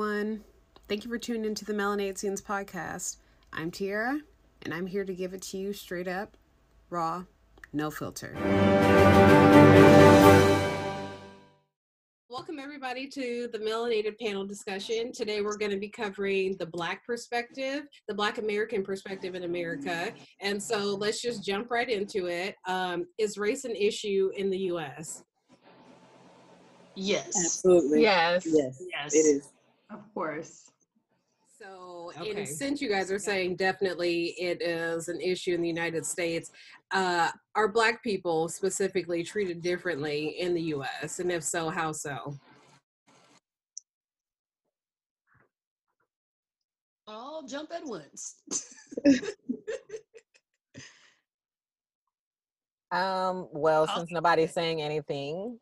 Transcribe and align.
everyone. 0.00 0.42
Thank 0.88 1.04
you 1.04 1.10
for 1.10 1.18
tuning 1.18 1.44
into 1.44 1.66
the 1.66 1.74
Melanate 1.74 2.16
Scenes 2.16 2.40
podcast. 2.40 3.18
I'm 3.52 3.70
Tiara, 3.70 4.18
and 4.62 4.72
I'm 4.72 4.86
here 4.86 5.04
to 5.04 5.12
give 5.12 5.34
it 5.34 5.42
to 5.42 5.58
you 5.58 5.74
straight 5.74 6.08
up, 6.08 6.38
raw, 6.88 7.24
no 7.74 7.90
filter. 7.90 8.34
Welcome, 12.30 12.58
everybody, 12.58 13.08
to 13.08 13.50
the 13.52 13.58
Melanated 13.58 14.18
panel 14.18 14.46
discussion. 14.46 15.12
Today, 15.12 15.42
we're 15.42 15.58
going 15.58 15.72
to 15.72 15.78
be 15.78 15.90
covering 15.90 16.56
the 16.56 16.64
Black 16.64 17.04
perspective, 17.04 17.82
the 18.08 18.14
Black 18.14 18.38
American 18.38 18.82
perspective 18.82 19.34
in 19.34 19.44
America. 19.44 20.14
And 20.40 20.62
so, 20.62 20.94
let's 20.94 21.20
just 21.20 21.44
jump 21.44 21.70
right 21.70 21.90
into 21.90 22.24
it. 22.26 22.54
Um, 22.66 23.04
is 23.18 23.36
race 23.36 23.66
an 23.66 23.76
issue 23.76 24.30
in 24.34 24.48
the 24.48 24.58
U.S.? 24.58 25.24
Yes. 26.94 27.36
Absolutely. 27.44 28.00
Yes. 28.00 28.46
Yes. 28.46 28.82
Yes. 28.90 29.14
It 29.14 29.18
is. 29.18 29.52
Of 29.90 30.12
course. 30.14 30.70
So, 31.58 32.12
Okay. 32.18 32.30
and 32.30 32.48
since 32.48 32.80
you 32.80 32.88
guys 32.88 33.10
are 33.10 33.18
saying 33.18 33.56
definitely 33.56 34.28
it 34.40 34.62
is 34.62 35.08
an 35.08 35.20
issue 35.20 35.54
in 35.54 35.60
the 35.60 35.68
United 35.68 36.06
States, 36.06 36.50
uh, 36.90 37.30
are 37.54 37.68
Black 37.68 38.02
people 38.02 38.48
specifically 38.48 39.22
treated 39.22 39.60
differently 39.60 40.40
in 40.40 40.54
the 40.54 40.62
U.S.? 40.74 41.18
And 41.18 41.30
if 41.30 41.44
so, 41.44 41.68
how 41.68 41.92
so? 41.92 42.34
All 47.06 47.42
jump 47.46 47.70
at 47.72 47.84
once. 47.84 48.36
Um, 52.92 53.48
well, 53.52 53.86
I'll- 53.88 53.98
since 54.00 54.10
nobody's 54.10 54.52
saying 54.52 54.82
anything, 54.82 55.60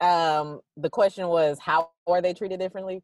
um, 0.00 0.60
the 0.76 0.90
question 0.90 1.28
was 1.28 1.58
how 1.58 1.90
are 2.06 2.22
they 2.22 2.34
treated 2.34 2.60
differently? 2.60 3.02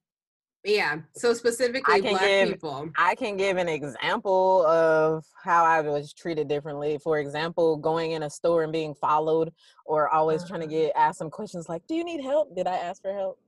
Yeah. 0.65 1.01
So 1.15 1.33
specifically, 1.35 2.01
Black 2.01 2.21
give- 2.21 2.49
people. 2.49 2.91
I 2.97 3.15
can 3.15 3.37
give 3.37 3.57
an 3.57 3.69
example 3.69 4.67
of 4.67 5.25
how 5.43 5.65
I 5.65 5.81
was 5.81 6.13
treated 6.13 6.49
differently. 6.49 6.99
For 6.99 7.19
example, 7.21 7.77
going 7.77 8.13
in 8.13 8.25
a 8.25 8.31
store 8.31 8.65
and 8.65 8.73
being 8.73 8.95
followed, 8.95 9.53
or 9.87 10.09
always 10.09 10.45
trying 10.45 10.61
to 10.61 10.67
Uh-huh. 10.67 10.87
get 10.87 10.93
asked 10.97 11.19
some 11.19 11.31
questions 11.31 11.69
like, 11.69 11.87
"Do 11.87 11.95
you 11.95 12.05
need 12.05 12.21
help? 12.23 12.55
Did 12.57 12.67
I 12.67 12.77
ask 12.77 13.01
for 13.03 13.13
help?" 13.13 13.39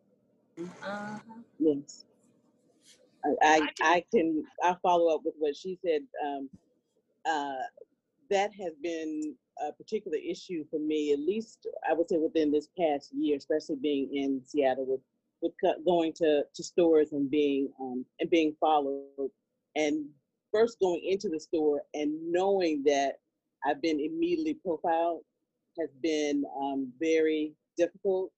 Uh-huh. 0.59 1.19
Yes. 1.59 2.05
I, 3.25 3.35
I, 3.43 3.69
I 3.83 4.05
can, 4.15 4.45
I'll 4.63 4.79
follow 4.83 5.15
up 5.15 5.23
with 5.25 5.35
what 5.39 5.55
she 5.55 5.79
said. 5.85 6.03
Um, 6.25 6.49
uh, 7.27 7.57
that 8.31 8.51
has 8.55 8.73
been 8.83 9.35
a 9.61 9.73
particular 9.73 10.17
issue 10.17 10.65
for 10.71 10.79
me, 10.79 11.13
at 11.13 11.19
least 11.19 11.67
I 11.87 11.93
would 11.93 12.09
say 12.09 12.17
within 12.17 12.51
this 12.51 12.69
past 12.79 13.13
year, 13.13 13.37
especially 13.37 13.77
being 13.77 14.15
in 14.15 14.41
Seattle 14.47 14.87
with, 14.87 15.01
with 15.43 15.53
going 15.87 16.13
to, 16.15 16.43
to 16.55 16.63
stores 16.63 17.13
and 17.13 17.31
being, 17.31 17.71
um, 17.81 18.05
and 18.21 18.31
being 18.31 18.55
followed. 18.61 19.31
And 19.77 20.07
first 20.53 20.79
going 20.81 21.03
into 21.05 21.29
the 21.29 21.41
store 21.41 21.83
and 21.95 22.13
knowing 22.31 22.83
that 22.85 23.21
I've 23.65 23.83
been 23.83 24.01
immediately 24.01 24.55
profiled 24.55 25.23
has 25.79 25.91
been 26.03 26.45
um, 26.61 26.93
very 27.01 27.53
difficult. 27.77 28.31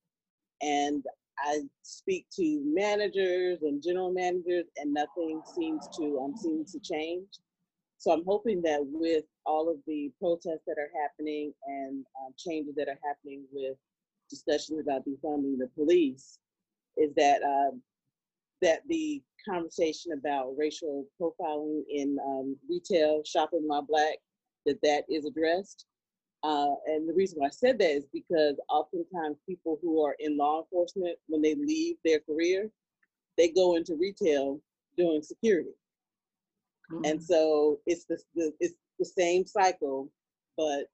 And 0.61 1.05
I 1.39 1.61
speak 1.83 2.27
to 2.37 2.63
managers 2.65 3.63
and 3.63 3.83
general 3.83 4.13
managers, 4.13 4.67
and 4.77 4.93
nothing 4.93 5.43
seems 5.55 5.89
to 5.99 6.21
um, 6.23 6.37
seems 6.37 6.73
to 6.73 6.81
change. 6.81 7.27
So 7.99 8.13
I'm 8.13 8.25
hoping 8.25 8.63
that 8.63 8.81
with 8.83 9.25
all 9.47 9.71
of 9.71 9.77
the 9.87 10.13
protests 10.21 10.65
that 10.67 10.77
are 10.79 10.91
happening 11.03 11.53
and 11.67 12.05
um, 12.21 12.35
changes 12.37 12.75
that 12.77 12.89
are 12.89 12.99
happening 13.05 13.45
with 13.53 13.77
discussions 14.29 14.81
about 14.81 15.05
defunding 15.05 15.59
the 15.59 15.69
police, 15.75 16.39
is 16.97 17.13
that 17.17 17.43
uh, 17.43 17.77
that 18.61 18.81
the 18.89 19.23
conversation 19.49 20.13
about 20.13 20.55
racial 20.57 21.07
profiling 21.21 21.83
in 21.91 22.17
um, 22.25 22.57
retail 22.69 23.23
shopping 23.25 23.63
while 23.67 23.83
black 23.83 24.19
that 24.67 24.79
that 24.83 25.05
is 25.09 25.25
addressed. 25.25 25.87
Uh, 26.45 26.75
and 26.87 27.09
the 27.09 27.15
reason 27.15 27.39
why 27.39 27.47
I 27.47 27.51
said 27.51 27.79
that 27.79 27.91
is 27.91 28.07
because 28.13 28.57
oftentimes 28.69 29.39
people 29.49 29.79
who 29.81 30.05
are 30.05 30.17
in 30.19 30.37
law 30.37 30.61
enforcement, 30.61 31.17
when 31.29 31.41
they 31.41 31.55
leave 31.55 31.97
their 32.05 32.19
career, 32.21 32.69
they 33.39 33.49
go 33.49 33.77
into 33.77 33.95
retail 33.95 34.61
doing 34.97 35.23
security. 35.23 35.71
And 37.05 37.23
so 37.23 37.81
it's 37.87 38.05
the, 38.05 38.19
the 38.35 38.53
it's 38.61 38.75
the 38.99 39.05
same 39.05 39.47
cycle, 39.47 40.11
but 40.57 40.85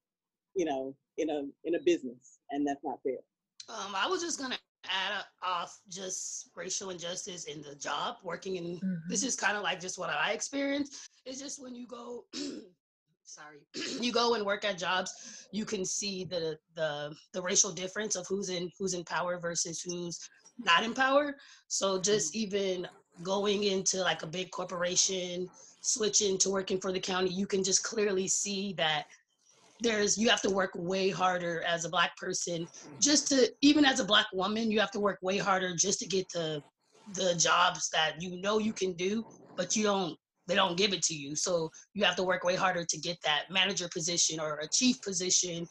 you 0.55 0.65
know, 0.65 0.95
in 1.17 1.31
a 1.31 1.45
in 1.65 1.75
a 1.75 1.81
business, 1.81 2.39
and 2.51 2.67
that's 2.67 2.84
not 2.84 2.99
fair. 3.03 3.19
Um, 3.69 3.95
I 3.97 4.06
was 4.06 4.22
just 4.22 4.39
gonna 4.39 4.59
add 4.91 5.21
a- 5.21 5.47
off 5.47 5.81
just 5.88 6.50
racial 6.54 6.91
injustice 6.91 7.44
in 7.44 7.62
the 7.62 7.75
job, 7.75 8.16
working 8.22 8.56
in. 8.56 8.65
Mm-hmm. 8.76 9.09
This 9.09 9.22
is 9.22 9.37
kind 9.37 9.56
of 9.56 9.62
like 9.62 9.81
just 9.81 9.99
what 9.99 10.10
I 10.10 10.32
experienced. 10.32 11.10
It's 11.25 11.41
just 11.41 11.62
when 11.62 11.75
you 11.75 11.87
go, 11.87 12.25
sorry, 13.25 13.59
you 14.00 14.12
go 14.12 14.34
and 14.34 14.44
work 14.44 14.65
at 14.65 14.78
jobs, 14.78 15.47
you 15.53 15.65
can 15.65 15.84
see 15.84 16.25
the 16.25 16.59
the 16.75 17.15
the 17.32 17.43
racial 17.43 17.72
difference 17.72 18.16
of 18.16 18.27
who's 18.27 18.48
in 18.48 18.71
who's 18.78 18.94
in 18.94 19.04
power 19.04 19.38
versus 19.38 19.81
who's 19.81 20.28
not 20.59 20.82
in 20.82 20.94
power. 20.94 21.37
So 21.69 22.00
just 22.00 22.34
mm-hmm. 22.34 22.43
even 22.43 22.88
going 23.22 23.65
into 23.65 23.98
like 23.98 24.22
a 24.22 24.27
big 24.27 24.50
corporation, 24.50 25.48
switching 25.81 26.38
to 26.38 26.50
working 26.50 26.81
for 26.81 26.93
the 26.93 27.00
county, 27.00 27.31
you 27.31 27.47
can 27.47 27.65
just 27.65 27.82
clearly 27.82 28.28
see 28.28 28.72
that 28.75 29.06
there's 29.81 30.19
you 30.19 30.28
have 30.28 30.43
to 30.43 30.50
work 30.50 30.71
way 30.75 31.09
harder 31.09 31.62
as 31.62 31.84
a 31.84 31.89
black 31.89 32.16
person 32.16 32.66
just 33.00 33.28
to 33.28 33.49
even 33.62 33.84
as 33.84 34.00
a 34.00 34.05
black 34.05 34.27
woman 34.33 34.71
you 34.71 34.81
have 34.81 34.91
to 34.91 35.00
work 35.00 35.19
way 35.22 35.39
harder 35.39 35.75
just 35.77 35.99
to 36.00 36.06
get 36.06 36.28
to 36.28 36.62
the 37.15 37.34
jobs 37.37 37.89
that 37.91 38.21
you 38.21 38.41
know 38.41 38.59
you 38.59 38.72
can 38.72 38.93
do 38.94 39.25
but 39.56 39.77
you 39.77 39.83
don't 39.83 40.16
they 40.49 40.55
don't 40.55 40.78
give 40.78 40.94
it 40.94 41.03
to 41.03 41.15
you. 41.15 41.37
So 41.37 41.71
you 41.94 42.05
have 42.05 42.16
to 42.16 42.22
work 42.22 42.43
way 42.43 42.56
harder 42.56 42.84
to 42.84 42.99
get 42.99 43.19
that 43.22 43.44
manager 43.50 43.89
position 43.93 44.41
or 44.41 44.59
a 44.61 44.69
chief 44.69 45.00
position. 45.03 45.66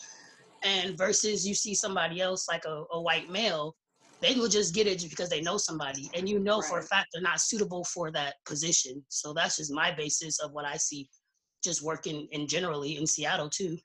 And 0.64 0.98
versus 0.98 1.48
you 1.48 1.56
see 1.56 1.74
somebody 1.74 2.22
else 2.22 2.48
like 2.48 2.64
a, 2.66 2.84
a 2.94 3.02
white 3.02 3.30
male 3.30 3.76
they 4.20 4.34
will 4.34 4.48
just 4.48 4.74
get 4.74 4.88
it 4.88 4.98
just 4.98 5.12
because 5.12 5.30
they 5.30 5.42
know 5.42 5.58
somebody. 5.58 6.10
And 6.16 6.28
you 6.28 6.40
know 6.40 6.60
for 6.60 6.80
a 6.80 6.84
fact 6.84 7.10
they're 7.14 7.22
not 7.22 7.40
suitable 7.40 7.84
for 7.84 8.12
that 8.12 8.34
position. 8.48 9.04
So 9.10 9.32
that's 9.32 9.58
just 9.58 9.72
my 9.72 9.92
basis 9.92 10.40
of 10.40 10.54
what 10.54 10.66
i 10.66 10.76
see 10.76 11.08
just 11.64 11.84
working 11.84 12.28
in 12.32 12.48
generally 12.48 12.98
in 12.98 13.06
seattle 13.08 13.50
too 13.50 13.78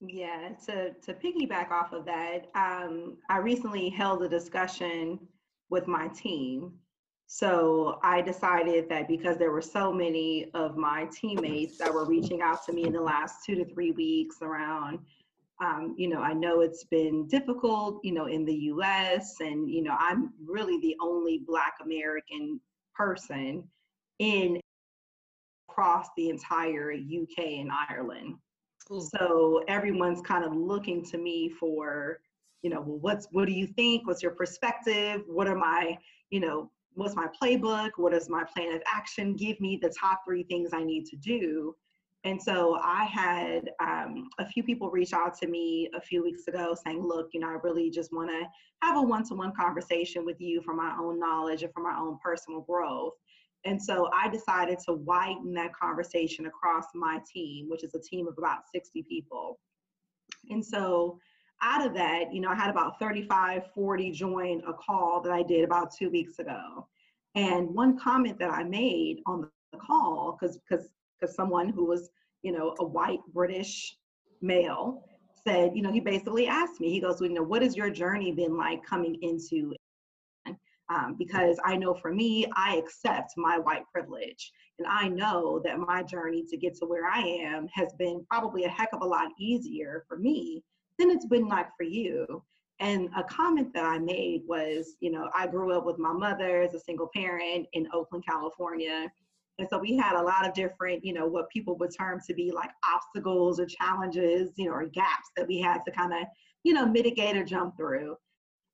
Yeah, 0.00 0.50
to 0.66 0.92
to 0.94 1.14
piggyback 1.14 1.70
off 1.70 1.92
of 1.92 2.04
that, 2.06 2.50
um, 2.54 3.16
I 3.28 3.38
recently 3.38 3.90
held 3.90 4.22
a 4.22 4.28
discussion 4.28 5.18
with 5.68 5.86
my 5.86 6.08
team. 6.08 6.72
So 7.26 8.00
I 8.02 8.22
decided 8.22 8.88
that 8.88 9.06
because 9.06 9.36
there 9.36 9.52
were 9.52 9.62
so 9.62 9.92
many 9.92 10.50
of 10.52 10.76
my 10.76 11.06
teammates 11.12 11.78
that 11.78 11.92
were 11.92 12.04
reaching 12.04 12.40
out 12.42 12.64
to 12.66 12.72
me 12.72 12.84
in 12.84 12.92
the 12.92 13.00
last 13.00 13.44
two 13.44 13.54
to 13.54 13.64
three 13.64 13.92
weeks 13.92 14.38
around, 14.42 14.98
um, 15.60 15.94
you 15.96 16.08
know, 16.08 16.20
I 16.20 16.32
know 16.32 16.60
it's 16.60 16.84
been 16.84 17.28
difficult, 17.28 18.00
you 18.02 18.12
know, 18.12 18.26
in 18.26 18.44
the 18.44 18.54
U.S. 18.54 19.36
and 19.40 19.70
you 19.70 19.82
know, 19.82 19.96
I'm 19.98 20.32
really 20.44 20.80
the 20.80 20.96
only 21.00 21.42
Black 21.46 21.74
American 21.84 22.60
person 22.94 23.64
in 24.18 24.60
across 25.68 26.08
the 26.16 26.30
entire 26.30 26.92
UK 26.92 27.38
and 27.38 27.70
Ireland. 27.88 28.36
Ooh. 28.92 29.00
So 29.00 29.62
everyone's 29.68 30.20
kind 30.20 30.44
of 30.44 30.54
looking 30.54 31.04
to 31.06 31.18
me 31.18 31.48
for, 31.48 32.20
you 32.62 32.70
know, 32.70 32.80
well, 32.80 32.98
what's 32.98 33.28
what 33.30 33.46
do 33.46 33.52
you 33.52 33.66
think? 33.66 34.06
What's 34.06 34.22
your 34.22 34.32
perspective? 34.32 35.22
What 35.26 35.46
are 35.46 35.56
my, 35.56 35.96
you 36.30 36.40
know, 36.40 36.70
what's 36.94 37.14
my 37.14 37.28
playbook? 37.40 37.90
What 37.96 38.14
is 38.14 38.28
my 38.28 38.44
plan 38.44 38.74
of 38.74 38.82
action? 38.92 39.34
Give 39.34 39.60
me 39.60 39.78
the 39.80 39.90
top 39.90 40.22
three 40.26 40.42
things 40.44 40.70
I 40.72 40.82
need 40.82 41.06
to 41.06 41.16
do. 41.16 41.74
And 42.24 42.40
so 42.40 42.78
I 42.82 43.04
had 43.04 43.70
um, 43.80 44.28
a 44.38 44.44
few 44.46 44.62
people 44.62 44.90
reach 44.90 45.14
out 45.14 45.34
to 45.38 45.46
me 45.46 45.88
a 45.96 46.00
few 46.00 46.22
weeks 46.22 46.46
ago 46.48 46.74
saying, 46.84 47.02
look, 47.02 47.30
you 47.32 47.40
know, 47.40 47.48
I 47.48 47.56
really 47.62 47.88
just 47.88 48.12
want 48.12 48.28
to 48.28 48.42
have 48.82 48.98
a 48.98 49.02
one 49.02 49.26
to 49.28 49.34
one 49.34 49.52
conversation 49.58 50.26
with 50.26 50.38
you 50.38 50.60
for 50.60 50.74
my 50.74 50.94
own 51.00 51.18
knowledge 51.18 51.62
and 51.62 51.72
for 51.72 51.82
my 51.82 51.96
own 51.98 52.18
personal 52.22 52.60
growth. 52.60 53.14
And 53.64 53.80
so 53.80 54.08
I 54.14 54.28
decided 54.28 54.78
to 54.86 54.94
widen 54.94 55.52
that 55.54 55.74
conversation 55.74 56.46
across 56.46 56.86
my 56.94 57.20
team, 57.30 57.68
which 57.68 57.84
is 57.84 57.94
a 57.94 58.00
team 58.00 58.26
of 58.26 58.34
about 58.38 58.62
60 58.74 59.02
people. 59.02 59.58
And 60.48 60.64
so 60.64 61.18
out 61.62 61.84
of 61.84 61.94
that, 61.94 62.32
you 62.32 62.40
know, 62.40 62.48
I 62.48 62.54
had 62.54 62.70
about 62.70 62.98
35, 62.98 63.70
40 63.74 64.10
join 64.12 64.62
a 64.66 64.72
call 64.72 65.20
that 65.22 65.32
I 65.32 65.42
did 65.42 65.64
about 65.64 65.94
two 65.94 66.10
weeks 66.10 66.38
ago. 66.38 66.88
And 67.34 67.68
one 67.74 67.98
comment 67.98 68.38
that 68.38 68.50
I 68.50 68.64
made 68.64 69.20
on 69.26 69.48
the 69.72 69.78
call, 69.78 70.36
because 70.40 70.58
because 70.58 70.88
because 71.20 71.34
someone 71.34 71.68
who 71.68 71.84
was, 71.84 72.10
you 72.42 72.52
know, 72.52 72.74
a 72.80 72.84
white 72.84 73.20
British 73.32 73.96
male 74.40 75.04
said, 75.46 75.72
you 75.74 75.82
know, 75.82 75.92
he 75.92 76.00
basically 76.00 76.46
asked 76.46 76.80
me, 76.80 76.90
he 76.90 77.00
goes, 77.00 77.20
well, 77.20 77.28
you 77.28 77.36
know, 77.36 77.42
what 77.42 77.62
has 77.62 77.76
your 77.76 77.90
journey 77.90 78.32
been 78.32 78.56
like 78.56 78.84
coming 78.84 79.16
into 79.22 79.74
um, 80.90 81.14
because 81.18 81.58
I 81.64 81.76
know 81.76 81.94
for 81.94 82.12
me, 82.12 82.46
I 82.56 82.76
accept 82.76 83.34
my 83.36 83.58
white 83.58 83.84
privilege. 83.92 84.52
And 84.78 84.86
I 84.88 85.08
know 85.08 85.60
that 85.64 85.78
my 85.78 86.02
journey 86.02 86.44
to 86.50 86.56
get 86.56 86.74
to 86.76 86.86
where 86.86 87.06
I 87.06 87.20
am 87.20 87.68
has 87.72 87.92
been 87.98 88.26
probably 88.28 88.64
a 88.64 88.68
heck 88.68 88.88
of 88.92 89.02
a 89.02 89.06
lot 89.06 89.28
easier 89.38 90.04
for 90.08 90.18
me 90.18 90.64
than 90.98 91.10
it's 91.10 91.26
been 91.26 91.48
like 91.48 91.68
for 91.76 91.84
you. 91.84 92.42
And 92.80 93.10
a 93.16 93.22
comment 93.22 93.72
that 93.74 93.84
I 93.84 93.98
made 93.98 94.42
was, 94.48 94.96
you 95.00 95.10
know, 95.12 95.28
I 95.34 95.46
grew 95.46 95.72
up 95.72 95.84
with 95.84 95.98
my 95.98 96.12
mother 96.12 96.62
as 96.62 96.74
a 96.74 96.80
single 96.80 97.10
parent 97.14 97.66
in 97.74 97.86
Oakland, 97.92 98.24
California. 98.26 99.12
And 99.58 99.68
so 99.68 99.78
we 99.78 99.96
had 99.96 100.18
a 100.18 100.22
lot 100.22 100.48
of 100.48 100.54
different, 100.54 101.04
you 101.04 101.12
know, 101.12 101.26
what 101.26 101.50
people 101.50 101.76
would 101.76 101.94
term 101.96 102.20
to 102.26 102.34
be 102.34 102.50
like 102.50 102.70
obstacles 102.90 103.60
or 103.60 103.66
challenges, 103.66 104.50
you 104.56 104.66
know, 104.66 104.72
or 104.72 104.86
gaps 104.86 105.30
that 105.36 105.46
we 105.46 105.60
had 105.60 105.80
to 105.84 105.92
kind 105.92 106.14
of, 106.14 106.20
you 106.64 106.72
know, 106.72 106.86
mitigate 106.86 107.36
or 107.36 107.44
jump 107.44 107.76
through. 107.76 108.16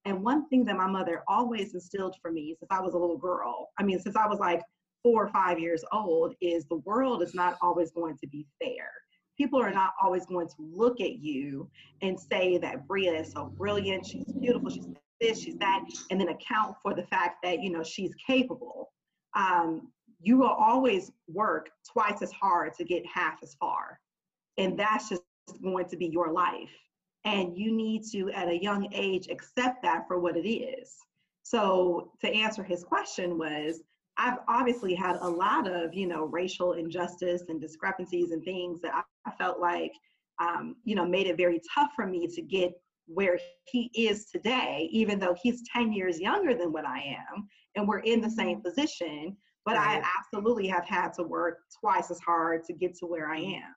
And 0.06 0.22
one 0.22 0.48
thing 0.48 0.64
that 0.64 0.76
my 0.76 0.86
mother 0.86 1.22
always 1.28 1.74
instilled 1.74 2.16
for 2.22 2.32
me 2.32 2.56
since 2.58 2.68
I 2.70 2.80
was 2.80 2.94
a 2.94 2.98
little 2.98 3.18
girl, 3.18 3.68
I 3.78 3.82
mean, 3.82 4.00
since 4.00 4.16
I 4.16 4.26
was 4.26 4.38
like 4.38 4.62
four 5.02 5.24
or 5.24 5.28
five 5.28 5.58
years 5.58 5.84
old, 5.92 6.34
is 6.40 6.64
the 6.64 6.76
world 6.76 7.22
is 7.22 7.34
not 7.34 7.58
always 7.60 7.90
going 7.90 8.16
to 8.18 8.26
be 8.28 8.46
fair 8.62 8.90
people 9.36 9.60
are 9.60 9.72
not 9.72 9.92
always 10.02 10.26
going 10.26 10.48
to 10.48 10.54
look 10.58 11.00
at 11.00 11.18
you 11.18 11.68
and 12.02 12.18
say 12.18 12.58
that 12.58 12.86
Bria 12.86 13.20
is 13.20 13.32
so 13.32 13.52
brilliant, 13.56 14.06
she's 14.06 14.32
beautiful, 14.32 14.70
she's 14.70 14.86
this, 15.20 15.40
she's 15.40 15.56
that, 15.58 15.84
and 16.10 16.20
then 16.20 16.28
account 16.28 16.76
for 16.82 16.94
the 16.94 17.04
fact 17.04 17.42
that 17.42 17.62
you 17.62 17.70
know 17.70 17.82
she's 17.82 18.12
capable. 18.26 18.92
Um, 19.34 19.88
you 20.20 20.38
will 20.38 20.48
always 20.48 21.10
work 21.28 21.70
twice 21.90 22.22
as 22.22 22.32
hard 22.32 22.74
to 22.74 22.84
get 22.84 23.04
half 23.06 23.38
as 23.42 23.54
far, 23.54 24.00
and 24.58 24.78
that's 24.78 25.08
just 25.08 25.22
going 25.62 25.86
to 25.86 25.96
be 25.96 26.06
your 26.06 26.32
life. 26.32 26.70
And 27.26 27.58
you 27.58 27.72
need 27.72 28.04
to, 28.12 28.30
at 28.30 28.48
a 28.48 28.62
young 28.62 28.88
age, 28.92 29.26
accept 29.28 29.82
that 29.82 30.06
for 30.06 30.18
what 30.20 30.36
it 30.36 30.48
is. 30.48 30.94
So 31.42 32.12
to 32.20 32.28
answer 32.28 32.62
his 32.62 32.84
question 32.84 33.36
was, 33.36 33.82
I've 34.16 34.38
obviously 34.48 34.94
had 34.94 35.16
a 35.16 35.28
lot 35.28 35.68
of, 35.68 35.92
you 35.92 36.06
know, 36.06 36.24
racial 36.24 36.72
injustice 36.74 37.42
and 37.48 37.60
discrepancies 37.60 38.30
and 38.30 38.42
things 38.44 38.80
that 38.80 38.94
I, 38.94 39.02
I 39.28 39.32
felt 39.32 39.60
like, 39.60 39.92
um, 40.40 40.76
you 40.84 40.94
know, 40.94 41.04
made 41.04 41.26
it 41.26 41.36
very 41.36 41.60
tough 41.74 41.90
for 41.96 42.06
me 42.06 42.28
to 42.28 42.42
get 42.42 42.72
where 43.06 43.38
he 43.66 43.90
is 43.94 44.26
today, 44.26 44.88
even 44.92 45.18
though 45.18 45.34
he's 45.42 45.62
10 45.72 45.92
years 45.92 46.20
younger 46.20 46.54
than 46.54 46.72
what 46.72 46.86
I 46.86 46.98
am, 46.98 47.48
and 47.74 47.86
we're 47.86 48.00
in 48.00 48.20
the 48.20 48.30
same 48.30 48.58
mm-hmm. 48.58 48.68
position. 48.68 49.36
But 49.64 49.76
right. 49.76 50.00
I 50.00 50.08
absolutely 50.18 50.68
have 50.68 50.84
had 50.84 51.12
to 51.14 51.24
work 51.24 51.58
twice 51.80 52.10
as 52.12 52.20
hard 52.20 52.62
to 52.64 52.72
get 52.72 52.94
to 52.98 53.06
where 53.06 53.28
I 53.28 53.38
am. 53.38 53.74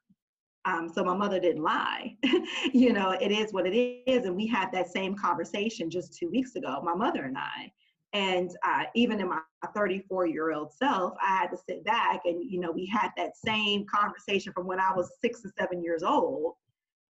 Um, 0.66 0.92
so 0.94 1.04
my 1.04 1.16
mother 1.16 1.40
didn't 1.40 1.64
lie. 1.64 2.16
you 2.74 2.94
know, 2.94 3.12
it 3.12 3.32
is 3.32 3.54
what 3.54 3.66
it 3.66 3.76
is. 3.76 4.26
And 4.26 4.36
we 4.36 4.46
had 4.46 4.70
that 4.74 4.90
same 4.90 5.16
conversation 5.16 5.90
just 5.90 6.18
two 6.18 6.30
weeks 6.30 6.56
ago, 6.56 6.82
my 6.84 6.94
mother 6.94 7.24
and 7.24 7.38
I. 7.38 7.72
And 8.14 8.50
uh, 8.66 8.86
even 8.96 9.22
in 9.22 9.30
my 9.30 9.40
34 9.76 10.28
year 10.28 10.52
old 10.52 10.74
self, 10.74 11.14
I 11.22 11.38
had 11.38 11.52
to 11.52 11.58
sit 11.58 11.84
back 11.86 12.22
and, 12.26 12.44
you 12.44 12.60
know, 12.60 12.72
we 12.72 12.86
had 12.88 13.10
that 13.18 13.38
same 13.38 13.86
conversation 13.86 14.52
from 14.52 14.66
when 14.66 14.80
I 14.80 14.92
was 14.96 15.12
six 15.22 15.44
and 15.44 15.54
seven 15.58 15.84
years 15.84 16.04
old. 16.04 16.54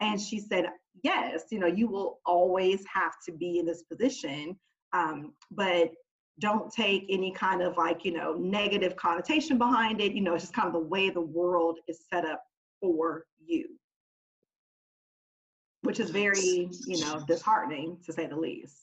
And 0.01 0.19
she 0.19 0.39
said, 0.39 0.65
yes, 1.03 1.43
you 1.51 1.59
know, 1.59 1.67
you 1.67 1.87
will 1.87 2.19
always 2.25 2.83
have 2.93 3.13
to 3.27 3.31
be 3.31 3.59
in 3.59 3.65
this 3.65 3.83
position, 3.83 4.57
um, 4.93 5.33
but 5.51 5.91
don't 6.39 6.71
take 6.71 7.05
any 7.09 7.31
kind 7.31 7.61
of 7.61 7.75
like, 7.77 8.05
you 8.05 8.13
know, 8.13 8.33
negative 8.33 8.95
connotation 8.95 9.57
behind 9.57 9.99
it. 9.99 10.13
You 10.13 10.21
know, 10.21 10.35
it's 10.35 10.45
just 10.45 10.53
kind 10.53 10.67
of 10.67 10.73
the 10.73 10.87
way 10.87 11.09
the 11.09 11.21
world 11.21 11.79
is 11.87 12.05
set 12.11 12.25
up 12.25 12.41
for 12.81 13.25
you, 13.49 13.69
which 15.81 15.99
is 15.99 16.09
very, 16.09 16.69
you 16.85 16.99
know, 17.01 17.23
disheartening 17.27 17.97
to 18.05 18.13
say 18.13 18.27
the 18.27 18.35
least. 18.35 18.77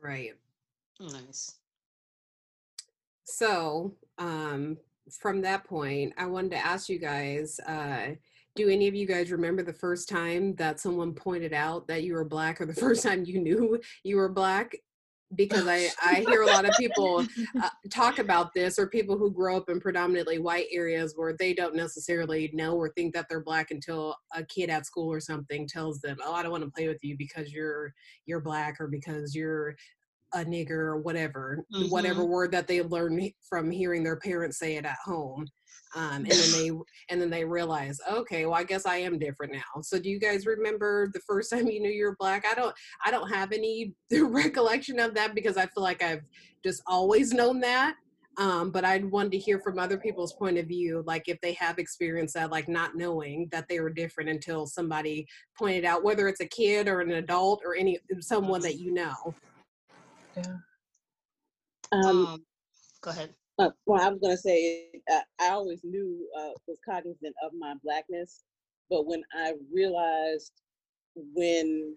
Right. 0.00 0.32
Nice. 1.00 1.56
So, 3.24 3.94
um, 4.18 4.76
from 5.10 5.40
that 5.42 5.64
point, 5.64 6.12
I 6.16 6.26
wanted 6.26 6.52
to 6.52 6.66
ask 6.66 6.88
you 6.88 6.98
guys 6.98 7.58
uh, 7.60 8.14
do 8.54 8.68
any 8.68 8.88
of 8.88 8.94
you 8.94 9.06
guys 9.06 9.32
remember 9.32 9.62
the 9.62 9.72
first 9.72 10.08
time 10.08 10.54
that 10.56 10.80
someone 10.80 11.14
pointed 11.14 11.52
out 11.52 11.86
that 11.88 12.02
you 12.02 12.14
were 12.14 12.24
black 12.24 12.60
or 12.60 12.66
the 12.66 12.74
first 12.80 13.02
time 13.02 13.24
you 13.24 13.40
knew 13.40 13.80
you 14.04 14.16
were 14.16 14.28
black? 14.28 14.74
Because 15.34 15.66
I, 15.66 15.88
I 16.02 16.24
hear 16.28 16.42
a 16.42 16.46
lot 16.46 16.64
of 16.64 16.74
people 16.78 17.26
uh, 17.62 17.68
talk 17.90 18.18
about 18.18 18.52
this, 18.54 18.78
or 18.78 18.86
people 18.88 19.16
who 19.16 19.30
grow 19.30 19.56
up 19.56 19.68
in 19.68 19.80
predominantly 19.80 20.38
white 20.38 20.66
areas 20.72 21.14
where 21.16 21.34
they 21.38 21.54
don't 21.54 21.74
necessarily 21.74 22.50
know 22.52 22.74
or 22.74 22.90
think 22.90 23.14
that 23.14 23.26
they're 23.28 23.42
black 23.42 23.70
until 23.70 24.16
a 24.34 24.44
kid 24.44 24.70
at 24.70 24.86
school 24.86 25.10
or 25.12 25.20
something 25.20 25.66
tells 25.66 26.00
them, 26.00 26.16
"Oh, 26.24 26.34
I 26.34 26.42
don't 26.42 26.52
want 26.52 26.64
to 26.64 26.70
play 26.70 26.88
with 26.88 27.02
you 27.02 27.16
because 27.16 27.52
you're 27.52 27.92
you're 28.26 28.40
black 28.40 28.80
or 28.80 28.88
because 28.88 29.34
you're 29.34 29.76
a 30.34 30.44
nigger 30.44 30.70
or 30.70 30.98
whatever, 30.98 31.64
mm-hmm. 31.74 31.90
whatever 31.90 32.24
word 32.24 32.52
that 32.52 32.66
they 32.66 32.82
learn 32.82 33.30
from 33.48 33.70
hearing 33.70 34.02
their 34.02 34.16
parents 34.16 34.58
say 34.58 34.76
it 34.76 34.84
at 34.84 34.98
home. 35.04 35.46
Um, 35.94 36.24
and 36.24 36.30
then 36.30 36.52
they 36.52 36.70
and 37.10 37.20
then 37.20 37.30
they 37.30 37.44
realize, 37.44 37.98
okay, 38.10 38.46
well, 38.46 38.54
I 38.54 38.64
guess 38.64 38.86
I 38.86 38.96
am 38.96 39.18
different 39.18 39.52
now. 39.52 39.82
So, 39.82 39.98
do 39.98 40.08
you 40.08 40.18
guys 40.18 40.46
remember 40.46 41.10
the 41.12 41.20
first 41.20 41.50
time 41.52 41.68
you 41.68 41.80
knew 41.80 41.90
you 41.90 42.06
were 42.06 42.16
black? 42.18 42.46
I 42.50 42.54
don't. 42.54 42.74
I 43.04 43.10
don't 43.10 43.30
have 43.30 43.52
any 43.52 43.94
recollection 44.12 44.98
of 44.98 45.14
that 45.14 45.34
because 45.34 45.56
I 45.56 45.66
feel 45.66 45.82
like 45.82 46.02
I've 46.02 46.22
just 46.64 46.82
always 46.86 47.32
known 47.32 47.60
that. 47.60 47.96
Um, 48.38 48.70
but 48.70 48.84
I 48.84 48.96
wanted 48.98 49.32
to 49.32 49.38
hear 49.38 49.60
from 49.60 49.78
other 49.78 49.98
people's 49.98 50.32
point 50.32 50.56
of 50.56 50.66
view, 50.66 51.04
like 51.06 51.28
if 51.28 51.38
they 51.42 51.52
have 51.54 51.78
experienced 51.78 52.34
that, 52.34 52.50
like 52.50 52.66
not 52.66 52.96
knowing 52.96 53.48
that 53.52 53.68
they 53.68 53.78
were 53.78 53.90
different 53.90 54.30
until 54.30 54.66
somebody 54.66 55.26
pointed 55.58 55.84
out, 55.84 56.02
whether 56.02 56.28
it's 56.28 56.40
a 56.40 56.46
kid 56.46 56.88
or 56.88 57.00
an 57.00 57.10
adult 57.10 57.60
or 57.62 57.74
any 57.74 57.98
someone 58.20 58.62
that 58.62 58.78
you 58.78 58.92
know. 58.94 59.34
Yeah. 60.36 60.56
Um, 61.92 62.26
Um, 62.26 62.46
go 63.02 63.10
ahead. 63.10 63.34
uh, 63.58 63.70
well, 63.86 64.00
I 64.00 64.08
was 64.08 64.20
gonna 64.20 64.36
say, 64.36 64.90
uh, 65.10 65.20
I 65.40 65.50
always 65.50 65.84
knew, 65.84 66.28
uh, 66.38 66.50
was 66.66 66.78
cognizant 66.88 67.34
of 67.44 67.52
my 67.54 67.74
blackness, 67.82 68.44
but 68.88 69.06
when 69.06 69.22
I 69.34 69.54
realized 69.72 70.52
when, 71.14 71.96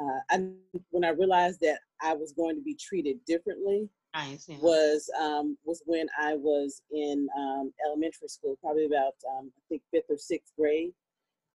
uh, 0.00 0.18
I, 0.30 0.48
when 0.90 1.04
I 1.04 1.10
realized 1.10 1.60
that 1.60 1.78
I 2.00 2.14
was 2.14 2.32
going 2.32 2.56
to 2.56 2.62
be 2.62 2.74
treated 2.74 3.24
differently 3.24 3.88
Nice. 4.14 4.48
Yeah. 4.48 4.58
was, 4.58 5.08
um, 5.20 5.56
was 5.64 5.82
when 5.86 6.08
I 6.18 6.34
was 6.34 6.82
in, 6.90 7.28
um, 7.38 7.72
elementary 7.86 8.28
school, 8.28 8.58
probably 8.60 8.86
about, 8.86 9.14
um, 9.30 9.52
I 9.56 9.60
think 9.68 9.82
fifth 9.92 10.10
or 10.10 10.18
sixth 10.18 10.52
grade. 10.58 10.92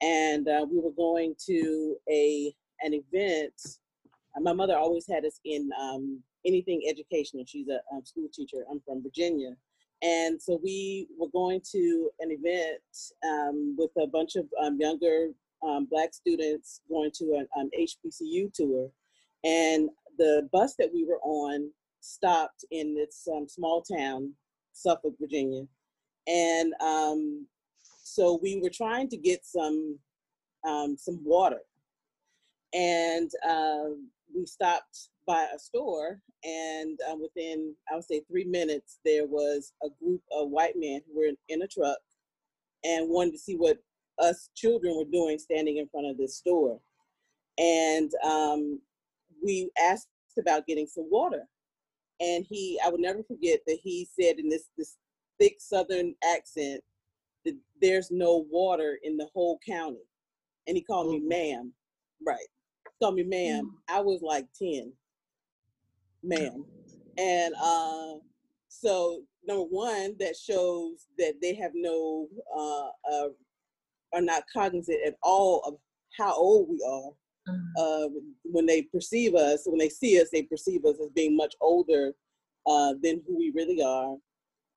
And, 0.01 0.47
uh, 0.47 0.65
we 0.69 0.79
were 0.79 0.91
going 0.91 1.35
to 1.47 1.97
a, 2.09 2.55
an 2.81 2.93
event 2.93 3.53
my 4.39 4.53
mother 4.53 4.77
always 4.77 5.07
had 5.07 5.25
us 5.25 5.39
in 5.45 5.69
um, 5.79 6.21
anything 6.45 6.81
educational. 6.87 7.45
She's 7.45 7.67
a 7.67 7.79
um, 7.93 8.05
school 8.05 8.29
teacher. 8.33 8.65
I'm 8.71 8.81
from 8.85 9.01
Virginia. 9.03 9.55
And 10.03 10.41
so 10.41 10.59
we 10.63 11.07
were 11.17 11.29
going 11.29 11.61
to 11.71 12.09
an 12.19 12.29
event 12.31 12.81
um, 13.27 13.75
with 13.77 13.89
a 14.01 14.07
bunch 14.07 14.35
of 14.35 14.45
um, 14.61 14.77
younger 14.79 15.29
um, 15.67 15.87
Black 15.89 16.13
students 16.13 16.81
going 16.87 17.11
to 17.15 17.43
an 17.55 17.69
HBCU 17.77 18.53
tour. 18.53 18.89
And 19.43 19.89
the 20.17 20.47
bus 20.51 20.75
that 20.77 20.89
we 20.93 21.03
were 21.03 21.19
on 21.23 21.71
stopped 22.01 22.63
in 22.69 22.95
this 22.95 23.27
small 23.47 23.81
town, 23.81 24.33
Suffolk, 24.71 25.15
Virginia. 25.19 25.63
And 26.27 26.73
so 28.03 28.39
we 28.41 28.59
were 28.61 28.69
trying 28.69 29.09
to 29.09 29.17
get 29.17 29.45
some 29.45 29.97
some 30.97 31.23
water 31.23 31.61
and 32.73 33.31
we 34.33 34.45
stopped 34.45 35.09
by 35.25 35.47
a 35.53 35.59
store, 35.59 36.19
and 36.43 36.97
uh, 37.09 37.15
within 37.21 37.75
I 37.91 37.95
would 37.95 38.05
say 38.05 38.21
three 38.21 38.45
minutes, 38.45 38.99
there 39.03 39.25
was 39.25 39.73
a 39.83 39.87
group 40.01 40.21
of 40.31 40.49
white 40.49 40.75
men 40.75 41.01
who 41.07 41.19
were 41.19 41.31
in, 41.49 41.61
a 41.61 41.67
truck 41.67 41.97
and 42.83 43.09
wanted 43.09 43.31
to 43.31 43.39
see 43.39 43.55
what 43.55 43.77
us 44.19 44.49
children 44.55 44.95
were 44.95 45.11
doing 45.11 45.37
standing 45.37 45.77
in 45.77 45.87
front 45.89 46.07
of 46.07 46.17
this 46.17 46.37
store. 46.37 46.79
And 47.57 48.11
um, 48.23 48.79
we 49.43 49.69
asked 49.79 50.07
about 50.39 50.67
getting 50.67 50.87
some 50.87 51.07
water. 51.09 51.43
And 52.19 52.45
he, 52.47 52.79
I 52.83 52.89
would 52.89 53.01
never 53.01 53.23
forget 53.23 53.59
that 53.67 53.79
he 53.83 54.07
said 54.19 54.39
in 54.39 54.49
this 54.49 54.69
this 54.77 54.97
thick 55.39 55.57
Southern 55.59 56.15
accent 56.23 56.81
that 57.45 57.55
there's 57.81 58.09
no 58.09 58.45
water 58.49 58.97
in 59.03 59.17
the 59.17 59.27
whole 59.33 59.59
county. 59.67 60.05
And 60.67 60.75
he 60.75 60.83
called 60.83 61.07
mm-hmm. 61.07 61.27
me 61.27 61.51
ma'am. 61.51 61.73
Right 62.25 62.47
told 63.01 63.15
me, 63.15 63.23
ma'am, 63.23 63.65
mm. 63.65 63.93
I 63.95 64.01
was 64.01 64.21
like 64.21 64.47
10, 64.57 64.91
ma'am. 66.23 66.65
And 67.17 67.53
uh, 67.61 68.15
so, 68.67 69.23
number 69.45 69.63
one, 69.63 70.15
that 70.19 70.35
shows 70.35 71.07
that 71.17 71.35
they 71.41 71.55
have 71.55 71.71
no, 71.73 72.27
uh, 72.55 72.87
uh, 73.11 73.29
are 74.13 74.21
not 74.21 74.43
cognizant 74.53 74.99
at 75.05 75.15
all 75.23 75.61
of 75.61 75.75
how 76.17 76.33
old 76.35 76.69
we 76.69 76.83
are. 76.87 77.11
Mm. 77.49 77.63
Uh, 77.77 78.09
when 78.43 78.65
they 78.65 78.83
perceive 78.83 79.35
us, 79.35 79.63
when 79.65 79.79
they 79.79 79.89
see 79.89 80.21
us, 80.21 80.29
they 80.31 80.43
perceive 80.43 80.85
us 80.85 80.97
as 81.01 81.09
being 81.15 81.35
much 81.35 81.55
older 81.61 82.13
uh, 82.65 82.93
than 83.01 83.21
who 83.25 83.37
we 83.37 83.51
really 83.55 83.81
are. 83.81 84.15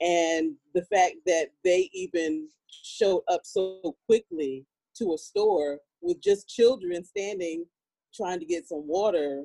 And 0.01 0.55
the 0.75 0.85
fact 0.85 1.17
that 1.27 1.49
they 1.65 1.91
even 1.93 2.49
showed 2.71 3.23
up 3.29 3.43
so 3.45 3.97
quickly 4.07 4.65
to 4.97 5.15
a 5.15 5.19
store 5.19 5.79
with 6.01 6.23
just 6.23 6.49
children 6.49 7.05
standing 7.05 7.67
trying 8.15 8.39
to 8.39 8.47
get 8.47 8.67
some 8.67 8.87
water 8.87 9.45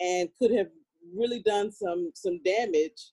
and 0.00 0.28
could 0.38 0.50
have 0.50 0.68
really 1.14 1.40
done 1.40 1.70
some 1.70 2.10
some 2.14 2.40
damage 2.42 3.12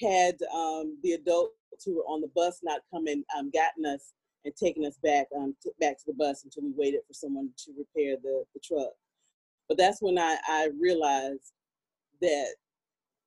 had 0.00 0.36
um, 0.54 0.98
the 1.02 1.12
adults 1.12 1.54
who 1.84 1.96
were 1.96 2.04
on 2.04 2.20
the 2.20 2.30
bus 2.34 2.60
not 2.62 2.80
come 2.92 3.06
and 3.06 3.24
um, 3.36 3.50
gotten 3.52 3.86
us 3.86 4.12
and 4.44 4.54
taken 4.56 4.84
us 4.84 4.98
back 5.02 5.26
um, 5.36 5.54
back 5.80 5.96
to 5.98 6.04
the 6.06 6.14
bus 6.14 6.44
until 6.44 6.64
we 6.64 6.72
waited 6.76 7.00
for 7.06 7.14
someone 7.14 7.50
to 7.56 7.72
repair 7.76 8.16
the, 8.22 8.44
the 8.54 8.60
truck. 8.62 8.92
But 9.68 9.78
that's 9.78 10.02
when 10.02 10.18
I, 10.18 10.36
I 10.48 10.70
realized 10.80 11.52
that 12.20 12.54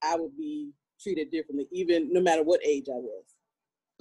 I 0.03 0.15
would 0.15 0.38
be 0.38 0.72
treated 1.01 1.31
differently, 1.31 1.67
even 1.72 2.12
no 2.12 2.22
matter 2.22 2.43
what 2.43 2.65
age 2.65 2.86
I 2.89 2.98
was. 2.98 3.24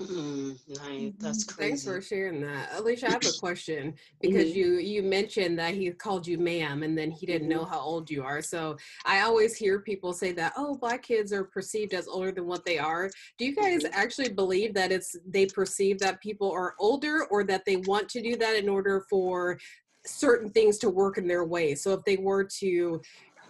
Mm, 0.01 0.59
nice. 0.69 1.13
That's 1.21 1.45
crazy. 1.45 1.69
Thanks 1.71 1.85
for 1.85 2.01
sharing 2.01 2.41
that. 2.41 2.71
Alicia, 2.75 3.07
I 3.07 3.11
have 3.13 3.27
a 3.27 3.33
question 3.41 3.95
because 4.21 4.51
Mhm. 4.51 4.55
you 4.55 4.73
you 4.79 5.03
mentioned 5.05 5.57
that 5.61 5.75
he 5.75 5.89
called 5.93 6.27
you 6.27 6.37
ma'am 6.37 6.83
and 6.83 6.99
then 6.99 7.13
he 7.13 7.27
didn't 7.27 7.49
know 7.49 7.65
how 7.65 7.79
old 7.79 8.11
you 8.11 8.25
are. 8.25 8.43
So 8.43 8.77
I 9.05 9.21
always 9.21 9.55
hear 9.55 9.79
people 9.81 10.13
say 10.13 10.33
that, 10.33 10.53
oh, 10.57 10.75
black 10.77 11.03
kids 11.05 11.33
are 11.33 11.45
perceived 11.45 11.95
as 11.95 12.09
older 12.09 12.33
than 12.33 12.47
what 12.47 12.65
they 12.65 12.77
are. 12.79 13.09
Do 13.39 13.45
you 13.45 13.55
guys 13.55 13.85
Mhm. 13.85 13.91
actually 13.93 14.31
believe 14.31 14.75
that 14.75 14.91
it's 14.91 15.15
they 15.27 15.47
perceive 15.47 16.01
that 16.01 16.21
people 16.21 16.51
are 16.51 16.75
older 16.81 17.25
or 17.27 17.45
that 17.45 17.65
they 17.65 17.77
want 17.77 18.09
to 18.11 18.21
do 18.21 18.35
that 18.37 18.57
in 18.57 18.69
order 18.69 19.01
for 19.09 19.59
certain 20.07 20.51
things 20.51 20.77
to 20.79 20.91
work 20.91 21.19
in 21.19 21.29
their 21.29 21.45
way? 21.45 21.77
So 21.77 21.93
if 21.93 22.05
they 22.05 22.17
were 22.17 22.43
to 22.61 23.01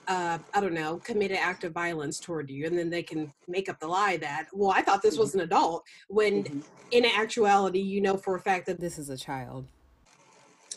uh, 0.08 0.38
I 0.54 0.60
don't 0.60 0.74
know, 0.74 0.98
commit 0.98 1.30
an 1.30 1.38
act 1.38 1.64
of 1.64 1.72
violence 1.72 2.20
toward 2.20 2.50
you, 2.50 2.66
and 2.66 2.76
then 2.78 2.90
they 2.90 3.02
can 3.02 3.32
make 3.48 3.68
up 3.68 3.80
the 3.80 3.86
lie 3.88 4.16
that, 4.18 4.46
well, 4.52 4.70
I 4.70 4.82
thought 4.82 5.02
this 5.02 5.18
was 5.18 5.34
an 5.34 5.40
adult, 5.40 5.84
when 6.08 6.44
Mhm. 6.44 6.64
in 6.90 7.04
actuality, 7.06 7.80
you 7.80 8.00
know 8.00 8.16
for 8.16 8.34
a 8.36 8.40
fact 8.40 8.66
that 8.66 8.80
this 8.80 8.98
is 8.98 9.08
a 9.10 9.16
child. 9.16 9.66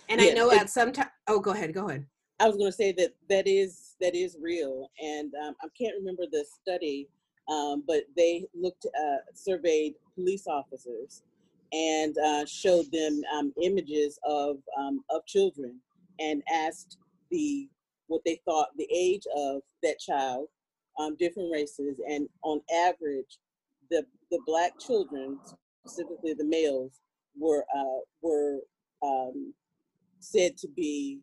And 0.10 0.22
I 0.22 0.30
know 0.32 0.52
at 0.52 0.70
some 0.70 0.92
time, 0.94 1.10
oh, 1.28 1.40
go 1.40 1.52
ahead, 1.52 1.74
go 1.74 1.90
ahead. 1.90 2.06
I 2.40 2.48
was 2.48 2.58
going 2.58 2.72
to 2.72 2.76
say 2.78 2.92
that 2.94 3.14
that 3.30 3.48
is 3.48 3.96
that 4.00 4.16
is 4.16 4.38
real, 4.40 4.90
and 5.02 5.34
um, 5.44 5.56
I 5.62 5.68
can't 5.80 5.96
remember 5.98 6.24
the 6.32 6.46
study, 6.62 7.10
um, 7.50 7.84
but 7.88 8.04
they 8.16 8.46
looked 8.54 8.86
uh, 8.86 9.18
surveyed 9.34 9.96
police 10.16 10.46
officers 10.48 11.24
and 11.74 12.16
uh, 12.20 12.46
showed 12.46 12.92
them 12.92 13.22
um, 13.36 13.54
images 13.62 14.20
of 14.24 14.58
um, 14.80 15.04
of 15.10 15.26
children 15.26 15.80
and 16.20 16.44
asked 16.54 16.98
the 17.32 17.68
what 18.08 18.22
they 18.26 18.40
thought 18.46 18.70
the 18.78 18.88
age 18.94 19.24
of 19.36 19.62
that 19.84 20.00
child, 20.00 20.48
um, 21.00 21.16
different 21.18 21.52
races, 21.52 22.00
and 22.10 22.28
on 22.44 22.62
average, 22.74 23.38
the 23.90 24.06
the 24.32 24.40
black 24.46 24.78
children, 24.80 25.40
specifically 25.86 26.34
the 26.34 26.46
males, 26.46 27.00
were 27.38 27.66
uh, 27.76 28.00
were 28.22 28.60
um, 29.04 29.54
said 30.20 30.58
to 30.58 30.68
be 30.68 31.20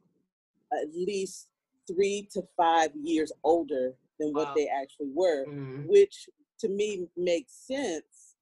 at 0.72 0.88
least 0.94 1.48
three 1.86 2.28
to 2.32 2.42
five 2.56 2.90
years 2.94 3.32
older 3.42 3.94
than 4.18 4.32
what 4.32 4.54
they 4.54 4.68
actually 4.68 5.10
were, 5.12 5.44
Mm, 5.46 5.86
which 5.86 6.28
to 6.60 6.68
me 6.68 7.06
makes 7.16 7.52
sense 7.66 8.36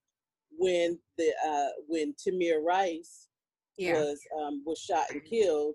when 0.57 0.99
the 1.19 1.33
uh, 1.47 1.69
when 1.89 2.15
Tamir 2.15 2.63
Rice 2.63 3.29
yeah, 3.77 3.95
was 3.95 4.21
um, 4.41 4.63
was 4.67 4.79
shot 4.79 5.11
and 5.11 5.25
killed, 5.25 5.75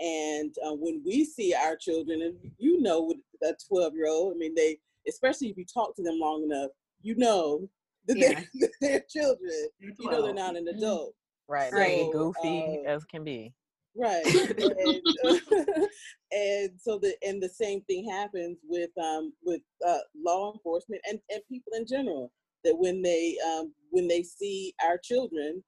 and 0.00 0.54
uh, 0.66 0.74
when 0.74 1.02
we 1.04 1.24
see 1.24 1.54
our 1.54 1.76
children, 1.76 2.22
and 2.22 2.34
you 2.58 2.80
know, 2.80 3.02
with 3.02 3.18
a 3.42 3.54
twelve 3.68 3.94
year 3.94 4.08
old, 4.08 4.34
I 4.34 4.38
mean, 4.38 4.54
they 4.54 4.78
especially 5.08 5.48
if 5.48 5.56
you 5.56 5.64
talk 5.66 5.94
to 5.96 6.02
them 6.02 6.18
long 6.18 6.42
enough, 6.44 6.70
you 7.02 7.14
know 7.16 7.68
that 8.08 8.16
Yeah. 8.18 8.42
they're, 8.54 8.70
they're 8.80 9.04
children. 9.08 9.68
You 9.80 10.10
know, 10.10 10.22
they're 10.22 10.34
not 10.34 10.56
an 10.56 10.66
Mhm. 10.66 10.76
adult. 10.78 11.14
Right. 11.46 11.72
Right. 11.72 11.98
Right. 12.02 12.10
Goofy 12.12 12.80
uh, 12.86 12.90
as 12.90 13.04
can 13.04 13.22
be. 13.24 13.52
Right. 13.96 14.24
and, 14.58 15.02
and 16.32 16.70
so 16.80 16.98
the 16.98 17.14
and 17.24 17.42
the 17.42 17.48
same 17.48 17.82
thing 17.82 18.08
happens 18.08 18.58
with 18.66 18.90
um 18.98 19.32
with 19.44 19.60
uh, 19.86 19.98
law 20.16 20.52
enforcement 20.52 21.00
and, 21.08 21.20
and 21.30 21.42
people 21.48 21.72
in 21.74 21.86
general 21.86 22.32
that 22.64 22.76
when 22.76 23.02
they 23.02 23.36
um 23.46 23.72
when 23.90 24.08
they 24.08 24.22
see 24.22 24.74
our 24.84 24.98
children 24.98 25.62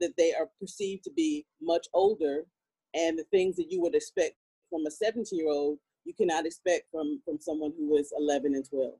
that 0.00 0.16
they 0.16 0.34
are 0.34 0.48
perceived 0.60 1.04
to 1.04 1.12
be 1.12 1.46
much 1.60 1.86
older 1.94 2.44
and 2.94 3.18
the 3.18 3.24
things 3.24 3.56
that 3.56 3.70
you 3.70 3.80
would 3.80 3.94
expect 3.94 4.34
from 4.70 4.86
a 4.86 4.90
17 4.90 5.38
year 5.38 5.48
old 5.48 5.78
you 6.04 6.14
cannot 6.14 6.46
expect 6.46 6.90
from 6.90 7.20
from 7.24 7.38
someone 7.38 7.72
who 7.76 7.96
is 7.96 8.12
11 8.18 8.54
and 8.54 8.68
12 8.68 8.94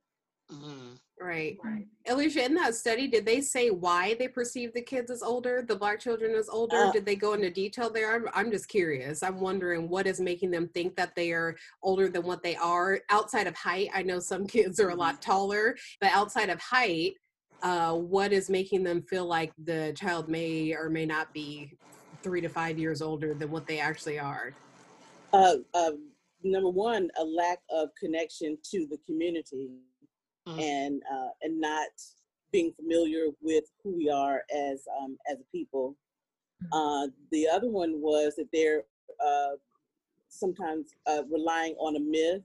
Mhm. 0.51 0.99
right. 1.19 1.59
Right. 1.63 1.87
Alicia, 2.09 2.45
in 2.45 2.55
that 2.57 2.75
study, 2.75 3.07
did 3.07 3.25
they 3.25 3.41
say 3.41 3.71
why 3.71 4.15
they 4.15 4.27
perceive 4.27 4.75
the 4.75 4.83
kids 4.83 5.11
as 5.11 5.23
older, 5.23 5.63
the 5.63 5.77
black 5.77 6.01
children 6.01 6.35
as 6.35 6.49
older? 6.49 6.77
Uh, 6.77 6.93
did 6.93 7.07
they 7.07 7.15
go 7.15 7.35
into 7.35 7.49
detail 7.49 7.91
there? 7.91 8.13
I'm, 8.13 8.29
I'm 8.35 8.51
just 8.51 8.69
curious. 8.69 9.23
I'm 9.23 9.41
wondering 9.41 9.89
what 9.89 10.07
is 10.07 10.21
making 10.21 10.51
them 10.51 10.69
think 10.69 10.97
that 10.97 11.15
they 11.15 11.33
are 11.33 11.57
older 11.83 12.09
than 12.09 12.25
what 12.25 12.43
they 12.43 12.57
are 12.57 13.01
outside 13.09 13.47
of 13.47 13.55
height. 13.55 13.89
I 13.95 14.03
know 14.03 14.19
some 14.19 14.47
kids 14.49 14.81
are 14.81 14.91
a 14.91 14.97
lot 14.97 15.23
taller, 15.23 15.77
but 16.01 16.11
outside 16.11 16.51
of 16.51 16.61
height, 16.61 17.15
uh, 17.63 17.95
what 17.95 18.33
is 18.33 18.51
making 18.51 18.83
them 18.83 19.03
feel 19.03 19.25
like 19.25 19.53
the 19.63 19.95
child 19.97 20.29
may 20.29 20.75
or 20.75 20.91
may 20.91 21.07
not 21.07 21.33
be 21.33 21.79
three 22.23 22.41
to 22.41 22.49
five 22.49 22.79
years 22.79 23.03
older 23.03 23.35
than 23.35 23.51
what 23.51 23.67
they 23.67 23.79
actually 23.81 24.19
are? 24.19 24.55
uh, 25.33 25.57
uh, 25.75 25.93
number 26.43 26.69
one 26.69 27.11
a 27.19 27.25
lack 27.25 27.61
of 27.71 27.89
connection 27.99 28.59
to 28.63 28.87
the 28.87 28.99
community 29.07 29.71
Mhm. 30.47 30.59
and 30.61 31.03
uh, 31.11 31.29
and 31.43 31.61
not 31.61 31.89
being 32.53 32.73
familiar 32.75 33.27
with 33.41 33.65
who 33.83 33.97
we 33.97 34.11
are 34.11 34.43
as 34.55 34.87
um, 35.01 35.17
as 35.31 35.41
a 35.41 35.45
people. 35.51 35.97
Uh, 36.73 37.07
the 37.31 37.49
other 37.49 37.69
one 37.71 38.01
was 38.01 38.35
that 38.37 38.49
they're 38.53 38.85
uh, 39.25 39.57
sometimes 40.29 40.95
uh, 41.07 41.23
relying 41.31 41.75
on 41.77 41.97
a 41.97 42.01
myth 42.01 42.43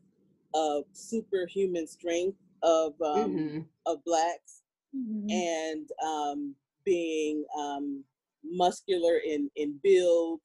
of 0.54 0.84
superhuman 0.94 1.88
strength 1.88 2.38
of 2.64 2.94
um, 3.02 3.32
Mhm. 3.38 3.66
of 3.86 4.04
blacks 4.06 4.62
Mhm. 4.96 5.30
and 5.30 5.92
um, 6.06 6.56
being 6.86 7.44
um, 7.58 8.04
muscular 8.44 9.18
in 9.26 9.50
in 9.56 9.80
build 9.84 10.40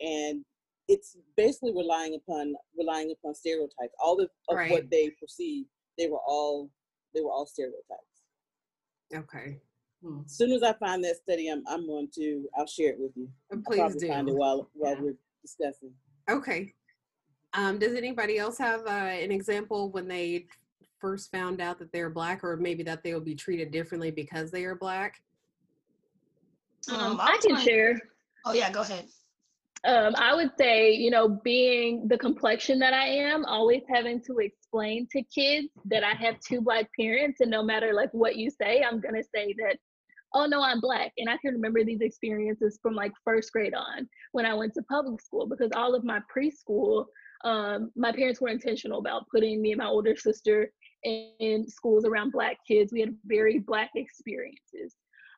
and 0.00 0.44
it's 0.88 1.16
basically 1.36 1.72
relying 1.74 2.14
upon 2.14 2.54
relying 2.78 3.12
upon 3.12 3.34
stereotypes 3.34 3.94
all 4.02 4.20
of, 4.20 4.28
of 4.48 4.56
Right. 4.56 4.70
what 4.70 4.90
they 4.90 5.10
perceive 5.20 5.64
they 5.98 6.08
were 6.08 6.20
all 6.26 6.70
they 7.14 7.20
were 7.22 7.30
all 7.32 7.46
stereotypes 7.46 8.22
Okay. 9.14 9.60
Hmm. 10.04 10.20
as 10.26 10.32
soon 10.36 10.52
as 10.52 10.62
i 10.62 10.72
find 10.74 11.02
that 11.04 11.16
study 11.16 11.48
i'm, 11.48 11.62
I'm 11.68 11.86
going 11.86 12.08
to 12.16 12.46
i'll 12.58 12.66
share 12.66 12.90
it 12.90 12.98
with 12.98 13.12
you 13.16 13.28
Uh, 13.52 13.56
I'll 13.56 13.62
Please 13.62 13.78
probably 13.78 14.08
find 14.08 14.28
it 14.28 14.32
do. 14.32 14.36
while 14.38 14.70
while 14.74 14.94
Yeah. 14.94 15.00
we're 15.00 15.16
discussing 15.42 15.92
Okay. 16.28 16.74
Um, 17.54 17.78
does 17.78 17.94
anybody 17.94 18.36
else 18.36 18.58
have 18.58 18.80
uh, 18.84 18.90
an 18.90 19.30
example 19.30 19.90
when 19.92 20.08
they 20.08 20.46
first 20.98 21.30
found 21.30 21.60
out 21.60 21.78
that 21.78 21.92
they're 21.92 22.10
black, 22.10 22.42
or 22.42 22.56
maybe 22.56 22.82
that 22.82 23.04
they 23.04 23.14
will 23.14 23.20
be 23.20 23.36
treated 23.36 23.70
differently 23.70 24.10
because 24.10 24.50
they 24.50 24.64
are 24.64 24.74
black? 24.74 25.22
Um, 26.90 27.00
Um, 27.12 27.20
I 27.20 27.38
can 27.42 27.56
share. 27.58 28.00
Oh 28.44 28.52
yeah, 28.52 28.70
go 28.70 28.80
ahead. 28.82 29.06
Um, 29.84 30.14
I 30.16 30.34
would 30.34 30.50
say, 30.58 30.92
you 30.92 31.10
know, 31.10 31.28
being 31.44 32.08
the 32.08 32.18
complexion 32.18 32.78
that 32.80 32.92
I 32.92 33.06
am, 33.06 33.44
always 33.44 33.82
having 33.92 34.20
to 34.22 34.38
explain 34.38 35.06
to 35.12 35.22
kids 35.22 35.68
that 35.84 36.02
I 36.02 36.12
have 36.14 36.40
two 36.40 36.60
black 36.60 36.88
parents, 36.98 37.40
and 37.40 37.50
no 37.50 37.62
matter 37.62 37.92
like 37.94 38.10
what 38.12 38.36
you 38.36 38.50
say, 38.50 38.82
I'm 38.82 39.00
gonna 39.00 39.22
say 39.34 39.54
that, 39.58 39.76
oh 40.34 40.46
no, 40.46 40.60
I'm 40.62 40.80
black. 40.80 41.12
And 41.18 41.28
I 41.30 41.36
can 41.38 41.54
remember 41.54 41.84
these 41.84 42.00
experiences 42.00 42.78
from 42.82 42.94
like 42.94 43.12
first 43.24 43.52
grade 43.52 43.74
on 43.74 44.08
when 44.32 44.44
I 44.44 44.54
went 44.54 44.74
to 44.74 44.82
public 44.82 45.20
school 45.20 45.46
because 45.46 45.70
all 45.76 45.94
of 45.94 46.04
my 46.04 46.20
preschool, 46.34 47.06
um, 47.44 47.90
my 47.94 48.10
parents 48.12 48.40
were 48.40 48.48
intentional 48.48 48.98
about 48.98 49.28
putting 49.32 49.62
me 49.62 49.72
and 49.72 49.78
my 49.78 49.86
older 49.86 50.16
sister 50.16 50.70
in, 51.04 51.30
in 51.38 51.68
schools 51.68 52.04
around 52.04 52.32
black 52.32 52.58
kids. 52.66 52.92
We 52.92 53.00
had 53.00 53.14
very 53.24 53.60
black 53.60 53.90
experiences. 53.94 54.96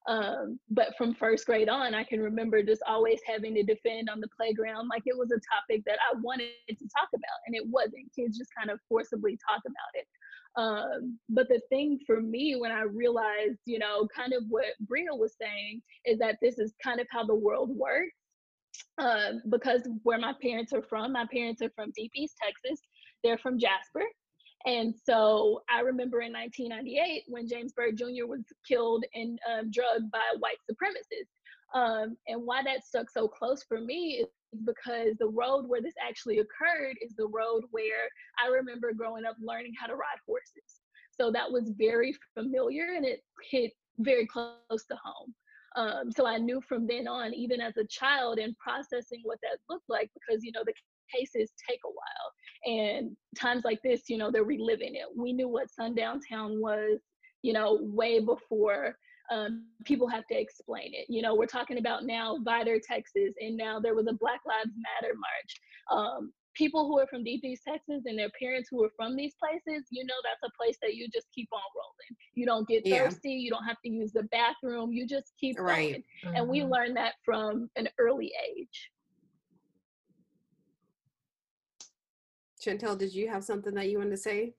Um, 0.08 0.58
but 0.70 0.96
from 0.96 1.14
first 1.14 1.44
grade 1.44 1.68
on, 1.68 1.94
I 1.94 2.02
can 2.02 2.20
remember 2.20 2.62
just 2.62 2.82
always 2.88 3.20
having 3.26 3.54
to 3.54 3.62
defend 3.62 4.08
on 4.08 4.20
the 4.20 4.28
playground 4.34 4.88
like 4.88 5.02
it 5.04 5.16
was 5.16 5.30
a 5.30 5.40
topic 5.54 5.84
that 5.84 5.98
I 6.10 6.16
wanted 6.22 6.48
to 6.66 6.74
talk 6.74 7.10
about, 7.14 7.40
and 7.46 7.54
it 7.54 7.64
wasn't. 7.66 8.10
Kids 8.16 8.38
just 8.38 8.50
kind 8.56 8.70
of 8.70 8.80
forcibly 8.88 9.38
talk 9.46 9.60
about 9.66 9.92
it. 9.94 10.06
Um, 10.56 11.18
but 11.28 11.48
the 11.48 11.60
thing 11.68 12.00
for 12.06 12.22
me 12.22 12.56
when 12.56 12.72
I 12.72 12.82
realized, 12.82 13.58
you 13.66 13.78
know, 13.78 14.08
kind 14.08 14.32
of 14.32 14.44
what 14.48 14.64
Bria 14.80 15.12
was 15.12 15.36
saying 15.38 15.82
is 16.06 16.18
that 16.20 16.38
this 16.40 16.58
is 16.58 16.72
kind 16.82 17.00
of 17.00 17.06
how 17.10 17.24
the 17.24 17.34
world 17.34 17.70
works. 17.76 18.14
Um, 18.96 19.42
because 19.50 19.86
where 20.04 20.18
my 20.18 20.32
parents 20.40 20.72
are 20.72 20.82
from, 20.82 21.12
my 21.12 21.26
parents 21.30 21.60
are 21.60 21.70
from 21.74 21.92
Deep 21.94 22.12
East 22.14 22.36
Texas. 22.42 22.80
They're 23.22 23.38
from 23.38 23.58
Jasper. 23.58 24.02
And 24.66 24.94
so 25.04 25.62
I 25.70 25.80
remember 25.80 26.20
in 26.20 26.32
1998 26.32 27.24
when 27.28 27.48
James 27.48 27.72
Byrd 27.72 27.96
Jr. 27.96 28.26
was 28.26 28.42
killed 28.66 29.04
and 29.14 29.38
um, 29.50 29.70
drugged 29.70 30.10
by 30.10 30.20
white 30.38 30.58
supremacists. 30.70 31.32
Um, 31.74 32.16
and 32.26 32.42
why 32.44 32.62
that 32.64 32.84
stuck 32.84 33.10
so 33.10 33.28
close 33.28 33.62
for 33.62 33.80
me 33.80 34.24
is 34.24 34.60
because 34.64 35.14
the 35.18 35.28
road 35.28 35.68
where 35.68 35.82
this 35.82 35.94
actually 36.02 36.38
occurred 36.38 36.96
is 37.02 37.14
the 37.16 37.28
road 37.28 37.64
where 37.70 38.08
I 38.42 38.48
remember 38.48 38.92
growing 38.92 39.24
up 39.24 39.36
learning 39.40 39.74
how 39.78 39.86
to 39.86 39.94
ride 39.94 40.18
horses. 40.26 40.80
So 41.10 41.30
that 41.32 41.50
was 41.50 41.72
very 41.76 42.14
familiar 42.34 42.94
and 42.96 43.04
it 43.04 43.20
hit 43.50 43.72
very 43.98 44.26
close 44.26 44.56
to 44.70 44.96
home. 45.02 45.34
Um, 45.76 46.10
so 46.10 46.26
I 46.26 46.38
knew 46.38 46.60
from 46.60 46.86
then 46.86 47.06
on, 47.06 47.34
even 47.34 47.60
as 47.60 47.76
a 47.76 47.86
child, 47.86 48.38
and 48.38 48.56
processing 48.58 49.20
what 49.22 49.38
that 49.42 49.58
looked 49.68 49.88
like, 49.88 50.10
because 50.14 50.42
you 50.42 50.50
know 50.52 50.64
the 50.64 50.72
cases 51.14 51.52
take 51.68 51.80
a 51.84 51.88
while, 51.88 52.32
and 52.64 53.16
times 53.36 53.64
like 53.64 53.80
this, 53.82 54.02
you 54.08 54.18
know, 54.18 54.30
they're 54.30 54.44
reliving 54.44 54.94
it. 54.94 55.06
We 55.16 55.32
knew 55.32 55.48
what 55.48 55.70
Sundown 55.70 56.20
Town 56.28 56.60
was, 56.60 57.00
you 57.42 57.52
know, 57.52 57.78
way 57.82 58.20
before 58.20 58.96
um, 59.30 59.66
people 59.84 60.08
have 60.08 60.26
to 60.30 60.38
explain 60.38 60.90
it. 60.94 61.06
You 61.08 61.22
know, 61.22 61.34
we're 61.34 61.46
talking 61.46 61.78
about 61.78 62.04
now 62.04 62.38
Vidor, 62.38 62.78
Texas, 62.82 63.34
and 63.40 63.56
now 63.56 63.78
there 63.78 63.94
was 63.94 64.06
a 64.08 64.14
Black 64.14 64.40
Lives 64.46 64.72
Matter 64.76 65.14
march. 65.14 65.60
Um, 65.90 66.32
people 66.54 66.88
who 66.88 66.98
are 66.98 67.06
from 67.06 67.22
deep 67.22 67.44
east 67.44 67.62
texas 67.66 68.02
and 68.06 68.18
their 68.18 68.30
parents 68.40 68.68
who 68.68 68.82
are 68.82 68.90
from 68.96 69.14
these 69.14 69.34
places 69.38 69.86
you 69.90 70.04
know 70.04 70.14
that's 70.24 70.42
a 70.42 70.50
place 70.60 70.76
that 70.82 70.94
you 70.94 71.06
just 71.14 71.28
keep 71.32 71.48
on 71.52 71.60
rolling 71.76 72.16
you 72.34 72.44
don't 72.44 72.66
get 72.66 72.82
thirsty 72.84 73.30
Yeah. 73.30 73.36
you 73.36 73.50
don't 73.50 73.64
have 73.64 73.76
to 73.84 73.90
use 73.90 74.12
the 74.12 74.24
bathroom 74.32 74.92
you 74.92 75.06
just 75.06 75.34
keep 75.38 75.56
Right. 75.60 76.02
going 76.24 76.34
and 76.34 76.48
we 76.48 76.60
Mhm. 76.62 76.70
learned 76.70 76.96
that 76.96 77.14
from 77.24 77.70
an 77.76 77.88
early 77.98 78.32
age 78.56 78.90
Chantel, 82.68 82.98
did 82.98 83.14
you 83.14 83.28
have 83.28 83.44
something 83.44 83.74
that 83.74 83.88
you 83.88 83.98
wanted 83.98 84.10
to 84.10 84.16
say? 84.16 84.54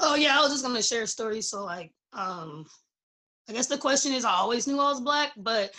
Oh 0.00 0.14
yeah, 0.14 0.38
I 0.38 0.42
was 0.42 0.52
just 0.52 0.64
gonna 0.64 0.82
share 0.82 1.02
a 1.02 1.06
story. 1.06 1.40
So 1.40 1.64
like, 1.64 1.92
um, 2.12 2.66
I 3.48 3.52
guess 3.52 3.66
the 3.66 3.78
question 3.78 4.12
is, 4.12 4.24
I 4.24 4.32
always 4.32 4.66
knew 4.66 4.78
I 4.78 4.90
was 4.90 5.00
black, 5.00 5.32
but 5.36 5.72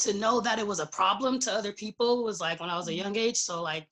to 0.00 0.14
know 0.14 0.40
that 0.40 0.58
it 0.58 0.66
was 0.66 0.80
a 0.80 0.86
problem 0.86 1.38
to 1.40 1.52
other 1.52 1.72
people 1.72 2.24
was 2.24 2.40
like 2.40 2.60
when 2.60 2.70
I 2.70 2.76
was 2.76 2.88
a 2.88 2.94
young 2.94 3.16
age. 3.16 3.36
So 3.36 3.62
like, 3.62 3.86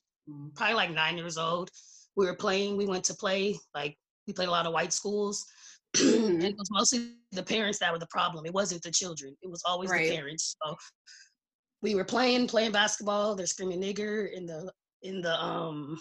probably 0.56 0.74
like 0.74 0.90
nine 0.90 1.18
years 1.18 1.36
old, 1.36 1.70
we 2.16 2.26
were 2.26 2.34
playing. 2.34 2.76
We 2.76 2.86
went 2.86 3.04
to 3.04 3.14
play. 3.14 3.58
Like 3.74 3.96
we 4.26 4.32
played 4.32 4.48
a 4.48 4.50
lot 4.50 4.66
of 4.66 4.72
white 4.72 4.92
schools, 4.92 5.46
and 6.00 6.42
it 6.42 6.56
was 6.58 6.70
mostly 6.70 7.14
the 7.32 7.42
parents 7.42 7.78
that 7.78 7.92
were 7.92 7.98
the 7.98 8.06
problem. 8.10 8.46
It 8.46 8.54
wasn't 8.54 8.82
the 8.82 8.90
children. 8.90 9.36
It 9.42 9.50
was 9.50 9.62
always 9.66 9.90
Right. 9.90 10.08
the 10.08 10.16
parents. 10.16 10.56
So 10.64 10.76
we 11.82 11.94
were 11.94 12.04
playing, 12.04 12.48
playing 12.48 12.72
basketball. 12.72 13.34
They're 13.34 13.46
screaming 13.46 13.82
nigger 13.82 14.32
in 14.32 14.46
the 14.46 14.72
in 15.02 15.20
the 15.20 15.40
um 15.40 16.00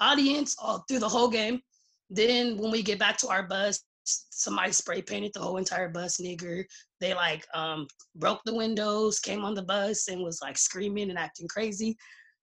audience 0.00 0.56
all 0.58 0.84
through 0.88 1.00
the 1.00 1.08
whole 1.08 1.28
game. 1.28 1.60
Then 2.10 2.56
when 2.58 2.70
we 2.70 2.82
get 2.82 2.98
back 2.98 3.16
to 3.18 3.28
our 3.28 3.42
bus, 3.42 3.82
somebody 4.04 4.72
spray 4.72 5.02
painted 5.02 5.32
the 5.34 5.40
whole 5.40 5.56
entire 5.56 5.88
bus 5.88 6.18
nigger. 6.18 6.64
They 7.00 7.14
like 7.14 7.46
um 7.54 7.86
broke 8.16 8.40
the 8.44 8.54
windows, 8.54 9.18
came 9.18 9.44
on 9.44 9.54
the 9.54 9.62
bus 9.62 10.08
and 10.08 10.22
was 10.22 10.40
like 10.42 10.58
screaming 10.58 11.10
and 11.10 11.18
acting 11.18 11.48
crazy. 11.48 11.96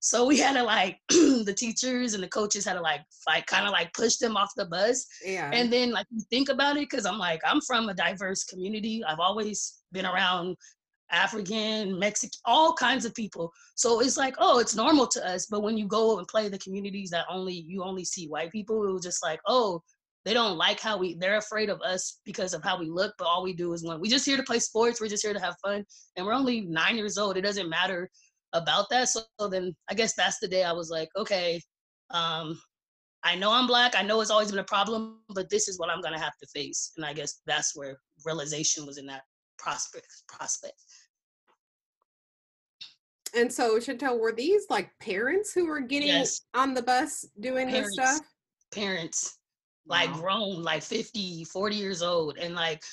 So 0.04 0.26
we 0.26 0.40
had 0.40 0.54
to 0.54 0.64
like 0.64 0.98
the 1.10 1.54
teachers 1.56 2.16
and 2.16 2.24
the 2.24 2.28
coaches 2.28 2.66
had 2.66 2.74
to 2.74 2.82
like 2.82 3.02
like 3.28 3.46
kind 3.46 3.68
of 3.68 3.72
like 3.72 3.94
push 3.94 4.18
them 4.18 4.36
off 4.36 4.52
the 4.58 4.66
bus. 4.66 5.06
Yeah. 5.24 5.52
And 5.54 5.72
then 5.72 5.92
like 5.92 6.08
you 6.10 6.24
think 6.32 6.50
about 6.50 6.78
it, 6.78 6.90
because 6.90 7.06
I'm 7.06 7.20
like, 7.20 7.40
I'm 7.46 7.62
from 7.62 7.88
a 7.88 7.94
diverse 7.94 8.44
community. 8.44 9.04
I've 9.08 9.20
always 9.20 9.82
been 9.92 10.08
around 10.08 10.58
African, 11.12 12.00
Mexican, 12.00 12.40
all 12.46 12.74
kinds 12.74 13.06
of 13.06 13.14
people. 13.14 13.52
So 13.76 14.00
it's 14.02 14.18
like, 14.18 14.36
oh, 14.40 14.60
it's 14.60 14.76
normal 14.76 15.08
to 15.08 15.28
us. 15.28 15.48
But 15.48 15.64
when 15.64 15.78
you 15.78 15.88
go 15.88 16.18
and 16.18 16.28
play 16.28 16.50
the 16.50 16.60
communities 16.60 17.10
that 17.12 17.26
only 17.30 17.54
you 17.54 17.84
only 17.84 18.06
see 18.06 18.28
white 18.28 18.52
people, 18.52 18.88
it 18.88 18.92
was 18.92 19.04
just 19.04 19.24
like, 19.24 19.40
oh, 19.48 19.82
they 20.24 20.34
don't 20.34 20.58
like 20.58 20.80
how 20.80 20.98
we 20.98 21.16
they're 21.16 21.38
afraid 21.38 21.70
of 21.70 21.82
us 21.82 22.20
because 22.26 22.54
of 22.54 22.64
how 22.64 22.80
we 22.80 22.90
look, 22.90 23.14
but 23.18 23.26
all 23.26 23.44
we 23.44 23.54
do 23.54 23.74
is 23.74 23.84
when 23.84 24.00
we 24.00 24.10
just 24.10 24.26
here 24.26 24.38
to 24.38 24.44
play 24.44 24.60
sports, 24.60 25.02
we're 25.02 25.08
just 25.08 25.24
here 25.24 25.34
to 25.34 25.40
have 25.40 25.56
fun. 25.64 25.84
And 26.16 26.26
we're 26.26 26.34
only 26.34 26.62
nine 26.62 26.96
years 26.96 27.18
old. 27.18 27.38
It 27.38 27.42
doesn't 27.42 27.70
matter 27.70 28.10
about 28.54 28.86
that. 28.92 29.10
So 29.10 29.22
then 29.50 29.76
I 29.90 29.94
guess 29.96 30.14
that's 30.14 30.40
the 30.40 30.48
day 30.48 30.64
I 30.64 30.74
was 30.74 30.90
like, 30.90 31.10
okay, 31.18 31.60
um, 32.12 32.60
I 33.24 33.36
know 33.36 33.52
I'm 33.52 33.68
black. 33.68 33.96
I 33.96 34.02
know 34.02 34.22
it's 34.22 34.32
always 34.32 34.52
been 34.52 34.60
a 34.60 34.64
problem, 34.64 35.20
but 35.30 35.50
this 35.50 35.68
is 35.68 35.80
what 35.80 35.90
I'm 35.90 36.02
gonna 36.02 36.20
have 36.20 36.38
to 36.42 36.48
face. 36.54 36.92
And 36.98 37.06
I 37.06 37.14
guess 37.14 37.42
that's 37.46 37.76
where 37.76 37.98
realization 38.26 38.86
was 38.86 38.98
in 38.98 39.06
that 39.08 39.22
prospect 39.58 40.08
prospect. 40.28 40.74
And 43.36 43.52
so, 43.52 43.78
Chantel, 43.78 44.20
were 44.20 44.34
these 44.34 44.66
like 44.70 44.90
parents 45.00 45.54
who 45.54 45.66
were 45.68 45.80
getting 45.82 46.10
Yes. 46.10 46.42
on 46.54 46.74
the 46.74 46.82
bus 46.84 47.26
doing 47.40 47.70
this 47.70 47.94
stuff? 47.94 48.22
Parents 48.74 49.38
like 49.88 50.12
Wow. 50.12 50.20
grown, 50.22 50.64
like 50.64 50.84
50, 50.84 51.46
40 51.46 51.76
years 51.76 52.02
old. 52.02 52.38
And 52.38 52.56
like 52.56 52.84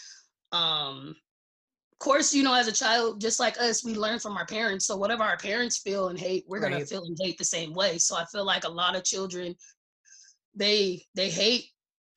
um 0.52 1.14
of 1.92 1.98
course, 1.98 2.32
you 2.32 2.44
know, 2.44 2.54
as 2.54 2.68
a 2.68 2.72
child, 2.72 3.20
just 3.20 3.40
like 3.40 3.60
us, 3.60 3.84
we 3.84 3.92
learn 3.96 4.20
from 4.20 4.36
our 4.36 4.46
parents. 4.46 4.86
So 4.86 4.96
whatever 4.96 5.24
our 5.24 5.36
parents 5.36 5.78
feel 5.78 6.08
and 6.08 6.18
hate, 6.18 6.44
we're 6.46 6.60
gonna 6.60 6.80
feel 6.86 7.02
and 7.04 7.18
hate 7.20 7.38
the 7.38 7.44
same 7.44 7.74
way. 7.74 7.98
So 7.98 8.16
I 8.16 8.24
feel 8.26 8.44
like 8.44 8.62
a 8.64 8.68
lot 8.68 8.94
of 8.94 9.02
children 9.02 9.54
they 10.54 11.04
they 11.14 11.28
hate 11.30 11.66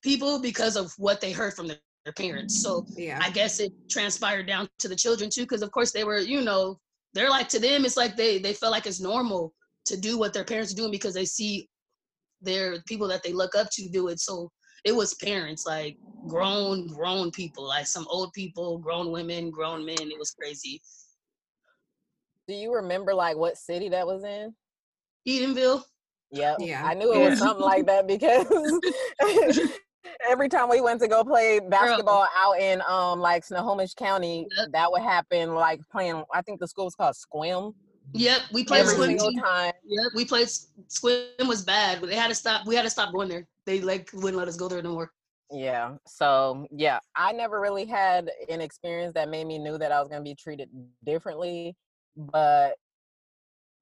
people 0.04 0.40
because 0.40 0.76
of 0.76 0.92
what 0.98 1.20
they 1.22 1.32
heard 1.32 1.54
from 1.54 1.68
their, 1.68 1.78
their 2.06 2.14
parents. 2.14 2.62
So 2.62 2.86
Yeah. 2.96 3.20
I 3.22 3.30
guess 3.32 3.60
it 3.60 3.72
transpired 3.90 4.46
down 4.48 4.70
to 4.80 4.88
the 4.88 4.96
children 4.96 5.30
too, 5.32 5.42
because 5.44 5.62
of 5.64 5.72
course 5.72 5.92
they 5.92 6.04
were, 6.04 6.20
you 6.20 6.42
know, 6.42 6.80
they're 7.14 7.30
like 7.30 7.50
to 7.50 7.60
them, 7.60 7.86
it's 7.86 7.98
like 7.98 8.16
they 8.16 8.40
they 8.40 8.54
feel 8.54 8.72
like 8.72 8.86
it's 8.86 9.02
normal 9.02 9.54
to 9.86 10.00
do 10.00 10.18
what 10.18 10.34
their 10.34 10.46
parents 10.46 10.72
are 10.74 10.76
doing 10.76 10.92
because 10.92 11.14
they 11.14 11.26
see 11.26 11.68
their 12.42 12.82
people 12.88 13.08
that 13.08 13.24
they 13.24 13.34
look 13.34 13.56
up 13.56 13.68
to 13.74 13.90
do 13.90 14.08
it. 14.08 14.20
So 14.20 14.50
it 14.86 14.96
was 14.96 15.14
parents, 15.16 15.66
like 15.66 15.98
grown, 16.28 16.88
grown 16.88 17.32
people, 17.32 17.68
like 17.68 17.88
some 17.88 18.08
old 18.10 18.32
people, 18.34 18.78
grown 18.78 19.12
women, 19.12 19.52
grown 19.52 19.86
men. 19.86 19.98
It 20.00 20.18
was 20.18 20.32
crazy. 20.32 20.82
Do 22.48 22.54
you 22.56 22.74
remember 22.74 23.14
like 23.14 23.38
what 23.38 23.58
city 23.58 23.90
that 23.90 24.08
was 24.08 24.24
in? 24.24 24.54
Edenville. 25.28 25.84
Yep. 26.32 26.58
Yeah. 26.60 26.86
I 26.86 26.94
knew 26.94 27.14
it 27.14 27.20
Yeah. 27.20 27.30
was 27.30 27.40
something 27.40 27.64
like 27.64 27.86
that 27.88 28.08
because 28.08 28.80
every 30.28 30.50
time 30.50 30.70
we 30.70 30.82
went 30.82 31.00
to 31.02 31.08
go 31.08 31.24
play 31.24 31.60
basketball 31.60 32.28
out 32.36 32.60
in 32.60 32.82
um 32.88 33.20
like 33.20 33.44
Snohomish 33.44 33.94
County, 33.94 34.48
Yep. 34.58 34.70
that 34.74 34.92
would 34.92 35.02
happen 35.02 35.54
like 35.56 35.82
playing 35.92 36.24
I 36.34 36.42
think 36.42 36.60
the 36.60 36.68
school 36.68 36.86
was 36.86 36.96
called 36.96 37.16
Sequim. 37.16 37.74
Yep, 38.14 38.42
we 38.52 38.64
played 38.66 38.82
Every 38.82 38.96
swim 38.96 39.18
single 39.18 39.32
time. 39.42 39.72
Yep, 39.86 40.12
we 40.16 40.26
played 40.26 40.44
s- 40.44 40.68
swim 40.88 41.28
was 41.48 41.64
bad, 41.64 42.02
but 42.02 42.10
they 42.10 42.16
had 42.16 42.28
to 42.28 42.36
stop. 42.36 42.68
We 42.68 42.76
had 42.76 42.82
to 42.84 42.90
stop 42.90 43.14
going 43.14 43.30
there. 43.30 43.48
They 43.66 43.80
like 43.80 44.10
wouldn't 44.14 44.36
let 44.38 44.48
us 44.48 44.58
go 44.58 44.68
there 44.68 44.82
no 44.82 44.94
more. 44.94 45.12
Yeah. 45.50 45.96
So 46.08 46.66
yeah, 46.72 47.00
I 47.16 47.32
never 47.32 47.60
really 47.62 47.86
had 47.86 48.30
an 48.50 48.62
experience 48.62 49.14
that 49.14 49.30
made 49.30 49.46
me 49.48 49.60
knew 49.60 49.78
that 49.78 49.92
I 49.92 50.00
was 50.00 50.10
gonna 50.10 50.24
be 50.24 50.36
treated 50.36 50.70
differently. 51.06 51.76
But 52.18 52.76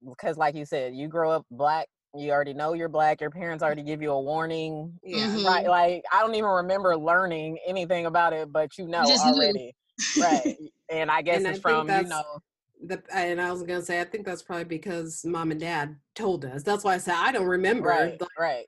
because 0.08 0.38
like 0.38 0.56
you 0.56 0.66
said, 0.66 0.94
you 0.96 1.08
grow 1.08 1.32
up 1.32 1.46
black, 1.52 1.88
you 2.16 2.32
already 2.32 2.54
know 2.54 2.74
you're 2.74 2.90
black, 2.90 3.22
your 3.22 3.30
parents 3.30 3.64
already 3.64 3.84
give 3.84 4.02
you 4.02 4.12
a 4.12 4.22
warning. 4.22 5.00
yeah. 5.04 5.28
Mhm. 5.28 5.46
Right. 5.46 5.68
Like 5.68 6.04
I 6.12 6.22
don't 6.22 6.36
even 6.36 6.50
remember 6.50 6.98
learning 6.98 7.58
anything 7.68 8.06
about 8.06 8.34
it, 8.34 8.52
but 8.52 8.78
you 8.78 8.88
know 8.88 9.04
just 9.06 9.26
already. 9.26 9.74
right. 10.20 10.58
And 10.92 11.12
I 11.12 11.22
guess 11.22 11.38
And 11.38 11.48
I 11.48 11.52
it's 11.52 11.60
think 11.60 11.88
from, 11.88 11.88
you 11.88 12.08
know, 12.10 12.40
The, 12.84 13.04
and 13.14 13.40
I 13.40 13.52
was 13.52 13.62
gonna 13.62 13.84
say, 13.84 14.02
I 14.02 14.06
think 14.06 14.26
that's 14.26 14.42
probably 14.42 14.64
because 14.64 15.24
mom 15.24 15.52
and 15.52 15.60
dad 15.60 15.96
told 16.16 16.46
us. 16.46 16.64
That's 16.64 16.84
why 16.84 16.96
I 16.96 16.98
said 16.98 17.14
I 17.16 17.32
don't 17.32 17.46
remember 17.46 17.90
right, 17.90 18.20
like, 18.20 18.30
right. 18.40 18.66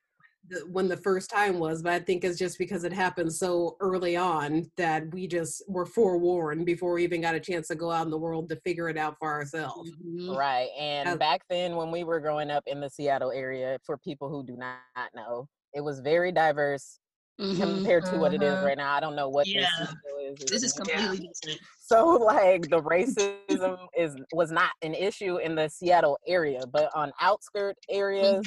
The, 0.51 0.59
when 0.71 0.87
the 0.87 0.97
first 0.97 1.29
time 1.29 1.57
was, 1.59 1.81
but 1.81 1.93
I 1.93 1.99
think 1.99 2.23
it's 2.23 2.37
just 2.37 2.57
because 2.59 2.83
it 2.83 2.93
happened 2.93 3.33
so 3.33 3.75
early 3.79 4.15
on 4.15 4.69
that 4.77 5.11
we 5.13 5.25
just 5.27 5.63
were 5.67 5.85
forewarned 5.85 6.65
before 6.65 6.93
we 6.93 7.03
even 7.03 7.21
got 7.21 7.33
a 7.35 7.39
chance 7.39 7.67
to 7.69 7.75
go 7.75 7.89
out 7.89 8.05
in 8.05 8.11
the 8.11 8.17
world 8.17 8.49
to 8.49 8.55
figure 8.57 8.89
it 8.89 8.97
out 8.97 9.15
for 9.19 9.31
ourselves. 9.31 9.91
Mhm. 10.05 10.35
Right. 10.37 10.69
And 10.77 11.09
Uh, 11.09 11.15
back 11.15 11.41
then, 11.49 11.75
when 11.75 11.89
we 11.91 12.03
were 12.03 12.19
growing 12.19 12.51
up 12.51 12.63
in 12.67 12.79
the 12.79 12.89
Seattle 12.89 13.31
area, 13.31 13.79
for 13.83 13.97
people 13.97 14.29
who 14.29 14.43
do 14.45 14.55
not 14.57 14.79
know, 15.15 15.47
it 15.73 15.81
was 15.81 15.99
very 16.01 16.31
diverse 16.31 16.99
Mhm. 17.39 17.57
compared 17.57 18.05
to 18.05 18.17
what 18.17 18.33
it 18.33 18.43
is 18.43 18.53
Mhm. 18.55 18.65
right 18.65 18.77
now. 18.77 18.93
I 18.93 18.99
don't 18.99 19.15
know 19.15 19.29
what 19.29 19.47
Yeah. 19.47 19.67
this 19.79 19.89
is. 19.89 20.45
This 20.45 20.63
is 20.63 20.63
It's- 20.63 20.73
completely 20.73 21.29
different. 21.41 21.61
so 21.79 22.05
like 22.17 22.69
the 22.69 22.81
racism 22.81 23.87
is 23.97 24.15
was 24.33 24.51
not 24.51 24.71
an 24.81 24.93
issue 24.93 25.37
in 25.37 25.55
the 25.55 25.67
Seattle 25.69 26.17
area, 26.27 26.61
but 26.67 26.89
on 26.95 27.11
outskirt 27.19 27.77
areas 27.89 28.45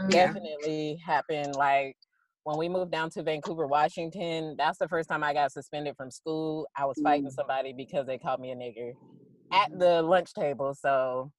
Yeah. 0.00 0.26
definitely 0.26 1.00
happened. 1.04 1.56
Like 1.56 1.96
when 2.44 2.56
we 2.56 2.68
moved 2.68 2.90
down 2.92 3.10
to 3.10 3.22
Vancouver, 3.22 3.66
Washington, 3.66 4.54
that's 4.56 4.78
the 4.78 4.88
first 4.88 5.08
time 5.08 5.22
I 5.24 5.34
got 5.34 5.52
suspended 5.52 5.96
from 5.96 6.10
school. 6.10 6.66
I 6.76 6.84
was 6.86 6.98
fighting 7.02 7.26
Mm. 7.26 7.32
somebody 7.34 7.72
because 7.72 8.06
they 8.06 8.18
called 8.18 8.40
me 8.40 8.52
a 8.52 8.56
nigger 8.56 8.92
at 9.52 9.76
the 9.78 10.02
lunch 10.02 10.32
table. 10.34 10.74
So 10.74 11.32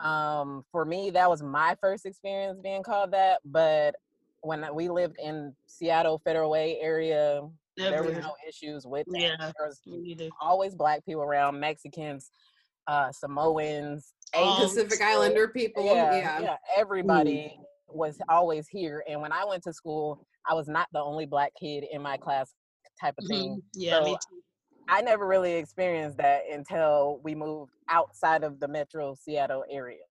um 0.00 0.64
for 0.70 0.84
me 0.84 1.10
that 1.10 1.28
was 1.28 1.42
my 1.42 1.76
first 1.80 2.06
experience 2.06 2.58
being 2.62 2.82
called 2.82 3.10
that. 3.12 3.40
But 3.44 3.94
when 4.40 4.64
we 4.74 4.88
lived 4.88 5.16
in 5.22 5.54
Seattle 5.66 6.18
Federal 6.24 6.50
Way 6.50 6.78
area, 6.80 7.42
there 7.76 8.02
was 8.04 8.16
no 8.18 8.34
issues 8.48 8.86
with 8.86 9.06
that. 9.10 9.20
Yeah. 9.20 9.36
There 9.38 9.66
was 9.66 9.80
Me 9.86 10.30
always 10.40 10.74
black 10.74 11.04
people 11.04 11.22
around, 11.22 11.58
Mexicans, 11.60 12.30
uh, 12.86 13.10
Samoans, 13.12 14.14
All 14.34 14.60
Pacific. 14.60 15.00
Islander 15.02 15.48
people. 15.48 15.84
Yeah, 15.84 16.16
Yeah. 16.16 16.40
yeah, 16.40 16.56
everybody 16.76 17.58
was 17.88 18.18
always 18.28 18.68
here. 18.68 19.04
And 19.08 19.20
when 19.22 19.32
I 19.32 19.44
went 19.44 19.62
to 19.64 19.72
school, 19.72 20.20
I 20.46 20.54
was 20.54 20.68
not 20.68 20.88
the 20.92 21.00
only 21.02 21.26
black 21.26 21.52
kid 21.60 21.84
in 21.90 22.02
my 22.02 22.16
class, 22.18 22.54
type 23.00 23.14
of 23.18 23.26
thing. 23.26 23.58
Mhm. 23.58 23.62
Yeah, 23.74 24.00
me 24.00 24.12
So, 24.12 24.18
too. 24.28 24.42
I 24.88 25.02
never 25.02 25.26
really 25.26 25.54
experienced 25.54 26.18
that 26.18 26.42
until 26.50 27.20
we 27.22 27.34
moved 27.34 27.72
outside 27.88 28.44
of 28.44 28.60
the 28.60 28.68
metro 28.68 29.14
Seattle 29.14 29.64
area. 29.70 30.04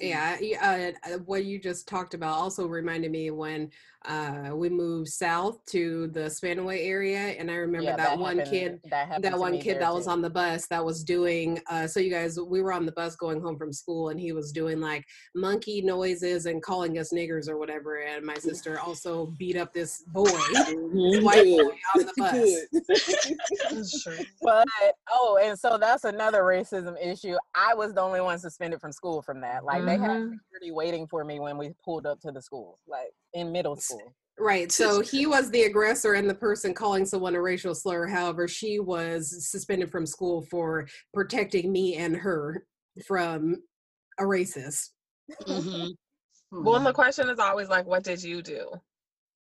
Yeah, 0.00 0.36
uh, 0.62 1.10
uh, 1.14 1.18
what 1.26 1.44
you 1.44 1.58
just 1.58 1.88
talked 1.88 2.14
about 2.14 2.34
also 2.38 2.66
reminded 2.66 3.10
me 3.10 3.30
when 3.30 3.70
uh, 4.04 4.50
we 4.54 4.68
moved 4.68 5.08
south 5.08 5.64
to 5.66 6.06
the 6.08 6.20
Spanaway 6.20 6.86
area, 6.86 7.18
and 7.18 7.50
I 7.50 7.54
remember 7.56 7.86
Yeah, 7.86 7.96
that, 7.96 8.16
one 8.18 8.38
happened- 8.38 8.52
kid, 8.54 8.80
that, 8.90 9.20
that 9.22 9.38
one 9.38 9.58
kid 9.58 9.80
that 9.80 9.92
was 9.92 10.04
too. 10.04 10.12
on 10.12 10.22
the 10.22 10.30
bus 10.30 10.66
that 10.68 10.84
was 10.84 11.02
doing. 11.02 11.60
Uh, 11.68 11.86
so 11.86 11.98
you 11.98 12.08
guys, 12.10 12.38
we 12.38 12.62
were 12.62 12.72
on 12.72 12.86
the 12.86 12.92
bus 12.92 13.16
going 13.16 13.40
home 13.40 13.58
from 13.58 13.72
school, 13.72 14.10
and 14.10 14.20
he 14.20 14.30
was 14.32 14.52
doing 14.52 14.80
like 14.80 15.04
monkey 15.34 15.82
noises 15.82 16.46
and 16.46 16.62
calling 16.62 16.98
us 16.98 17.12
niggers 17.12 17.48
or 17.48 17.58
whatever. 17.58 17.96
And 18.02 18.24
my 18.24 18.34
sister 18.34 18.78
also 18.78 19.26
beat 19.36 19.56
up 19.56 19.74
this 19.74 20.04
boy, 20.06 20.30
white 20.30 21.44
boy 21.44 21.68
on 21.96 22.06
the 22.06 22.14
bus. 22.16 24.14
But 24.42 24.66
oh, 25.10 25.38
and 25.42 25.58
so 25.58 25.76
that's 25.78 26.04
another 26.04 26.42
racism 26.42 26.94
issue. 27.04 27.36
I 27.54 27.74
was 27.74 27.92
the 27.94 28.00
only 28.00 28.20
one 28.20 28.38
suspended 28.38 28.80
from 28.80 28.92
school 28.92 29.20
from 29.22 29.40
that. 29.40 29.64
Like 29.64 29.82
They 29.88 29.96
had 29.96 30.10
Mhm. 30.10 30.38
security 30.38 30.70
waiting 30.70 31.06
for 31.06 31.24
me 31.24 31.40
when 31.40 31.56
we 31.56 31.72
pulled 31.84 32.04
up 32.06 32.20
to 32.20 32.30
the 32.30 32.42
school, 32.42 32.78
like 32.86 33.12
in 33.32 33.50
middle 33.52 33.76
school. 33.76 34.14
Right. 34.38 34.70
So 34.72 35.00
he 35.00 35.26
was 35.26 35.50
the 35.50 35.62
aggressor 35.62 36.12
and 36.14 36.28
the 36.28 36.34
person 36.34 36.74
calling 36.74 37.06
someone 37.06 37.34
a 37.34 37.40
racial 37.40 37.74
slur. 37.74 38.06
However, 38.06 38.46
she 38.46 38.78
was 38.78 39.50
suspended 39.50 39.90
from 39.90 40.06
school 40.06 40.42
for 40.42 40.86
protecting 41.14 41.72
me 41.72 41.96
and 41.96 42.14
her 42.16 42.66
from 43.06 43.56
a 44.18 44.22
racist. 44.24 44.90
Mhm. 45.42 45.96
Well, 46.52 46.76
and 46.76 46.86
the 46.86 46.90
Hmm. 46.90 46.94
question 46.94 47.28
is 47.30 47.38
always 47.38 47.68
like, 47.68 47.86
what 47.86 48.04
did 48.04 48.22
you 48.22 48.42
do? 48.42 48.70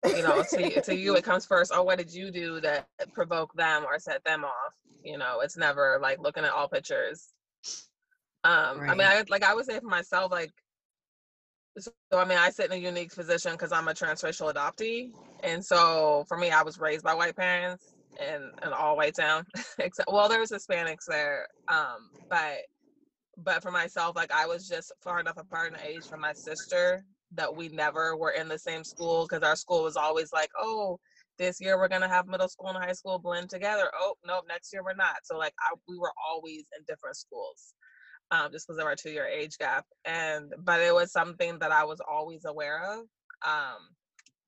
You 0.06 0.24
know, 0.24 0.44
to, 0.44 0.82
to 0.82 0.96
you, 0.96 1.16
it 1.16 1.24
comes 1.24 1.46
first. 1.46 1.72
Oh, 1.74 1.84
what 1.84 1.98
did 1.98 2.12
you 2.14 2.32
do 2.32 2.62
that 2.62 2.88
provoked 3.14 3.56
them 3.58 3.84
or 3.86 4.00
set 4.00 4.24
them 4.24 4.46
off? 4.46 4.74
You 5.04 5.18
know, 5.18 5.42
it's 5.42 5.58
never 5.58 6.00
like 6.02 6.20
looking 6.20 6.46
at 6.46 6.52
all 6.52 6.70
pictures. 6.70 7.34
Um, 8.44 8.82
I 8.88 8.94
mean, 8.96 9.08
I 9.08 9.24
like 9.30 9.44
I 9.44 9.54
would 9.54 9.66
say 9.66 9.80
for 9.80 9.88
myself, 9.88 10.32
like, 10.32 10.52
so 11.78 11.92
I 12.14 12.26
mean, 12.26 12.38
I 12.38 12.50
sit 12.50 12.68
in 12.68 12.72
a 12.72 12.82
unique 12.82 13.14
position 13.14 13.52
because 13.54 13.72
I'm 13.72 13.88
a 13.88 13.94
transracial 13.94 14.54
adoptee, 14.54 15.12
and 15.44 15.64
so 15.64 16.26
for 16.28 16.38
me, 16.38 16.52
I 16.52 16.62
was 16.64 16.80
raised 16.80 17.04
by 17.04 17.14
white 17.14 17.36
parents 17.36 17.94
in 18.20 18.52
an 18.62 18.74
all 18.74 18.98
white 18.98 19.16
town, 19.16 19.46
except 19.80 20.10
well, 20.12 20.30
there 20.30 20.40
was 20.40 20.52
Hispanics 20.52 21.06
there, 21.08 21.48
um, 21.68 22.10
but 22.30 22.60
but 23.38 23.62
for 23.62 23.72
myself, 23.72 24.16
like 24.16 24.32
I 24.32 24.46
was 24.46 24.68
just 24.68 24.92
far 25.04 25.20
enough 25.20 25.38
apart 25.38 25.74
in 25.74 25.80
age 25.80 26.06
from 26.08 26.22
my 26.22 26.34
sister 26.34 27.04
that 27.34 27.56
we 27.56 27.70
never 27.70 28.18
were 28.18 28.32
in 28.32 28.48
the 28.48 28.58
same 28.58 28.84
school 28.84 29.28
because 29.28 29.44
our 29.44 29.56
school 29.56 29.84
was 29.84 29.96
always 29.96 30.34
like, 30.34 30.50
oh, 30.60 31.00
this 31.38 31.62
year 31.62 31.78
we're 31.78 31.88
gonna 31.88 32.10
have 32.10 32.28
middle 32.28 32.50
school 32.50 32.70
and 32.70 32.84
high 32.84 32.94
school 32.94 33.20
blend 33.20 33.50
together. 33.50 33.90
Oh, 34.00 34.16
nope, 34.26 34.46
next 34.48 34.74
year 34.74 34.84
we're 34.84 34.94
not. 34.96 35.18
So 35.24 35.38
like 35.38 35.54
I, 35.60 35.76
we 35.88 35.98
were 35.98 36.12
always 36.30 36.66
in 36.78 36.84
different 36.88 37.16
schools, 37.16 37.74
um, 38.32 38.52
just 38.52 38.68
because 38.68 38.80
of 38.80 38.86
our 38.86 38.96
two 38.96 39.12
year 39.12 39.26
age 39.26 39.58
gap. 39.58 39.86
And 40.06 40.54
but 40.60 40.82
it 40.82 40.94
was 40.94 41.12
something 41.12 41.60
that 41.60 41.72
I 41.72 41.84
was 41.84 42.00
always 42.00 42.46
aware 42.46 42.84
of. 42.84 43.00
Um, 43.46 43.90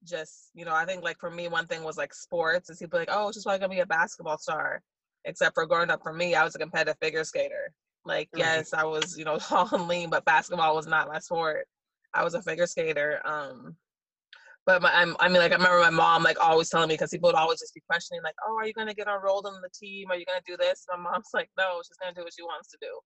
just 0.04 0.50
you 0.54 0.66
know, 0.66 0.74
I 0.74 0.86
think 0.86 1.04
like 1.04 1.20
for 1.20 1.32
me, 1.32 1.48
one 1.48 1.68
thing 1.68 1.84
was 1.84 1.98
like 1.98 2.14
sports. 2.14 2.70
Is 2.70 2.80
people 2.80 3.00
like, 3.00 3.10
oh, 3.12 3.32
she's 3.32 3.44
probably 3.44 3.60
gonna 3.60 3.74
be 3.74 3.80
a 3.80 3.86
basketball 3.86 4.38
star. 4.38 4.82
Except 5.26 5.54
for 5.54 5.68
growing 5.68 5.92
up 5.92 6.02
for 6.02 6.14
me, 6.14 6.34
I 6.34 6.44
was 6.44 6.56
a 6.56 6.60
competitive 6.60 6.98
figure 7.00 7.24
skater. 7.24 7.74
Like, 8.06 8.30
Right. 8.34 8.40
yes, 8.40 8.74
I 8.74 8.84
was, 8.84 9.18
you 9.18 9.26
know, 9.26 9.38
tall 9.40 9.70
and 9.72 9.88
lean, 9.88 10.10
but 10.10 10.26
basketball 10.26 10.76
was 10.76 10.88
not 10.88 11.08
my 11.08 11.20
sport. 11.20 11.68
I 12.14 12.24
was 12.24 12.34
a 12.34 12.42
figure 12.42 12.66
skater. 12.66 13.22
Um, 13.24 13.76
but 14.66 14.82
my, 14.82 14.92
I'm, 14.92 15.16
I 15.20 15.28
mean, 15.28 15.38
like, 15.38 15.52
I 15.52 15.56
remember 15.56 15.80
my 15.80 15.90
mom, 15.90 16.24
like, 16.24 16.40
always 16.40 16.70
telling 16.70 16.90
me, 16.90 16.96
because 16.96 17.10
people 17.10 17.30
would 17.30 17.36
always 17.36 17.60
just 17.60 17.74
be 17.74 17.82
questioning, 17.88 18.22
like, 18.24 18.36
oh, 18.48 18.58
are 18.58 18.66
you 18.66 18.74
to 18.74 18.94
get 18.94 19.08
enrolled 19.08 19.48
in 19.48 19.54
the 19.62 19.70
team? 19.74 20.10
Are 20.12 20.16
you 20.16 20.26
to 20.26 20.42
do 20.46 20.58
this? 20.58 20.86
My 20.90 20.98
mom's 20.98 21.30
like, 21.34 21.50
no, 21.58 21.82
she's 21.86 21.98
to 21.98 22.14
do 22.14 22.24
what 22.24 22.34
she 22.34 22.44
wants 22.44 22.70
to 22.72 22.78
do. 22.82 23.00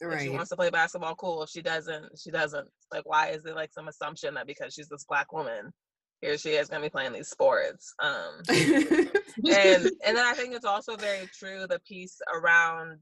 If 0.00 0.20
she 0.22 0.28
wants 0.28 0.50
to 0.50 0.56
play 0.56 0.70
basketball, 0.70 1.14
cool. 1.16 1.42
If 1.42 1.50
she 1.50 1.62
doesn't, 1.62 2.18
she 2.18 2.30
doesn't. 2.30 2.68
Like, 2.92 3.08
why 3.08 3.28
is 3.28 3.44
it 3.44 3.54
like 3.54 3.72
some 3.72 3.88
assumption 3.88 4.34
that 4.34 4.46
because 4.46 4.72
she's 4.74 4.88
this 4.88 5.04
black 5.08 5.32
woman, 5.32 5.72
here 6.20 6.38
she 6.38 6.50
is 6.50 6.68
going 6.68 6.82
to 6.82 6.86
be 6.86 6.90
playing 6.90 7.12
these 7.12 7.28
sports? 7.28 7.94
Um, 8.00 8.42
and 8.48 9.90
and 10.06 10.16
then 10.16 10.26
I 10.26 10.34
think 10.34 10.54
it's 10.54 10.64
also 10.64 10.96
very 10.96 11.28
true 11.36 11.66
the 11.68 11.80
piece 11.80 12.20
around 12.32 12.98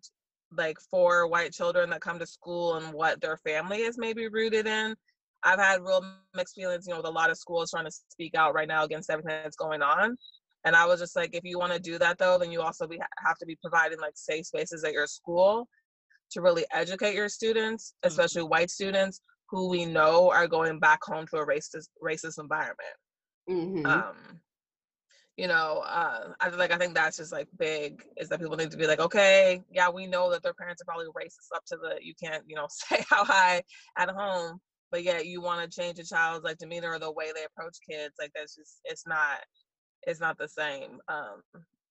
like 0.56 0.78
for 0.90 1.26
white 1.26 1.52
children 1.52 1.90
that 1.90 2.00
come 2.00 2.18
to 2.18 2.26
school 2.26 2.76
and 2.76 2.92
what 2.92 3.20
their 3.20 3.36
family 3.38 3.78
is 3.78 3.98
maybe 3.98 4.28
rooted 4.28 4.66
in. 4.66 4.94
I've 5.42 5.58
had 5.58 5.82
real 5.82 6.02
mixed 6.34 6.54
feelings, 6.54 6.86
you 6.86 6.92
know, 6.92 7.00
with 7.00 7.06
a 7.06 7.10
lot 7.10 7.30
of 7.30 7.36
schools 7.36 7.70
trying 7.70 7.84
to 7.84 7.92
speak 8.08 8.34
out 8.34 8.54
right 8.54 8.68
now 8.68 8.84
against 8.84 9.10
everything 9.10 9.38
that's 9.42 9.56
going 9.56 9.82
on. 9.82 10.16
And 10.64 10.74
I 10.74 10.86
was 10.86 10.98
just 10.98 11.14
like, 11.14 11.30
if 11.34 11.44
you 11.44 11.58
want 11.58 11.72
to 11.72 11.78
do 11.78 11.98
that 11.98 12.18
though, 12.18 12.38
then 12.38 12.50
you 12.50 12.62
also 12.62 12.86
be, 12.88 12.98
have 13.24 13.38
to 13.38 13.46
be 13.46 13.56
providing 13.62 14.00
like 14.00 14.14
safe 14.16 14.46
spaces 14.46 14.82
at 14.82 14.92
your 14.92 15.06
school 15.06 15.68
to 16.30 16.40
really 16.40 16.64
educate 16.72 17.14
your 17.14 17.28
students, 17.28 17.94
especially 18.02 18.42
white 18.42 18.70
students 18.70 19.20
who 19.50 19.68
we 19.68 19.84
know 19.86 20.30
are 20.30 20.48
going 20.48 20.78
back 20.78 21.02
home 21.04 21.26
to 21.28 21.36
a 21.38 21.46
racist 21.46 21.88
racist 22.02 22.38
environment 22.38 22.96
Mhm. 23.48 23.86
um 23.86 24.40
you 25.36 25.46
know 25.46 25.84
uh 25.86 26.32
i 26.40 26.48
like 26.48 26.72
i 26.72 26.78
think 26.78 26.94
that's 26.94 27.18
just 27.18 27.32
like 27.32 27.46
big 27.58 28.02
is 28.16 28.28
that 28.28 28.40
people 28.40 28.56
need 28.56 28.70
to 28.70 28.76
be 28.76 28.86
like 28.86 28.98
okay 29.00 29.62
yeah 29.70 29.88
we 29.88 30.06
know 30.06 30.30
that 30.30 30.42
their 30.42 30.54
parents 30.54 30.82
are 30.82 30.86
probably 30.86 31.06
racist 31.08 31.54
up 31.54 31.64
to 31.66 31.76
the 31.76 31.96
you 32.02 32.14
can't 32.20 32.42
you 32.48 32.56
know 32.56 32.66
say 32.70 33.04
how 33.08 33.24
high 33.24 33.62
at 33.96 34.10
home 34.10 34.58
but 34.90 35.02
yet 35.04 35.26
you 35.26 35.40
want 35.40 35.70
to 35.70 35.80
change 35.80 35.98
a 35.98 36.04
child's 36.04 36.44
like 36.44 36.58
demeanor 36.58 36.92
or 36.92 36.98
the 36.98 37.12
way 37.12 37.26
they 37.34 37.44
approach 37.44 37.76
kids 37.88 38.14
like 38.18 38.32
that's 38.34 38.56
just 38.56 38.80
it's 38.84 39.06
not 39.06 39.38
it's 40.06 40.20
not 40.20 40.38
the 40.38 40.48
same 40.48 40.98
um 41.08 41.42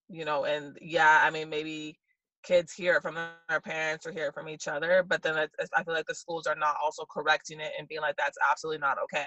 you 0.10 0.26
know 0.26 0.44
and 0.46 0.78
yeah 0.82 1.22
i 1.24 1.30
mean 1.30 1.50
maybe 1.50 1.98
kids 2.46 2.74
hear 2.74 2.96
it 2.96 3.02
from 3.02 3.16
their 3.50 3.62
parents 3.62 4.06
or 4.06 4.12
hear 4.12 4.28
it 4.28 4.34
from 4.34 4.48
each 4.48 4.68
other 4.68 5.04
but 5.04 5.22
then 5.22 5.36
i 5.38 5.84
feel 5.84 5.94
like 5.94 6.06
the 6.06 6.14
schools 6.16 6.46
are 6.48 6.56
not 6.56 6.76
also 6.84 7.04
correcting 7.06 7.60
it 7.60 7.72
and 7.78 7.88
being 7.88 8.02
like 8.02 8.16
that's 8.18 8.38
absolutely 8.52 8.80
not 8.80 8.98
okay 9.04 9.26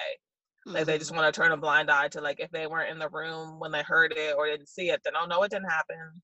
like 0.67 0.85
they 0.87 0.99
just 0.99 1.13
Mhm. 1.13 1.17
want 1.17 1.35
to 1.35 1.41
turn 1.41 1.53
a 1.53 1.57
blind 1.57 1.91
eye 1.91 2.09
to 2.09 2.21
like 2.21 2.41
if 2.41 2.51
they 2.51 2.67
weren't 2.67 2.91
in 2.91 2.99
the 2.99 3.09
room 3.09 3.59
when 3.59 3.73
they 3.73 3.83
heard 3.83 4.13
it 4.13 4.35
or 4.37 4.47
didn't 4.47 4.69
see 4.69 4.91
it, 4.91 5.01
then 5.03 5.15
oh 5.17 5.25
no, 5.25 5.43
it 5.43 5.51
didn't 5.51 5.71
happen. 5.71 6.23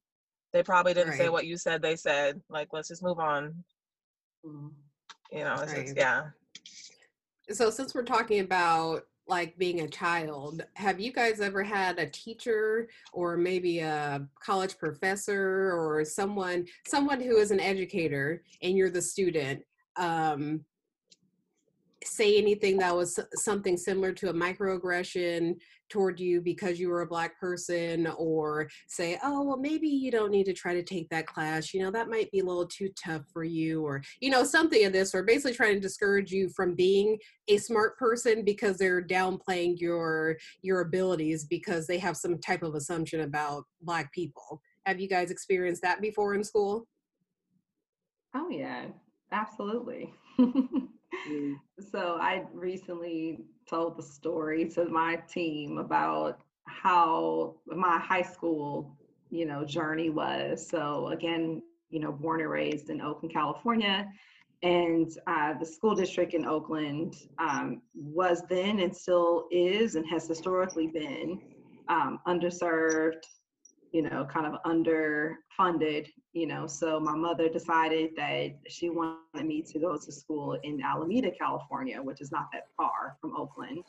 They 0.52 0.62
probably 0.62 0.92
didn't 0.92 1.14
say 1.14 1.30
what 1.30 1.46
you 1.46 1.56
said 1.56 1.80
they 1.80 1.96
said. 1.96 2.42
Like 2.50 2.68
let's 2.72 2.88
just 2.88 3.02
move 3.02 3.18
on. 3.18 3.64
Mhm. 4.44 4.72
You 5.32 5.44
know, 5.44 5.54
it's 5.62 5.72
just, 5.72 5.86
Right. 5.88 5.96
yeah. 5.96 6.30
So 7.50 7.70
since 7.70 7.94
we're 7.94 8.02
talking 8.04 8.40
about 8.40 9.06
like 9.26 9.56
being 9.56 9.80
a 9.80 9.88
child, 9.88 10.64
have 10.74 11.00
you 11.00 11.12
guys 11.12 11.40
ever 11.40 11.62
had 11.62 11.98
a 11.98 12.08
teacher 12.10 12.88
or 13.12 13.36
maybe 13.36 13.80
a 13.80 14.26
college 14.40 14.76
professor 14.78 15.72
or 15.72 16.04
someone 16.04 16.66
someone 16.86 17.20
who 17.20 17.36
is 17.38 17.50
an 17.50 17.60
educator 17.60 18.42
and 18.62 18.76
you're 18.76 18.90
the 18.90 19.00
student 19.00 19.62
um 19.96 20.60
say 22.04 22.36
anything 22.36 22.76
that 22.76 22.94
was 22.94 23.18
something 23.34 23.76
similar 23.76 24.12
to 24.12 24.28
a 24.28 24.34
microaggression 24.34 25.56
toward 25.94 26.18
you 26.18 26.40
because 26.40 26.80
you 26.80 26.88
were 26.88 27.02
a 27.02 27.06
black 27.06 27.38
person 27.38 28.08
or 28.18 28.68
say 28.88 29.16
oh 29.22 29.42
well 29.42 29.56
maybe 29.56 29.86
you 29.86 30.10
don't 30.10 30.32
need 30.32 30.42
to 30.42 30.52
try 30.52 30.74
to 30.74 30.82
take 30.82 31.08
that 31.08 31.24
class 31.24 31.72
you 31.72 31.80
know 31.80 31.90
that 31.92 32.08
might 32.08 32.28
be 32.32 32.40
a 32.40 32.44
little 32.44 32.66
too 32.66 32.88
tough 33.00 33.22
for 33.32 33.44
you 33.44 33.86
or 33.86 34.02
you 34.20 34.28
know 34.28 34.42
something 34.42 34.84
of 34.84 34.92
this 34.92 35.14
or 35.14 35.22
basically 35.22 35.54
trying 35.54 35.74
to 35.74 35.80
discourage 35.80 36.32
you 36.32 36.48
from 36.48 36.74
being 36.74 37.16
a 37.46 37.58
smart 37.58 37.96
person 37.96 38.44
because 38.44 38.76
they're 38.76 39.06
downplaying 39.06 39.78
your 39.78 40.36
your 40.62 40.80
abilities 40.80 41.44
because 41.44 41.86
they 41.86 41.98
have 41.98 42.16
some 42.16 42.40
type 42.40 42.64
of 42.64 42.74
assumption 42.74 43.20
about 43.20 43.62
black 43.80 44.12
people 44.12 44.60
have 44.86 44.98
you 44.98 45.08
guys 45.08 45.30
experienced 45.30 45.80
that 45.80 46.00
before 46.00 46.34
in 46.34 46.42
school 46.42 46.88
Oh 48.36 48.48
yeah, 48.48 48.86
absolutely. 49.30 50.12
Mm. 51.28 51.54
So 51.92 52.18
I 52.20 52.44
recently 52.52 53.44
told 53.74 53.96
the 53.96 54.02
story 54.02 54.64
to 54.68 54.84
my 54.84 55.16
team 55.28 55.78
about 55.78 56.38
how 56.66 57.56
my 57.66 57.98
high 57.98 58.22
school, 58.22 58.96
you 59.30 59.46
know, 59.46 59.64
journey 59.64 60.10
was. 60.10 60.64
So 60.68 61.08
again, 61.08 61.60
you 61.90 61.98
know, 61.98 62.12
born 62.12 62.40
and 62.40 62.50
raised 62.50 62.88
in 62.88 63.00
Oakland, 63.00 63.34
California, 63.34 64.08
and 64.62 65.10
uh, 65.26 65.54
the 65.58 65.66
school 65.66 65.94
district 65.94 66.34
in 66.34 66.46
Oakland 66.46 67.16
um, 67.38 67.82
was 67.94 68.42
then 68.48 68.78
and 68.78 68.96
still 68.96 69.46
is 69.50 69.96
and 69.96 70.06
has 70.06 70.28
historically 70.28 70.86
been 70.86 71.40
um, 71.88 72.20
underserved, 72.28 73.24
you 73.94 74.02
know, 74.02 74.24
kind 74.24 74.44
of 74.44 74.60
underfunded, 74.64 76.08
you 76.32 76.48
know. 76.48 76.66
So 76.66 76.98
my 76.98 77.14
mother 77.14 77.48
decided 77.48 78.10
that 78.16 78.56
she 78.68 78.90
wanted 78.90 79.46
me 79.46 79.62
to 79.62 79.78
go 79.78 79.96
to 79.96 80.12
school 80.12 80.58
in 80.64 80.82
Alameda, 80.82 81.30
California, 81.30 82.02
which 82.02 82.20
is 82.20 82.32
not 82.32 82.48
that 82.52 82.64
far 82.76 83.16
from 83.20 83.36
Oakland. 83.36 83.84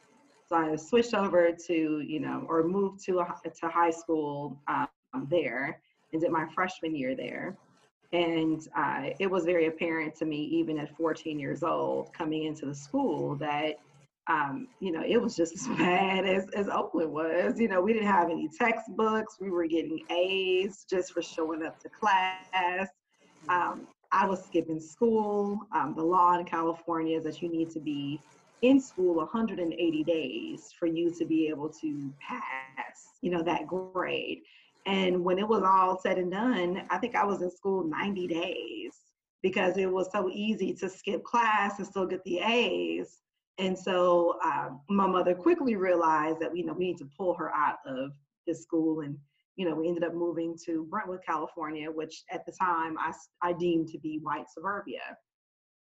So 0.48 0.58
I 0.58 0.76
switched 0.76 1.15
over 1.15 1.50
to, 1.65 1.74
you 2.08 2.20
know, 2.20 2.46
or 2.48 2.63
moved 2.63 3.04
to 3.06 3.18
a, 3.18 3.36
to 3.62 3.68
high 3.68 3.89
school 3.89 4.62
um, 4.68 4.88
there 5.28 5.82
and 6.13 6.22
did 6.22 6.30
my 6.30 6.46
freshman 6.54 6.96
year 6.96 7.15
there. 7.15 7.58
And 8.13 8.62
uh, 8.78 9.10
it 9.20 9.30
was 9.30 9.44
very 9.44 9.65
apparent 9.65 10.13
to 10.18 10.26
me, 10.26 10.38
even 10.38 10.78
at 10.78 10.96
14 10.96 11.39
years 11.39 11.63
old, 11.63 12.13
coming 12.13 12.44
into 12.44 12.68
the 12.68 12.76
school, 12.76 13.36
that 13.38 13.78
um, 14.28 14.68
you 14.80 14.92
know, 14.92 15.04
it 15.06 15.22
was 15.22 15.36
just 15.36 15.56
as 15.60 15.68
bad 15.78 16.26
as, 16.26 16.50
as 16.56 16.68
Oakland 16.68 17.12
was. 17.12 17.60
You 17.60 17.68
know, 17.68 17.82
we 17.82 17.94
didn't 17.94 18.08
have 18.08 18.30
any 18.30 18.50
textbooks. 18.50 19.38
We 19.40 19.50
were 19.50 19.68
getting 19.68 20.00
A's 20.10 20.86
just 20.90 21.14
for 21.14 21.22
showing 21.22 21.64
up 21.64 21.80
to 21.82 21.90
class. 21.90 22.88
Um, 23.50 23.88
I 24.12 24.26
was 24.26 24.44
skipping 24.46 24.80
school. 24.80 25.60
Um, 25.74 25.94
the 25.96 26.04
law 26.04 26.38
in 26.38 26.46
California 26.46 27.18
is 27.18 27.24
that 27.26 27.42
you 27.42 27.50
need 27.50 27.70
to 27.72 27.80
be 27.80 28.20
in 28.62 28.80
school 28.80 29.16
180 29.16 30.04
days 30.04 30.74
for 30.78 30.88
you 30.88 31.14
to 31.14 31.26
be 31.26 31.48
able 31.50 31.70
to 31.70 32.12
pass, 32.20 33.10
you 33.22 33.30
know, 33.30 33.44
that 33.44 33.68
grade. 33.68 34.42
And 34.86 35.24
when 35.24 35.40
it 35.40 35.48
was 35.48 35.64
all 35.64 36.00
said 36.00 36.18
and 36.18 36.32
done, 36.32 36.84
I 36.90 36.98
think 36.98 37.16
I 37.16 37.26
was 37.26 37.42
in 37.42 37.52
school 37.52 37.84
90 37.84 38.28
days 38.28 38.94
because 39.42 39.78
it 39.78 39.92
was 39.92 40.10
so 40.12 40.30
easy 40.32 40.74
to 40.74 40.90
skip 40.90 41.24
class 41.24 41.78
and 41.80 41.88
still 41.88 42.06
get 42.06 42.24
the 42.24 42.40
A's. 42.40 43.20
And 43.58 43.78
so 43.78 44.38
um, 44.44 44.82
my 44.89 45.08
mother 45.08 45.34
quickly 45.34 45.76
realized 45.76 46.39
that 46.41 46.56
you 46.56 46.65
know 46.65 46.74
we 46.74 46.88
need 46.88 46.98
to 46.98 47.10
pull 47.18 47.34
her 47.36 47.54
out 47.54 47.78
of 47.86 48.12
this 48.46 48.62
school, 48.62 49.02
and 49.02 49.18
you 49.56 49.68
know 49.68 49.76
we 49.76 49.88
ended 49.88 50.04
up 50.04 50.13
moving 50.13 50.58
to 50.65 50.86
Brentwood, 50.89 51.22
California, 51.26 51.89
which 51.89 52.24
at 52.32 52.46
the 52.46 52.52
time 52.52 52.98
I 53.00 53.13
I 53.41 53.54
deemed 53.54 53.88
to 53.89 54.00
be 54.00 54.20
white 54.22 54.50
suburbia. 54.54 55.18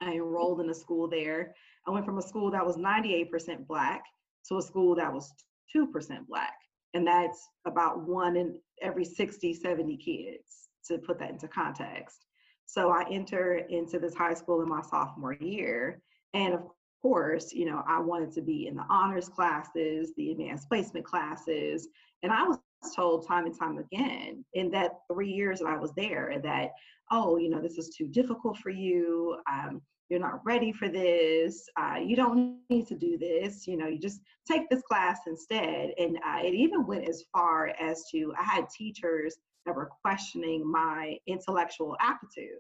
I 0.01 0.13
enrolled 0.13 0.61
in 0.61 0.71
a 0.71 0.75
school 0.75 1.09
there. 1.09 1.55
I 1.87 1.91
went 1.91 2.07
from 2.07 2.19
a 2.19 2.23
school 2.23 2.51
that 2.51 2.65
was 2.65 2.77
98% 2.77 3.67
Black 3.67 4.05
to 4.49 4.59
a 4.59 4.63
school 4.63 4.95
that 4.97 5.13
was 5.13 5.33
2% 5.75 5.87
Black. 6.29 6.55
And 6.95 7.07
that's 7.07 7.49
about 7.67 8.07
one 8.07 8.37
in 8.37 8.59
every 8.81 9.05
60, 9.05 9.55
70 9.55 9.97
kids, 9.97 10.69
to 10.87 10.99
put 10.99 11.19
that 11.19 11.31
into 11.31 11.49
context. 11.49 12.25
So 12.67 12.91
I 12.91 13.05
enter 13.11 13.57
into 13.69 13.99
this 13.99 14.15
high 14.15 14.35
school 14.35 14.63
in 14.63 14.69
my 14.69 14.83
sophomore 14.83 15.35
year. 15.35 16.01
And 16.35 16.55
of 16.55 16.63
course, 17.03 17.53
you 17.53 17.67
know, 17.67 17.83
I 17.87 18.01
wanted 18.01 18.33
to 18.33 18.43
be 18.43 18.67
in 18.67 18.77
the 18.77 18.85
honors 18.89 19.29
classes, 19.29 20.13
the 20.17 20.33
advanced 20.33 20.69
placement 20.69 21.07
classes. 21.07 21.89
And 22.23 22.33
I 22.33 22.45
was 22.45 22.59
told 22.95 23.27
time 23.27 23.47
and 23.47 23.59
time 23.59 23.79
again 23.79 24.45
in 24.55 24.71
that 24.71 25.01
three 25.13 25.31
years 25.31 25.61
that 25.61 25.69
I 25.69 25.77
was 25.77 25.93
there 25.97 26.41
that, 26.43 26.73
oh, 27.11 27.37
you 27.37 27.51
know, 27.51 27.61
this 27.61 27.79
is 27.79 27.95
too 27.97 28.07
difficult 28.07 28.59
for 28.59 28.71
you. 28.71 29.37
Um, 29.51 29.83
you're 30.09 30.21
not 30.21 30.45
ready 30.45 30.73
for 30.73 30.89
this. 30.89 31.69
Uh, 31.77 31.97
you 32.03 32.17
don't 32.17 32.59
need 32.71 32.87
to 32.87 32.95
do 32.95 33.19
this. 33.19 33.67
You 33.67 33.77
know, 33.77 33.87
you 33.89 33.99
just 33.99 34.21
take 34.51 34.69
this 34.71 34.83
class 34.83 35.21
instead. 35.27 35.91
And 35.99 36.17
uh, 36.17 36.41
it 36.43 36.55
even 36.55 36.87
went 36.87 37.09
as 37.09 37.25
far 37.33 37.73
as 37.81 38.05
to 38.13 38.33
I 38.39 38.43
had 38.43 38.71
teachers 38.71 39.37
that 39.67 39.75
were 39.75 39.91
questioning 40.03 40.69
my 40.69 41.19
intellectual 41.27 41.97
aptitude. 42.01 42.59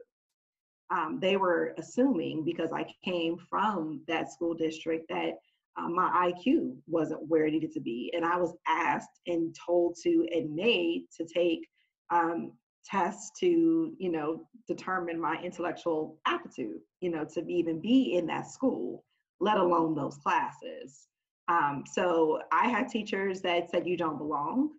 Um, 0.90 1.18
they 1.20 1.36
were 1.36 1.74
assuming 1.78 2.44
because 2.44 2.70
I 2.72 2.86
came 3.04 3.36
from 3.50 4.02
that 4.08 4.32
school 4.32 4.54
district 4.54 5.08
that 5.10 5.34
uh, 5.78 5.88
my 5.88 6.32
IQ 6.32 6.76
wasn't 6.86 7.28
where 7.28 7.46
it 7.46 7.52
needed 7.52 7.72
to 7.72 7.80
be. 7.80 8.12
And 8.14 8.24
I 8.24 8.36
was 8.36 8.54
asked 8.66 9.20
and 9.26 9.54
told 9.54 9.96
to 10.02 10.26
and 10.32 10.54
made 10.54 11.04
to 11.16 11.24
take 11.24 11.60
um, 12.10 12.52
tests 12.84 13.30
to, 13.40 13.92
you 13.98 14.10
know, 14.10 14.46
determine 14.66 15.20
my 15.20 15.36
intellectual 15.42 16.18
aptitude, 16.26 16.80
you 17.00 17.10
know, 17.10 17.24
to 17.34 17.46
even 17.48 17.80
be 17.80 18.16
in 18.16 18.26
that 18.26 18.50
school, 18.50 19.04
let 19.40 19.58
alone 19.58 19.94
those 19.94 20.16
classes. 20.16 21.06
Um, 21.48 21.84
so 21.90 22.40
I 22.52 22.68
had 22.68 22.88
teachers 22.88 23.40
that 23.42 23.70
said, 23.70 23.86
you 23.86 23.96
don't 23.96 24.18
belong, 24.18 24.70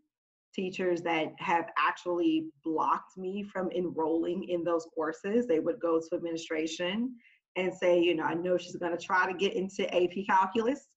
teachers 0.54 1.02
that 1.04 1.28
have 1.38 1.66
actually 1.78 2.46
blocked 2.64 3.18
me 3.18 3.44
from 3.44 3.70
enrolling 3.72 4.44
in 4.50 4.64
those 4.64 4.86
courses. 4.96 5.48
They 5.48 5.60
would 5.60 5.80
go 5.80 6.00
to 6.00 6.16
administration 6.16 7.16
and 7.56 7.74
say, 7.74 8.00
you 8.00 8.16
know, 8.16 8.24
I 8.24 8.34
know 8.34 8.58
she's 8.58 8.76
going 8.76 8.96
to 8.98 9.04
try 9.04 9.32
to 9.32 9.38
get 9.38 9.54
into 9.54 9.86
AP 9.96 10.26
calculus. 10.28 10.88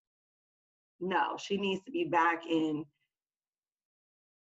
No, 1.00 1.36
she 1.38 1.56
needs 1.56 1.82
to 1.84 1.90
be 1.90 2.04
back 2.04 2.42
in 2.48 2.84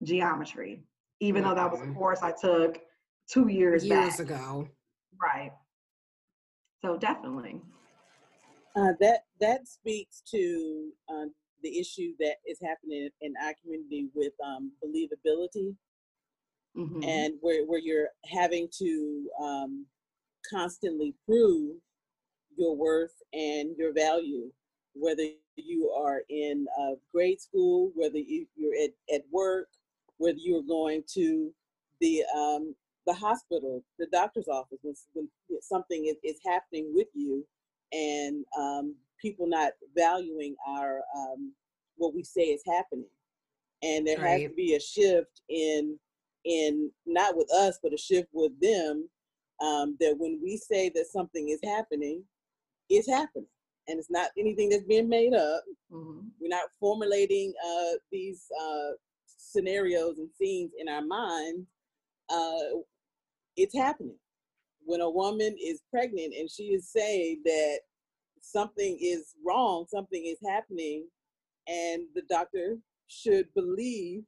geometry, 0.03 0.83
even 1.19 1.43
though 1.43 1.55
that 1.55 1.71
was 1.71 1.81
a 1.81 1.87
course 1.93 2.19
I 2.21 2.31
took 2.31 2.79
two 3.31 3.47
years, 3.47 3.85
Years 3.85 4.17
back. 4.17 4.19
ago. 4.19 4.67
Right. 5.21 5.51
So 6.83 6.97
definitely. 6.97 7.61
Uh, 8.75 8.93
that 9.01 9.21
that 9.39 9.67
speaks 9.67 10.21
to 10.31 10.91
uh, 11.09 11.25
the 11.63 11.79
issue 11.79 12.13
that 12.19 12.35
is 12.47 12.59
happening 12.61 13.09
in 13.21 13.33
our 13.43 13.53
community 13.61 14.09
with 14.13 14.33
um, 14.43 14.71
believability, 14.83 15.75
Mhm. 16.75 17.03
and 17.03 17.33
where 17.41 17.65
where 17.65 17.79
you're 17.79 18.09
having 18.25 18.69
to 18.77 19.29
um, 19.39 19.85
constantly 20.49 21.13
prove 21.25 21.77
your 22.57 22.75
worth 22.75 23.21
and 23.33 23.75
your 23.77 23.93
value, 23.93 24.51
whether 24.93 25.23
you 25.57 25.89
are 25.91 26.23
in 26.29 26.67
uh, 26.79 26.95
grade 27.11 27.39
school, 27.41 27.91
whether 27.95 28.17
you, 28.17 28.47
you're 28.55 28.75
at, 28.83 28.91
at 29.13 29.23
work, 29.31 29.67
whether 30.17 30.37
you're 30.37 30.63
going 30.63 31.03
to 31.13 31.53
the 31.99 32.23
um, 32.35 32.75
the 33.05 33.13
hospital, 33.13 33.83
the 33.99 34.07
doctor's 34.07 34.47
office, 34.47 34.79
when, 34.83 34.95
when 35.13 35.61
something 35.61 36.05
is, 36.05 36.15
is 36.23 36.39
happening 36.45 36.93
with 36.93 37.07
you, 37.13 37.45
and 37.91 38.45
um, 38.57 38.95
people 39.21 39.47
not 39.47 39.71
valuing 39.95 40.55
our 40.67 41.01
um, 41.15 41.53
what 41.97 42.13
we 42.15 42.23
say 42.23 42.41
is 42.43 42.63
happening, 42.67 43.09
and 43.83 44.07
there 44.07 44.17
has 44.19 44.41
to 44.49 44.55
be 44.55 44.75
a 44.75 44.79
shift 44.79 45.41
in 45.49 45.97
in 46.45 46.91
not 47.05 47.35
with 47.37 47.51
us, 47.53 47.77
but 47.83 47.93
a 47.93 47.97
shift 47.97 48.29
with 48.33 48.51
them. 48.61 49.07
Um, 49.61 49.95
that 49.99 50.15
when 50.17 50.39
we 50.43 50.57
say 50.57 50.89
that 50.95 51.05
something 51.05 51.49
is 51.49 51.59
happening, 51.63 52.23
it's 52.89 53.07
happening, 53.07 53.45
and 53.87 53.99
it's 53.99 54.09
not 54.09 54.31
anything 54.37 54.69
that's 54.69 54.83
being 54.85 55.07
made 55.07 55.33
up. 55.35 55.63
Mhm. 55.91 56.31
We're 56.39 56.47
not 56.47 56.69
formulating 56.79 57.53
uh, 57.63 57.97
these 58.11 58.47
uh, 58.59 58.91
scenarios 59.27 60.17
and 60.17 60.29
scenes 60.33 60.71
in 60.79 60.89
our 60.89 61.03
mind. 61.03 61.67
Uh, 62.29 62.79
it's 63.55 63.75
happening. 63.75 64.17
When 64.83 65.01
a 65.01 65.09
woman 65.09 65.55
is 65.61 65.83
pregnant 65.91 66.33
and 66.33 66.49
she 66.49 66.73
is 66.73 66.89
saying 66.89 67.41
that 67.45 67.79
something 68.41 68.97
is 69.01 69.35
wrong, 69.45 69.85
something 69.89 70.25
is 70.25 70.37
happening, 70.47 71.07
and 71.67 72.03
the 72.15 72.23
doctor 72.29 72.77
should 73.07 73.53
believe 73.53 74.23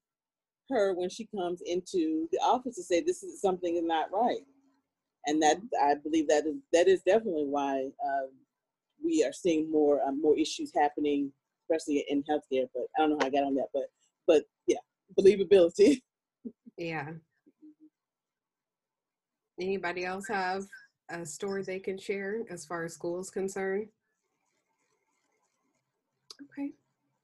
her 0.69 0.93
when 0.93 1.09
she 1.09 1.27
comes 1.35 1.61
into 1.65 2.27
the 2.31 2.37
office 2.39 2.75
to 2.75 2.83
say 2.83 3.01
this 3.01 3.23
is 3.23 3.41
something 3.41 3.75
is 3.75 3.83
not 3.83 4.11
right. 4.11 4.41
And 5.25 5.41
that 5.41 5.57
I 5.81 5.95
believe 5.95 6.27
that 6.27 6.45
is 6.45 6.55
that 6.73 6.87
is 6.87 7.01
definitely 7.01 7.45
why 7.45 7.89
um, 8.05 8.29
we 9.03 9.23
are 9.23 9.33
seeing 9.33 9.71
more 9.71 10.01
um, 10.05 10.21
more 10.21 10.37
issues 10.37 10.71
happening, 10.75 11.31
especially 11.63 12.05
in 12.09 12.23
healthcare. 12.23 12.67
But 12.73 12.83
I 12.97 13.01
don't 13.01 13.11
know 13.11 13.17
how 13.19 13.27
I 13.27 13.29
got 13.29 13.43
on 13.43 13.55
that, 13.55 13.67
but 13.73 13.89
but 14.27 14.43
yeah, 14.67 14.79
believability. 15.19 16.01
Yeah. 16.75 17.11
Anybody 19.61 20.05
else 20.05 20.27
have 20.27 20.63
a 21.09 21.23
story 21.23 21.61
they 21.61 21.79
can 21.79 21.99
share 21.99 22.41
as 22.49 22.65
far 22.65 22.83
as 22.83 22.95
school 22.95 23.19
is 23.19 23.29
concerned? 23.29 23.87
Okay. 26.51 26.71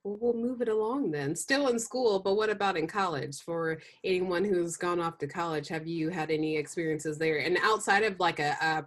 Well, 0.06 0.18
we'll 0.22 0.34
move 0.34 0.62
it 0.62 0.70
along 0.70 1.12
then. 1.12 1.36
Still 1.36 1.68
in 1.68 1.78
school, 1.78 2.20
but 2.20 2.38
what 2.38 2.50
about 2.50 2.78
in 2.78 2.88
college? 2.88 3.42
For 3.42 3.82
anyone 4.06 4.46
who's 4.46 4.78
gone 4.78 5.02
off 5.02 5.18
to 5.18 5.28
college, 5.28 5.68
have 5.68 5.88
you 5.88 6.08
had 6.08 6.32
any 6.32 6.56
experiences 6.56 7.18
there? 7.18 7.40
And 7.40 7.58
outside 7.62 8.04
of 8.04 8.18
like 8.18 8.40
a, 8.40 8.56
a 8.62 8.86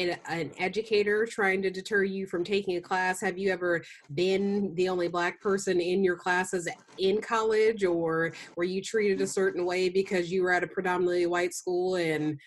an, 0.00 0.18
an 0.26 0.52
educator 0.58 1.26
trying 1.26 1.60
to 1.62 1.70
deter 1.70 2.04
you 2.04 2.26
from 2.26 2.44
taking 2.44 2.78
a 2.78 2.80
class, 2.80 3.20
have 3.20 3.36
you 3.36 3.52
ever 3.52 3.82
been 4.14 4.74
the 4.74 4.88
only 4.88 5.08
black 5.08 5.38
person 5.42 5.82
in 5.82 6.02
your 6.02 6.16
classes 6.16 6.66
in 6.96 7.20
college, 7.20 7.84
or 7.84 8.32
were 8.56 8.64
you 8.64 8.80
treated 8.80 9.20
a 9.20 9.26
certain 9.26 9.66
way 9.66 9.90
because 9.90 10.32
you 10.32 10.42
were 10.42 10.52
at 10.52 10.64
a 10.64 10.66
predominantly 10.66 11.26
white 11.26 11.52
school 11.52 11.96
and 11.96 12.40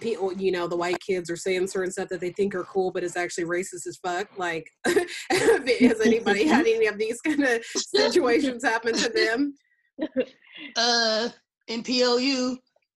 people, 0.00 0.32
you 0.32 0.52
know, 0.52 0.66
the 0.66 0.76
white 0.76 1.00
kids 1.00 1.30
are 1.30 1.36
saying 1.36 1.66
certain 1.66 1.92
stuff 1.92 2.08
that 2.08 2.20
they 2.20 2.30
think 2.30 2.54
are 2.54 2.64
cool, 2.64 2.90
but 2.90 3.04
it's 3.04 3.16
actually 3.16 3.44
racist 3.44 3.86
as 3.86 3.98
fuck. 4.02 4.28
Like, 4.36 4.68
has 4.86 6.00
anybody 6.00 6.46
had 6.46 6.66
any 6.66 6.86
of 6.86 6.98
these 6.98 7.20
kind 7.20 7.42
of 7.42 7.64
situations 7.64 8.64
happen 8.64 8.94
to 8.94 9.08
them? 9.08 9.54
uh 10.76 11.28
in 11.68 11.82
PLU, 11.82 12.56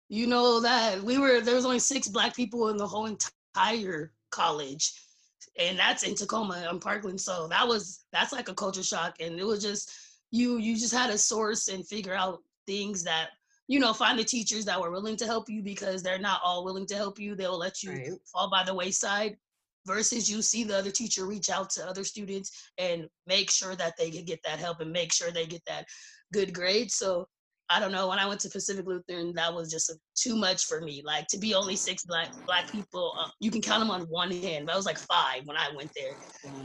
you 0.09 0.27
know 0.27 0.61
that 0.61 1.03
we 1.03 1.19
were 1.19 1.41
there 1.41 1.55
was 1.55 1.65
only 1.65 1.79
six 1.79 2.09
black 2.09 2.35
people 2.35 2.69
in 2.69 2.77
the 2.77 2.87
whole 2.87 3.07
entire 3.07 4.13
college. 4.31 4.93
And 5.59 5.79
that's 5.79 6.05
in 6.05 6.15
Tacoma 6.15 6.67
and 6.69 6.81
Parkland. 6.81 7.21
So 7.21 7.49
that 7.49 7.67
was 7.67 8.05
that's 8.13 8.33
like 8.33 8.49
a 8.49 8.55
culture 8.55 8.83
shock. 8.83 9.17
And 9.21 9.39
it 9.39 9.45
was 9.45 9.63
just 9.63 9.93
you 10.31 10.59
you 10.59 10.77
just 10.77 10.95
had 10.95 11.11
to 11.11 11.19
source 11.19 11.69
and 11.69 11.87
figure 11.87 12.15
out 12.15 12.41
things 12.67 13.03
that 13.05 13.31
you 13.69 13.79
know 13.79 13.93
find 13.93 14.19
the 14.19 14.25
teachers 14.25 14.65
that 14.65 14.81
were 14.81 14.91
willing 14.91 15.17
to 15.17 15.27
help 15.27 15.49
you 15.49 15.63
because 15.63 16.03
they're 16.03 16.19
not 16.19 16.41
all 16.45 16.65
willing 16.65 16.87
to 16.87 16.97
help 16.97 17.19
you. 17.19 17.35
They'll 17.37 17.59
let 17.59 17.83
you 17.83 17.93
Right. 17.93 18.13
fall 18.33 18.51
by 18.51 18.65
the 18.65 18.75
wayside 18.75 19.37
versus 19.87 20.31
you 20.31 20.43
see 20.43 20.65
the 20.65 20.77
other 20.77 20.91
teacher 20.91 21.27
reach 21.27 21.49
out 21.51 21.71
to 21.71 21.87
other 21.89 22.05
students 22.05 22.71
and 22.79 23.09
make 23.27 23.51
sure 23.51 23.77
that 23.77 23.95
they 23.99 24.11
can 24.11 24.25
get 24.25 24.41
that 24.45 24.59
help 24.59 24.81
and 24.81 24.91
make 24.93 25.13
sure 25.13 25.31
they 25.31 25.47
get 25.47 25.63
that 25.67 25.87
good 26.33 26.53
grade. 26.53 26.91
So 26.91 27.29
i 27.71 27.79
don't 27.79 27.93
know 27.93 28.09
when 28.09 28.19
i 28.19 28.27
went 28.27 28.41
to 28.41 28.49
pacific 28.49 28.87
lutheran 28.87 29.35
that 29.35 29.53
was 29.53 29.71
just 29.71 29.91
a, 29.91 29.95
too 30.17 30.35
much 30.37 30.65
for 30.65 30.81
me. 30.81 31.03
Like 31.05 31.27
to 31.29 31.39
be 31.39 31.55
only 31.55 31.77
six 31.77 32.05
black 32.05 32.31
black 32.47 32.71
people 32.71 33.13
uh, 33.21 33.29
you 33.41 33.51
can 33.51 33.61
count 33.61 33.81
them 33.81 33.91
on 33.91 34.03
one 34.09 34.31
hand 34.31 34.69
that 34.69 34.77
was 34.77 34.87
like 34.87 34.99
five 34.99 35.43
when 35.45 35.57
i 35.57 35.69
went 35.77 35.91
there. 35.95 36.17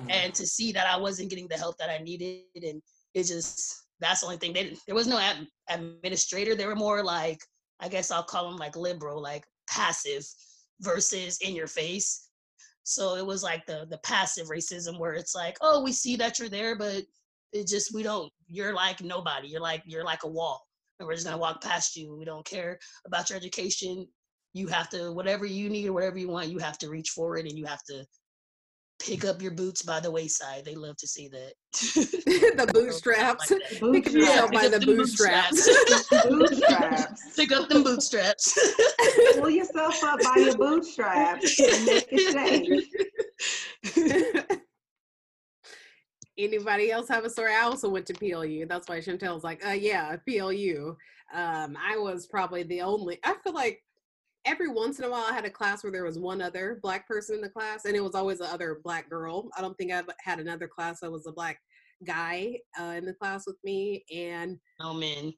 And 0.09 0.33
to 0.35 0.45
see 0.45 0.71
that 0.73 0.87
I 0.87 0.97
wasn't 0.97 1.29
getting 1.29 1.47
the 1.49 1.57
help 1.57 1.77
that 1.77 1.89
I 1.89 1.97
needed, 2.03 2.43
and 2.55 2.81
it 3.13 3.23
just 3.23 3.83
that's 4.03 4.21
the 4.21 4.27
only 4.27 4.37
thing. 4.37 4.53
They 4.53 4.75
there 4.85 4.95
was 4.95 5.07
no 5.07 5.17
ad, 5.17 5.47
administrator. 5.69 6.55
They 6.55 6.65
were 6.65 6.75
more 6.75 7.03
like 7.03 7.39
I 7.79 7.89
guess 7.89 8.11
I'll 8.11 8.23
call 8.23 8.49
them 8.49 8.57
like 8.57 8.75
liberal, 8.75 9.21
like 9.21 9.45
passive, 9.69 10.25
versus 10.81 11.37
in 11.41 11.55
your 11.55 11.67
face. 11.67 12.29
So 12.83 13.15
it 13.15 13.25
was 13.25 13.43
like 13.43 13.65
the 13.65 13.87
the 13.89 13.99
passive 13.99 14.47
racism 14.47 14.99
where 14.99 15.13
it's 15.13 15.35
like, 15.35 15.57
oh, 15.61 15.81
we 15.81 15.91
see 15.91 16.15
that 16.17 16.37
you're 16.39 16.49
there, 16.49 16.77
but 16.77 17.03
it 17.53 17.67
just 17.67 17.93
we 17.93 18.03
don't. 18.03 18.31
You're 18.47 18.73
like 18.73 19.01
nobody. 19.01 19.47
You're 19.47 19.61
like 19.61 19.83
you're 19.85 20.03
like 20.03 20.23
a 20.23 20.27
wall, 20.27 20.65
and 20.99 21.07
we're 21.07 21.13
just 21.13 21.25
gonna 21.25 21.37
walk 21.37 21.61
past 21.61 21.95
you. 21.95 22.15
We 22.15 22.25
don't 22.25 22.45
care 22.45 22.79
about 23.05 23.29
your 23.29 23.37
education. 23.37 24.07
You 24.53 24.67
have 24.67 24.89
to 24.89 25.11
whatever 25.13 25.45
you 25.45 25.69
need 25.69 25.87
or 25.87 25.93
whatever 25.93 26.17
you 26.17 26.29
want. 26.29 26.49
You 26.49 26.59
have 26.59 26.77
to 26.79 26.89
reach 26.89 27.11
for 27.11 27.37
it, 27.37 27.45
and 27.45 27.57
you 27.57 27.65
have 27.65 27.83
to 27.85 28.05
pick 28.99 29.25
up 29.25 29.41
your 29.41 29.51
boots 29.51 29.81
by 29.81 29.99
the 29.99 30.11
wayside. 30.11 30.63
They 30.65 30.75
love 30.75 30.97
to 30.97 31.07
see 31.07 31.27
that. 31.29 31.53
the 31.73 32.69
bootstraps. 32.73 33.47
Pick 33.81 34.15
up 34.37 34.51
by 34.51 34.65
up 34.67 34.71
the 34.71 34.79
bootstraps. 34.85 35.67
bootstraps. 36.27 37.35
pick 37.35 37.51
up 37.51 37.69
them 37.69 37.83
bootstraps. 37.83 38.57
Pull 39.33 39.49
yourself 39.49 40.03
up 40.03 40.19
by 40.23 40.35
your 40.37 40.57
bootstraps 40.57 41.59
and 41.59 41.85
make 41.85 42.07
it. 43.95 44.61
Anybody 46.37 46.91
else 46.91 47.07
have 47.09 47.25
a 47.25 47.29
story? 47.29 47.53
I 47.53 47.63
also 47.63 47.89
went 47.89 48.07
to 48.07 48.13
PLU. 48.13 48.65
That's 48.67 48.89
why 48.89 48.99
Chantel's 48.99 49.43
like, 49.43 49.65
uh, 49.65 49.71
yeah, 49.71 50.15
PLU. 50.27 50.95
Um, 51.33 51.77
I 51.77 51.97
was 51.97 52.27
probably 52.27 52.63
the 52.63 52.81
only, 52.81 53.19
I 53.23 53.35
feel 53.43 53.53
like 53.53 53.83
every 54.45 54.67
once 54.67 54.99
in 54.99 55.05
a 55.05 55.09
while 55.09 55.25
I 55.29 55.33
had 55.33 55.45
a 55.45 55.49
class 55.49 55.83
where 55.83 55.91
there 55.91 56.03
was 56.05 56.19
one 56.19 56.41
other 56.41 56.79
black 56.81 57.07
person 57.07 57.35
in 57.35 57.41
the 57.41 57.49
class, 57.49 57.85
and 57.85 57.95
it 57.95 58.03
was 58.03 58.15
always 58.15 58.39
the 58.39 58.45
other 58.51 58.79
black 58.83 59.09
girl. 59.09 59.49
I 59.57 59.61
don't 59.61 59.77
think 59.77 59.91
I've 59.91 60.09
had 60.19 60.39
another 60.39 60.67
class 60.67 60.99
that 61.01 61.11
was 61.11 61.27
a 61.27 61.31
black 61.31 61.59
guy 62.05 62.57
uh, 62.79 62.93
in 62.97 63.05
the 63.05 63.13
class 63.13 63.45
with 63.47 63.57
me, 63.63 64.03
and 64.13 64.57
Oh 64.79 64.93
man. 64.93 65.33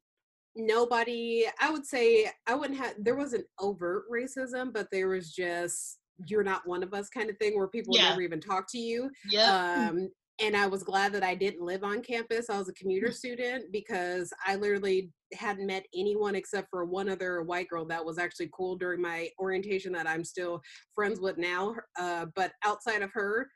nobody. 0.56 1.46
I 1.60 1.70
would 1.72 1.86
say 1.86 2.30
I 2.48 2.56
wouldn't 2.56 2.80
have. 2.80 2.96
There 3.00 3.16
wasn't 3.16 3.46
overt 3.60 4.06
racism, 4.12 4.74
but 4.74 4.88
there 4.92 5.10
was 5.10 5.32
just 5.34 6.00
you're 6.28 6.44
not 6.44 6.66
one 6.66 6.82
of 6.82 6.94
us 6.94 7.10
kind 7.10 7.30
of 7.30 7.38
thing 7.38 7.58
where 7.58 7.68
people 7.68 7.92
would 7.92 8.02
Yeah. 8.02 8.10
never 8.10 8.22
even 8.22 8.40
talk 8.40 8.66
to 8.72 8.78
you. 8.78 9.12
Yeah. 9.30 9.90
Um, 9.90 10.10
and 10.40 10.56
I 10.56 10.66
was 10.66 10.84
glad 10.84 11.12
that 11.14 11.24
I 11.24 11.36
didn't 11.36 11.62
live 11.66 11.84
on 11.84 12.02
campus. 12.02 12.50
I 12.50 12.58
was 12.58 12.70
a 12.70 12.74
commuter 12.74 13.12
student 13.12 13.66
because 13.72 14.32
I 14.46 14.56
literally 14.56 15.12
hadn't 15.36 15.68
met 15.68 15.86
anyone 15.96 16.36
except 16.36 16.68
for 16.70 16.86
one 16.86 17.10
other 17.10 17.42
white 17.44 17.68
girl 17.68 17.86
that 17.86 18.04
was 18.04 18.18
actually 18.18 18.50
cool 18.54 18.76
during 18.76 19.02
my 19.02 19.30
orientation 19.40 19.92
that 19.94 20.08
I'm 20.08 20.24
still 20.24 20.62
friends 20.94 21.20
with 21.20 21.38
now. 21.38 21.76
Uh, 22.00 22.28
but 22.36 22.54
outside 22.64 23.02
of 23.02 23.12
her, 23.14 23.48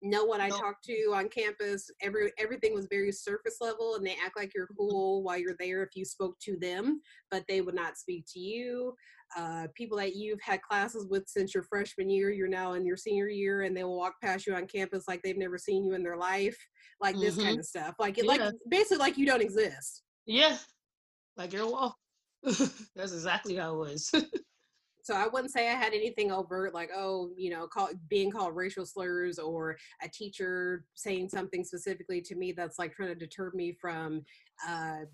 no 0.00 0.24
one 0.24 0.40
I 0.40 0.50
Nope. 0.50 0.60
talked 0.60 0.84
to 0.84 1.12
on 1.14 1.28
campus, 1.28 1.90
every 2.00 2.30
everything 2.38 2.72
was 2.72 2.86
very 2.88 3.10
surface 3.10 3.56
level, 3.60 3.96
and 3.96 4.06
they 4.06 4.12
act 4.24 4.36
like 4.36 4.52
you're 4.54 4.68
cool 4.78 5.24
while 5.24 5.38
you're 5.38 5.56
there 5.58 5.82
if 5.82 5.90
you 5.96 6.04
spoke 6.04 6.38
to 6.42 6.56
them, 6.56 7.00
but 7.32 7.44
they 7.48 7.62
would 7.62 7.74
not 7.74 7.96
speak 7.96 8.24
to 8.32 8.38
you. 8.38 8.94
Uh, 9.36 9.66
people 9.74 9.98
that 9.98 10.14
you've 10.14 10.40
had 10.40 10.62
classes 10.62 11.06
with 11.10 11.24
since 11.26 11.52
your 11.52 11.64
freshman 11.64 12.08
year, 12.08 12.30
you're 12.30 12.46
now 12.48 12.74
in 12.74 12.86
your 12.86 12.96
senior 12.96 13.28
year, 13.28 13.62
and 13.62 13.76
they 13.76 13.82
will 13.82 13.98
walk 13.98 14.14
past 14.22 14.46
you 14.46 14.54
on 14.54 14.66
campus 14.68 15.04
like 15.08 15.20
they've 15.22 15.36
never 15.36 15.58
seen 15.58 15.84
you 15.84 15.94
in 15.94 16.02
their 16.04 16.16
life, 16.16 16.56
like 17.00 17.18
this 17.20 17.36
Mhm. 17.36 17.44
kind 17.44 17.58
of 17.58 17.66
stuff. 17.66 17.94
Like 17.98 18.18
it, 18.18 18.26
like 18.26 18.40
basically 18.70 18.98
like 18.98 19.18
you 19.18 19.26
don't 19.26 19.42
exist. 19.42 20.04
Yeah. 20.26 20.58
Like 21.38 21.52
your 21.52 21.70
wall. 21.70 21.96
That's 22.42 23.12
exactly 23.12 23.54
how 23.56 23.74
it 23.74 23.78
was. 23.78 24.10
So 25.04 25.14
I 25.14 25.26
wouldn't 25.26 25.52
say 25.54 25.70
I 25.70 25.74
had 25.74 25.94
anything 25.94 26.30
overt, 26.32 26.74
like 26.74 26.90
oh, 26.94 27.30
you 27.34 27.48
know, 27.48 27.66
call, 27.66 27.88
being 28.10 28.30
called 28.30 28.54
racial 28.54 28.84
slurs 28.84 29.38
or 29.38 29.78
a 30.02 30.08
teacher 30.10 30.84
saying 30.96 31.30
something 31.30 31.64
specifically 31.64 32.20
to 32.20 32.34
me 32.34 32.52
that's 32.52 32.78
like 32.78 32.92
trying 32.92 33.08
to 33.08 33.14
deter 33.14 33.50
me 33.54 33.72
from 33.80 34.20
uh, 34.68 35.06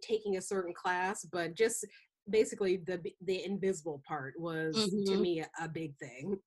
taking 0.00 0.38
a 0.38 0.40
certain 0.40 0.72
class. 0.72 1.26
But 1.30 1.54
just 1.54 1.84
basically 2.30 2.78
the 2.78 3.02
the 3.26 3.44
invisible 3.44 4.00
part 4.08 4.32
was 4.38 4.72
to 4.72 5.18
Mhm. 5.18 5.20
me 5.20 5.40
a, 5.40 5.48
a 5.60 5.68
big 5.68 5.94
thing. 5.98 6.38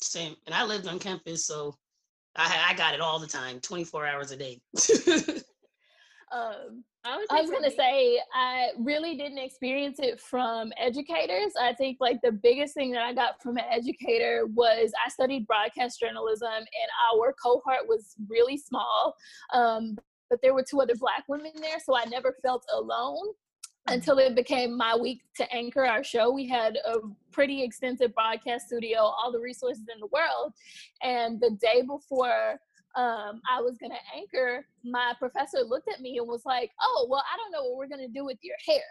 Same. 0.00 0.36
And 0.46 0.54
I 0.54 0.64
lived 0.64 0.86
on 0.86 0.98
campus, 0.98 1.44
so 1.44 1.76
I 2.34 2.68
I 2.70 2.74
got 2.74 2.94
it 2.94 3.02
all 3.02 3.18
the 3.18 3.26
time, 3.26 3.60
24 3.60 4.06
hours 4.06 4.30
a 4.30 4.38
day. 4.38 4.62
Um, 6.32 6.84
I, 7.04 7.16
would 7.16 7.26
I 7.30 7.40
was 7.40 7.50
gonna 7.50 7.70
say 7.70 8.20
I 8.34 8.68
really 8.78 9.16
didn't 9.16 9.38
experience 9.38 9.98
it 10.00 10.20
from 10.20 10.72
educators. 10.76 11.52
I 11.60 11.72
think 11.74 11.96
like 11.98 12.20
the 12.22 12.32
biggest 12.32 12.74
thing 12.74 12.92
that 12.92 13.02
I 13.02 13.14
got 13.14 13.42
from 13.42 13.56
an 13.56 13.64
educator 13.70 14.44
was 14.54 14.92
I 15.04 15.08
studied 15.08 15.46
broadcast 15.46 15.98
journalism, 15.98 16.48
and 16.48 16.66
our 17.12 17.34
cohort 17.42 17.88
was 17.88 18.14
really 18.28 18.58
small. 18.58 19.14
Um, 19.52 19.96
but 20.28 20.40
there 20.42 20.54
were 20.54 20.62
two 20.62 20.80
other 20.80 20.94
black 20.94 21.24
women 21.28 21.52
there, 21.56 21.78
so 21.84 21.96
I 21.96 22.04
never 22.04 22.36
felt 22.42 22.64
alone 22.72 23.32
until 23.88 24.18
it 24.18 24.36
became 24.36 24.76
my 24.76 24.94
week 24.94 25.22
to 25.36 25.52
anchor 25.52 25.84
our 25.84 26.04
show. 26.04 26.30
We 26.30 26.46
had 26.46 26.76
a 26.86 26.98
pretty 27.32 27.62
extensive 27.62 28.14
broadcast 28.14 28.66
studio, 28.66 29.00
all 29.00 29.32
the 29.32 29.40
resources 29.40 29.84
in 29.92 30.00
the 30.00 30.08
world, 30.12 30.52
and 31.02 31.40
the 31.40 31.56
day 31.60 31.82
before 31.82 32.60
um, 32.96 33.40
I 33.48 33.60
was 33.60 33.76
gonna 33.78 33.94
anchor, 34.16 34.66
my 34.84 35.14
professor 35.18 35.60
looked 35.60 35.88
at 35.88 36.00
me 36.00 36.18
and 36.18 36.26
was 36.26 36.44
like, 36.44 36.72
"Oh, 36.82 37.06
well, 37.10 37.24
I 37.32 37.36
don't 37.36 37.52
know 37.52 37.64
what 37.64 37.78
we're 37.78 37.88
gonna 37.88 38.08
do 38.08 38.24
with 38.24 38.38
your 38.42 38.56
hair." 38.66 38.82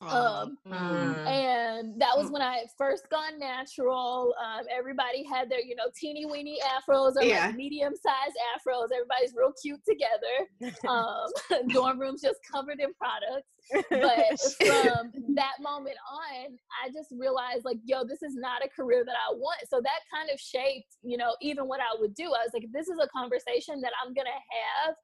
Um, 0.00 0.58
Mm. 0.66 1.26
and 1.26 2.00
that 2.00 2.16
was 2.16 2.30
when 2.30 2.42
I 2.42 2.58
had 2.58 2.66
first 2.76 3.08
gone 3.10 3.38
natural. 3.38 4.34
Um, 4.42 4.66
everybody 4.70 5.24
had 5.24 5.48
their, 5.48 5.60
you 5.60 5.74
know, 5.76 5.84
teeny 5.96 6.26
weeny 6.26 6.58
afros 6.60 7.14
or 7.16 7.22
Yeah. 7.24 7.46
like 7.46 7.54
medium 7.54 7.94
sized 7.96 8.36
afros. 8.54 8.88
Everybody's 8.92 9.34
real 9.36 9.52
cute 9.62 9.80
together. 9.84 10.78
Um, 10.88 11.26
dorm 11.72 11.98
rooms 12.00 12.22
just 12.22 12.38
covered 12.50 12.80
in 12.80 12.92
products. 12.94 13.48
But 13.90 14.38
from 14.66 15.12
that 15.34 15.54
moment 15.60 15.96
on, 16.10 16.58
I 16.82 16.88
just 16.92 17.10
realized 17.16 17.64
like, 17.64 17.78
yo, 17.84 18.04
this 18.04 18.22
is 18.22 18.34
not 18.34 18.64
a 18.64 18.68
career 18.68 19.04
that 19.04 19.16
I 19.16 19.32
want. 19.34 19.60
So 19.68 19.80
that 19.80 20.00
kind 20.12 20.28
of 20.30 20.38
shaped, 20.38 20.96
you 21.02 21.16
know, 21.16 21.34
even 21.40 21.66
what 21.66 21.80
I 21.80 21.98
would 21.98 22.14
do. 22.14 22.24
I 22.24 22.44
was 22.44 22.50
like, 22.52 22.66
this 22.72 22.88
is 22.88 22.98
a 23.00 23.08
conversation 23.08 23.80
that 23.80 23.92
I'm 24.04 24.12
gonna 24.12 24.28
have 24.30 24.94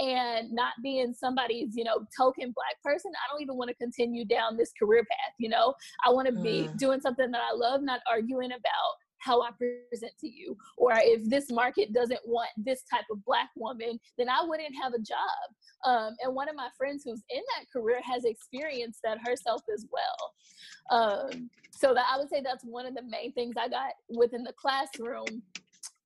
and 0.00 0.50
not 0.52 0.72
being 0.82 1.12
somebody's, 1.12 1.76
you 1.76 1.84
know, 1.84 2.06
token 2.16 2.52
black 2.52 2.82
person, 2.82 3.12
I 3.14 3.30
don't 3.30 3.42
even 3.42 3.56
want 3.56 3.68
to 3.68 3.74
continue 3.74 4.24
down 4.24 4.56
this 4.56 4.72
career 4.78 5.02
path. 5.02 5.34
You 5.38 5.50
know, 5.50 5.74
I 6.04 6.10
want 6.10 6.26
to 6.26 6.32
be 6.32 6.68
Mm. 6.68 6.78
doing 6.78 7.00
something 7.00 7.30
that 7.30 7.42
I 7.42 7.52
love, 7.54 7.82
not 7.82 8.00
arguing 8.10 8.52
about 8.52 8.92
how 9.18 9.42
I 9.42 9.50
present 9.52 10.12
to 10.20 10.28
you. 10.28 10.56
Or 10.78 10.92
if 10.96 11.28
this 11.28 11.50
market 11.50 11.92
doesn't 11.92 12.20
want 12.26 12.48
this 12.56 12.82
type 12.84 13.04
of 13.10 13.22
black 13.26 13.50
woman, 13.54 14.00
then 14.16 14.30
I 14.30 14.42
wouldn't 14.42 14.74
have 14.82 14.94
a 14.94 14.98
job. 14.98 15.54
Um, 15.84 16.16
and 16.22 16.34
one 16.34 16.48
of 16.48 16.56
my 16.56 16.70
friends 16.78 17.02
who's 17.04 17.22
in 17.28 17.42
that 17.56 17.66
career 17.70 18.00
has 18.02 18.24
experienced 18.24 19.00
that 19.04 19.18
herself 19.22 19.60
as 19.72 19.86
well. 19.92 20.32
Um, 20.90 21.50
so 21.70 21.92
that 21.92 22.06
I 22.10 22.18
would 22.18 22.30
say 22.30 22.40
that's 22.40 22.64
one 22.64 22.86
of 22.86 22.94
the 22.94 23.02
main 23.02 23.32
things 23.32 23.56
I 23.58 23.68
got 23.68 23.92
within 24.08 24.42
the 24.42 24.54
classroom. 24.54 25.42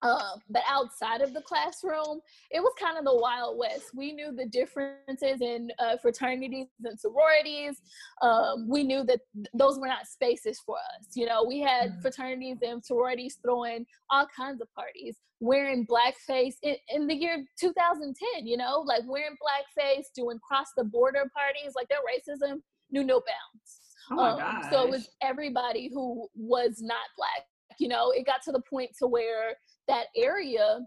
Um, 0.05 0.41
but 0.51 0.63
outside 0.69 1.23
of 1.23 1.33
the 1.33 1.41
classroom, 1.41 2.21
it 2.51 2.61
was 2.61 2.73
kind 2.79 2.99
of 2.99 3.05
the 3.07 3.17
Wild 3.17 3.57
West. 3.59 3.87
We 3.95 4.13
knew 4.13 4.33
the 4.37 4.45
differences 4.47 5.41
in 5.41 5.71
uh, 5.79 5.97
fraternities 5.97 6.67
and 6.85 7.01
sororities. 7.01 7.81
Um, 8.21 8.69
we 8.69 8.85
knew 8.85 9.03
that 9.05 9.21
th- 9.35 9.47
those 9.55 9.79
were 9.79 9.87
not 9.87 10.07
spaces 10.07 10.61
for 10.67 10.77
us. 10.77 11.07
You 11.15 11.25
know, 11.25 11.43
we 11.43 11.61
had 11.61 11.93
Mhm. 11.93 12.03
fraternities 12.03 12.59
and 12.61 12.85
sororities 12.85 13.39
throwing 13.43 13.87
all 14.11 14.27
kinds 14.27 14.61
of 14.61 14.69
parties, 14.75 15.17
wearing 15.41 15.87
blackface 15.87 16.57
in, 16.63 16.77
in 16.91 17.07
the 17.07 17.15
year 17.15 17.43
2010. 17.59 18.47
You 18.47 18.59
know, 18.59 18.81
like 18.81 19.05
wearing 19.07 19.37
blackface, 19.43 20.05
doing 20.15 20.39
cross 20.47 20.67
the 20.77 20.85
border 20.85 21.31
parties. 21.35 21.73
Like 21.75 21.89
their 21.89 21.99
racism 22.01 22.61
knew 22.91 23.05
no 23.05 23.21
bounds. 23.21 23.81
Oh 24.11 24.39
Um, 24.39 24.63
so 24.71 24.85
it 24.85 24.91
was 24.91 25.09
everybody 25.23 25.89
who 25.93 26.29
was 26.35 26.83
not 26.83 27.07
black. 27.17 27.47
You 27.79 27.89
know, 27.89 28.11
it 28.11 28.27
got 28.27 28.43
to 28.43 28.53
the 28.53 28.61
point 28.61 28.91
to 28.99 29.07
where 29.07 29.57
that 29.89 30.07
area, 30.17 30.81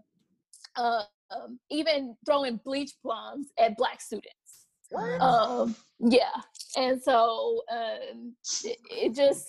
uh, 0.76 1.02
um, 1.30 1.58
even 1.70 2.16
throwing 2.24 2.60
bleach 2.64 2.92
bombs 3.04 3.48
at 3.58 3.76
black 3.76 4.00
students. 4.00 4.66
Um, 5.20 5.76
yeah, 6.00 6.40
and 6.76 7.00
so 7.02 7.62
um, 7.70 8.34
it, 8.64 8.78
it 8.90 9.14
just, 9.14 9.46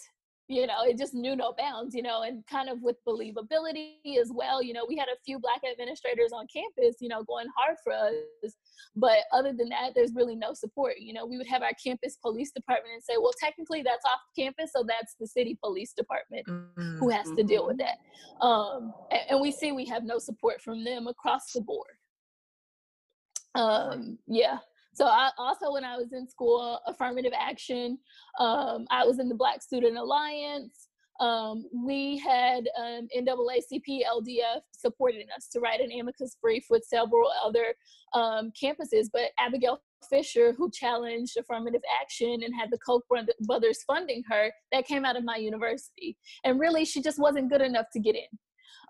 you 0.49 0.67
know, 0.67 0.83
it 0.83 0.97
just 0.97 1.13
knew 1.13 1.35
no 1.35 1.53
bounds. 1.57 1.95
You 1.95 2.01
know, 2.01 2.23
and 2.23 2.45
kind 2.47 2.67
of 2.69 2.81
with 2.81 2.97
believability 3.07 4.17
as 4.19 4.31
well. 4.33 4.61
You 4.61 4.73
know, 4.73 4.85
we 4.87 4.97
had 4.97 5.07
a 5.07 5.17
few 5.25 5.39
black 5.39 5.61
administrators 5.69 6.31
on 6.33 6.47
campus, 6.53 6.97
you 6.99 7.07
know, 7.07 7.23
going 7.23 7.47
hard 7.55 7.77
for 7.83 7.93
us. 7.93 8.53
But 8.95 9.19
other 9.31 9.53
than 9.53 9.69
that, 9.69 9.91
there's 9.95 10.13
really 10.15 10.35
no 10.35 10.53
support. 10.53 10.95
You 10.99 11.13
know, 11.13 11.25
we 11.25 11.37
would 11.37 11.47
have 11.47 11.61
our 11.61 11.71
campus 11.81 12.17
police 12.21 12.51
department 12.51 12.95
and 12.95 13.03
say, 13.03 13.13
well, 13.17 13.31
technically 13.39 13.83
that's 13.83 14.03
off 14.05 14.19
campus, 14.37 14.71
so 14.75 14.83
that's 14.85 15.15
the 15.19 15.27
city 15.27 15.57
police 15.63 15.93
department 15.93 16.45
Mm. 16.47 16.97
who 16.99 17.09
has 17.09 17.29
to 17.37 17.43
deal 17.43 17.65
with 17.67 17.77
that. 17.77 17.97
Um, 18.43 18.93
a- 19.11 19.31
and, 19.31 19.39
we 19.41 19.51
see 19.51 19.71
we 19.71 19.85
have 19.85 20.03
no 20.03 20.17
support 20.17 20.59
from 20.61 20.83
them 20.83 21.07
across 21.07 21.51
the 21.53 21.61
board. 21.61 21.91
Um, 23.55 24.17
yeah. 24.27 24.57
So 24.93 25.05
I 25.05 25.29
also, 25.37 25.71
when 25.71 25.83
I 25.83 25.97
was 25.97 26.11
in 26.13 26.27
school, 26.27 26.79
affirmative 26.85 27.33
action. 27.37 27.97
Um, 28.39 28.85
I 28.89 29.05
was 29.05 29.19
in 29.19 29.29
the 29.29 29.35
Black 29.35 29.61
Student 29.61 29.97
Alliance. 29.97 30.87
Um, 31.19 31.65
we 31.73 32.17
had 32.17 32.69
um, 32.77 33.07
NAACP 33.17 34.01
LDF 34.09 34.61
supporting 34.71 35.27
us 35.35 35.49
to 35.49 35.59
write 35.59 35.81
an 35.81 35.91
amicus 35.91 36.37
brief 36.41 36.65
with 36.69 36.83
several 36.85 37.29
other 37.43 37.73
um, 38.13 38.51
campuses. 38.61 39.07
But 39.11 39.31
Abigail 39.37 39.81
Fisher, 40.09 40.53
who 40.53 40.71
challenged 40.71 41.35
affirmative 41.37 41.81
action 42.01 42.41
and 42.43 42.53
had 42.57 42.71
the 42.71 42.77
Koch 42.77 43.03
brothers 43.41 43.83
funding 43.85 44.23
her, 44.29 44.51
that 44.71 44.85
came 44.85 45.03
out 45.03 45.17
of 45.17 45.25
my 45.25 45.35
university. 45.35 46.17
And 46.45 46.59
really, 46.59 46.85
she 46.85 47.01
just 47.01 47.19
wasn't 47.19 47.49
good 47.49 47.61
enough 47.61 47.87
to 47.93 47.99
get 47.99 48.15
in. 48.15 48.39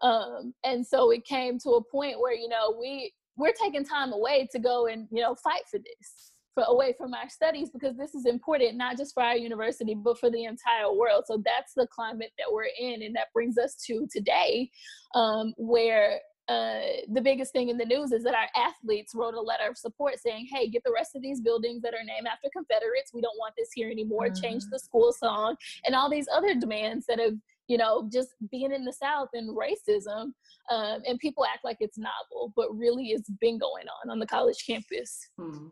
Um, 0.02 0.54
and 0.64 0.86
so 0.86 1.12
it 1.12 1.26
came 1.26 1.58
to 1.60 1.72
a 1.72 1.84
point 1.84 2.20
where, 2.20 2.34
you 2.34 2.48
know, 2.48 2.76
we 2.80 3.12
we're 3.40 3.54
taking 3.54 3.84
time 3.86 4.12
away 4.14 4.48
to 4.52 4.60
go 4.60 4.88
and, 4.88 5.08
you 5.12 5.22
know, 5.22 5.34
fight 5.36 5.64
for 5.72 5.80
this. 5.80 6.34
For 6.56 6.64
away 6.68 6.94
from 6.98 7.14
our 7.14 7.30
studies 7.30 7.70
because 7.70 7.96
this 7.96 8.14
is 8.16 8.26
important 8.26 8.76
not 8.76 8.98
just 8.98 9.14
for 9.14 9.24
our 9.24 9.38
university 9.38 9.96
but 9.96 10.20
for 10.20 10.30
the 10.30 10.44
entire 10.44 10.92
world 10.92 11.24
so 11.28 11.42
that's 11.46 11.74
the 11.76 11.88
climate 11.88 12.32
that 12.38 12.52
we're 12.52 12.74
in 12.78 13.04
and 13.04 13.16
that 13.16 13.28
brings 13.34 13.58
us 13.58 13.76
to 13.86 14.08
today 14.12 14.70
um, 15.16 15.54
where 15.58 16.20
uh, 16.50 16.82
the 17.14 17.22
biggest 17.22 17.54
thing 17.54 17.70
in 17.70 17.78
the 17.78 17.86
news 17.86 18.12
is 18.12 18.24
that 18.24 18.34
our 18.34 18.50
athletes 18.62 19.14
wrote 19.14 19.36
a 19.36 19.40
letter 19.40 19.70
of 19.70 19.78
support 19.78 20.16
saying, 20.20 20.48
hey, 20.52 20.68
get 20.68 20.84
the 20.84 20.92
rest 20.92 21.16
of 21.16 21.22
these 21.22 21.40
buildings 21.40 21.84
that 21.84 21.94
are 21.94 22.04
named 22.04 22.26
after 22.26 22.50
Confederates. 22.52 23.14
We 23.14 23.22
don't 23.22 23.38
want 23.38 23.54
this 23.56 23.70
here 23.72 23.90
anymore. 23.92 24.30
Change 24.32 24.64
Mhm. 24.64 24.72
the 24.72 24.80
school 24.80 25.14
song 25.14 25.56
and 25.86 25.94
all 25.94 26.10
these 26.10 26.28
other 26.34 26.56
demands 26.56 27.06
that 27.06 27.20
have, 27.20 27.36
you 27.70 27.78
know, 27.78 28.10
just 28.12 28.30
being 28.52 28.74
in 28.74 28.84
the 28.84 28.92
South 28.92 29.30
and 29.34 29.56
racism. 29.56 30.34
Um, 30.72 31.02
and 31.06 31.20
people 31.20 31.46
act 31.46 31.64
like 31.64 31.78
it's 31.80 31.98
novel, 31.98 32.52
but 32.56 32.76
really 32.76 33.12
it's 33.12 33.30
been 33.40 33.60
going 33.60 33.86
on 34.04 34.10
on 34.10 34.20
the 34.20 34.26
college 34.26 34.66
campus. 34.66 35.30
Hmm. 35.38 35.68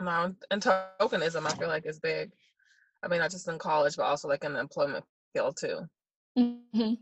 No, 0.00 0.34
and 0.50 0.60
tokenism, 0.60 1.46
I 1.46 1.54
feel 1.54 1.68
like 1.68 1.86
is 1.86 2.00
big. 2.00 2.32
I 3.02 3.08
mean, 3.08 3.20
not 3.20 3.30
just 3.30 3.48
in 3.48 3.56
college, 3.56 3.96
but 3.96 4.02
also 4.02 4.28
like 4.28 4.44
in 4.44 4.52
the 4.52 4.60
employment 4.60 5.04
field 5.32 5.56
too. 5.58 5.78
hmm 6.36 6.94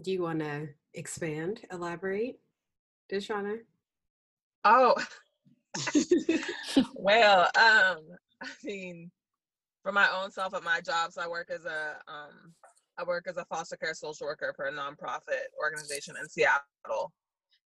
Do 0.00 0.12
you 0.12 0.22
want 0.22 0.38
to 0.38 0.68
expand, 0.94 1.60
elaborate, 1.72 2.38
Deshauna? 3.12 3.58
Oh, 4.64 4.94
well, 6.94 7.42
um, 7.56 7.98
I 8.40 8.48
mean, 8.62 9.10
for 9.82 9.92
my 9.92 10.08
own 10.20 10.30
self 10.30 10.54
at 10.54 10.62
my 10.62 10.80
job, 10.80 11.12
so 11.12 11.22
I 11.22 11.28
work 11.28 11.50
as 11.50 11.64
a 11.64 11.96
um, 12.08 12.54
I 12.98 13.04
work 13.04 13.26
as 13.28 13.36
a 13.36 13.44
foster 13.46 13.76
care 13.76 13.94
social 13.94 14.26
worker 14.26 14.52
for 14.54 14.66
a 14.66 14.72
nonprofit 14.72 15.46
organization 15.62 16.14
in 16.20 16.28
Seattle, 16.28 17.12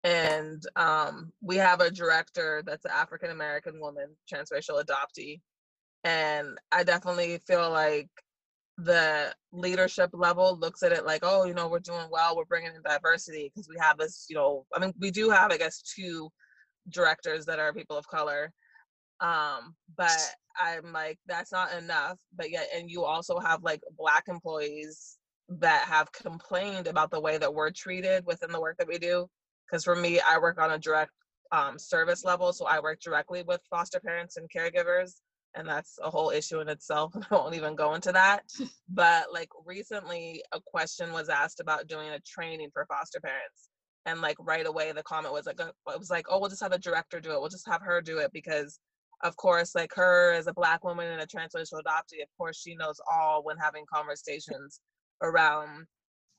and 0.04 0.64
um, 0.76 1.32
we 1.42 1.56
have 1.58 1.82
a 1.82 1.92
director 1.92 2.64
that's 2.66 2.86
an 2.86 2.92
African 2.94 3.32
American 3.32 3.80
woman, 3.80 4.08
transracial 4.32 4.84
adoptee, 4.84 5.40
and 6.04 6.58
I 6.72 6.84
definitely 6.84 7.40
feel 7.48 7.70
like 7.70 8.10
the 8.78 9.34
leadership 9.52 10.10
level 10.14 10.58
looks 10.60 10.82
at 10.84 10.92
it 10.92 11.06
like, 11.06 11.22
oh, 11.24 11.46
you 11.46 11.54
know, 11.54 11.68
we're 11.68 11.80
doing 11.80 12.08
well, 12.12 12.36
we're 12.36 12.46
bringing 12.46 12.74
in 12.76 12.82
diversity 12.82 13.52
because 13.54 13.70
we 13.70 13.76
have 13.80 13.98
this, 13.98 14.26
you 14.30 14.36
know, 14.36 14.66
I 14.74 14.80
mean, 14.80 14.94
we 15.00 15.12
do 15.12 15.30
have, 15.30 15.52
I 15.52 15.58
guess, 15.58 15.82
two 15.82 16.32
directors 16.90 17.46
that 17.46 17.60
are 17.60 17.72
people 17.72 17.98
of 17.98 18.08
color. 18.08 18.52
Um 19.22 19.76
but 19.96 20.36
i'm 20.60 20.92
like 20.94 21.18
that's 21.26 21.52
not 21.52 21.74
enough 21.74 22.20
but 22.36 22.50
yet 22.50 22.68
and 22.76 22.90
you 22.90 23.04
also 23.04 23.40
have 23.40 23.64
like 23.64 23.82
black 23.98 24.26
employees 24.28 25.18
that 25.50 25.84
have 25.86 26.12
complained 26.12 26.88
about 26.88 27.12
the 27.12 27.20
way 27.20 27.38
that 27.38 27.54
we're 27.54 27.72
treated 27.72 28.26
within 28.26 28.52
the 28.52 28.62
work 28.62 28.78
that 28.78 28.88
we 28.88 28.98
do 28.98 29.28
because 29.68 29.84
for 29.84 29.96
me 29.96 30.20
i 30.22 30.38
work 30.38 30.60
on 30.60 30.72
a 30.72 30.80
direct 30.80 31.12
um, 31.52 31.78
service 31.78 32.24
level 32.24 32.52
so 32.52 32.66
i 32.66 32.80
work 32.80 33.00
directly 33.00 33.44
with 33.44 33.62
foster 33.70 34.00
parents 34.00 34.38
and 34.38 34.50
caregivers 34.56 35.22
and 35.56 35.68
that's 35.68 36.00
a 36.02 36.10
whole 36.10 36.32
issue 36.32 36.60
in 36.62 36.70
itself 36.70 37.14
i 37.32 37.36
won't 37.36 37.56
even 37.56 37.76
go 37.76 37.94
into 37.94 38.12
that. 38.12 38.42
But 38.90 39.34
like 39.34 39.50
recently 39.66 40.44
a 40.52 40.60
question 40.60 41.12
was 41.14 41.30
asked 41.30 41.60
about 41.60 41.88
doing 41.88 42.10
a 42.10 42.20
training 42.20 42.70
for 42.72 42.86
foster 42.86 43.20
parents 43.20 43.70
and 44.06 44.22
like 44.22 44.36
right 44.40 44.68
away 44.68 44.92
the 44.92 45.02
comment 45.04 45.34
was 45.34 45.46
like 45.46 45.60
uh, 45.60 45.72
it 45.88 46.00
was 46.00 46.10
like 46.12 46.26
oh 46.30 46.40
we'll 46.40 46.50
just 46.50 46.62
have 46.62 46.74
a 46.74 46.78
director 46.78 47.20
do 47.20 47.32
it 47.32 47.40
we'll 47.40 47.50
just 47.50 47.68
have 47.68 47.82
her 47.82 48.02
do 48.02 48.20
it 48.20 48.32
because 48.34 48.80
of 49.24 49.36
course 49.38 49.74
like 49.74 49.92
her 49.96 50.34
as 50.34 50.48
a 50.48 50.54
black 50.54 50.84
woman 50.84 51.08
and 51.08 51.22
a 51.22 51.26
transracial 51.26 51.82
adoptee 51.82 52.22
of 52.22 52.30
course 52.38 52.62
she 52.62 52.76
knows 52.76 53.00
all 53.12 53.44
when 53.44 53.58
having 53.58 53.86
conversations 53.92 54.82
around 55.22 55.86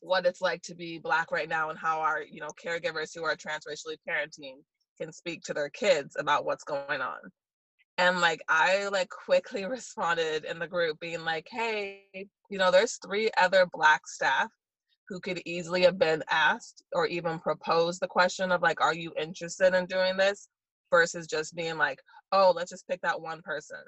what 0.00 0.26
it's 0.26 0.42
like 0.42 0.62
to 0.62 0.74
be 0.74 0.98
black 0.98 1.32
right 1.32 1.48
now 1.48 1.70
and 1.70 1.78
how 1.78 2.00
our 2.00 2.22
you 2.22 2.40
know 2.40 2.50
caregivers 2.62 3.10
who 3.14 3.24
are 3.24 3.34
transracially 3.34 3.96
parenting 4.08 4.56
can 4.98 5.12
speak 5.12 5.42
to 5.42 5.54
their 5.54 5.70
kids 5.70 6.14
about 6.18 6.44
what's 6.44 6.62
going 6.62 7.00
on. 7.00 7.18
And 7.96 8.20
like 8.20 8.42
i 8.48 8.88
like 8.88 9.08
quickly 9.08 9.64
responded 9.66 10.44
in 10.44 10.58
the 10.58 10.66
group 10.66 11.00
being 11.00 11.24
like 11.24 11.46
hey 11.50 12.02
you 12.50 12.58
know 12.58 12.70
there's 12.70 12.98
three 13.04 13.30
other 13.38 13.66
black 13.72 14.06
staff 14.06 14.50
who 15.08 15.20
could 15.20 15.40
easily 15.44 15.82
have 15.82 15.98
been 15.98 16.24
asked 16.30 16.82
or 16.92 17.06
even 17.06 17.38
proposed 17.38 18.00
the 18.00 18.08
question 18.08 18.50
of 18.50 18.62
like 18.62 18.80
are 18.80 18.94
you 18.94 19.12
interested 19.18 19.74
in 19.74 19.86
doing 19.86 20.16
this 20.16 20.48
versus 20.90 21.26
just 21.26 21.54
being 21.54 21.76
like 21.78 22.00
oh 22.34 22.52
let's 22.54 22.70
just 22.70 22.86
pick 22.88 23.00
that 23.02 23.20
one 23.20 23.40
person 23.42 23.78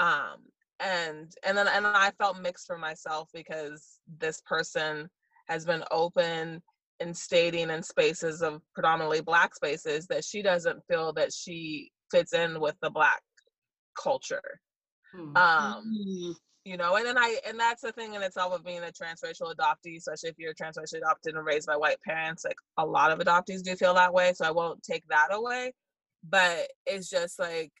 um 0.00 0.36
and 0.80 1.32
and 1.46 1.56
then 1.56 1.66
and 1.68 1.86
i 1.86 2.10
felt 2.18 2.40
mixed 2.40 2.66
for 2.66 2.78
myself 2.78 3.28
because 3.32 3.98
this 4.20 4.42
person 4.46 5.08
has 5.48 5.64
been 5.64 5.82
open 5.90 6.60
in 7.00 7.14
stating 7.14 7.70
in 7.70 7.82
spaces 7.82 8.42
of 8.42 8.60
predominantly 8.74 9.20
black 9.20 9.54
spaces 9.54 10.06
that 10.06 10.24
she 10.24 10.42
doesn't 10.42 10.80
feel 10.88 11.12
that 11.12 11.32
she 11.32 11.90
fits 12.10 12.32
in 12.32 12.60
with 12.60 12.76
the 12.82 12.90
black 12.90 13.22
culture 14.00 14.60
Hmm. 15.14 15.36
um 15.36 15.84
Mm. 15.86 16.34
you 16.64 16.76
know 16.76 16.96
and 16.96 17.06
then 17.06 17.16
i 17.16 17.38
and 17.48 17.58
that's 17.58 17.80
the 17.80 17.92
thing 17.92 18.14
in 18.14 18.22
itself 18.22 18.52
of 18.52 18.62
being 18.64 18.80
a 18.82 18.92
transracial 18.92 19.54
adoptee 19.54 19.96
especially 19.96 20.28
if 20.28 20.38
you're 20.38 20.52
transracially 20.52 20.98
adopted 20.98 21.34
and 21.34 21.46
raised 21.46 21.66
by 21.66 21.76
white 21.76 22.00
parents 22.02 22.44
like 22.44 22.58
a 22.76 22.84
lot 22.84 23.10
of 23.10 23.20
adoptees 23.20 23.62
do 23.62 23.74
feel 23.74 23.94
that 23.94 24.12
way 24.12 24.32
so 24.34 24.44
i 24.44 24.50
won't 24.50 24.82
take 24.82 25.02
that 25.08 25.28
away 25.32 25.72
but 26.28 26.68
it's 26.86 27.08
just 27.08 27.38
like 27.38 27.72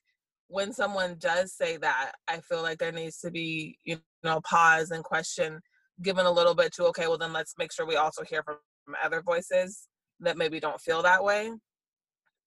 when 0.48 0.72
someone 0.72 1.16
does 1.18 1.54
say 1.54 1.76
that 1.76 2.12
i 2.28 2.38
feel 2.40 2.62
like 2.62 2.78
there 2.78 2.92
needs 2.92 3.18
to 3.18 3.30
be 3.30 3.78
you 3.84 3.98
know 4.22 4.40
pause 4.42 4.90
and 4.90 5.04
question 5.04 5.60
given 6.02 6.26
a 6.26 6.30
little 6.30 6.54
bit 6.54 6.72
to 6.72 6.84
okay 6.84 7.06
well 7.06 7.18
then 7.18 7.32
let's 7.32 7.54
make 7.58 7.72
sure 7.72 7.86
we 7.86 7.96
also 7.96 8.22
hear 8.24 8.42
from, 8.42 8.56
other 9.04 9.20
voices 9.20 9.86
that 10.18 10.38
maybe 10.38 10.58
don't 10.58 10.80
feel 10.80 11.02
that 11.02 11.22
way. 11.22 11.50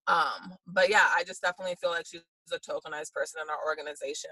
Um 0.07 0.55
but 0.65 0.89
yeah 0.89 1.05
i 1.15 1.23
just 1.23 1.43
definitely 1.43 1.75
feel 1.79 1.91
like 1.91 2.07
she's 2.07 2.23
a 2.51 2.57
tokenized 2.57 3.13
person 3.13 3.41
in 3.43 3.49
our 3.51 3.59
organization. 3.67 4.31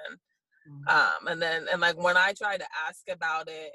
Hmm. 0.68 0.88
um 0.90 1.28
and 1.28 1.40
then 1.40 1.68
and 1.72 1.80
like 1.80 2.02
when 2.02 2.18
i 2.18 2.34
tried 2.34 2.62
to 2.62 2.66
ask 2.88 3.02
about 3.12 3.48
it 3.48 3.74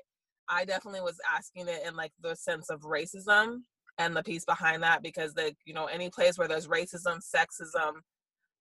i 0.49 0.65
definitely 0.65 1.01
was 1.01 1.21
asking 1.33 1.69
it 1.69 1.83
in 1.87 1.95
like 1.95 2.11
the 2.21 2.35
sense 2.35 2.71
of 2.71 2.81
racism 2.81 3.61
and 3.99 4.17
the 4.17 4.23
piece 4.23 4.45
behind 4.45 4.83
that 4.83 5.03
because 5.03 5.35
the 5.35 5.55
you 5.65 5.75
know 5.75 5.87
any 5.87 6.11
place 6.11 6.39
where 6.39 6.49
there's 6.49 6.69
racism 6.69 7.21
sexism 7.21 7.93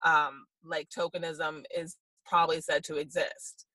um 0.03 0.45
like 0.63 0.87
tokenism 0.89 1.63
is 1.75 1.95
probably 2.25 2.61
said 2.61 2.83
to 2.83 2.97
exist 2.97 3.65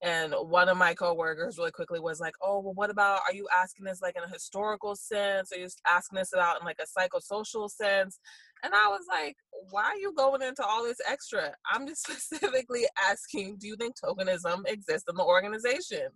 and 0.00 0.32
one 0.32 0.68
of 0.68 0.76
my 0.76 0.94
coworkers 0.94 1.58
really 1.58 1.72
quickly 1.72 1.98
was 1.98 2.20
like 2.20 2.34
oh 2.42 2.60
well 2.60 2.74
what 2.74 2.90
about 2.90 3.20
are 3.26 3.34
you 3.34 3.46
asking 3.54 3.84
this 3.84 4.00
like 4.00 4.16
in 4.16 4.22
a 4.22 4.32
historical 4.32 4.94
sense 4.94 5.50
are 5.52 5.58
you 5.58 5.68
asking 5.86 6.18
this 6.18 6.32
about 6.32 6.60
in 6.60 6.66
like 6.66 6.78
a 6.80 7.00
psychosocial 7.00 7.68
sense 7.68 8.18
and 8.62 8.72
I 8.74 8.88
was 8.88 9.04
like, 9.08 9.36
why 9.70 9.84
are 9.84 9.96
you 9.96 10.12
going 10.16 10.42
into 10.42 10.64
all 10.64 10.82
this 10.82 11.00
extra? 11.08 11.52
I'm 11.70 11.86
just 11.86 12.02
specifically 12.06 12.86
asking, 13.08 13.56
do 13.58 13.66
you 13.66 13.76
think 13.76 13.94
tokenism 13.96 14.66
exists 14.66 15.08
in 15.08 15.16
the 15.16 15.24
organization? 15.24 16.08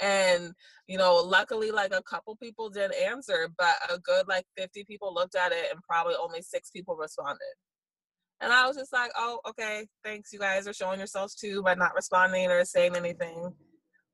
And, 0.00 0.52
you 0.86 0.98
know, 0.98 1.16
luckily, 1.16 1.70
like 1.70 1.92
a 1.94 2.02
couple 2.02 2.36
people 2.36 2.70
did 2.70 2.94
answer, 2.94 3.48
but 3.58 3.74
a 3.92 3.98
good 3.98 4.26
like 4.28 4.46
50 4.56 4.84
people 4.84 5.12
looked 5.14 5.34
at 5.34 5.52
it 5.52 5.66
and 5.70 5.82
probably 5.82 6.14
only 6.20 6.42
six 6.42 6.70
people 6.70 6.96
responded. 6.96 7.38
And 8.40 8.52
I 8.52 8.66
was 8.66 8.76
just 8.76 8.92
like, 8.92 9.12
oh, 9.16 9.38
okay, 9.48 9.86
thanks. 10.02 10.32
You 10.32 10.38
guys 10.40 10.66
are 10.66 10.72
showing 10.72 10.98
yourselves 10.98 11.34
too 11.34 11.62
by 11.62 11.74
not 11.74 11.94
responding 11.94 12.50
or 12.50 12.64
saying 12.64 12.96
anything 12.96 13.52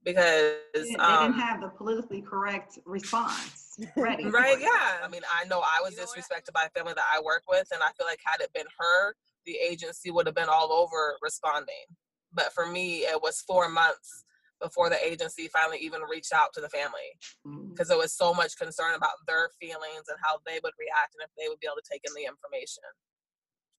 because, 0.05 0.57
They 0.74 0.83
didn't- 0.83 0.99
they 0.99 1.05
um, 1.05 1.33
didn't 1.33 1.41
have 1.43 1.61
the 1.61 1.68
politically 1.68 2.22
correct 2.22 2.79
response 2.85 3.79
ready. 3.97 4.26
Right, 4.26 4.61
yeah. 4.61 4.99
I 5.03 5.09
mean, 5.11 5.22
I 5.33 5.45
know 5.47 5.61
I 5.61 5.81
was 5.83 5.95
disrespected 5.95 6.53
by 6.53 6.64
a 6.64 6.70
family 6.70 6.93
that 6.95 7.05
I 7.14 7.20
work 7.20 7.43
with, 7.49 7.68
and 7.72 7.83
I 7.83 7.91
feel 7.97 8.07
like 8.07 8.20
had 8.24 8.41
it 8.41 8.53
been 8.53 8.66
her, 8.79 9.14
the 9.47 9.57
agency 9.57 10.11
would 10.11 10.26
have 10.26 10.35
been 10.35 10.49
all 10.49 10.72
over 10.72 11.16
responding. 11.22 11.74
But 12.33 12.53
for 12.53 12.66
me, 12.66 13.01
it 13.05 13.22
was 13.22 13.41
four 13.41 13.68
months 13.70 14.24
before 14.61 14.90
the 14.90 15.04
agency 15.06 15.48
finally 15.48 15.78
even 15.78 16.02
reached 16.02 16.32
out 16.32 16.52
to 16.54 16.61
the 16.61 16.68
family 16.68 17.18
because 17.70 17.88
there 17.88 17.98
was 17.98 18.12
so 18.12 18.34
much 18.34 18.56
concern 18.56 18.94
about 18.94 19.14
their 19.26 19.50
feelings 19.61 20.04
and 20.09 20.18
how 20.22 20.38
they 20.46 20.61
would 20.62 20.74
react 20.78 21.14
and 21.14 21.22
if 21.22 21.30
they 21.38 21.48
would 21.48 21.61
be 21.61 21.66
able 21.66 21.76
to 21.76 21.90
take 21.90 22.02
in 22.06 22.14
the 22.14 22.24
information. 22.24 22.84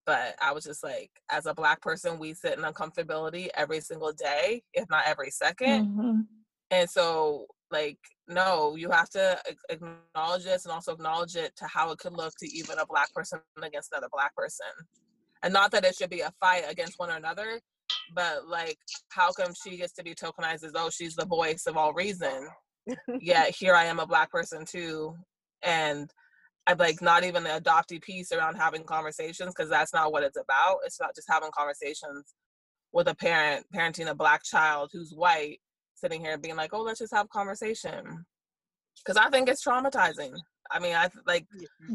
But 0.06 0.36
I 0.40 0.52
was 0.52 0.64
just 0.64 0.82
like, 0.82 1.10
as 1.30 1.46
a 1.46 1.54
black 1.54 1.82
person, 1.82 2.18
we 2.18 2.34
sit 2.34 2.58
in 2.58 2.64
uncomfortability 2.64 3.48
every 3.54 3.80
single 3.80 4.12
day, 4.12 4.62
if 4.72 4.88
not 4.88 5.06
every 5.06 5.30
2nd 5.30 5.86
Mhm. 5.86 6.26
and 6.70 6.88
so, 6.90 7.46
like, 7.70 7.98
no, 8.28 8.76
you 8.76 8.90
have 8.90 9.10
to 9.10 9.40
acknowledge 9.68 10.44
this 10.44 10.64
and 10.64 10.72
also 10.72 10.92
acknowledge 10.92 11.36
it 11.36 11.54
to 11.56 11.66
how 11.66 11.90
it 11.92 11.98
could 11.98 12.12
look 12.14 12.34
to 12.38 12.46
even 12.48 12.78
a 12.78 12.86
black 12.86 13.12
person 13.12 13.40
against 13.62 13.92
another 13.92 14.08
black 14.10 14.34
person. 14.36 14.66
And 15.42 15.52
not 15.52 15.70
that 15.72 15.84
it 15.84 15.94
should 15.96 16.10
be 16.10 16.20
a 16.20 16.32
fight 16.40 16.64
against 16.68 16.98
one 16.98 17.10
another, 17.10 17.60
but 18.14 18.46
like, 18.48 18.78
how 19.08 19.32
come 19.32 19.52
she 19.62 19.76
gets 19.76 19.92
to 19.94 20.02
be 20.02 20.14
tokenized 20.14 20.64
as 20.64 20.72
though 20.72 20.90
she's 20.90 21.14
the 21.14 21.26
voice 21.26 21.64
of 21.66 21.76
all 21.76 21.92
reason? 21.92 22.48
Yet 23.20 23.54
here 23.54 23.74
I 23.74 23.84
am, 23.84 24.00
a 24.00 24.06
black 24.06 24.30
person 24.30 24.64
too, 24.64 25.14
and 25.62 26.10
I'm 26.66 26.78
like 26.78 27.02
not 27.02 27.24
even 27.24 27.44
the 27.44 27.50
adoptee 27.50 28.02
piece 28.02 28.32
around 28.32 28.56
having 28.56 28.84
conversations 28.84 29.52
because 29.54 29.70
that's 29.70 29.92
not 29.92 30.12
what 30.12 30.22
it's 30.22 30.38
about. 30.38 30.78
It's 30.84 31.00
not 31.00 31.14
just 31.14 31.28
having 31.30 31.50
conversations 31.56 32.34
with 32.92 33.08
a 33.08 33.14
parent 33.14 33.66
parenting 33.74 34.08
a 34.08 34.14
black 34.14 34.42
child 34.44 34.90
who's 34.92 35.12
white 35.12 35.60
sitting 35.94 36.20
here 36.20 36.38
being 36.38 36.56
like, 36.56 36.72
"Oh, 36.72 36.82
let's 36.82 36.98
just 37.00 37.14
have 37.14 37.28
conversation," 37.28 38.24
because 38.98 39.16
I 39.16 39.30
think 39.30 39.48
it's 39.48 39.64
traumatizing. 39.64 40.34
I 40.70 40.78
mean, 40.78 40.94
I 40.94 41.08
like 41.26 41.46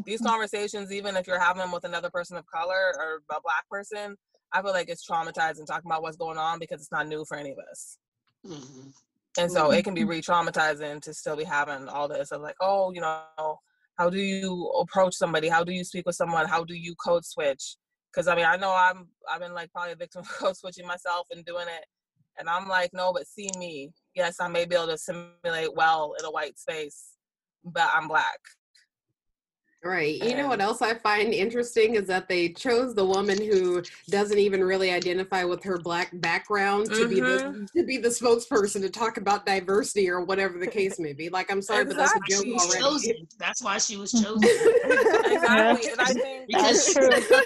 these 0.04 0.20
conversations, 0.20 0.92
even 0.92 1.16
if 1.16 1.26
you're 1.26 1.40
having 1.40 1.62
them 1.62 1.72
with 1.72 1.84
another 1.84 2.10
person 2.10 2.36
of 2.36 2.44
color 2.46 2.92
or 2.98 3.22
a 3.30 3.40
black 3.40 3.68
person. 3.70 4.16
I 4.56 4.62
feel 4.62 4.72
like 4.72 4.88
it's 4.88 5.06
traumatizing 5.06 5.66
talking 5.66 5.90
about 5.90 6.02
what's 6.02 6.16
going 6.16 6.38
on 6.38 6.58
because 6.58 6.80
it's 6.80 6.92
not 6.92 7.06
new 7.06 7.26
for 7.26 7.36
any 7.36 7.50
of 7.50 7.58
us. 7.70 7.98
Mhm. 8.46 8.94
And 9.38 9.52
so 9.52 9.70
it 9.70 9.84
can 9.84 9.92
be 9.92 10.04
re-traumatizing 10.04 11.02
to 11.02 11.12
still 11.12 11.36
be 11.36 11.44
having 11.44 11.88
all 11.88 12.08
this 12.08 12.32
of 12.32 12.40
like, 12.40 12.56
oh, 12.62 12.90
you 12.90 13.02
know, 13.02 13.60
how 13.98 14.08
do 14.08 14.18
you 14.18 14.68
approach 14.80 15.14
somebody? 15.14 15.48
How 15.48 15.62
do 15.62 15.72
you 15.72 15.84
speak 15.84 16.06
with 16.06 16.16
someone? 16.16 16.46
How 16.46 16.64
do 16.64 16.74
you 16.74 16.94
code 16.94 17.26
switch? 17.26 17.76
Because 18.10 18.28
I 18.28 18.34
mean, 18.34 18.46
I 18.46 18.56
know 18.56 18.72
I'm 18.74 19.08
I've 19.30 19.40
been 19.40 19.52
like 19.52 19.70
probably 19.72 19.92
a 19.92 19.96
victim 19.96 20.22
of 20.22 20.28
code 20.38 20.56
switching 20.56 20.86
myself 20.86 21.26
and 21.30 21.44
doing 21.44 21.66
it, 21.68 21.84
and 22.38 22.48
I'm 22.48 22.66
like, 22.66 22.94
no, 22.94 23.12
but 23.12 23.26
see 23.26 23.50
me, 23.58 23.92
yes, 24.14 24.40
I 24.40 24.48
may 24.48 24.64
be 24.64 24.74
able 24.74 24.86
to 24.86 24.96
simulate 24.96 25.74
well 25.74 26.14
in 26.18 26.24
a 26.24 26.30
white 26.30 26.58
space, 26.58 27.12
but 27.62 27.90
I'm 27.94 28.08
black. 28.08 28.40
Right. 29.86 30.22
You 30.22 30.36
know 30.36 30.48
what 30.48 30.60
um, 30.60 30.68
else 30.68 30.82
I 30.82 30.94
find 30.94 31.32
interesting 31.32 31.94
is 31.94 32.06
that 32.08 32.28
they 32.28 32.48
chose 32.48 32.94
the 32.94 33.04
woman 33.04 33.38
who 33.38 33.82
doesn't 34.10 34.38
even 34.38 34.64
really 34.64 34.90
identify 34.90 35.44
with 35.44 35.62
her 35.62 35.78
black 35.78 36.10
background 36.14 36.86
to 36.86 37.08
be 37.08 37.20
the 37.20 37.26
mm-hmm. 37.26 37.64
to 37.78 37.86
be 37.86 37.96
the 37.96 38.08
spokesperson 38.08 38.80
to 38.80 38.90
talk 38.90 39.16
about 39.16 39.46
diversity 39.46 40.10
or 40.10 40.24
whatever 40.24 40.58
the 40.58 40.66
case 40.66 40.98
may 40.98 41.12
be. 41.12 41.28
Like 41.28 41.52
I'm 41.52 41.62
sorry, 41.62 41.84
but 41.84 41.96
that's 41.96 42.14
a 42.14 42.20
joke 42.28 42.44
She 42.44 42.52
was 42.52 42.66
already. 42.66 42.82
chosen. 42.82 43.28
That's 43.38 43.62
why 43.62 43.78
she 43.78 43.96
was 43.96 44.10
chosen. 44.12 44.42
Exactly. 44.42 45.90
And 45.96 46.00
I 46.00 46.12
think 46.12 46.50
That's 46.50 46.94
Because 46.94 47.28
true. 47.28 47.38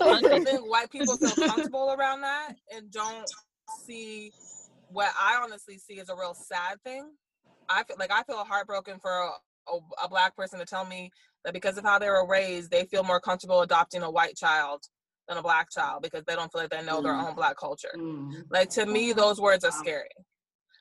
I 0.00 0.44
think 0.44 0.70
white 0.70 0.90
people 0.90 1.16
feel 1.16 1.30
comfortable 1.46 1.94
around 1.98 2.20
that 2.22 2.54
and 2.74 2.90
don't 2.90 3.28
see 3.84 4.32
what 4.90 5.12
I 5.18 5.40
honestly 5.42 5.78
see 5.78 5.98
as 6.00 6.08
a 6.08 6.14
real 6.14 6.34
sad 6.34 6.82
thing. 6.84 7.10
I 7.68 7.84
feel 7.84 7.96
like 7.98 8.12
I 8.12 8.22
feel 8.24 8.44
heartbroken 8.44 8.98
for 9.00 9.10
a, 9.10 9.30
a, 9.72 10.04
a 10.04 10.08
black 10.08 10.36
person 10.36 10.58
to 10.58 10.66
tell 10.66 10.84
me 10.84 11.10
that 11.44 11.52
because 11.52 11.78
of 11.78 11.84
how 11.84 11.98
they 11.98 12.08
were 12.08 12.26
raised, 12.26 12.70
they 12.70 12.84
feel 12.86 13.04
more 13.04 13.20
comfortable 13.20 13.60
adopting 13.62 14.02
a 14.02 14.10
white 14.10 14.36
child 14.36 14.82
than 15.28 15.36
a 15.38 15.42
black 15.42 15.70
child 15.70 16.02
because 16.02 16.22
they 16.26 16.34
don't 16.34 16.50
feel 16.52 16.62
like 16.62 16.70
they 16.70 16.82
know 16.82 17.00
their 17.00 17.12
Mm. 17.12 17.28
own 17.28 17.34
black 17.34 17.56
culture. 17.56 17.92
Mm. 17.96 18.44
Like 18.50 18.70
to 18.70 18.86
me, 18.86 19.12
those 19.12 19.40
words 19.40 19.64
are 19.64 19.70
scary. 19.72 20.10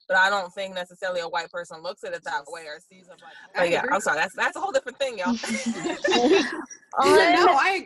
But 0.07 0.17
I 0.17 0.29
don't 0.29 0.53
think 0.53 0.75
necessarily 0.75 1.21
a 1.21 1.27
white 1.29 1.49
person 1.51 1.81
looks 1.81 2.03
at 2.03 2.13
it 2.13 2.23
that 2.25 2.43
way 2.47 2.63
or 2.63 2.79
sees 2.79 3.07
it 3.07 3.15
like. 3.21 3.33
I 3.55 3.59
But 3.59 3.71
yeah. 3.71 3.83
I'm 3.91 4.01
sorry. 4.01 4.17
That's 4.17 4.35
that's 4.35 4.55
a 4.55 4.59
whole 4.59 4.71
different 4.71 4.99
thing, 4.99 5.17
y'all. 5.17 5.33
no, 7.03 7.47
I 7.49 7.83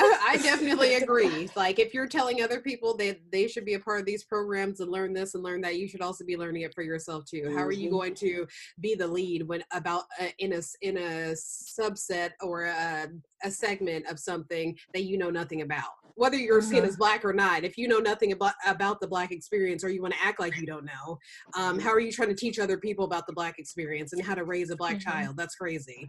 I 0.00 0.38
definitely 0.42 0.94
agree. 0.94 1.48
Like 1.56 1.78
if 1.78 1.94
you're 1.94 2.06
telling 2.06 2.42
other 2.42 2.60
people 2.60 2.94
that 2.98 3.18
they 3.32 3.48
should 3.48 3.64
be 3.64 3.74
a 3.74 3.80
part 3.80 4.00
of 4.00 4.06
these 4.06 4.24
programs 4.24 4.80
and 4.80 4.90
learn 4.92 5.14
this 5.14 5.34
and 5.34 5.42
learn 5.42 5.62
that, 5.62 5.78
you 5.78 5.88
should 5.88 6.02
also 6.02 6.24
be 6.24 6.36
learning 6.36 6.62
it 6.62 6.74
for 6.74 6.82
yourself 6.82 7.24
too. 7.24 7.50
How 7.54 7.62
are 7.62 7.72
you 7.72 7.88
Mhm. 7.88 7.92
going 7.92 8.14
to 8.16 8.46
be 8.80 8.94
the 8.94 9.06
lead 9.06 9.42
when 9.48 9.64
about 9.72 10.04
uh, 10.20 10.26
in 10.38 10.52
a 10.52 10.56
s- 10.56 10.76
in 10.82 10.98
a 10.98 11.32
subset 11.32 12.32
or 12.42 12.64
a, 12.64 13.08
a 13.42 13.50
segment 13.50 14.06
of 14.10 14.18
something 14.18 14.76
that 14.92 15.04
you 15.04 15.16
know 15.16 15.30
nothing 15.30 15.62
about? 15.62 15.92
Whether 16.16 16.38
you're 16.38 16.62
seen 16.62 16.82
Mhm. 16.82 16.88
as 16.88 16.96
black 16.96 17.24
or 17.26 17.34
not, 17.34 17.62
if 17.62 17.76
you 17.76 17.86
know 17.88 17.98
nothing 17.98 18.32
about 18.32 18.54
about 18.66 19.00
the 19.00 19.06
black 19.06 19.30
experience 19.30 19.84
or 19.84 19.90
you 19.90 20.00
want 20.00 20.14
to 20.14 20.22
act 20.22 20.40
like 20.40 20.56
you 20.56 20.66
don't 20.66 20.86
know, 20.86 21.18
um, 21.54 21.78
how 21.78 21.90
are 21.90 22.00
you 22.00 22.10
trying 22.10 22.30
to 22.30 22.34
teach 22.34 22.58
other 22.58 22.78
people 22.78 23.04
about 23.04 23.26
the 23.26 23.34
black 23.34 23.58
experience 23.58 24.14
and 24.14 24.22
how 24.22 24.34
to 24.34 24.44
raise 24.44 24.70
a 24.70 24.76
black 24.76 24.96
Mhm. 24.96 25.04
child? 25.04 25.36
That's 25.36 25.54
crazy. 25.54 26.08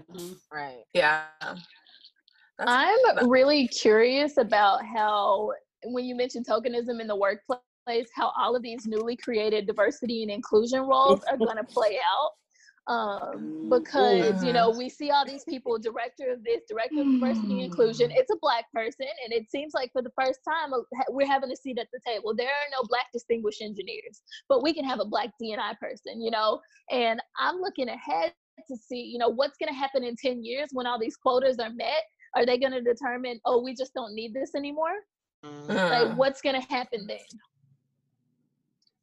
Right. 0.52 0.84
yeah. 0.94 1.28
That's, 1.40 1.62
I'm 2.72 3.30
really 3.30 3.68
curious 3.68 4.38
about 4.38 4.84
how, 4.84 5.52
when 5.84 6.06
you 6.06 6.16
mentioned 6.16 6.48
tokenism 6.48 7.00
in 7.02 7.06
the 7.08 7.16
workplace, 7.16 7.62
how 8.16 8.32
all 8.38 8.56
of 8.56 8.64
these 8.64 8.88
newly 8.88 9.16
created 9.18 9.68
diversity 9.68 10.24
and 10.24 10.32
inclusion 10.32 10.82
roles 10.82 11.22
are 11.30 11.38
going 11.38 11.58
to 11.58 11.64
play 11.66 12.00
out. 12.00 12.32
Um, 12.88 13.68
because 13.70 14.44
you 14.44 14.54
know 14.54 14.70
we 14.70 14.88
see 14.88 15.12
all 15.12 15.26
these 15.26 15.44
people, 15.44 15.78
director 15.78 16.32
of 16.32 16.44
this, 16.44 16.62
director 16.70 17.02
of 17.02 17.08
diversity 17.08 17.52
and 17.52 17.62
inclusion. 17.62 18.12
It's 18.12 18.32
a 18.32 18.38
black 18.42 18.72
person, 18.74 19.08
and 19.26 19.34
it 19.34 19.52
seems 19.52 19.74
like 19.74 19.92
for 19.92 20.02
the 20.02 20.12
first 20.20 20.40
time 20.48 20.74
uh, 20.74 20.78
we're 21.10 21.28
having 21.28 21.52
a 21.52 21.56
seat 21.56 21.78
at 21.80 21.88
the 21.92 22.00
table. 22.06 22.34
There 22.34 22.48
are 22.48 22.70
no 22.72 22.84
black 22.88 23.08
distinguished 23.12 23.62
engineers, 23.62 24.22
but 24.48 24.64
we 24.64 24.74
can 24.74 24.86
have 24.86 25.00
a 25.02 25.06
black 25.06 25.30
DNI 25.42 25.78
person, 25.80 26.22
you 26.22 26.32
know. 26.32 26.62
And 26.90 27.20
I'm 27.38 27.58
looking 27.58 27.90
ahead 27.90 28.32
to 28.70 28.76
see, 28.78 29.02
you 29.02 29.18
know, 29.20 29.30
what's 29.30 29.58
going 29.58 29.72
to 29.72 29.78
happen 29.78 30.04
in 30.04 30.16
10 30.16 30.44
years 30.44 30.70
when 30.72 30.88
all 30.88 30.98
these 30.98 31.18
quotas 31.18 31.60
are 31.60 31.70
met 31.72 32.04
are 32.36 32.46
they 32.46 32.58
going 32.58 32.72
to 32.74 32.82
determine 32.82 33.40
oh 33.46 33.62
we 33.62 33.74
just 33.76 33.94
don't 33.94 34.14
need 34.14 34.34
this 34.34 34.56
anymore 34.56 34.96
Mm. 35.46 35.68
like 35.70 36.18
what's 36.18 36.42
going 36.42 36.60
to 36.60 36.68
happen 36.68 37.06
then 37.08 37.20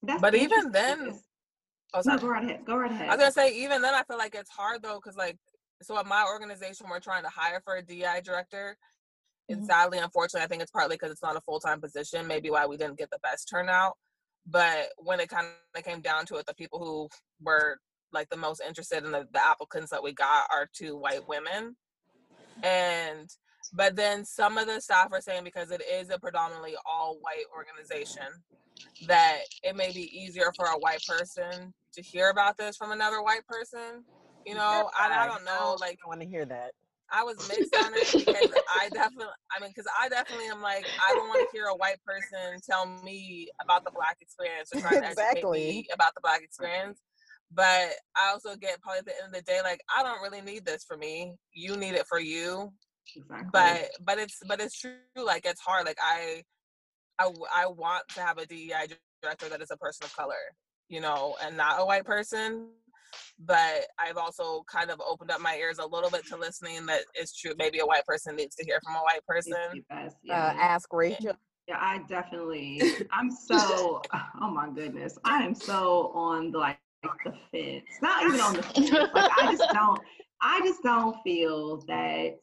That's 0.02 0.20
But 0.20 0.34
even 0.34 0.72
then- 0.72 1.20
oh, 1.94 2.02
no, 2.04 2.18
go 2.18 2.26
right 2.28 2.44
ahead. 2.44 2.64
Go 2.64 2.76
right 2.76 2.90
ahead. 2.90 3.08
I 3.08 3.12
was 3.16 3.18
gonna 3.20 3.32
say 3.32 3.56
even 3.64 3.82
then 3.82 3.94
I 3.94 4.02
feel 4.02 4.18
like 4.18 4.34
it's 4.34 4.50
hard 4.50 4.82
though 4.82 5.00
because 5.02 5.16
like 5.16 5.38
so 5.82 5.98
at 5.98 6.06
my 6.06 6.24
organization 6.26 6.86
we're 6.90 7.00
trying 7.00 7.24
to 7.24 7.28
hire 7.28 7.60
for 7.64 7.76
a 7.76 7.82
DI 7.82 8.20
director. 8.20 8.76
And 9.48 9.60
Mhm. 9.62 9.66
sadly, 9.66 9.98
unfortunately, 9.98 10.44
I 10.44 10.48
think 10.48 10.62
it's 10.62 10.70
partly 10.70 10.96
because 10.96 11.10
it's 11.10 11.22
not 11.22 11.36
a 11.36 11.40
full 11.42 11.60
time 11.60 11.80
position. 11.80 12.26
Maybe 12.26 12.50
why 12.50 12.66
we 12.66 12.76
didn't 12.76 12.98
get 12.98 13.10
the 13.10 13.18
best 13.22 13.48
turnout. 13.48 13.98
But 14.46 14.92
when 14.98 15.20
it 15.20 15.28
kind 15.28 15.46
of 15.74 15.84
came 15.84 16.00
down 16.00 16.26
to 16.26 16.36
it, 16.36 16.46
the 16.46 16.54
people 16.54 16.78
who 16.78 17.08
were 17.40 17.78
like 18.12 18.28
the 18.30 18.36
most 18.36 18.60
interested 18.66 19.04
in 19.04 19.10
the, 19.10 19.26
the 19.32 19.44
applicants 19.44 19.90
that 19.90 20.02
we 20.02 20.12
got 20.12 20.46
are 20.50 20.68
two 20.72 20.96
white 20.96 21.26
women. 21.28 21.76
And 22.62 23.28
but 23.72 23.96
then 23.96 24.24
some 24.24 24.56
of 24.56 24.66
the 24.66 24.80
staff 24.80 25.08
are 25.12 25.20
saying 25.20 25.44
because 25.44 25.70
it 25.70 25.82
is 25.90 26.10
a 26.10 26.18
predominantly 26.18 26.74
all 26.86 27.18
white 27.20 27.44
organization 27.54 28.26
that 29.06 29.40
it 29.62 29.76
may 29.76 29.92
be 29.92 30.10
easier 30.16 30.52
for 30.56 30.66
a 30.66 30.78
white 30.78 31.02
person 31.06 31.72
to 31.94 32.02
hear 32.02 32.30
about 32.30 32.56
this 32.56 32.76
from 32.76 32.92
another 32.92 33.22
white 33.22 33.46
person. 33.46 34.04
You 34.46 34.54
know, 34.54 34.90
I, 34.98 35.24
I 35.24 35.26
don't 35.26 35.44
know. 35.44 35.76
Like 35.80 35.98
I 36.04 36.08
want 36.08 36.20
to 36.20 36.26
hear 36.26 36.44
that. 36.44 36.72
I 37.12 37.22
was 37.22 37.36
mixed 37.48 37.74
on 37.76 37.92
it 37.94 38.10
because 38.12 38.50
I 38.74 38.88
definitely, 38.88 39.32
I 39.56 39.60
mean, 39.60 39.70
because 39.70 39.90
I 40.00 40.08
definitely 40.08 40.46
am 40.46 40.62
like, 40.62 40.86
I 41.08 41.14
don't 41.14 41.28
want 41.28 41.40
to 41.48 41.56
hear 41.56 41.66
a 41.66 41.76
white 41.76 42.02
person 42.04 42.60
tell 42.68 42.86
me 43.04 43.48
about 43.62 43.84
the 43.84 43.92
black 43.92 44.16
experience 44.20 44.70
or 44.74 44.80
trying 44.80 45.02
to 45.02 45.08
educate 45.08 45.48
me 45.52 45.86
about 45.92 46.14
the 46.14 46.20
black 46.22 46.42
experience. 46.42 47.02
But 47.52 47.90
I 48.16 48.30
also 48.32 48.56
get 48.56 48.80
probably 48.80 49.00
at 49.00 49.04
the 49.04 49.12
end 49.22 49.26
of 49.28 49.32
the 49.32 49.42
day, 49.42 49.60
like, 49.62 49.80
I 49.94 50.02
don't 50.02 50.22
really 50.22 50.40
need 50.40 50.64
this 50.64 50.82
for 50.82 50.96
me. 50.96 51.34
You 51.52 51.76
need 51.76 51.94
it 51.94 52.06
for 52.08 52.18
you. 52.18 52.72
exactly. 53.14 53.50
But 53.52 53.90
but 54.04 54.18
it's 54.18 54.38
but 54.48 54.60
it's 54.60 54.78
true. 54.78 54.92
Like 55.14 55.44
it's 55.46 55.60
hard. 55.60 55.86
Like 55.86 55.98
I, 56.02 56.42
I 57.18 57.24
w- 57.24 57.46
I 57.54 57.66
want 57.66 58.08
to 58.14 58.20
have 58.20 58.38
a 58.38 58.46
DEI 58.46 58.88
director 59.22 59.48
that 59.48 59.60
is 59.62 59.70
a 59.70 59.76
person 59.76 60.04
of 60.04 60.14
color, 60.16 60.34
you 60.88 61.00
know, 61.00 61.36
and 61.42 61.56
not 61.56 61.80
a 61.80 61.84
white 61.84 62.04
person 62.04 62.68
but 63.38 63.86
I've 63.98 64.16
also 64.16 64.64
kind 64.70 64.90
of 64.90 65.00
opened 65.06 65.30
up 65.30 65.40
my 65.40 65.56
ears 65.56 65.78
a 65.78 65.86
little 65.86 66.10
bit 66.10 66.26
to 66.28 66.36
listening 66.36 66.86
that 66.86 67.02
it's 67.14 67.38
true. 67.38 67.52
Maybe 67.58 67.80
a 67.80 67.86
white 67.86 68.04
person 68.04 68.36
needs 68.36 68.54
to 68.56 68.64
hear 68.64 68.80
from 68.84 68.94
a 68.94 69.00
white 69.00 69.24
person. 69.26 69.52
the 69.72 69.84
best, 69.88 70.16
Uh, 70.24 70.28
yeah. 70.28 70.54
ask 70.58 70.92
Rachel. 70.92 71.34
Yeah, 71.66 71.78
I 71.80 71.98
definitely. 72.08 72.80
I'm 73.12 73.30
so. 73.30 74.02
Oh 74.40 74.50
my 74.50 74.68
goodness, 74.74 75.18
I 75.24 75.42
am 75.42 75.54
so 75.54 76.10
on 76.14 76.50
the 76.52 76.58
like 76.58 76.78
the 77.24 77.32
fence. 77.50 77.84
Not 78.02 78.24
even 78.26 78.40
on 78.40 78.54
the 78.56 78.62
fence. 78.74 78.90
Like 79.14 79.30
I 79.36 79.50
just 79.50 79.64
don't. 79.72 80.00
I 80.40 80.60
just 80.60 80.82
don't 80.82 81.16
feel 81.22 81.78
that. 81.88 82.36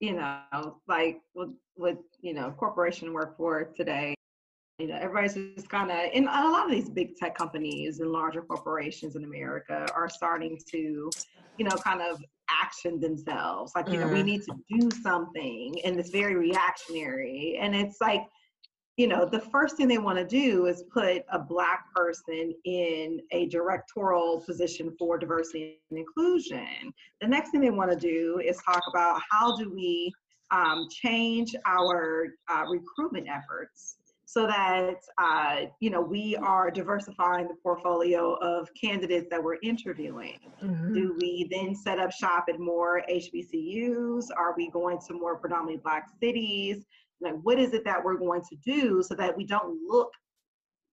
You 0.00 0.14
know, 0.14 0.80
like 0.88 1.20
with 1.34 1.50
with 1.76 1.98
you 2.20 2.34
know 2.34 2.52
corporation 2.58 3.12
work 3.12 3.36
for 3.36 3.64
today. 3.76 4.14
You 4.80 4.88
know, 4.88 4.96
everybody's 4.96 5.34
just 5.54 5.68
kind 5.68 5.92
of, 5.92 5.98
in 6.12 6.24
a 6.24 6.48
lot 6.50 6.64
of 6.64 6.72
these 6.72 6.88
big 6.88 7.14
tech 7.14 7.36
companies 7.36 8.00
and 8.00 8.10
larger 8.10 8.42
corporations 8.42 9.14
in 9.14 9.22
America 9.22 9.86
are 9.94 10.08
starting 10.08 10.58
to, 10.72 11.12
you 11.58 11.64
know, 11.64 11.76
kind 11.76 12.02
of 12.02 12.20
action 12.50 12.98
themselves. 12.98 13.70
Like, 13.76 13.86
you 13.92 14.00
know, 14.00 14.08
we 14.08 14.22
Mhm. 14.22 14.24
need 14.24 14.42
to 14.42 14.54
do 14.68 14.90
something, 14.90 15.80
and 15.84 16.00
it's 16.00 16.10
very 16.10 16.34
reactionary. 16.34 17.56
And 17.60 17.72
it's 17.72 18.00
like, 18.00 18.26
you 18.96 19.06
know, 19.06 19.24
the 19.24 19.38
first 19.38 19.76
thing 19.76 19.86
they 19.86 19.98
want 19.98 20.18
to 20.18 20.26
do 20.26 20.66
is 20.66 20.82
put 20.92 21.24
a 21.30 21.38
black 21.38 21.92
person 21.94 22.52
in 22.64 23.20
a 23.30 23.46
directorial 23.46 24.40
position 24.44 24.96
for 24.98 25.18
diversity 25.18 25.80
and 25.90 26.00
inclusion. 26.00 26.92
The 27.20 27.28
next 27.28 27.50
thing 27.50 27.60
they 27.60 27.70
want 27.70 27.92
to 27.92 27.96
do 27.96 28.40
is 28.44 28.60
talk 28.62 28.82
about 28.88 29.20
how 29.30 29.56
do 29.56 29.70
we 29.72 30.12
um, 30.54 30.86
change 30.90 31.54
our 31.66 32.28
uh, 32.48 32.64
recruitment 32.68 33.26
efforts 33.28 33.96
so 34.26 34.46
that 34.46 34.96
uh, 35.18 35.62
you 35.80 35.90
know 35.90 36.00
we 36.00 36.36
are 36.36 36.70
diversifying 36.70 37.46
the 37.46 37.54
portfolio 37.62 38.34
of 38.34 38.68
candidates 38.80 39.26
that 39.30 39.42
we're 39.42 39.58
interviewing. 39.62 40.38
Do 40.94 41.16
we 41.20 41.48
then 41.50 41.74
set 41.74 41.98
up 41.98 42.10
shop 42.10 42.46
at 42.48 42.58
more 42.58 43.02
HBCUs? 43.10 44.26
Are 44.36 44.54
we 44.56 44.70
going 44.70 44.98
to 45.06 45.14
more 45.14 45.36
predominantly 45.36 45.80
black 45.82 46.06
cities? 46.22 46.84
Like, 47.20 47.34
what 47.42 47.58
is 47.58 47.74
it 47.74 47.84
that 47.84 48.04
we're 48.04 48.18
going 48.18 48.42
to 48.42 48.56
do 48.64 49.02
so 49.02 49.14
that 49.14 49.36
we 49.36 49.44
don't 49.44 49.78
look 49.88 50.10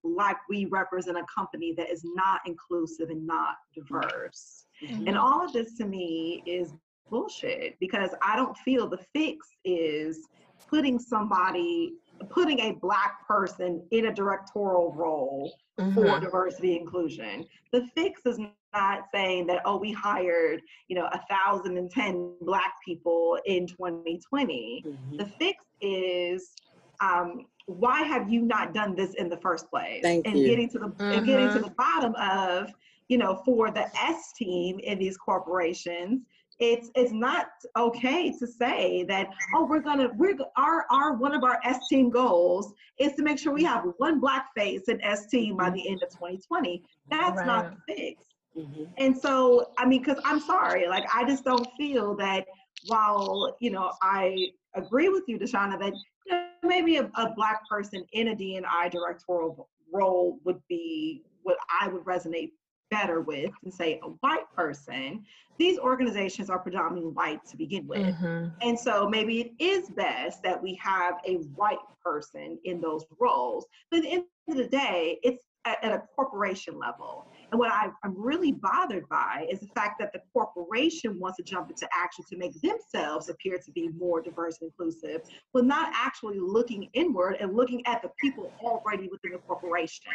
like 0.04 0.38
we 0.50 0.66
represent 0.66 1.18
a 1.18 1.24
company 1.34 1.74
that 1.78 1.90
is 1.90 2.02
not 2.16 2.42
inclusive 2.46 3.10
and 3.10 3.26
not 3.26 3.56
diverse? 3.76 4.66
And 5.08 5.18
all 5.18 5.46
of 5.46 5.54
this 5.54 5.76
to 5.78 5.86
me 5.86 6.44
is 6.46 6.74
bullshit 7.12 7.76
because 7.80 8.10
I 8.24 8.36
don't 8.36 8.58
feel 8.58 8.90
the 8.90 9.04
fix 9.14 9.48
is 9.66 10.30
putting 10.70 10.98
somebody, 10.98 11.94
putting 12.30 12.60
a 12.62 12.72
black 12.72 13.28
person 13.28 13.84
in 13.92 14.06
a 14.06 14.14
directorial 14.14 14.94
role 14.94 15.54
for 15.94 16.18
Mhm. 16.18 16.22
diversity 16.22 16.78
inclusion. 16.78 17.46
The 17.74 17.86
fix 17.96 18.26
is 18.26 18.40
not 18.74 19.00
saying 19.14 19.48
that, 19.48 19.62
oh, 19.66 19.78
we 19.78 19.92
hired, 19.92 20.62
you 20.88 20.96
know, 20.96 21.08
a 21.12 21.22
thousand 21.30 21.78
and 21.78 21.90
ten 21.92 22.36
black 22.42 22.74
people 22.86 23.38
in 23.46 23.68
2020. 23.68 24.84
Mhm. 24.88 25.18
The 25.20 25.26
fix 25.40 25.66
is 25.82 26.54
um, 27.02 27.48
why 27.66 28.04
have 28.04 28.32
you 28.32 28.44
not 28.44 28.74
done 28.76 28.96
this 28.96 29.16
in 29.16 29.28
the 29.28 29.38
first 29.38 29.70
place? 29.72 30.04
Thank 30.04 30.28
and 30.28 30.36
you. 30.36 30.46
getting 30.46 30.70
to 30.70 30.80
the 30.80 30.94
and 31.12 31.26
getting 31.26 31.50
to 31.52 31.60
Mhm. 31.60 31.64
the 31.66 31.72
bottom 31.72 32.14
of, 32.16 32.72
you 33.08 33.18
know, 33.18 33.42
for 33.44 33.72
the 33.72 33.86
S 34.00 34.34
team 34.34 34.80
in 34.80 35.00
these 35.00 35.18
corporations, 35.18 36.22
it's 36.62 36.92
it's 36.96 37.12
not 37.12 37.48
okay 37.76 38.32
to 38.38 38.46
say 38.46 39.04
that 39.04 39.28
oh 39.56 39.66
we're 39.66 39.82
gonna 39.82 40.10
we're 40.16 40.38
our 40.58 40.86
our 40.92 41.14
one 41.14 41.34
of 41.34 41.44
our 41.44 41.60
S 41.66 41.80
team 41.90 42.12
goals 42.12 42.74
is 43.00 43.14
to 43.14 43.24
make 43.24 43.40
sure 43.40 43.52
we 43.52 43.64
have 43.64 43.84
one 43.98 44.20
black 44.20 44.46
face 44.56 44.84
in 44.88 45.02
S 45.02 45.26
team 45.26 45.58
by 45.58 45.72
the 45.72 45.90
end 45.90 46.04
of 46.04 46.10
2020. 46.10 46.84
That's 47.10 47.44
not 47.44 47.74
the 47.88 47.94
fix. 47.94 48.24
Mhm. 48.56 48.90
And 48.98 49.18
so, 49.18 49.72
I 49.78 49.86
mean, 49.86 50.02
because 50.02 50.22
I'm 50.24 50.40
sorry, 50.40 50.88
like 50.88 51.06
I 51.14 51.26
just 51.26 51.44
don't 51.44 51.68
feel 51.78 52.16
that 52.18 52.46
while, 52.88 53.56
you 53.60 53.72
know, 53.72 53.92
I 54.02 54.52
agree 54.76 55.10
with 55.10 55.24
you, 55.28 55.40
Deshauna, 55.40 55.80
that 55.80 55.94
you 56.28 56.34
know, 56.34 56.46
maybe 56.64 56.98
a, 56.98 57.10
a 57.16 57.34
black 57.34 57.68
person 57.68 58.06
in 58.14 58.30
a 58.30 58.36
DNI 58.36 58.92
directorial 58.92 59.68
role 59.92 60.38
would 60.46 60.62
be 60.70 61.24
what 61.44 61.58
I 61.82 61.88
would 61.88 62.04
resonate 62.04 62.52
better 62.92 63.22
with 63.22 63.52
than 63.64 63.72
say 63.72 64.00
a 64.04 64.08
white 64.08 64.46
person. 64.56 65.26
These 65.58 65.80
organizations 65.80 66.50
are 66.50 66.60
predominantly 66.60 67.12
white 67.12 67.44
to 67.46 67.58
begin 67.58 67.88
with. 67.88 68.16
Mhm. 68.16 68.54
And 68.62 68.80
so 68.80 69.10
maybe 69.10 69.42
it 69.42 69.54
is 69.60 69.90
best 69.90 70.44
that 70.44 70.62
we 70.62 70.76
have 70.76 71.16
a 71.26 71.38
white 71.56 71.80
person 72.04 72.60
in 72.66 72.82
those 72.82 73.06
roles. 73.20 73.66
But 73.90 73.98
at 73.98 74.04
the 74.04 74.12
end 74.12 74.26
of 74.50 74.58
the 74.58 74.68
day, 74.68 75.20
it's 75.24 75.44
at, 75.66 75.84
at 75.84 75.92
a 75.92 76.04
corporation 76.16 76.78
level. 76.78 77.28
And 77.52 77.60
what 77.60 77.72
I, 77.72 77.90
I'm 78.04 78.16
really 78.18 78.52
bothered 78.52 79.08
by 79.10 79.46
is 79.50 79.60
the 79.60 79.68
fact 79.76 80.00
that 80.00 80.12
the 80.14 80.22
corporation 80.34 81.20
wants 81.20 81.38
to 81.38 81.44
jump 81.44 81.70
into 81.70 81.88
action 81.94 82.26
to 82.30 82.38
make 82.38 82.60
themselves 82.62 83.30
appear 83.30 83.60
to 83.60 83.72
be 83.72 83.90
more 83.90 84.22
diverse 84.22 84.58
and 84.62 84.72
inclusive, 84.72 85.22
but 85.54 85.66
not 85.66 85.92
actually 85.94 86.40
looking 86.40 86.90
inward 86.94 87.38
and 87.40 87.56
looking 87.56 87.86
at 87.86 88.02
the 88.02 88.10
people 88.20 88.52
already 88.62 89.08
within 89.10 89.34
the 89.34 89.38
corporation. 89.40 90.14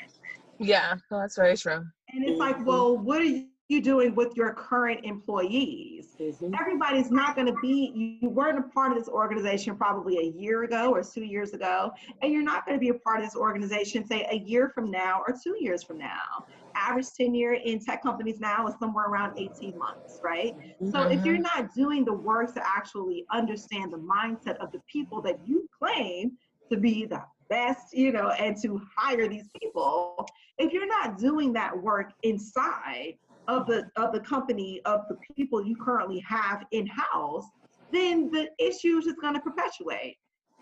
Yeah, 0.59 0.95
no, 1.11 1.21
that's 1.21 1.37
very 1.37 1.57
true. 1.57 1.85
And 2.13 2.25
it's 2.25 2.39
like, 2.39 2.65
well, 2.65 2.97
what 2.97 3.21
are 3.21 3.43
you 3.69 3.83
doing 3.83 4.15
with 4.15 4.37
your 4.37 4.55
current 4.55 5.05
employees? 5.05 6.15
Mhm. 6.19 6.59
everybody's 6.59 7.11
not 7.11 7.35
going 7.35 7.47
to 7.47 7.57
be 7.61 8.19
you 8.23 8.31
weren't 8.31 8.59
a 8.59 8.63
part 8.63 8.91
of 8.93 8.99
this 8.99 9.09
organization 9.09 9.77
probably 9.77 10.17
a 10.19 10.31
year 10.41 10.63
ago 10.63 10.91
or 10.91 11.03
two 11.03 11.25
years 11.25 11.53
ago 11.53 11.91
and 12.23 12.33
you're 12.33 12.43
not 12.43 12.65
going 12.65 12.75
to 12.79 12.81
be 12.81 12.89
a 12.89 12.95
part 12.95 13.19
of 13.19 13.25
this 13.27 13.37
organization 13.37 14.07
say 14.07 14.27
a 14.31 14.37
year 14.37 14.71
from 14.75 14.91
now 14.91 15.23
or 15.27 15.35
two 15.45 15.57
years 15.61 15.83
from 15.83 15.99
now 15.99 16.47
average 16.75 17.07
tenure 17.13 17.55
in 17.55 17.79
tech 17.79 18.03
companies 18.03 18.41
now 18.41 18.67
is 18.67 18.75
somewhere 18.81 19.07
around 19.07 19.39
18 19.39 19.77
months 19.77 20.21
right 20.23 20.55
so 20.91 21.03
if 21.03 21.23
you're 21.25 21.39
not 21.39 21.75
doing 21.75 22.05
the 22.05 22.13
work 22.13 22.53
to 22.55 22.67
actually 22.67 23.27
understand 23.31 23.93
the 23.93 23.99
mindset 23.99 24.57
of 24.57 24.73
the 24.73 24.81
people 24.91 25.21
that 25.21 25.39
you 25.47 25.69
claim 25.79 26.33
to 26.71 26.79
be 26.79 27.05
the 27.05 27.23
best 27.51 27.93
you 27.93 28.11
know 28.11 28.31
and 28.31 28.57
to 28.63 28.81
hire 28.97 29.29
these 29.29 29.49
people 29.61 30.27
if 30.59 30.73
you're 30.73 30.87
not 30.87 31.19
doing 31.19 31.53
that 31.55 31.77
work 31.77 32.13
inside 32.23 33.15
of 33.49 33.67
the 33.67 33.89
of 33.97 34.13
the 34.13 34.21
company 34.21 34.81
of 34.85 35.03
the 35.09 35.17
people 35.37 35.65
you 35.65 35.77
currently 35.77 36.19
have 36.21 36.65
in 36.73 36.87
house, 36.87 37.45
then 37.93 38.31
the 38.31 38.49
issue 38.59 38.99
is 38.99 39.05
just 39.05 39.21
going 39.21 39.35
to 39.35 39.41
perpetuate. 39.41 40.17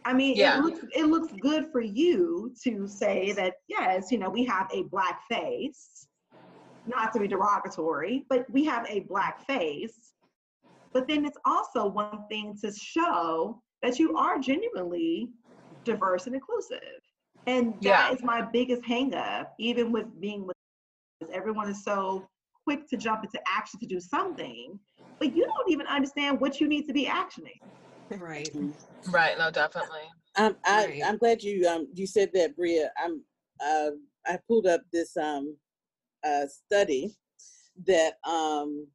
I 0.05 0.13
mean, 0.13 0.37
Yeah. 0.37 0.59
it 0.59 0.63
looks 0.65 0.85
it 0.95 1.07
looks 1.07 1.33
good 1.41 1.71
for 1.73 1.81
you 1.81 2.53
to 2.65 2.87
say 2.87 3.33
that 3.33 3.55
yes, 3.69 4.13
you 4.13 4.19
know, 4.19 4.29
we 4.29 4.45
have 4.45 4.69
a 4.73 4.83
black 4.85 5.21
face, 5.31 6.07
not 6.87 7.13
to 7.15 7.21
be 7.21 7.29
derogatory, 7.29 8.27
but 8.29 8.45
we 8.51 8.65
have 8.65 8.87
a 8.89 9.01
black 9.01 9.47
face. 9.47 10.13
But 10.93 11.09
then 11.09 11.25
it's 11.25 11.39
also 11.45 11.87
one 11.87 12.27
thing 12.29 12.57
to 12.63 12.71
show 12.73 13.63
that 13.83 13.99
you 13.99 14.17
are 14.17 14.39
genuinely 14.39 15.29
diverse 15.85 16.27
and 16.27 16.35
inclusive. 16.35 17.01
And 17.47 17.75
that 17.83 18.11
is 18.13 18.21
Yeah. 18.21 18.27
my 18.27 18.43
biggest 18.43 18.85
hang 18.85 19.15
up, 19.15 19.55
even 19.59 19.93
with 19.93 20.07
being 20.21 20.47
with 20.47 20.57
everyone 21.33 21.69
is 21.69 21.85
so 21.85 22.27
quick 22.65 22.89
to 22.89 22.97
jump 22.97 23.25
into 23.25 23.39
action 23.49 23.79
to 23.81 23.87
do 23.87 24.01
something, 24.01 24.79
but 25.19 25.35
you 25.35 25.45
don't 25.45 25.71
even 25.71 25.87
understand 25.87 26.41
what 26.41 26.61
you 26.61 26.69
need 26.69 26.87
to 26.87 26.93
be 26.93 27.07
actioning. 27.07 27.61
Right. 28.11 28.49
Right, 29.11 29.39
no, 29.39 29.51
definitely. 29.51 30.01
Um, 30.37 30.57
I, 30.65 30.87
Right. 30.87 31.03
I'm 31.05 31.19
glad 31.19 31.43
you 31.43 31.69
um 31.69 31.89
you 31.95 32.07
said 32.07 32.31
that, 32.35 32.57
Bria. 32.57 32.91
I'm 32.99 33.23
uh 33.65 33.91
I 34.27 34.39
pulled 34.49 34.67
up 34.67 34.83
this 34.93 35.17
um 35.17 35.57
uh 36.27 36.47
study 36.47 37.15
that 37.87 38.15
um 38.27 38.87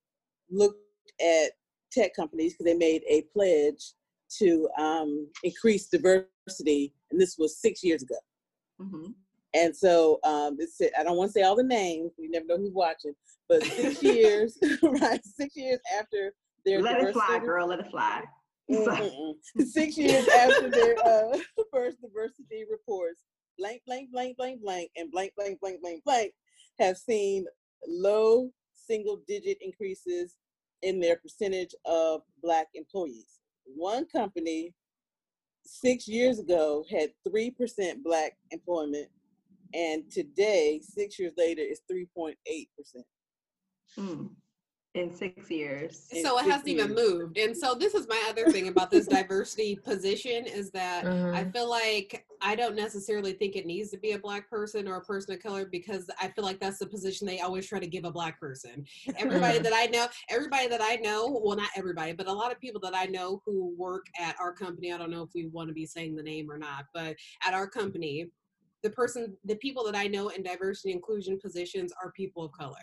looked 0.49 0.79
at 1.21 1.51
tech 1.91 2.15
companies 2.15 2.53
because 2.53 2.65
they 2.65 2.77
made 2.77 3.03
a 3.07 3.23
pledge 3.33 3.93
to 4.39 4.69
um 4.77 5.27
increase 5.43 5.87
diversity, 5.87 6.93
and 7.11 7.19
this 7.19 7.37
was 7.37 7.57
six 7.57 7.83
years 7.83 8.03
ago. 8.03 8.15
Mhm. 8.79 9.13
And 9.53 9.75
so 9.75 10.19
um 10.23 10.57
it's 10.59 10.79
I 10.97 11.03
don't 11.03 11.17
want 11.17 11.29
to 11.29 11.33
say 11.33 11.43
all 11.43 11.55
the 11.55 11.63
names. 11.63 12.11
We 12.17 12.27
never 12.27 12.45
know 12.45 12.57
who's 12.57 12.73
watching, 12.73 13.13
but 13.47 13.63
six 13.63 14.01
years, 14.03 14.57
right? 14.83 15.23
Six 15.25 15.55
years 15.55 15.79
after 15.97 16.33
their 16.65 16.81
Let 16.81 17.01
it 17.01 17.13
fly, 17.13 17.39
girl, 17.39 17.67
let 17.67 17.79
it 17.79 17.89
fly. 17.89 18.23
Mm, 18.69 18.85
mm, 18.85 19.33
mm. 19.57 19.65
Six 19.65 19.97
years 19.97 20.27
after 20.27 20.69
their 20.69 20.95
uh, 21.03 21.37
first 21.73 21.99
diversity 22.01 22.65
reports, 22.69 23.23
blank, 23.57 23.81
blank, 23.87 24.11
blank, 24.11 24.37
blank, 24.37 24.61
blank, 24.61 24.91
and 24.95 25.11
blank, 25.11 25.33
blank, 25.35 25.59
blank, 25.59 25.81
blank, 25.81 26.03
blank 26.03 26.33
have 26.79 26.97
seen 26.97 27.45
low 27.87 28.51
single 28.73 29.21
digit 29.27 29.57
increases 29.61 30.35
in 30.81 30.99
their 30.99 31.17
percentage 31.17 31.73
of 31.85 32.21
Black 32.43 32.67
employees. 32.75 33.39
One 33.65 34.05
company 34.05 34.73
six 35.69 36.07
years 36.07 36.39
ago 36.39 36.83
had 36.89 37.11
3% 37.27 38.03
Black 38.03 38.37
employment, 38.51 39.07
and 39.73 40.09
today, 40.11 40.81
six 40.83 41.19
years 41.19 41.33
later, 41.37 41.61
is 41.61 41.81
3.8%. 41.91 42.35
Mm. 43.97 44.29
In 44.95 45.13
six 45.13 45.51
years. 45.51 46.07
in 46.11 46.23
So 46.23 46.39
it 46.39 46.45
hasn't 46.49 46.67
even 46.67 46.95
moved. 46.95 47.37
And 47.37 47.55
so 47.55 47.75
this 47.75 47.93
is 47.93 48.07
my 48.07 48.19
other 48.27 48.51
thing 48.51 48.69
about 48.69 48.89
this 48.89 49.05
diversity 49.05 49.75
position 49.85 50.47
is 50.47 50.71
that 50.71 51.05
I 51.05 51.43
Mhm. 51.43 51.53
feel 51.53 51.69
like 51.69 52.25
I 52.41 52.55
don't 52.55 52.75
necessarily 52.75 53.33
think 53.33 53.55
it 53.55 53.67
needs 53.67 53.91
to 53.91 53.97
be 53.97 54.13
a 54.13 54.19
black 54.19 54.49
person 54.49 54.87
or 54.87 54.95
a 54.95 55.01
person 55.05 55.35
of 55.35 55.43
color 55.43 55.67
because 55.67 56.09
I 56.19 56.29
feel 56.29 56.43
like 56.43 56.59
that's 56.59 56.79
the 56.79 56.87
position 56.87 57.27
they 57.27 57.39
always 57.41 57.67
try 57.67 57.79
to 57.79 57.85
give 57.85 58.03
a 58.03 58.11
black 58.11 58.39
person. 58.39 58.83
Everybody 59.15 59.59
Mhm. 59.59 59.63
that 59.63 59.73
I 59.75 59.85
know, 59.85 60.07
everybody 60.27 60.67
that 60.69 60.81
I 60.81 60.95
know, 60.95 61.39
well 61.43 61.55
not 61.55 61.69
everybody, 61.75 62.13
but 62.13 62.25
a 62.27 62.33
lot 62.33 62.51
of 62.51 62.59
people 62.59 62.81
that 62.81 62.95
I 62.95 63.05
know 63.05 63.43
who 63.45 63.75
work 63.77 64.07
at 64.17 64.39
our 64.39 64.53
company, 64.53 64.91
I 64.91 64.97
don't 64.97 65.11
know 65.11 65.21
if 65.21 65.29
we 65.35 65.45
want 65.45 65.67
to 65.67 65.73
be 65.75 65.85
saying 65.85 66.15
the 66.15 66.23
name 66.23 66.49
or 66.49 66.57
not, 66.57 66.85
but 66.95 67.15
at 67.43 67.53
our 67.53 67.67
company, 67.67 68.31
the 68.83 68.89
person 68.91 69.35
the 69.45 69.55
people 69.57 69.83
that 69.85 69.95
I 69.95 70.07
know 70.07 70.29
in 70.29 70.43
diversity 70.43 70.91
inclusion 70.93 71.37
positions 71.39 71.91
are 72.01 72.11
people 72.11 72.43
of 72.45 72.51
color. 72.51 72.75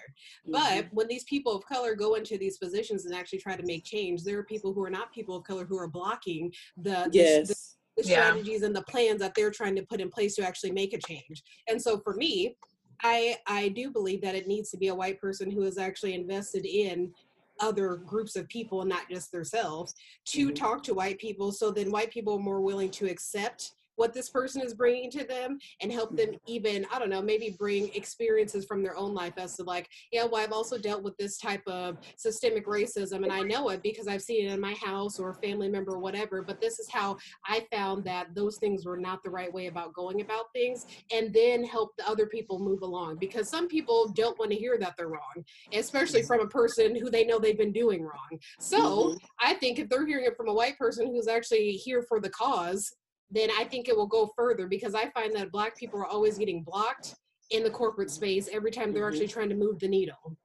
But 0.47 0.86
when 0.92 1.09
these 1.09 1.24
people 1.24 1.55
of 1.57 1.64
color 1.66 1.94
go 1.94 2.14
into 2.14 2.36
these 2.38 2.59
positions 2.59 3.07
and 3.07 3.14
actually 3.14 3.38
try 3.40 3.57
to 3.57 3.62
make 3.66 3.84
change, 3.84 4.22
there 4.22 4.38
are 4.38 4.44
people 4.44 4.72
who 4.72 4.84
are 4.84 4.90
not 4.90 5.12
people 5.12 5.36
of 5.36 5.44
color 5.44 5.64
who 5.64 5.78
are 5.78 5.88
blocking 5.88 6.53
the, 6.76 7.09
the, 7.11 7.11
yes. 7.12 7.76
the 7.97 8.03
Yeah. 8.05 8.26
strategies 8.26 8.62
and 8.62 8.76
the 8.76 8.82
plans 8.82 9.20
that 9.20 9.34
they're 9.34 9.51
trying 9.51 9.76
to 9.76 9.82
put 9.82 10.01
in 10.01 10.11
place 10.11 10.34
to 10.36 10.47
actually 10.47 10.72
make 10.72 10.92
a 10.92 10.99
change. 10.99 11.42
And 11.68 11.80
so 11.80 11.99
for 12.01 12.14
me, 12.14 12.57
I 13.03 13.36
I 13.47 13.68
do 13.68 13.90
believe 13.90 14.20
that 14.22 14.34
it 14.34 14.47
needs 14.47 14.70
to 14.70 14.76
be 14.78 14.88
a 14.88 14.94
white 14.94 15.20
person 15.20 15.51
who 15.51 15.62
is 15.62 15.78
actually 15.78 16.14
invested 16.14 16.64
in 16.66 17.12
other 17.61 17.97
groups 17.97 18.36
of 18.36 18.47
people 18.49 18.82
and 18.82 18.90
not 18.90 19.09
just 19.11 19.32
themselves 19.32 19.94
to 20.26 20.49
Mhm. 20.51 20.55
talk 20.55 20.82
to 20.82 20.92
white 20.92 21.18
people 21.18 21.53
so 21.53 21.70
then 21.70 21.90
white 21.90 22.11
people 22.11 22.34
are 22.34 22.38
more 22.38 22.61
willing 22.61 22.90
to 22.90 23.07
accept 23.07 23.72
what 23.97 24.14
this 24.14 24.28
person 24.28 24.62
is 24.62 24.74
bringing 24.74 25.11
to 25.11 25.24
them 25.24 25.59
and 25.80 25.92
help 25.92 26.16
them 26.16 26.30
even 26.47 26.86
i 26.92 26.99
don't 26.99 27.11
know 27.11 27.22
maybe 27.22 27.57
bring 27.59 27.88
experiences 27.94 28.64
from 28.64 28.82
their 28.82 28.97
own 28.97 29.14
life 29.14 29.34
as 29.36 29.57
to 29.57 29.62
like 29.62 29.88
yeah 30.12 30.24
well 30.24 30.42
i've 30.42 30.53
also 30.53 30.78
dealt 30.78 31.03
with 31.03 31.16
this 31.16 31.38
type 31.38 31.62
of 31.66 31.99
systemic 32.16 32.66
racism 32.66 33.22
and 33.22 33.32
i 33.32 33.42
know 33.42 33.68
it 33.68 33.82
because 33.82 34.09
i've 34.09 34.22
seen 34.22 34.47
it 34.47 34.53
in 34.53 34.61
my 34.61 34.74
house 34.74 35.18
or 35.18 35.30
a 35.30 35.34
family 35.34 35.68
member 35.68 35.92
or 35.92 35.99
whatever 35.99 36.42
but 36.42 36.61
this 36.61 36.78
is 36.78 36.88
how 36.90 37.16
i 37.47 37.66
found 37.72 38.05
that 38.05 38.34
those 38.34 38.59
things 38.59 38.84
were 38.84 38.97
not 38.97 39.22
the 39.22 39.30
right 39.30 39.53
way 39.53 39.66
about 39.66 39.92
going 39.92 40.20
about 40.20 40.53
things 40.53 40.86
and 41.12 41.32
then 41.32 41.64
help 41.64 41.97
the 41.97 42.09
other 42.09 42.26
people 42.26 42.59
move 42.59 42.82
along 42.82 43.16
because 43.18 43.49
some 43.49 43.68
people 43.68 44.12
don't 44.14 44.38
want 44.38 44.51
to 44.51 44.57
hear 44.57 44.78
that 44.78 44.94
they're 44.97 45.09
wrong 45.09 45.44
especially 45.72 46.22
from 46.22 46.40
a 46.40 46.47
person 46.47 46.94
who 46.94 47.11
they 47.11 47.24
know 47.24 47.38
they've 47.38 47.59
been 47.59 47.72
doing 47.72 48.03
wrong. 48.03 48.40
So 48.59 49.11
Mhm. 49.11 49.18
I 49.40 49.55
think 49.55 49.78
if 49.78 49.88
they're 49.88 50.07
hearing 50.07 50.26
it 50.26 50.36
from 50.36 50.49
a 50.49 50.55
white 50.55 50.78
person 50.78 51.07
who's 51.07 51.28
actually 51.28 51.72
here 51.72 52.03
for 52.03 52.20
the 52.20 52.30
cause, 52.30 52.94
then 53.31 53.51
I 53.57 53.64
think 53.64 53.89
it 53.89 53.97
will 53.97 54.07
go 54.07 54.31
further 54.37 54.66
because 54.66 54.95
I 54.95 55.11
find 55.11 55.35
that 55.37 55.51
black 55.51 55.77
people 55.77 55.99
are 56.01 56.07
always 56.07 56.39
getting 56.39 56.62
blocked 56.62 57.14
in 57.51 57.62
the 57.62 57.70
corporate 57.70 58.11
space 58.11 58.49
every 58.53 58.70
time 58.70 58.93
they're 58.93 59.05
Mhm. 59.05 59.12
actually 59.12 59.29
trying 59.29 59.49
to 59.49 59.55
move 59.55 59.79
the 59.79 59.89
needle. 59.89 60.37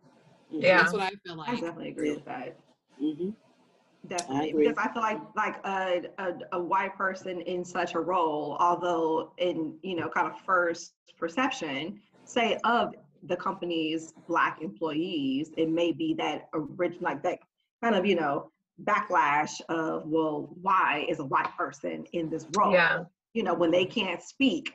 Mhm. 0.52 0.64
Yeah. 0.64 0.78
That's 0.82 0.94
what 0.94 1.02
I 1.02 1.12
feel 1.26 1.36
like. 1.36 1.50
I 1.50 1.54
definitely 1.54 1.90
agree 1.90 2.10
Yeah. 2.10 2.16
with 2.16 2.26
that. 2.26 2.60
Mhm. 3.02 3.36
Definitely, 4.08 4.50
agree. 4.50 4.68
because 4.68 4.84
I 4.84 4.92
feel 4.94 5.02
like 5.04 5.22
like 5.36 5.64
a, 5.66 6.10
a 6.18 6.40
a 6.54 6.60
white 6.60 6.96
person 6.98 7.42
in 7.42 7.64
such 7.64 7.94
a 7.94 8.00
role, 8.00 8.58
although 8.60 9.32
in 9.38 9.78
you 9.84 9.96
know 9.96 10.10
kind 10.10 10.28
of 10.28 10.40
first 10.42 10.96
perception, 11.18 12.02
say 12.24 12.58
of 12.64 12.96
the 13.24 13.36
company's 13.38 14.12
black 14.28 14.60
employees, 14.64 15.52
it 15.56 15.70
may 15.70 15.92
be 15.92 16.16
that 16.16 16.50
original 16.56 17.04
like 17.04 17.22
that 17.22 17.40
kind 17.84 17.94
of 17.96 18.04
you 18.08 18.16
know 18.16 18.52
backlash 18.84 19.62
of 19.70 20.06
well, 20.08 20.50
why 20.62 21.06
is 21.10 21.20
a 21.20 21.26
white 21.26 21.56
person 21.58 22.06
in 22.14 22.30
this 22.30 22.46
role? 22.58 22.74
Yeah. 22.74 23.04
You 23.34 23.44
know 23.44 23.54
when 23.54 23.72
they 23.72 23.86
can't 23.86 24.22
speak 24.22 24.74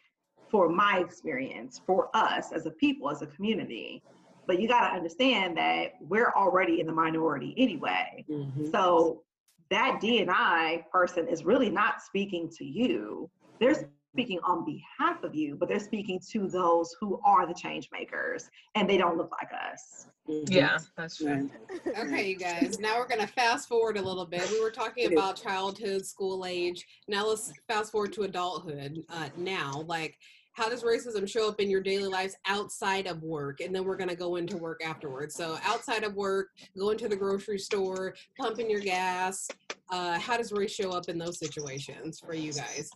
for 0.51 0.69
my 0.69 0.99
experience, 1.01 1.81
for 1.87 2.09
us 2.15 2.53
as 2.53 2.67
a 2.67 2.71
people, 2.71 3.11
as 3.11 3.23
a 3.23 3.27
community. 3.27 4.03
but 4.49 4.61
you 4.61 4.69
got 4.69 4.89
to 4.89 4.95
understand 4.95 5.57
that 5.57 5.95
we're 6.01 6.31
already 6.37 6.79
in 6.79 6.87
the 6.87 6.93
minority 6.93 7.53
anyway. 7.57 8.25
Mhm. 8.31 8.71
So 8.71 9.25
that 9.71 9.99
D&I 10.01 10.87
person 10.93 11.27
is 11.27 11.45
really 11.45 11.69
not 11.69 12.01
speaking 12.01 12.49
to 12.51 12.65
you. 12.65 13.29
They're 13.59 13.91
speaking 14.13 14.39
on 14.45 14.65
behalf 14.65 15.25
of 15.25 15.35
you, 15.35 15.57
but 15.57 15.69
they're 15.69 15.81
speaking 15.81 16.21
to 16.31 16.47
those 16.47 16.95
who 17.01 17.21
are 17.25 17.45
the 17.45 17.55
change 17.55 17.91
makers 17.91 18.49
and 18.77 18.89
they 18.89 18.97
don't 18.97 19.17
look 19.17 19.33
like 19.33 19.51
us. 19.53 20.07
Mhm. 20.29 20.51
Yeah, 20.51 20.79
that's 20.97 21.17
true. 21.17 21.29
Right. 21.29 21.99
Okay, 21.99 22.31
you 22.31 22.37
guys. 22.37 22.79
Now 22.79 22.99
we're 22.99 23.07
gonna 23.07 23.27
fast 23.27 23.69
forward 23.69 23.97
a 23.97 24.03
little 24.03 24.27
bit. 24.27 24.51
We 24.51 24.61
were 24.61 24.71
talking 24.71 25.13
about 25.13 25.37
childhood, 25.37 26.05
school 26.05 26.45
age. 26.47 26.85
Now 27.09 27.27
let's 27.29 27.53
fast 27.69 27.93
forward 27.93 28.13
to 28.15 28.23
adulthood. 28.23 29.05
Uh, 29.09 29.29
now, 29.37 29.85
like, 29.87 30.19
how 30.53 30.69
does 30.69 30.83
racism 30.83 31.29
show 31.29 31.49
up 31.49 31.61
in 31.61 31.71
your 31.71 31.83
daily 31.83 32.09
lives 32.09 32.35
outside 32.47 33.07
of 33.07 33.23
work? 33.23 33.61
And 33.61 33.75
then 33.75 33.85
we're 33.85 33.97
gonna 33.97 34.17
go 34.17 34.37
into 34.37 34.57
work 34.57 34.83
afterwards. 34.85 35.35
So 35.35 35.59
outside 35.63 36.03
of 36.03 36.15
work, 36.15 36.49
going 36.79 36.99
to 36.99 37.09
the 37.09 37.17
grocery 37.17 37.59
store, 37.59 38.15
pumping 38.39 38.71
your 38.71 38.81
gas. 38.81 39.49
Uh, 39.91 40.19
how 40.19 40.37
does 40.37 40.53
race 40.53 40.73
show 40.75 40.91
up 40.91 41.09
in 41.09 41.19
those 41.19 41.39
situations 41.39 42.21
for 42.21 42.35
you 42.35 42.53
guys? 42.53 42.91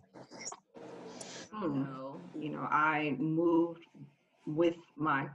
Hmm. 1.53 1.85
You 2.35 2.51
know, 2.51 2.63
I 2.63 3.15
moved 3.19 3.85
with 4.47 4.77
my, 4.97 5.29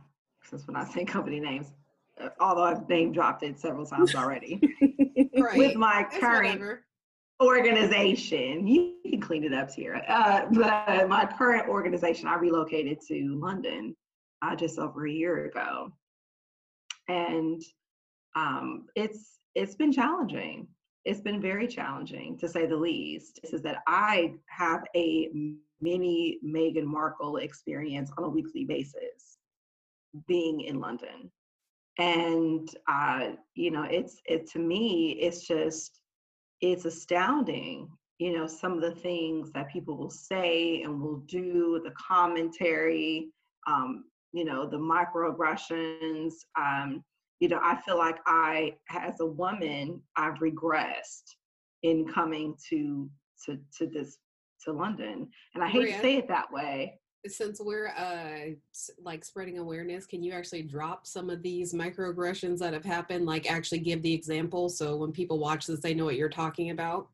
since 0.43 0.68
we're 0.68 0.74
not 0.74 0.91
saying 0.91 1.06
company 1.08 1.39
names, 1.39 1.68
although 2.39 2.63
I've 2.63 2.88
name 2.89 3.11
dropped 3.11 3.43
it 3.43 3.59
several 3.59 3.86
times 3.86 4.16
already, 4.22 4.61
Right. 5.38 5.57
with 5.57 5.76
my 5.76 6.03
That's 6.09 6.18
current 6.20 6.59
whatever. 6.59 6.86
organization. 7.41 8.68
You 8.68 8.95
can 9.09 9.22
clean 9.22 9.43
it 9.43 9.53
up 9.53 9.72
here. 9.72 10.01
Uh, 10.07 10.45
but 10.51 11.07
my 11.09 11.26
current 11.38 11.68
organization, 11.68 12.28
I 12.28 12.36
relocated 12.36 12.99
to 13.07 13.38
London 13.39 13.95
uh, 14.41 14.55
just 14.55 14.80
over 14.80 15.05
a 15.07 15.11
year 15.11 15.45
ago, 15.45 15.91
and 17.07 17.61
um, 18.36 18.86
it's 18.95 19.39
it's 19.55 19.76
been 19.76 19.91
challenging. 19.91 20.68
It's 21.05 21.22
been 21.22 21.39
very 21.41 21.68
challenging 21.68 22.38
to 22.39 22.47
say 22.47 22.66
the 22.66 22.76
least. 22.76 23.39
This 23.43 23.53
is 23.53 23.61
that 23.61 23.84
I 23.88 24.34
have 24.47 24.84
a 24.95 25.30
mini 25.82 26.39
Meghan 26.43 26.86
Markle 26.86 27.38
experience 27.38 28.11
on 28.18 28.24
a 28.24 28.30
weekly 28.30 28.66
basis, 28.66 29.38
being 30.28 30.61
in 30.61 30.80
London, 30.80 31.32
and 31.98 32.70
uh, 32.88 33.32
you 33.56 33.72
know, 33.72 33.84
it's 33.84 34.18
it 34.26 34.50
to 34.52 34.60
me, 34.60 35.18
it's 35.22 35.48
just 35.48 36.00
it's 36.62 36.86
astounding 36.86 37.89
you 38.18 38.32
know 38.38 38.48
some 38.48 38.74
of 38.74 38.82
the 38.82 38.96
things 39.02 39.52
that 39.52 39.70
people 39.70 39.98
will 39.98 40.10
say 40.10 40.82
and 40.84 41.02
will 41.02 41.18
do 41.28 41.82
the 41.84 41.91
commentary 41.91 43.30
um, 43.68 44.06
you 44.32 44.46
know 44.46 44.66
the 44.66 44.78
microaggressions 44.78 46.34
um, 46.58 47.04
you 47.39 47.50
know 47.50 47.60
i 47.62 47.76
feel 47.82 47.98
like 47.98 48.18
i 48.26 48.74
as 48.91 49.20
a 49.20 49.26
woman 49.26 50.02
i've 50.16 50.36
regressed 50.36 51.36
in 51.84 52.08
coming 52.08 52.56
to 52.70 53.10
to 53.46 53.58
to 53.78 53.88
this 53.88 54.18
to 54.64 54.72
london 54.72 55.28
and 55.54 55.64
i 55.64 55.68
hate 55.68 55.82
Maria? 55.82 55.96
to 55.96 56.02
say 56.02 56.16
it 56.18 56.28
that 56.28 56.52
way 56.52 56.98
since 57.28 57.60
we're 57.60 57.88
uh 57.88 58.52
like 59.04 59.26
spreading 59.26 59.58
awareness 59.58 60.06
can 60.06 60.22
you 60.24 60.32
actually 60.32 60.62
drop 60.62 61.08
some 61.08 61.30
of 61.30 61.42
these 61.42 61.74
microaggressions 61.74 62.60
that 62.60 62.74
have 62.74 62.86
happened 62.86 63.26
like 63.26 63.52
actually 63.52 63.80
give 63.80 64.02
the 64.02 64.14
example 64.14 64.70
so 64.70 64.96
when 64.96 65.12
people 65.12 65.40
watch 65.40 65.66
this 65.68 65.80
they 65.80 65.94
know 65.94 66.06
what 66.06 66.16
you're 66.16 66.30
talking 66.30 66.70
about 66.72 67.08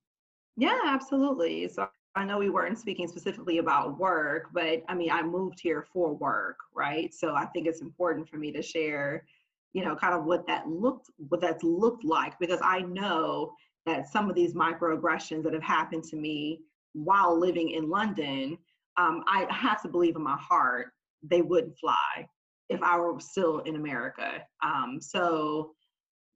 Yeah, 0.58 0.80
absolutely. 0.86 1.68
So 1.70 1.90
I 2.16 2.26
know 2.26 2.38
we 2.38 2.50
weren't 2.50 2.78
speaking 2.78 3.08
specifically 3.08 3.60
about 3.60 3.98
work, 3.98 4.50
but 4.54 4.84
I 4.90 4.96
mean, 4.96 5.12
I 5.12 5.24
moved 5.24 5.60
here 5.62 5.86
for 5.94 6.14
work, 6.14 6.58
right? 6.76 7.14
So 7.14 7.36
I 7.36 7.46
think 7.46 7.68
it's 7.68 7.82
important 7.82 8.28
for 8.28 8.38
me 8.38 8.52
to 8.52 8.62
share, 8.62 9.26
you 9.74 9.86
know, 9.86 9.96
kind 9.96 10.14
of 10.14 10.26
what 10.26 10.46
that 10.48 10.68
looked, 10.68 11.10
what 11.30 11.40
that's 11.40 11.64
looked 11.64 12.04
like, 12.04 12.38
because 12.40 12.60
I 12.62 12.82
know 12.82 13.54
that 13.86 14.10
some 14.10 14.30
of 14.30 14.36
these 14.36 14.54
microaggressions 14.54 15.44
that 15.44 15.54
have 15.54 15.64
happened 15.64 16.04
to 16.06 16.18
me 16.18 16.60
while 16.94 17.40
living 17.40 17.70
in 17.70 17.90
London, 17.90 18.58
um, 19.02 19.24
I 19.28 19.48
have 19.50 19.82
to 19.82 19.88
believe 19.88 20.16
in 20.16 20.24
my 20.24 20.38
heart 20.38 20.92
they 21.24 21.42
wouldn't 21.42 21.78
fly 21.78 22.28
if 22.70 22.82
I 22.82 22.98
were 22.98 23.20
still 23.20 23.60
in 23.60 23.76
America. 23.76 24.44
Um, 24.64 25.00
so 25.02 25.72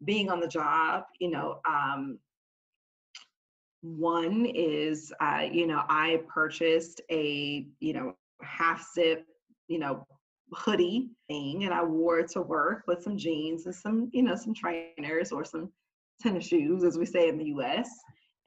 being 0.04 0.30
on 0.30 0.40
the 0.40 0.48
job, 0.48 1.04
you 1.20 1.30
know, 1.30 1.60
um, 1.68 2.20
one 3.82 4.46
is, 4.46 5.14
uh, 5.22 5.44
you 5.50 5.68
know, 5.68 5.84
I 5.88 6.22
purchased 6.28 7.02
a, 7.12 7.68
you 7.80 7.94
know, 7.94 8.16
half 8.42 8.86
zip, 8.94 9.26
you 9.68 9.80
know, 9.80 10.06
hoodie 10.52 11.10
thing 11.28 11.64
and 11.64 11.74
I 11.74 11.84
wore 11.84 12.20
it 12.20 12.30
to 12.32 12.42
work 12.42 12.84
with 12.88 13.04
some 13.04 13.18
jeans 13.18 13.66
and 13.66 13.74
some, 13.76 14.10
you 14.12 14.24
know, 14.24 14.36
some 14.36 14.54
trainers 14.54 15.32
or 15.32 15.46
some 15.46 15.72
tennis 16.22 16.48
shoes, 16.48 16.84
as 16.84 16.98
we 16.98 17.06
say 17.06 17.30
in 17.30 17.38
the 17.38 17.46
US. 17.46 17.90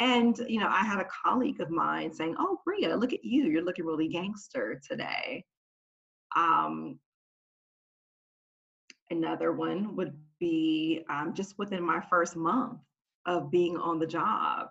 And, 0.00 0.38
you 0.48 0.60
know, 0.60 0.68
I 0.68 0.84
had 0.84 1.00
a 1.00 1.08
colleague 1.24 1.60
of 1.60 1.70
mine 1.70 2.12
saying, 2.12 2.36
Oh, 2.38 2.58
Bria, 2.64 2.96
look 2.96 3.12
at 3.12 3.24
you. 3.24 3.46
You're 3.46 3.64
looking 3.64 3.84
really 3.84 4.08
gangster 4.08 4.80
today. 4.88 5.44
Um, 6.36 6.98
another 9.10 9.52
one 9.52 9.96
would 9.96 10.14
be 10.38 11.04
um, 11.10 11.34
just 11.34 11.58
within 11.58 11.82
my 11.82 12.00
first 12.08 12.36
month 12.36 12.78
of 13.26 13.50
being 13.50 13.76
on 13.76 13.98
the 13.98 14.06
job. 14.06 14.68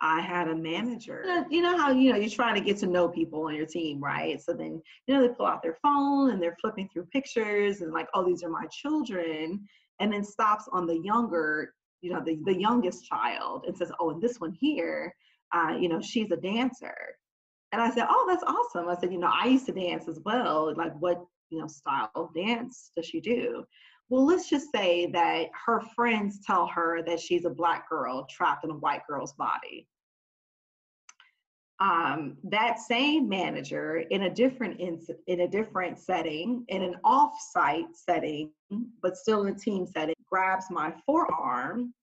I 0.00 0.20
had 0.20 0.48
a 0.48 0.54
manager. 0.54 1.22
You 1.24 1.34
know, 1.34 1.46
you 1.50 1.62
know 1.62 1.76
how 1.78 1.90
you 1.90 2.12
know 2.12 2.18
you're 2.18 2.28
trying 2.28 2.54
to 2.54 2.60
get 2.60 2.76
to 2.78 2.86
know 2.86 3.08
people 3.08 3.46
on 3.46 3.54
your 3.54 3.64
team, 3.64 3.98
right? 3.98 4.40
So 4.40 4.52
then 4.52 4.82
you 5.06 5.14
know 5.14 5.22
they 5.22 5.32
pull 5.32 5.46
out 5.46 5.62
their 5.62 5.78
phone 5.82 6.30
and 6.30 6.42
they're 6.42 6.56
flipping 6.60 6.88
through 6.92 7.06
pictures 7.06 7.80
and 7.80 7.92
like, 7.92 8.08
oh, 8.12 8.24
these 8.26 8.42
are 8.42 8.50
my 8.50 8.66
children, 8.70 9.66
and 10.00 10.12
then 10.12 10.22
stops 10.22 10.68
on 10.70 10.86
the 10.86 10.98
younger, 10.98 11.72
you 12.02 12.12
know, 12.12 12.22
the 12.24 12.38
the 12.44 12.58
youngest 12.58 13.06
child 13.06 13.64
and 13.66 13.76
says, 13.76 13.90
oh, 14.00 14.10
and 14.10 14.22
this 14.22 14.40
one 14.40 14.52
here, 14.52 15.14
uh, 15.52 15.74
you 15.78 15.88
know, 15.88 16.00
she's 16.00 16.30
a 16.30 16.36
dancer. 16.36 16.96
And 17.72 17.82
I 17.82 17.90
said, 17.90 18.06
oh, 18.08 18.26
that's 18.28 18.44
awesome. 18.44 18.88
I 18.88 18.98
said, 19.00 19.12
you 19.12 19.18
know, 19.18 19.30
I 19.32 19.46
used 19.46 19.66
to 19.66 19.72
dance 19.72 20.08
as 20.08 20.20
well. 20.24 20.72
Like, 20.76 20.94
what 21.00 21.24
you 21.50 21.58
know 21.58 21.66
style 21.66 22.10
of 22.14 22.34
dance 22.34 22.90
does 22.96 23.06
she 23.06 23.20
do? 23.20 23.64
Well, 24.08 24.24
let's 24.24 24.48
just 24.48 24.70
say 24.72 25.06
that 25.12 25.46
her 25.66 25.80
friends 25.94 26.40
tell 26.46 26.66
her 26.68 27.02
that 27.02 27.18
she's 27.18 27.44
a 27.44 27.50
black 27.50 27.88
girl 27.88 28.26
trapped 28.30 28.64
in 28.64 28.70
a 28.70 28.74
white 28.74 29.02
girl's 29.08 29.32
body. 29.32 29.88
Um, 31.78 32.38
that 32.44 32.78
same 32.78 33.28
manager 33.28 33.98
in 34.10 34.22
a 34.22 34.30
different 34.30 34.80
ins- 34.80 35.10
in 35.26 35.40
a 35.40 35.48
different 35.48 35.98
setting, 35.98 36.64
in 36.68 36.82
an 36.82 36.94
off-site 37.04 37.94
setting, 37.94 38.50
but 39.02 39.16
still 39.16 39.42
in 39.42 39.54
a 39.54 39.58
team 39.58 39.86
setting, 39.86 40.15
grabs 40.30 40.66
my 40.70 40.92
forearm 41.04 41.94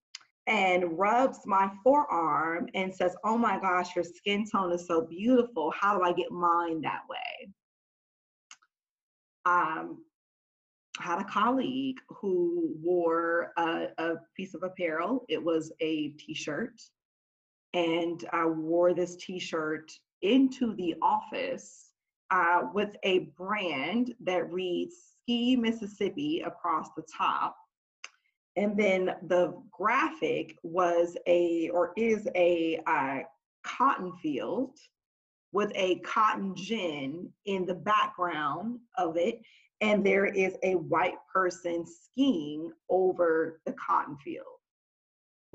and 0.48 0.98
rubs 0.98 1.40
my 1.46 1.72
forearm 1.84 2.68
and 2.74 2.94
says, 2.94 3.16
"Oh 3.24 3.38
my 3.38 3.60
gosh, 3.60 3.96
your 3.96 4.04
skin 4.04 4.46
tone 4.50 4.72
is 4.74 4.88
so 4.88 5.02
beautiful. 5.02 5.72
How 5.72 5.98
do 5.98 6.04
I 6.04 6.14
get 6.14 6.32
mine 6.32 6.82
that 6.82 7.02
way?" 7.10 7.50
Um, 9.46 10.04
had 11.00 11.20
a 11.20 11.24
colleague 11.24 11.98
who 12.08 12.76
wore 12.82 13.52
a, 13.58 13.88
a 13.98 14.16
piece 14.36 14.54
of 14.54 14.64
apparel. 14.64 15.26
It 15.28 15.44
was 15.44 15.72
a 15.80 16.10
t-shirt. 16.10 16.82
And 17.74 18.24
I 18.32 18.46
wore 18.46 18.94
this 18.94 19.16
t-shirt 19.16 19.92
into 20.22 20.76
the 20.76 20.96
office 21.02 21.90
uh, 22.32 22.64
with 22.74 22.96
a 23.04 23.32
brand 23.38 24.14
that 24.22 24.52
reads 24.52 24.96
Ski 25.24 25.56
Mississippi 25.56 26.44
across 26.46 26.90
the 26.96 27.04
top. 27.16 27.56
And 28.56 28.78
then 28.78 29.16
the 29.28 29.60
graphic 29.72 30.58
was 30.62 31.18
a, 31.28 31.70
or 31.70 31.92
is 31.98 32.28
a 32.36 32.80
uh, 32.86 33.20
cotton 33.64 34.14
field 34.22 34.78
with 35.52 35.72
a 35.76 36.00
cotton 36.00 36.56
gin 36.56 37.30
in 37.46 37.66
the 37.66 37.74
background 37.74 38.80
of 38.98 39.18
it 39.18 39.42
and 39.84 40.06
there 40.06 40.26
is 40.26 40.56
a 40.64 40.76
white 40.76 41.18
person 41.32 41.86
skiing 41.86 42.72
over 42.90 43.60
the 43.66 43.74
cotton 43.74 44.18
field. 44.24 44.46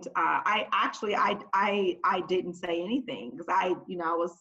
Uh, 0.06 0.10
I 0.16 0.66
actually, 0.72 1.16
I, 1.16 1.38
I, 1.54 1.96
I 2.04 2.20
didn't 2.28 2.54
say 2.54 2.82
anything 2.82 3.30
because 3.30 3.46
I, 3.48 3.74
you 3.86 3.96
know, 3.96 4.04
I 4.04 4.16
was, 4.16 4.32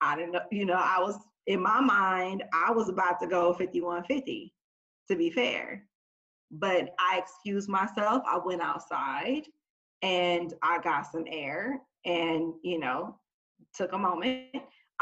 I 0.00 0.16
didn't 0.16 0.32
know, 0.32 0.40
you 0.50 0.64
know, 0.64 0.74
I 0.74 0.98
was 1.00 1.18
in 1.46 1.62
my 1.62 1.80
mind, 1.80 2.44
I 2.54 2.72
was 2.72 2.88
about 2.88 3.20
to 3.20 3.26
go 3.26 3.52
5150, 3.52 4.54
to 5.10 5.16
be 5.16 5.30
fair. 5.30 5.84
But 6.52 6.90
I 6.98 7.18
excused 7.18 7.68
myself. 7.68 8.22
I 8.28 8.38
went 8.44 8.62
outside 8.62 9.44
and 10.02 10.52
I 10.62 10.78
got 10.78 11.10
some 11.10 11.24
air 11.26 11.80
and, 12.04 12.52
you 12.62 12.78
know, 12.78 13.16
took 13.74 13.92
a 13.92 13.98
moment 13.98 14.48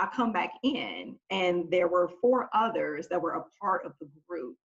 I 0.00 0.06
come 0.06 0.32
back 0.32 0.52
in 0.62 1.16
and 1.30 1.70
there 1.70 1.86
were 1.86 2.10
four 2.22 2.48
others 2.54 3.06
that 3.08 3.20
were 3.20 3.34
a 3.34 3.44
part 3.60 3.84
of 3.84 3.92
the 4.00 4.08
group 4.26 4.56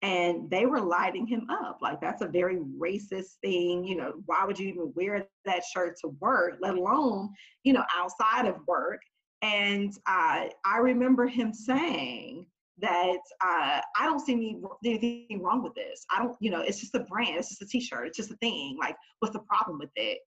and 0.00 0.50
they 0.50 0.64
were 0.64 0.80
lighting 0.80 1.26
him 1.26 1.46
up 1.50 1.78
like 1.82 2.00
that's 2.00 2.22
a 2.22 2.26
very 2.26 2.56
racist 2.56 3.34
thing 3.42 3.84
you 3.84 3.94
know 3.94 4.14
why 4.24 4.44
would 4.46 4.58
you 4.58 4.68
even 4.68 4.92
wear 4.96 5.28
that 5.44 5.62
shirt 5.72 5.96
to 6.00 6.08
work 6.20 6.54
let 6.60 6.74
alone 6.74 7.28
you 7.64 7.74
know 7.74 7.84
outside 7.94 8.46
of 8.46 8.56
work 8.66 9.00
and 9.42 9.92
uh, 10.06 10.46
i 10.64 10.78
remember 10.78 11.26
him 11.26 11.52
saying 11.52 12.46
that 12.78 13.18
uh, 13.44 13.80
I 13.98 14.04
don't 14.04 14.20
see 14.20 14.32
any, 14.32 14.60
anything 14.84 15.42
wrong 15.42 15.62
with 15.62 15.74
this. 15.74 16.04
I 16.10 16.18
don't, 16.20 16.36
you 16.40 16.50
know, 16.50 16.60
it's 16.60 16.80
just 16.80 16.94
a 16.94 17.00
brand, 17.00 17.36
it's 17.36 17.50
just 17.50 17.62
a 17.62 17.66
t-shirt, 17.66 18.08
it's 18.08 18.16
just 18.16 18.30
a 18.30 18.36
thing. 18.36 18.76
Like, 18.80 18.96
what's 19.18 19.34
the 19.34 19.40
problem 19.40 19.78
with 19.78 19.90
it? 19.96 20.18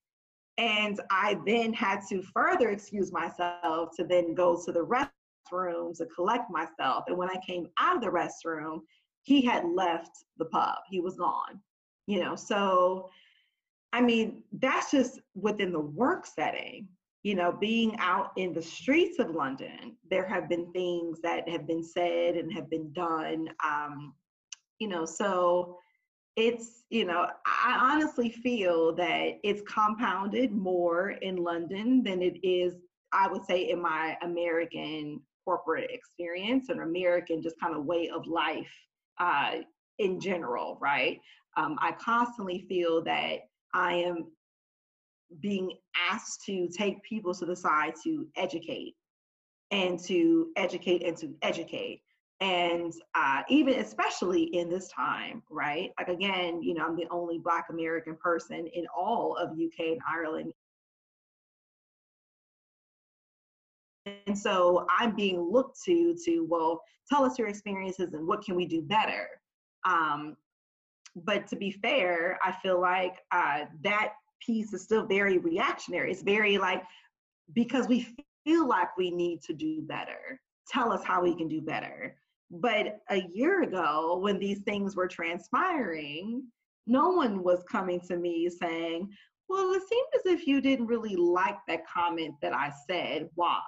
And 0.58 1.00
I 1.12 1.38
then 1.46 1.74
had 1.74 2.02
to 2.10 2.22
further 2.22 2.70
excuse 2.70 3.12
myself 3.12 3.89
to 3.98 4.06
then 4.06 4.34
go 4.34 4.62
to 4.64 4.72
the 4.72 4.86
restroom 4.86 5.98
to 5.98 6.06
collect 6.16 6.50
myself. 6.50 7.06
And 7.08 7.18
when 7.18 7.30
I 7.30 7.39
came 7.46 7.68
out 7.80 7.98
of 7.98 8.02
the 8.02 8.10
restroom, 8.10 8.80
he 9.24 9.41
had 9.41 9.66
left 9.66 10.12
the 10.38 10.46
pub. 10.46 10.78
He 10.89 11.02
was 11.02 11.18
gone. 11.18 11.60
You 12.08 12.22
know, 12.22 12.36
so 12.36 13.10
I 13.96 14.02
mean, 14.02 14.43
that's 14.52 14.91
just 14.91 15.22
within 15.36 15.72
the 15.72 15.80
work 15.80 16.26
setting. 16.26 16.89
You 17.26 17.34
know, 17.34 17.51
being 17.51 17.95
out 17.97 18.34
in 18.38 18.53
the 18.53 18.61
streets 18.61 19.17
of 19.17 19.32
London, 19.32 19.97
there 20.11 20.28
have 20.28 20.47
been 20.47 20.71
things 20.73 21.21
that 21.21 21.49
have 21.49 21.65
been 21.65 21.84
said 21.84 22.36
and 22.36 22.53
have 22.53 22.69
been 22.69 22.93
done. 22.93 23.49
Um, 23.65 24.13
you 24.78 24.88
know, 24.88 25.05
so 25.05 25.80
it's 26.36 26.84
you 26.89 27.05
know 27.05 27.28
i 27.45 27.78
honestly 27.80 28.30
feel 28.30 28.93
that 28.93 29.39
it's 29.43 29.61
compounded 29.61 30.51
more 30.51 31.11
in 31.21 31.38
london 31.38 32.03
than 32.03 32.21
it 32.21 32.38
is 32.43 32.73
i 33.13 33.26
would 33.26 33.45
say 33.45 33.69
in 33.69 33.82
my 33.82 34.17
american 34.21 35.21
corporate 35.45 35.89
experience 35.89 36.67
and 36.67 36.82
american 36.82 37.41
just 37.41 37.57
kind 37.57 37.73
of 37.73 37.86
way 37.86 38.09
of 38.09 38.28
life 38.28 38.73
uh, 39.19 39.51
in 39.99 40.19
general 40.19 40.78
right 40.82 41.21
um, 41.55 41.78
i 41.80 41.93
constantly 41.93 42.65
feel 42.67 43.01
that 43.01 43.38
i 43.73 43.93
am 43.93 44.26
being 45.39 45.71
asked 46.09 46.43
to 46.45 46.67
take 46.67 47.01
people 47.03 47.34
to 47.34 47.45
the 47.45 47.55
side 47.55 47.93
to 48.03 48.28
educate 48.36 48.95
and 49.71 49.99
to 49.99 50.51
educate 50.55 51.03
and 51.03 51.17
to 51.17 51.34
educate. 51.41 52.01
And 52.41 52.93
uh, 53.15 53.43
even 53.49 53.76
especially 53.76 54.43
in 54.43 54.69
this 54.69 54.89
time 54.89 55.41
right? 55.49 55.91
Like 55.97 56.09
again 56.09 56.61
you 56.61 56.73
know 56.73 56.86
i'm 56.86 56.95
the 56.95 57.07
only 57.09 57.39
black 57.39 57.67
american 57.69 58.15
person 58.15 58.67
in 58.67 58.86
all 58.95 59.36
of 59.38 59.51
uk 59.51 59.80
and 59.80 60.01
ireland. 60.07 60.53
And 64.28 64.38
so 64.38 64.86
i'm 64.99 65.15
being 65.15 65.39
looked 65.39 65.82
to 65.86 66.15
to 66.26 66.45
well 66.49 66.82
tell 67.09 67.23
us 67.23 67.39
your 67.39 67.47
experiences 67.47 68.13
and 68.13 68.28
what 68.28 68.43
can 68.43 68.55
we 68.55 68.65
do 68.65 68.82
better? 68.82 69.28
Um, 69.88 70.36
but 71.15 71.47
to 71.47 71.55
be 71.55 71.71
fair 71.71 72.38
i 72.43 72.51
feel 72.51 72.82
like 72.82 73.19
uh, 73.32 73.61
that 73.84 74.09
piece 74.44 74.74
is 74.74 74.84
still 74.84 75.06
very 75.06 75.38
reactionary 75.38 76.12
it's 76.12 76.24
very 76.24 76.58
like 76.58 76.84
because 77.54 77.88
we 77.88 78.08
feel 78.46 78.68
like 78.68 78.96
we 78.98 79.12
need 79.12 79.42
to 79.42 79.54
do 79.54 79.82
better 79.82 80.40
tell 80.68 80.92
us 80.92 81.04
how 81.04 81.22
we 81.22 81.36
can 81.36 81.48
do 81.48 81.62
better 81.62 82.16
but 82.52 83.00
a 83.10 83.24
year 83.34 83.64
ago, 83.64 84.20
when 84.22 84.38
these 84.40 84.60
things 84.62 84.96
were 84.96 85.08
transpiring, 85.08 86.44
no 86.88 87.10
one 87.10 87.44
was 87.44 87.64
coming 87.70 88.00
to 88.02 88.18
me 88.18 88.50
saying, 88.50 89.10
Well, 89.50 89.74
it 89.74 89.82
seemed 89.90 90.08
as 90.16 90.26
if 90.26 90.48
you 90.48 90.62
didn't 90.62 90.88
really 90.88 91.16
like 91.16 91.58
that 91.68 91.88
comment 91.88 92.36
that 92.42 92.54
I 92.54 92.72
said. 92.88 93.30
Why? 93.36 93.62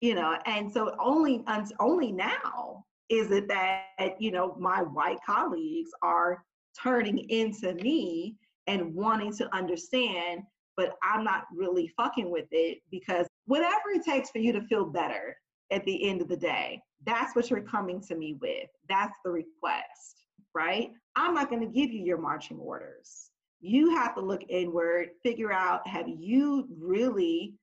You 0.00 0.14
know, 0.14 0.36
and 0.46 0.70
so 0.70 0.94
only 0.98 1.44
only 1.78 2.12
now 2.12 2.84
is 3.08 3.30
it 3.30 3.48
that 3.48 4.16
you 4.18 4.32
know 4.32 4.56
my 4.58 4.82
white 4.82 5.18
colleagues 5.24 5.90
are 6.02 6.44
turning 6.82 7.18
into 7.30 7.74
me 7.74 8.36
and 8.66 8.94
wanting 8.94 9.32
to 9.34 9.54
understand, 9.54 10.42
but 10.76 10.96
I'm 11.02 11.24
not 11.24 11.44
really 11.54 11.88
fucking 11.96 12.30
with 12.30 12.46
it 12.50 12.78
because 12.90 13.26
whatever 13.46 13.90
it 13.94 14.04
takes 14.04 14.30
for 14.30 14.38
you 14.38 14.52
to 14.52 14.62
feel 14.62 14.86
better 14.86 15.36
at 15.70 15.84
the 15.84 16.08
end 16.08 16.20
of 16.20 16.28
the 16.28 16.36
day, 16.36 16.80
that's 17.06 17.36
what 17.36 17.50
you're 17.50 17.60
coming 17.60 18.00
to 18.02 18.14
me 18.14 18.36
with. 18.40 18.68
That's 18.88 19.16
the 19.24 19.30
request, 19.30 20.24
right? 20.54 20.90
I'm 21.16 21.34
not 21.34 21.50
going 21.50 21.62
to 21.62 21.68
give 21.68 21.92
you 21.92 22.02
your 22.02 22.18
marching 22.18 22.58
orders. 22.58 23.30
You 23.60 23.94
have 23.96 24.14
to 24.16 24.20
look 24.20 24.42
inward, 24.48 25.10
figure 25.22 25.52
out 25.52 25.86
have 25.86 26.08
you 26.08 26.68
really 26.78 27.54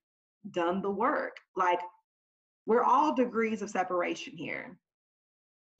done 0.51 0.81
the 0.81 0.89
work? 0.89 1.37
Like, 1.55 1.79
we're 2.65 2.83
all 2.83 3.13
degrees 3.13 3.61
of 3.61 3.69
separation 3.69 4.35
here. 4.35 4.77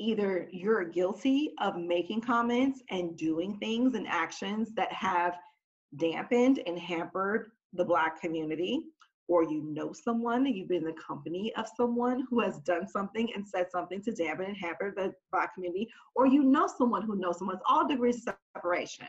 Either 0.02 0.48
you're 0.52 0.84
guilty 0.84 1.52
of 1.62 1.78
making 1.78 2.22
comments 2.22 2.82
and 2.90 3.16
doing 3.16 3.58
things 3.60 3.94
and 3.94 4.08
actions 4.08 4.74
that 4.74 4.92
have 4.92 5.38
dampened 5.98 6.60
and 6.66 6.80
hampered 6.80 7.52
the 7.74 7.86
Black 7.86 8.20
community, 8.20 8.82
or 9.28 9.44
you 9.44 9.62
know 9.62 9.94
someone 9.94 10.46
you've 10.46 10.68
been 10.68 10.80
in 10.80 10.86
the 10.86 11.02
company 11.02 11.54
of 11.56 11.68
someone 11.78 12.26
who 12.30 12.40
has 12.42 12.58
done 12.60 12.88
something 12.88 13.32
and 13.36 13.48
said 13.48 13.68
something 13.72 14.02
to 14.02 14.12
dampen 14.12 14.48
and 14.48 14.58
hamper 14.58 14.92
the 14.96 15.14
black 15.32 15.54
community, 15.54 15.88
or 16.16 16.26
you 16.26 16.44
know 16.44 16.68
someone 16.68 17.04
who 17.04 17.16
knows 17.16 17.38
someone. 17.38 17.56
It's 17.56 17.66
all 17.70 17.88
degrees 17.88 18.28
of 18.28 18.36
separation. 18.56 19.08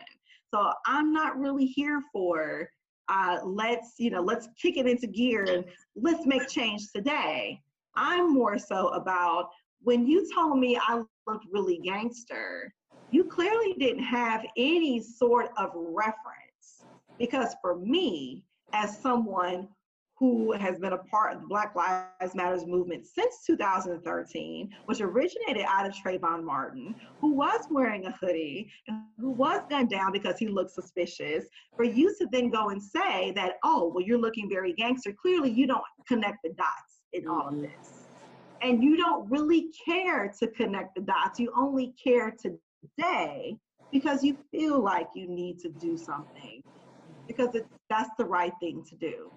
So 0.55 0.73
I'm 0.87 1.13
not 1.13 1.39
really 1.39 1.67
here 1.67 2.03
for 2.13 2.69
uh, 3.09 3.39
let's 3.45 3.95
you 3.99 4.11
know 4.11 4.21
let's 4.21 4.49
kick 4.61 4.77
it 4.77 4.87
into 4.87 5.07
gear 5.07 5.45
and 5.49 5.65
let's 5.97 6.27
make 6.27 6.49
change 6.49 6.93
today. 6.95 7.61
I'm 7.97 8.33
more 8.33 8.59
so 8.59 8.89
about 8.89 9.51
when 9.85 10.07
you 10.07 10.27
told 10.35 10.59
me 10.59 10.77
I 10.77 11.03
looked 11.27 11.47
really 11.51 11.79
gangster, 11.79 12.73
you 13.11 13.25
clearly 13.25 13.75
didn't 13.79 14.05
have 14.05 14.45
any 14.57 15.01
sort 15.01 15.51
of 15.59 15.71
reference 15.75 16.85
because 17.19 17.55
for 17.61 17.77
me 17.77 18.45
as 18.73 18.99
someone 18.99 19.69
who 20.19 20.53
has 20.53 20.79
been 20.79 20.93
a 20.93 20.99
part 20.99 21.35
of 21.35 21.41
the 21.41 21.49
Black 21.49 21.75
Lives 21.75 22.35
Matters 22.35 22.65
movement 22.65 23.05
since 23.07 23.45
2013, 23.45 24.71
which 24.85 25.01
originated 25.01 25.65
out 25.67 25.85
of 25.85 25.95
Trayvon 25.95 26.45
Martin, 26.45 26.95
who 27.21 27.33
was 27.33 27.67
wearing 27.71 28.07
a 28.07 28.13
hoodie 28.13 28.71
and 28.87 29.03
who 29.19 29.31
was 29.31 29.63
gunned 29.69 29.91
down 29.91 30.13
because 30.13 30.39
he 30.39 30.47
looked 30.47 30.71
suspicious, 30.71 31.47
for 31.77 31.83
you 31.83 32.15
to 32.19 32.29
then 32.31 32.51
go 32.51 32.69
and 32.69 32.81
say 32.81 33.33
that, 33.33 33.55
oh, 33.65 33.91
well, 33.93 34.05
you're 34.05 34.17
looking 34.17 34.49
very 34.49 34.73
gangster, 34.75 35.13
clearly 35.13 35.51
you 35.51 35.67
don't 35.67 35.83
connect 36.07 36.39
the 36.45 36.51
dots 36.51 37.03
in 37.13 37.27
all 37.27 37.49
of 37.49 37.61
this. 37.61 38.02
And 38.63 38.83
you 38.83 38.97
don't 38.97 39.29
really 39.29 39.71
care 39.85 40.33
to 40.39 40.47
connect 40.47 40.95
the 40.95 41.01
dots. 41.01 41.41
You 41.41 41.53
only 41.57 41.95
care 42.03 42.31
today 42.31 43.57
because 43.91 44.23
you 44.23 44.37
feel 44.51 44.81
like 44.81 45.09
you 45.15 45.27
need 45.29 45.59
to 45.61 45.69
do 45.69 45.97
something 45.97 46.63
because 47.27 47.55
it's, 47.55 47.69
that's 47.91 48.11
the 48.19 48.25
right 48.25 48.53
thing 48.61 48.85
to 48.89 48.95
do. 48.97 49.33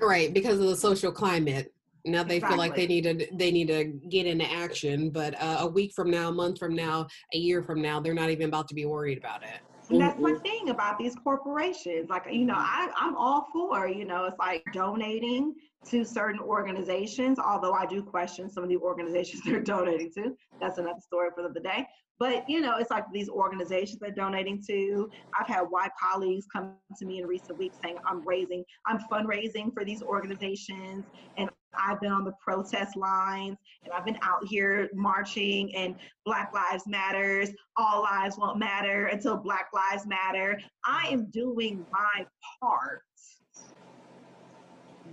Right, 0.00 0.32
because 0.32 0.58
of 0.60 0.66
the 0.66 0.76
social 0.76 1.12
climate. 1.12 1.72
Now 2.06 2.22
they 2.22 2.38
feel 2.38 2.58
like 2.58 2.76
they 2.76 2.84
Exactly. 2.84 3.00
need 3.00 3.18
to 3.18 3.36
they 3.36 3.50
need 3.50 3.68
to 3.68 3.84
get 4.10 4.26
into 4.26 4.44
action, 4.44 5.08
but 5.08 5.40
uh, 5.40 5.58
a 5.60 5.66
week 5.66 5.92
from 5.94 6.10
now, 6.10 6.28
a 6.28 6.32
month 6.32 6.58
from 6.58 6.74
now, 6.74 7.06
a 7.32 7.38
year 7.38 7.62
from 7.62 7.80
now, 7.80 7.98
they're 7.98 8.12
not 8.12 8.28
even 8.28 8.48
about 8.48 8.68
to 8.68 8.74
be 8.74 8.84
worried 8.84 9.16
about 9.16 9.42
it. 9.42 9.60
And 9.90 10.00
that's 10.00 10.18
my 10.18 10.32
mm. 10.32 10.42
thing 10.42 10.70
about 10.70 10.98
these 10.98 11.14
corporations. 11.14 12.08
Like, 12.08 12.24
you 12.30 12.46
know, 12.46 12.54
I, 12.56 12.88
I'm 12.96 13.16
all 13.16 13.48
for, 13.52 13.86
you 13.86 14.04
know, 14.04 14.24
it's 14.24 14.38
like 14.38 14.64
donating 14.72 15.54
to 15.86 16.04
certain 16.04 16.40
organizations, 16.40 17.38
although 17.38 17.74
I 17.74 17.84
do 17.84 18.02
question 18.02 18.48
some 18.48 18.62
of 18.62 18.70
the 18.70 18.78
organizations 18.78 19.42
they're 19.46 19.60
donating 19.60 20.10
to. 20.14 20.36
That's 20.60 20.78
another 20.78 21.00
story 21.00 21.30
for 21.34 21.48
the 21.48 21.60
day. 21.60 21.86
But, 22.18 22.48
you 22.48 22.60
know, 22.60 22.76
it's 22.78 22.90
like 22.90 23.04
these 23.12 23.28
organizations 23.28 23.98
they're 24.00 24.10
donating 24.10 24.62
to. 24.68 25.10
I've 25.38 25.48
had 25.48 25.62
white 25.62 25.90
colleagues 26.00 26.46
come 26.50 26.74
to 26.98 27.04
me 27.04 27.18
in 27.18 27.26
recent 27.26 27.58
weeks 27.58 27.76
saying 27.82 27.98
I'm 28.06 28.26
raising, 28.26 28.64
I'm 28.86 29.00
fundraising 29.10 29.74
for 29.74 29.84
these 29.84 30.02
organizations. 30.02 31.04
And 31.36 31.50
I've 31.78 32.00
been 32.00 32.12
on 32.12 32.24
the 32.24 32.32
protest 32.40 32.96
lines 32.96 33.56
and 33.82 33.92
I've 33.92 34.04
been 34.04 34.18
out 34.22 34.44
here 34.46 34.88
marching 34.94 35.74
and 35.74 35.96
Black 36.24 36.52
Lives 36.54 36.86
Matters, 36.86 37.50
all 37.76 38.02
lives 38.02 38.38
won't 38.38 38.58
matter 38.58 39.06
until 39.06 39.36
Black 39.36 39.68
Lives 39.72 40.06
Matter. 40.06 40.60
I 40.84 41.08
am 41.08 41.26
doing 41.30 41.84
my 41.92 42.26
part. 42.60 43.02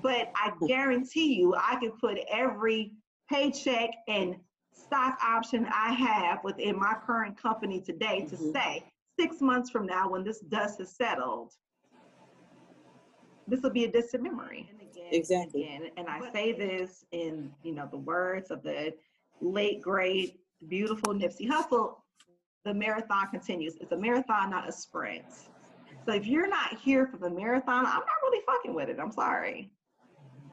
But 0.01 0.31
I 0.35 0.51
guarantee 0.67 1.35
you, 1.35 1.55
I 1.55 1.75
can 1.75 1.91
put 1.91 2.17
every 2.31 2.93
paycheck 3.29 3.91
and 4.07 4.35
stock 4.73 5.17
option 5.23 5.67
I 5.73 5.91
have 5.93 6.43
within 6.43 6.77
my 6.77 6.95
current 7.05 7.37
company 7.37 7.79
today 7.81 8.25
to 8.25 8.35
Mhm. 8.35 8.53
say 8.53 8.91
six 9.19 9.41
months 9.41 9.69
from 9.69 9.85
now, 9.85 10.09
when 10.09 10.23
this 10.23 10.39
dust 10.39 10.79
has 10.79 10.95
settled, 10.95 11.53
this 13.47 13.61
will 13.61 13.69
be 13.69 13.85
a 13.85 13.91
distant 13.91 14.23
memory. 14.23 14.69
And 15.11 15.23
again, 15.23 15.41
and 15.41 15.45
Exactly. 15.45 15.63
again, 15.63 15.91
and 15.97 16.07
I 16.07 16.31
say 16.31 16.51
this 16.53 17.05
in 17.11 17.51
you 17.63 17.73
know 17.73 17.87
the 17.89 17.97
words 17.97 18.51
of 18.51 18.63
the 18.63 18.93
late 19.41 19.81
great 19.81 20.39
beautiful 20.67 21.13
Nipsey 21.13 21.47
Hussle. 21.49 21.95
The 22.63 22.73
marathon 22.73 23.27
continues. 23.31 23.75
It's 23.81 23.91
a 23.91 23.97
marathon, 23.97 24.51
not 24.51 24.69
a 24.69 24.71
sprint. 24.71 25.25
So 26.05 26.13
if 26.13 26.27
you're 26.27 26.47
not 26.47 26.79
here 26.79 27.07
for 27.07 27.17
the 27.17 27.29
marathon, 27.29 27.85
I'm 27.85 27.93
not 27.93 28.07
really 28.23 28.43
fucking 28.45 28.73
with 28.73 28.89
it. 28.89 28.97
I'm 28.99 29.11
sorry. 29.11 29.71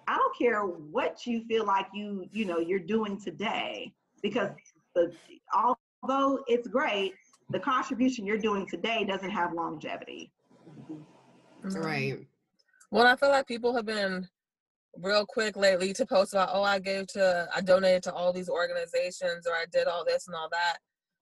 I 0.07 0.17
don't 0.17 0.37
care 0.39 0.63
what 0.63 1.27
you 1.27 1.45
feel 1.45 1.67
like 1.67 1.87
you 1.93 2.27
you 2.33 2.45
know 2.45 2.59
you're 2.59 2.79
doing 2.79 3.21
today 3.21 3.93
because 4.23 4.51
the 4.95 5.13
although 5.55 6.43
it's 6.47 6.67
great, 6.69 7.15
the 7.51 7.61
contribution 7.61 8.27
you're 8.27 8.39
doing 8.39 8.67
today 8.67 9.05
doesn't 9.05 9.31
have 9.31 9.53
longevity. 9.53 10.33
Right. 11.63 12.27
Well, 12.91 13.07
I 13.07 13.17
feel 13.17 13.29
like 13.29 13.47
people 13.47 13.75
have 13.75 13.85
been 13.85 14.27
real 14.97 15.26
quick 15.26 15.57
lately 15.57 15.93
to 15.95 16.07
post 16.07 16.32
about, 16.32 16.51
oh, 16.53 16.62
I 16.62 16.78
gave 16.78 17.07
to, 17.09 17.49
I 17.55 17.61
donated 17.61 18.03
to 18.05 18.12
all 18.12 18.32
these 18.32 18.49
organizations 18.49 19.47
or 19.47 19.53
I 19.53 19.64
did 19.72 19.86
all 19.86 20.05
this 20.05 20.26
and 20.26 20.34
all 20.34 20.49
that. 20.51 20.78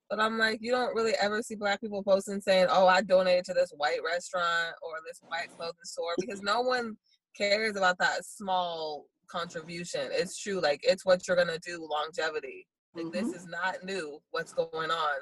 But 0.08 0.20
I'm 0.20 0.38
like, 0.38 0.58
you 0.62 0.70
don't 0.70 0.94
really 0.94 1.14
ever 1.20 1.42
see 1.42 1.56
black 1.56 1.80
people 1.80 2.02
posting 2.02 2.40
saying, 2.40 2.68
oh, 2.70 2.86
I 2.86 3.02
donated 3.02 3.44
to 3.46 3.54
this 3.54 3.72
white 3.76 3.98
restaurant 4.04 4.74
or 4.82 4.92
this 5.06 5.20
white 5.26 5.48
clothing 5.56 5.74
store 5.84 6.14
because 6.18 6.42
no 6.42 6.60
one 6.60 6.96
cares 7.36 7.76
about 7.76 7.98
that 7.98 8.24
small 8.24 9.06
contribution. 9.28 10.08
It's 10.12 10.38
true. 10.40 10.60
Like, 10.60 10.80
it's 10.84 11.04
what 11.04 11.26
you're 11.26 11.36
going 11.36 11.48
to 11.48 11.58
do 11.58 11.86
longevity. 11.90 12.66
Like, 12.94 13.06
Mm-hmm. 13.06 13.12
this 13.12 13.34
is 13.34 13.46
not 13.46 13.84
new, 13.84 14.20
what's 14.30 14.54
going 14.54 14.90
on. 14.90 15.16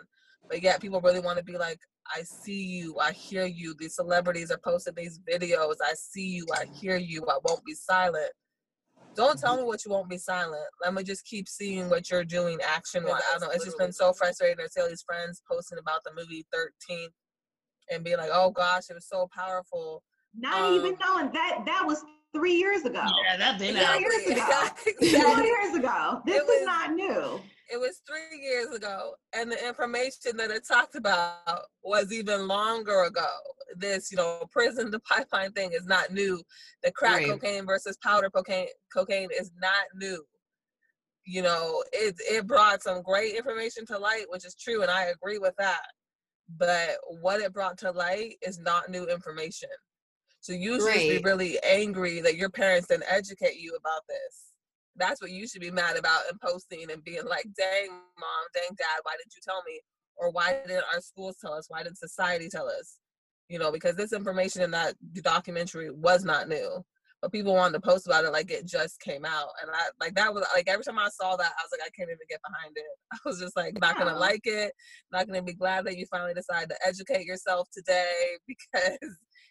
But 0.49 0.62
yet, 0.62 0.80
people 0.80 1.01
really 1.01 1.20
want 1.20 1.38
to 1.38 1.45
be 1.45 1.57
like, 1.57 1.80
I 2.14 2.22
see 2.22 2.62
you, 2.64 2.96
I 3.00 3.12
hear 3.12 3.46
you. 3.46 3.74
These 3.78 3.94
celebrities 3.96 4.50
are 4.50 4.61
posting 4.62 4.94
these 4.96 5.20
videos. 5.20 5.76
I 5.82 5.94
see 5.94 6.26
you, 6.28 6.46
I 6.55 6.66
hear 6.72 6.96
you. 6.96 7.24
I 7.28 7.38
won't 7.44 7.64
be 7.64 7.74
silent. 7.74 8.30
Don't 9.16 9.38
tell 9.38 9.57
me 9.57 9.62
what 9.62 9.84
you 9.84 9.92
won't 9.92 10.09
be 10.09 10.18
silent. 10.18 10.66
Let 10.84 10.92
me 10.92 11.05
just 11.05 11.24
keep 11.24 11.48
seeing 11.48 11.88
what 11.88 12.11
you're 12.11 12.24
doing 12.24 12.59
action 12.66 13.05
wise. 13.05 13.22
I 13.30 13.38
don't 13.38 13.48
know. 13.48 13.55
It's 13.55 13.64
just 13.64 13.78
been 13.78 13.92
so 13.92 14.12
frustrating 14.12 14.57
to 14.57 14.68
see 14.68 14.80
all 14.80 14.88
these 14.88 15.05
friends 15.07 15.40
posting 15.48 15.78
about 15.78 16.00
the 16.05 16.11
movie 16.16 16.44
13 16.52 17.09
and 17.90 18.02
being 18.02 18.16
like, 18.16 18.30
oh 18.32 18.50
gosh, 18.50 18.90
it 18.90 18.94
was 18.94 19.07
so 19.09 19.28
powerful. 19.32 20.02
Not 20.36 20.72
even 20.72 20.94
Um, 20.94 20.98
knowing 21.00 21.32
that 21.32 21.62
that 21.64 21.84
was 21.86 22.02
three 22.35 22.55
years 22.55 22.82
ago. 22.85 23.03
Yeah, 23.24 23.37
that 23.39 23.59
been 23.59 23.76
Yeah, 23.76 23.93
out. 23.93 24.01
years 24.01 24.26
ago. 24.26 24.32
Exactly. 24.32 25.09
Four 25.20 25.41
years 25.43 25.74
ago. 25.74 26.20
This 26.26 26.37
It 26.37 26.43
is 26.43 26.49
was- 26.49 26.66
not 26.66 26.93
new. 26.93 27.41
it 27.70 27.78
was 27.80 28.03
three 28.07 28.39
years 28.43 28.70
ago 28.74 29.14
and 29.35 29.51
the 29.51 29.66
information 29.66 30.37
that 30.37 30.51
it 30.51 30.66
talked 30.68 30.97
about 30.97 31.62
was 31.82 32.12
even 32.12 32.47
longer 32.47 33.05
ago 33.05 33.26
this 33.76 34.11
you 34.12 34.18
know 34.18 34.45
prison 34.53 34.93
to 34.93 34.99
pipeline 35.01 35.51
thing 35.53 35.70
is 35.72 35.87
not 35.87 36.12
new 36.12 36.43
the 36.82 36.93
crack 36.93 37.20
Right. 37.20 37.30
cocaine 37.30 37.64
versus 37.64 37.97
powder 38.05 38.28
cocaine 38.28 38.68
cocaine 38.93 39.30
is 39.41 39.51
not 39.62 39.87
new 39.97 40.22
you 41.24 41.41
know 41.41 41.82
it 41.93 42.14
it 42.30 42.47
brought 42.47 42.82
some 42.82 43.01
great 43.03 43.35
information 43.35 43.87
to 43.87 43.99
light 43.99 44.26
which 44.28 44.45
is 44.45 44.55
true 44.55 44.82
and 44.82 44.91
i 44.91 45.05
agree 45.05 45.39
with 45.39 45.55
that 45.59 45.87
but 46.59 46.91
what 47.22 47.41
it 47.41 47.55
brought 47.55 47.78
to 47.78 47.91
light 47.91 48.37
is 48.43 48.59
not 48.59 48.91
new 48.91 49.07
information 49.07 49.70
so 50.45 50.53
you 50.53 50.80
should 50.80 51.09
be 51.09 51.20
really 51.24 51.59
angry 51.62 52.20
that 52.20 52.36
your 52.36 52.51
parents 52.51 52.88
didn't 52.88 53.05
educate 53.09 53.57
you 53.57 53.74
about 53.76 54.03
this 54.09 54.45
that's 54.97 55.20
what 55.20 55.30
you 55.30 55.47
should 55.47 55.61
be 55.61 55.70
mad 55.70 55.97
about 55.97 56.22
and 56.30 56.40
posting 56.40 56.90
and 56.90 57.03
being 57.05 57.24
like, 57.26 57.47
dang 57.57 57.88
mom, 57.88 58.45
dang 58.55 58.76
dad, 58.76 59.01
why 59.03 59.12
didn't 59.18 59.34
you 59.34 59.40
tell 59.42 59.62
me? 59.66 59.80
Or 60.16 60.30
why 60.30 60.61
didn't 60.66 60.84
our 60.92 61.01
schools 61.01 61.36
tell 61.40 61.53
us? 61.53 61.66
Why 61.68 61.82
didn't 61.82 61.99
society 61.99 62.49
tell 62.49 62.68
us? 62.68 62.99
You 63.49 63.59
know, 63.59 63.72
because 63.72 63.97
this 63.97 64.12
information 64.12 64.62
in 64.62 64.70
that 64.70 64.95
documentary 65.22 65.90
was 65.90 66.24
not 66.24 66.49
new. 66.49 66.84
But 67.25 67.33
people 67.33 67.55
wanted 67.55 67.72
to 67.72 67.81
post 67.81 68.07
about 68.07 68.27
it 68.27 68.33
like 68.33 68.51
it 68.51 68.66
just 68.66 69.01
came 69.01 69.25
out. 69.25 69.49
And 69.62 69.70
I 69.70 69.79
like 69.99 70.14
that 70.14 70.35
was 70.35 70.45
like 70.55 70.68
every 70.68 70.85
time 70.85 70.99
I 70.99 71.09
saw 71.09 71.37
that, 71.37 71.53
I 71.59 71.62
was 71.62 71.70
like, 71.72 71.81
I 71.81 71.89
can't 71.97 72.11
even 72.11 72.18
get 72.29 72.39
behind 72.47 72.77
it. 72.77 72.85
I 73.14 73.16
was 73.25 73.41
just 73.41 73.57
like 73.57 73.81
not 73.81 73.97
Yeah. 73.97 74.05
gonna 74.05 74.18
like 74.18 74.43
it, 74.45 74.75
not 75.11 75.27
gonna 75.27 75.43
be 75.43 75.55
glad 75.55 75.87
that 75.87 75.97
you 75.97 76.05
finally 76.11 76.35
decided 76.35 76.68
to 76.68 76.77
educate 76.87 77.25
yourself 77.25 77.70
today 77.72 78.12
because 78.47 78.99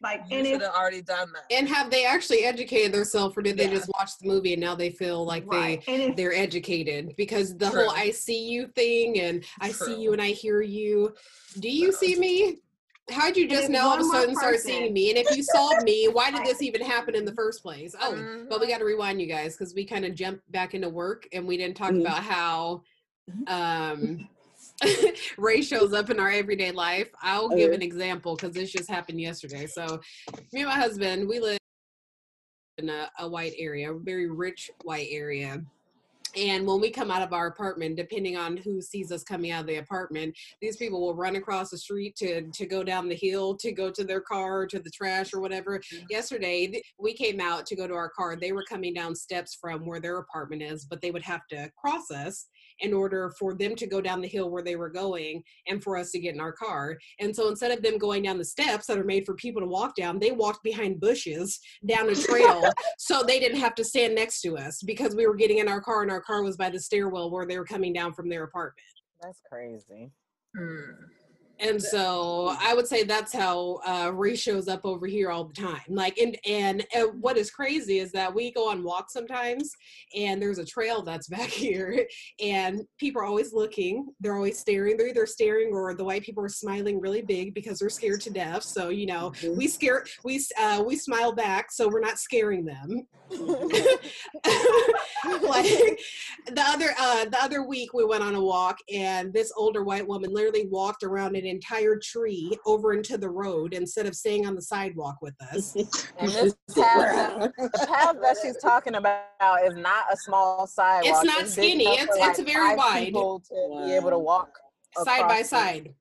Like, 0.03 0.21
you 0.29 0.37
and 0.37 0.45
should 0.47 0.61
have 0.61 0.75
already 0.75 1.01
done 1.01 1.29
that. 1.33 1.45
And 1.49 1.67
have 1.67 1.89
they 1.89 2.05
actually 2.05 2.43
educated 2.43 2.91
themselves, 2.91 3.35
or 3.35 3.41
did 3.41 3.57
they 3.57 3.67
just 3.67 3.89
watch 3.97 4.11
the 4.21 4.27
movie 4.27 4.53
and 4.53 4.61
now 4.61 4.75
they 4.75 4.91
feel 4.91 5.25
like 5.25 5.45
right, 5.47 5.83
they 5.83 6.11
they're 6.11 6.35
educated? 6.35 7.15
Because 7.17 7.57
the 7.57 7.71
True. 7.71 7.85
whole 7.85 7.89
"I 7.89 8.11
see 8.11 8.49
you" 8.49 8.67
thing 8.67 9.19
and 9.19 9.43
"I 9.59 9.71
see 9.71 9.99
you 9.99 10.13
and 10.13 10.21
I 10.21 10.27
hear 10.27 10.61
you." 10.61 11.15
Do 11.59 11.69
you 11.69 11.91
see 11.91 12.17
me? 12.17 12.59
How'd 13.11 13.35
you 13.35 13.47
just 13.49 13.65
if 13.65 13.69
now 13.69 13.89
all 13.89 13.95
of 13.95 13.99
a 13.99 14.03
sudden 14.05 14.35
start 14.35 14.59
seeing 14.59 14.93
me? 14.93 15.09
And 15.09 15.17
if 15.17 15.35
you 15.35 15.43
saw 15.43 15.77
me, 15.81 16.07
why 16.07 16.31
did 16.31 16.45
this 16.45 16.61
even 16.61 16.81
happen 16.81 17.15
in 17.15 17.25
the 17.25 17.33
first 17.33 17.61
place? 17.61 17.93
Oh, 17.99 18.13
Mhm. 18.13 18.49
but 18.49 18.61
we 18.61 18.67
got 18.67 18.77
to 18.77 18.85
rewind 18.85 19.19
you 19.19 19.27
guys 19.27 19.57
because 19.57 19.73
we 19.75 19.83
kind 19.85 20.05
of 20.05 20.15
jumped 20.15 20.49
back 20.51 20.73
into 20.73 20.89
work 20.89 21.27
and 21.33 21.45
we 21.45 21.57
didn't 21.57 21.75
talk 21.75 21.91
Mhm. 21.91 22.01
about 22.01 22.23
how 22.23 22.83
um 23.47 24.27
Ray 25.37 25.61
shows 25.61 25.93
up 25.93 26.09
in 26.09 26.19
our 26.19 26.31
everyday 26.31 26.71
life. 26.71 27.09
I'll 27.21 27.51
Oh, 27.51 27.55
give 27.57 27.73
an 27.73 27.81
example 27.81 28.35
because 28.35 28.53
this 28.53 28.71
just 28.71 28.89
happened 28.89 29.19
yesterday. 29.19 29.65
So, 29.67 29.99
me 30.53 30.61
and 30.61 30.65
my 30.69 30.75
husband, 30.75 31.27
we 31.27 31.39
live 31.39 31.57
in 32.77 32.89
a, 32.89 33.11
a 33.19 33.27
white 33.27 33.53
area, 33.57 33.93
a 33.93 33.99
very 33.99 34.29
rich 34.29 34.71
white 34.83 35.07
area. 35.11 35.63
And 36.35 36.65
when 36.65 36.81
we 36.81 36.89
come 36.89 37.11
out 37.11 37.21
of 37.21 37.33
our 37.33 37.47
apartment, 37.47 37.95
depending 37.95 38.37
on 38.37 38.57
who 38.57 38.81
sees 38.81 39.11
us 39.11 39.23
coming 39.23 39.51
out 39.51 39.61
of 39.61 39.67
the 39.67 39.77
apartment, 39.77 40.35
these 40.61 40.77
people 40.77 41.01
will 41.01 41.15
run 41.15 41.35
across 41.35 41.69
the 41.69 41.77
street 41.77 42.15
to 42.17 42.49
to 42.51 42.65
go 42.65 42.83
down 42.83 43.09
the 43.09 43.15
hill 43.15 43.55
to 43.57 43.71
go 43.71 43.91
to 43.91 44.03
their 44.03 44.21
car, 44.21 44.65
to 44.67 44.79
the 44.79 44.89
trash 44.89 45.33
or 45.33 45.39
whatever. 45.39 45.79
Mm-hmm. 45.79 46.05
Yesterday, 46.09 46.81
we 46.99 47.13
came 47.13 47.39
out 47.39 47.65
to 47.67 47.75
go 47.75 47.87
to 47.87 47.93
our 47.93 48.09
car. 48.09 48.35
They 48.35 48.51
were 48.51 48.65
coming 48.67 48.93
down 48.93 49.15
steps 49.15 49.57
from 49.59 49.85
where 49.85 49.99
their 49.99 50.17
apartment 50.17 50.61
is, 50.61 50.85
but 50.85 51.01
they 51.01 51.11
would 51.11 51.23
have 51.23 51.41
to 51.51 51.69
cross 51.77 52.11
us 52.11 52.47
in 52.83 52.93
order 52.93 53.33
for 53.39 53.55
them 53.55 53.75
to 53.75 53.87
go 53.87 54.01
down 54.01 54.21
the 54.21 54.27
hill 54.27 54.51
where 54.51 54.61
they 54.61 54.75
were 54.75 54.89
going 54.89 55.41
and 55.67 55.81
for 55.81 55.97
us 55.97 56.11
to 56.11 56.19
get 56.19 56.35
in 56.35 56.41
our 56.41 56.51
car. 56.51 56.97
And 57.19 57.35
so 57.35 57.49
instead 57.49 57.71
of 57.71 57.81
them 57.81 57.97
going 57.97 58.23
down 58.23 58.37
the 58.37 58.45
steps 58.45 58.85
that 58.87 58.97
are 58.97 59.03
made 59.03 59.25
for 59.25 59.33
people 59.35 59.61
to 59.61 59.67
walk 59.67 59.95
down, 59.95 60.19
they 60.19 60.31
walked 60.31 60.63
behind 60.63 60.99
bushes 60.99 61.59
down 61.87 62.09
a 62.09 62.15
trail 62.15 62.63
so 62.97 63.23
they 63.23 63.39
didn't 63.39 63.59
have 63.59 63.75
to 63.75 63.85
stand 63.85 64.13
next 64.13 64.41
to 64.41 64.57
us 64.57 64.83
because 64.83 65.15
we 65.15 65.25
were 65.25 65.35
getting 65.35 65.57
in 65.57 65.67
our 65.67 65.81
car 65.81 66.03
and 66.03 66.11
our 66.11 66.21
car 66.21 66.43
was 66.43 66.57
by 66.57 66.69
the 66.69 66.79
stairwell 66.79 67.31
where 67.31 67.47
they 67.47 67.57
were 67.57 67.65
coming 67.65 67.93
down 67.93 68.13
from 68.13 68.29
their 68.29 68.43
apartment. 68.43 68.85
That's 69.21 69.41
crazy. 69.49 70.11
Hmm. 70.55 70.91
And 71.59 71.81
so 71.81 72.55
I 72.59 72.73
would 72.73 72.87
say 72.87 73.03
that's 73.03 73.31
how 73.31 73.79
uh, 73.85 74.11
Ray 74.13 74.35
shows 74.35 74.67
up 74.67 74.81
over 74.83 75.05
here 75.07 75.29
all 75.29 75.45
the 75.45 75.53
time. 75.53 75.81
Like, 75.87 76.17
and, 76.17 76.37
and 76.45 76.85
uh, 76.95 77.07
what 77.21 77.37
is 77.37 77.51
crazy 77.51 77.99
is 77.99 78.11
that 78.11 78.33
we 78.33 78.51
go 78.51 78.69
on 78.69 78.83
walks 78.83 79.13
sometimes, 79.13 79.71
and 80.15 80.41
there's 80.41 80.57
a 80.57 80.65
trail 80.65 81.03
that's 81.03 81.27
back 81.33 81.49
here, 81.49 82.05
and 82.41 82.81
people 82.97 83.21
are 83.21 83.25
always 83.25 83.53
looking. 83.53 84.07
They're 84.19 84.35
always 84.35 84.59
staring. 84.59 84.97
They're 84.97 85.07
either 85.07 85.25
staring 85.25 85.69
or 85.73 85.93
the 85.93 86.03
white 86.03 86.23
people 86.23 86.43
are 86.43 86.49
smiling 86.49 86.99
really 86.99 87.21
big 87.21 87.53
because 87.53 87.79
they're 87.79 87.89
scared 87.89 88.21
to 88.21 88.29
death. 88.29 88.63
So 88.63 88.89
you 88.89 89.05
know, 89.05 89.31
Mhm. 89.31 89.55
we 89.55 89.67
scare 89.67 90.05
we 90.23 90.43
uh, 90.59 90.83
we 90.85 90.95
smile 90.95 91.33
back, 91.33 91.71
so 91.71 91.87
we're 91.87 91.99
not 92.01 92.19
scaring 92.19 92.65
them. 92.65 93.07
like 95.41 95.99
the 96.47 96.63
other 96.67 96.93
uh 96.99 97.25
the 97.25 97.37
other 97.41 97.63
week 97.63 97.93
we 97.93 98.03
went 98.05 98.21
on 98.23 98.35
a 98.35 98.41
walk 98.41 98.77
and 98.93 99.33
this 99.33 99.51
older 99.55 99.83
white 99.83 100.05
woman 100.07 100.31
literally 100.33 100.67
walked 100.67 101.03
around 101.03 101.35
an 101.43 101.49
entire 101.49 101.97
tree 102.01 102.57
over 102.65 102.93
into 102.93 103.17
the 103.17 103.29
road 103.29 103.73
instead 103.73 104.05
of 104.05 104.15
staying 104.15 104.45
on 104.47 104.55
the 104.55 104.61
sidewalk 104.61 105.17
with 105.21 105.35
us 105.53 105.75
And 106.17 106.31
this 106.31 106.55
path, 106.75 107.51
the 107.57 107.85
path 107.87 108.15
that 108.21 108.37
she's 108.41 108.57
talking 108.57 108.95
about 108.95 109.25
is 109.65 109.75
not 109.75 110.05
a 110.11 110.17
small 110.17 110.65
sidewalk. 110.67 111.05
It's 111.05 111.23
not 111.25 111.39
big 111.39 111.47
skinny. 111.49 111.87
It's- 111.87 112.05
for, 112.05 112.29
it's 112.29 112.37
like, 112.39 112.47
very 112.47 112.75
wide. 112.75 113.05
people 113.05 113.41
to 113.49 113.83
be 113.85 113.93
able 113.93 114.09
to 114.11 114.19
walk 114.19 114.57
side 115.03 115.27
by 115.27 115.41
side 115.41 115.93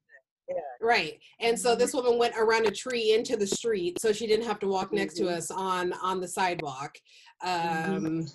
Yeah. 0.49 0.57
right 0.82 1.18
and 1.40 1.59
so 1.59 1.74
this 1.74 1.95
woman 1.95 2.18
went 2.18 2.34
around 2.36 2.66
a 2.66 2.70
tree 2.70 3.14
into 3.14 3.36
the 3.36 3.47
street 3.47 3.99
so 4.01 4.12
she 4.12 4.26
didn't 4.26 4.45
have 4.47 4.59
to 4.61 4.66
walk 4.68 4.93
next 4.93 5.14
to 5.14 5.24
Mhm. 5.24 5.36
us 5.38 5.51
on 5.51 5.93
on 5.95 6.20
the 6.20 6.28
sidewalk 6.28 6.93
Mhm. 7.43 7.97
um 7.97 8.26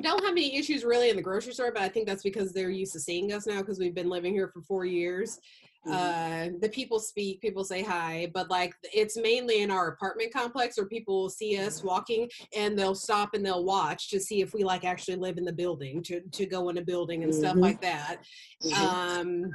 don't 0.00 0.22
have 0.24 0.32
any 0.32 0.56
issues 0.56 0.84
really 0.84 1.10
in 1.10 1.16
the 1.16 1.22
grocery 1.22 1.52
store 1.52 1.70
but 1.72 1.82
i 1.82 1.88
think 1.88 2.06
that's 2.06 2.22
because 2.22 2.52
they're 2.52 2.70
used 2.70 2.92
to 2.92 3.00
seeing 3.00 3.32
us 3.32 3.46
now 3.46 3.58
because 3.60 3.78
we've 3.78 3.94
been 3.94 4.08
living 4.08 4.32
here 4.32 4.48
for 4.48 4.62
four 4.62 4.84
years 4.84 5.38
Mhm. 5.86 5.92
uh 5.92 6.58
the 6.60 6.68
people 6.68 7.00
speak 7.00 7.40
people 7.40 7.64
say 7.64 7.82
hi 7.82 8.30
but 8.34 8.50
like 8.50 8.74
it's 8.92 9.16
mainly 9.16 9.62
in 9.62 9.70
our 9.70 9.88
apartment 9.88 10.30
complex 10.32 10.76
where 10.76 10.86
people 10.86 11.22
will 11.22 11.30
see 11.30 11.56
us 11.58 11.82
walking 11.82 12.28
and 12.54 12.78
they'll 12.78 12.94
stop 12.94 13.30
and 13.32 13.44
they'll 13.44 13.64
watch 13.64 14.10
to 14.10 14.20
see 14.20 14.42
if 14.42 14.52
we 14.52 14.62
like 14.62 14.84
actually 14.84 15.16
live 15.16 15.38
in 15.38 15.44
the 15.44 15.52
building 15.52 16.02
to 16.02 16.20
to 16.32 16.44
go 16.44 16.68
in 16.68 16.76
a 16.78 16.82
building 16.82 17.24
and 17.24 17.34
stuff 17.34 17.56
Mhm. 17.56 17.62
like 17.62 17.80
that 17.80 18.22
Mhm. 18.62 18.74
um 18.76 19.50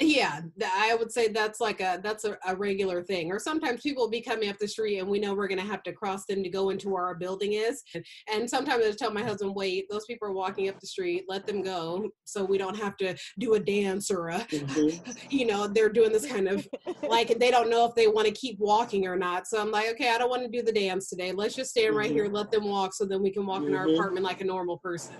yeah 0.00 0.40
i 0.64 0.94
would 0.94 1.12
say 1.12 1.28
that's 1.28 1.60
like 1.60 1.80
a 1.80 2.00
that's 2.02 2.24
a, 2.24 2.36
a 2.46 2.56
regular 2.56 3.02
thing 3.02 3.30
or 3.30 3.38
sometimes 3.38 3.82
people 3.82 4.02
will 4.04 4.10
be 4.10 4.20
coming 4.20 4.48
up 4.48 4.56
the 4.58 4.66
street 4.66 4.98
and 4.98 5.08
we 5.08 5.18
know 5.18 5.34
we're 5.34 5.48
going 5.48 5.60
to 5.60 5.66
have 5.66 5.82
to 5.82 5.92
cross 5.92 6.24
them 6.26 6.42
to 6.42 6.48
go 6.48 6.70
into 6.70 6.88
where 6.88 7.04
our 7.04 7.14
building 7.14 7.52
is 7.52 7.82
and 8.32 8.48
sometimes 8.48 8.84
i 8.84 8.90
tell 8.92 9.12
my 9.12 9.22
husband 9.22 9.54
wait 9.54 9.86
those 9.90 10.06
people 10.06 10.26
are 10.26 10.32
walking 10.32 10.68
up 10.68 10.78
the 10.80 10.86
street 10.86 11.24
let 11.28 11.46
them 11.46 11.62
go 11.62 12.08
so 12.24 12.44
we 12.44 12.56
don't 12.56 12.76
have 12.76 12.96
to 12.96 13.14
do 13.38 13.54
a 13.54 13.60
dance 13.60 14.10
or 14.10 14.28
a 14.28 14.46
Mhm. 14.50 15.02
you 15.30 15.46
know 15.46 15.66
they're 15.66 15.88
doing 15.92 16.12
this 16.12 16.26
kind 16.26 16.48
of 16.48 16.66
like 17.08 17.38
they 17.38 17.50
don't 17.50 17.70
know 17.70 17.84
if 17.86 17.94
they 17.94 18.08
want 18.08 18.26
to 18.26 18.32
keep 18.32 18.58
walking 18.58 19.06
or 19.06 19.16
not 19.16 19.46
so 19.46 19.60
i'm 19.60 19.70
like 19.70 19.88
okay 19.90 20.10
i 20.10 20.18
don't 20.18 20.30
want 20.30 20.42
to 20.42 20.48
do 20.48 20.62
the 20.64 20.72
dance 20.72 21.08
today 21.08 21.32
let's 21.32 21.54
just 21.54 21.70
stand 21.70 21.94
right 21.94 22.10
here 22.10 22.28
let 22.30 22.50
them 22.50 22.64
walk 22.66 22.94
so 22.94 23.04
then 23.04 23.22
we 23.22 23.30
can 23.30 23.46
walk 23.46 23.62
in 23.62 23.74
our 23.74 23.86
Mhm. 23.86 23.94
apartment 23.94 24.24
like 24.24 24.40
a 24.40 24.44
normal 24.44 24.78
person 24.78 25.16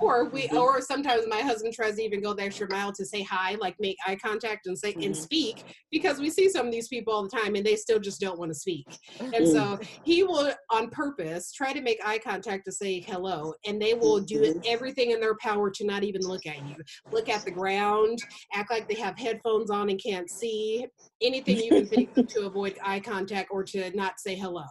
or 0.00 0.28
we 0.30 0.48
Mhm. 0.48 0.58
or 0.58 0.80
sometimes 0.80 1.24
my 1.28 1.40
husband 1.40 1.72
tries 1.72 1.96
to 1.96 2.02
even 2.02 2.20
go 2.20 2.34
the 2.34 2.42
extra 2.42 2.68
mile 2.70 2.92
to 2.92 3.04
say 3.04 3.22
hi 3.22 3.56
like 3.60 3.76
make 3.80 3.96
eye 4.06 4.15
contact 4.18 4.66
and 4.66 4.78
say 4.78 4.96
and 5.02 5.12
Mhm. 5.14 5.16
speak 5.16 5.62
because 5.90 6.18
we 6.18 6.30
see 6.30 6.48
some 6.48 6.66
of 6.66 6.72
these 6.72 6.88
people 6.88 7.12
all 7.12 7.22
the 7.22 7.36
time 7.36 7.54
and 7.54 7.64
they 7.64 7.76
still 7.76 7.98
just 7.98 8.20
don't 8.20 8.38
want 8.38 8.50
to 8.50 8.58
speak 8.58 8.86
and 9.20 9.46
Mm. 9.46 9.52
so 9.52 9.78
he 10.04 10.22
will 10.22 10.52
on 10.70 10.90
purpose 10.90 11.52
try 11.52 11.72
to 11.72 11.80
make 11.82 11.98
eye 12.04 12.18
contact 12.18 12.64
to 12.66 12.72
say 12.72 13.00
hello 13.00 13.54
and 13.66 13.80
they 13.80 13.94
will 13.94 14.20
do 14.20 14.42
it 14.42 14.56
Mhm. 14.56 14.62
everything 14.66 15.10
in 15.12 15.20
their 15.20 15.36
power 15.36 15.70
to 15.70 15.84
not 15.84 16.04
even 16.04 16.22
look 16.22 16.46
at 16.46 16.62
you 16.64 16.76
look 17.12 17.28
at 17.28 17.44
the 17.44 17.50
ground 17.50 18.18
act 18.52 18.70
like 18.70 18.86
they 18.88 18.94
have 18.96 19.16
headphones 19.18 19.70
on 19.70 19.90
and 19.90 20.02
can't 20.02 20.30
see 20.30 20.86
anything 21.22 21.58
you 21.58 21.72
can 21.72 21.88
think 21.88 22.10
of 22.16 22.26
to 22.28 22.46
avoid 22.46 22.76
eye 22.84 23.00
contact 23.00 23.48
or 23.50 23.62
to 23.64 23.90
not 23.96 24.18
say 24.18 24.34
hello 24.34 24.64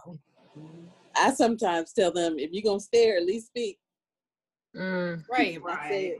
I 1.18 1.32
sometimes 1.32 1.92
tell 1.94 2.12
them 2.12 2.38
if 2.38 2.50
you're 2.52 2.62
gonna 2.62 2.78
stare, 2.78 3.16
at 3.16 3.24
least 3.24 3.46
speak. 3.46 3.78
Mm. 4.76 5.22
Right. 5.30 5.58
I 5.66 5.88
say 5.88 6.06
it. 6.08 6.18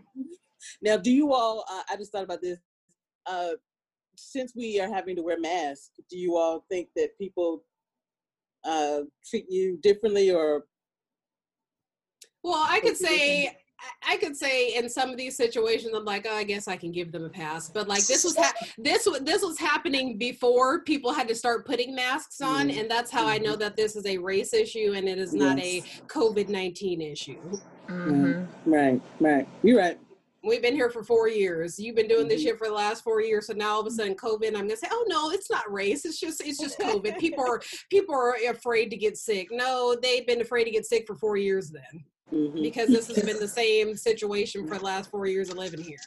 Now, 0.80 0.96
do 0.96 1.10
you 1.12 1.34
all? 1.34 1.64
Uh, 1.70 1.82
I 1.90 1.96
just 1.96 2.12
thought 2.12 2.24
about 2.24 2.40
this. 2.40 2.58
Uh, 3.26 3.50
since 4.16 4.52
we 4.54 4.80
are 4.80 4.88
having 4.92 5.14
to 5.16 5.22
wear 5.22 5.38
masks, 5.38 5.90
do 6.10 6.16
you 6.16 6.36
all 6.36 6.64
think 6.70 6.88
that 6.96 7.18
people 7.18 7.64
uh, 8.64 9.00
treat 9.28 9.46
you 9.50 9.78
differently, 9.82 10.30
or 10.30 10.64
Well, 12.42 12.64
I 12.68 12.80
could 12.80 12.96
say 12.96 13.48
I- 13.48 13.56
I 14.08 14.16
could 14.16 14.34
say 14.34 14.74
in 14.74 14.88
some 14.88 15.10
of 15.10 15.18
these 15.18 15.36
situations, 15.36 15.92
I'm 15.94 16.06
like, 16.06 16.26
oh, 16.28 16.34
I 16.34 16.44
guess 16.44 16.66
I 16.66 16.76
can 16.76 16.92
give 16.92 17.12
them 17.12 17.24
a 17.24 17.28
pass. 17.28 17.68
But 17.68 17.88
like 17.88 18.04
this 18.06 18.24
was 18.24 18.34
ha- 18.34 18.54
this 18.78 19.04
was 19.04 19.20
this 19.20 19.42
was 19.42 19.58
happening 19.58 20.16
before 20.16 20.80
people 20.82 21.12
had 21.12 21.28
to 21.28 21.34
start 21.34 21.66
putting 21.66 21.94
masks 21.94 22.40
on, 22.40 22.68
Mhm. 22.70 22.80
and 22.80 22.90
that's 22.90 23.10
how 23.10 23.26
I 23.26 23.36
know 23.36 23.54
that 23.56 23.76
this 23.76 23.94
is 23.94 24.06
a 24.06 24.16
race 24.16 24.54
issue 24.54 24.94
and 24.96 25.06
it 25.06 25.18
is 25.18 25.34
not 25.34 25.58
a 25.60 25.82
COVID 26.08 26.48
nineteen 26.48 27.02
issue. 27.02 27.38
Mhm. 27.88 28.48
right? 28.64 29.00
Right. 29.20 29.46
You're 29.62 29.78
right. 29.78 29.98
We've 30.46 30.62
been 30.62 30.74
here 30.74 30.90
for 30.90 31.02
four 31.02 31.28
years. 31.28 31.78
You've 31.78 31.96
been 31.96 32.06
doing 32.08 32.28
this 32.28 32.40
Mhm. 32.40 32.44
shit 32.44 32.58
for 32.58 32.68
the 32.68 32.72
last 32.74 33.02
four 33.02 33.20
years. 33.20 33.48
So 33.48 33.52
now 33.52 33.74
all 33.74 33.80
of 33.80 33.86
a 33.86 33.90
sudden 33.90 34.14
COVID, 34.14 34.48
I'm 34.48 34.66
gonna 34.68 34.76
say, 34.76 34.86
oh 34.90 35.04
no, 35.08 35.30
it's 35.30 35.50
not 35.50 35.70
race. 35.70 36.04
It's 36.04 36.20
just 36.20 36.40
it's 36.40 36.58
just 36.58 36.78
COVID. 36.78 37.18
people 37.18 37.44
are 37.44 37.60
people 37.90 38.14
are 38.14 38.36
afraid 38.48 38.90
to 38.90 38.96
get 38.96 39.16
sick. 39.16 39.48
No, 39.50 39.96
they've 40.00 40.26
been 40.26 40.40
afraid 40.40 40.64
to 40.64 40.70
get 40.70 40.86
sick 40.86 41.06
for 41.06 41.16
four 41.16 41.36
years 41.36 41.70
then. 41.70 42.04
Mhm. 42.32 42.60
Because 42.60 42.88
this 42.88 43.06
has 43.06 43.24
been 43.24 43.38
the 43.38 43.46
same 43.62 43.96
situation 43.96 44.66
for 44.66 44.78
the 44.78 44.84
last 44.84 45.10
four 45.10 45.26
years 45.26 45.48
of 45.48 45.56
living 45.58 45.80
here. 45.82 45.98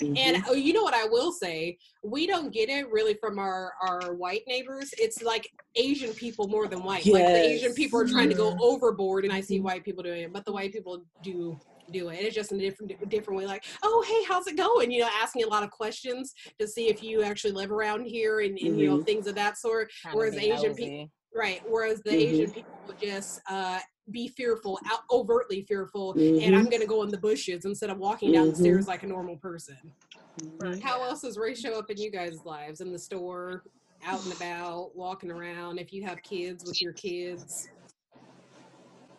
Mhm. 0.00 0.16
And 0.18 0.44
oh, 0.48 0.54
you 0.54 0.72
know 0.72 0.82
what 0.82 0.94
I 0.94 1.04
will 1.06 1.32
say? 1.32 1.78
We 2.02 2.26
don't 2.26 2.52
get 2.52 2.68
it 2.68 2.88
really 2.90 3.14
from 3.14 3.38
our 3.38 3.72
our 3.82 4.14
white 4.14 4.42
neighbors. 4.48 4.92
It's 4.98 5.22
like 5.22 5.48
Asian 5.76 6.12
people 6.14 6.48
more 6.48 6.66
than 6.68 6.82
white. 6.84 7.06
Like 7.06 7.24
the 7.26 7.44
Asian 7.48 7.74
people 7.74 8.00
are 8.00 8.06
trying 8.06 8.28
to 8.28 8.34
go 8.36 8.52
Mhm. 8.52 8.60
overboard, 8.60 9.24
and 9.24 9.32
I 9.32 9.40
see 9.40 9.58
Mhm. 9.58 9.62
white 9.64 9.84
people 9.84 10.02
doing 10.02 10.22
it, 10.22 10.32
but 10.32 10.44
the 10.44 10.52
white 10.52 10.72
people 10.72 11.04
do 11.22 11.58
do 11.90 12.08
it. 12.08 12.16
It's 12.16 12.34
just 12.34 12.52
in 12.52 12.58
a 12.58 12.62
different 12.62 12.92
different 13.08 13.38
way. 13.38 13.46
Like, 13.46 13.64
oh 13.82 14.04
hey, 14.06 14.24
how's 14.28 14.46
it 14.46 14.56
going? 14.56 14.90
You 14.90 15.02
know, 15.02 15.10
asking 15.20 15.44
a 15.44 15.48
lot 15.48 15.62
of 15.62 15.70
questions 15.70 16.32
to 16.58 16.66
see 16.66 16.88
if 16.88 17.02
you 17.02 17.22
actually 17.22 17.52
live 17.52 17.70
around 17.70 18.04
here 18.06 18.40
and, 18.40 18.58
and 18.58 18.78
you 18.78 18.88
know 18.88 19.02
things 19.02 19.26
of 19.26 19.34
that 19.36 19.58
sort. 19.58 19.90
Kinda 20.02 20.16
Whereas 20.16 20.34
be 20.36 20.50
Asian 20.50 20.74
people, 20.74 21.10
right? 21.34 21.60
Whereas 21.66 22.00
the 22.04 22.10
Mhm. 22.10 22.20
Asian 22.32 22.50
people 22.52 22.70
would 22.86 22.98
just 22.98 23.40
uh, 23.48 23.80
be 24.10 24.28
fearful, 24.28 24.78
out, 24.90 25.00
overtly 25.10 25.62
fearful, 25.62 26.12
and 26.12 26.40
Mhm. 26.40 26.54
I'm 26.54 26.68
gonna 26.70 26.86
go 26.86 27.02
in 27.02 27.10
the 27.10 27.18
bushes 27.18 27.64
instead 27.64 27.90
of 27.90 27.98
walking 27.98 28.32
down 28.32 28.48
the 28.48 28.54
Mhm. 28.54 28.58
stairs 28.60 28.86
like 28.86 29.02
a 29.02 29.06
normal 29.06 29.36
person. 29.36 29.94
Mhm. 30.40 30.82
How 30.82 31.02
else 31.02 31.22
does 31.22 31.38
race 31.38 31.60
show 31.60 31.78
up 31.78 31.90
in 31.90 31.96
you 31.96 32.10
guys' 32.10 32.44
lives? 32.44 32.80
In 32.80 32.92
the 32.92 32.98
store, 32.98 33.64
out 34.02 34.22
and 34.24 34.32
about, 34.32 34.94
walking 34.94 35.30
around, 35.30 35.78
if 35.78 35.92
you 35.92 36.02
have 36.04 36.22
kids 36.22 36.64
with 36.64 36.82
your 36.82 36.92
kids. 36.92 37.66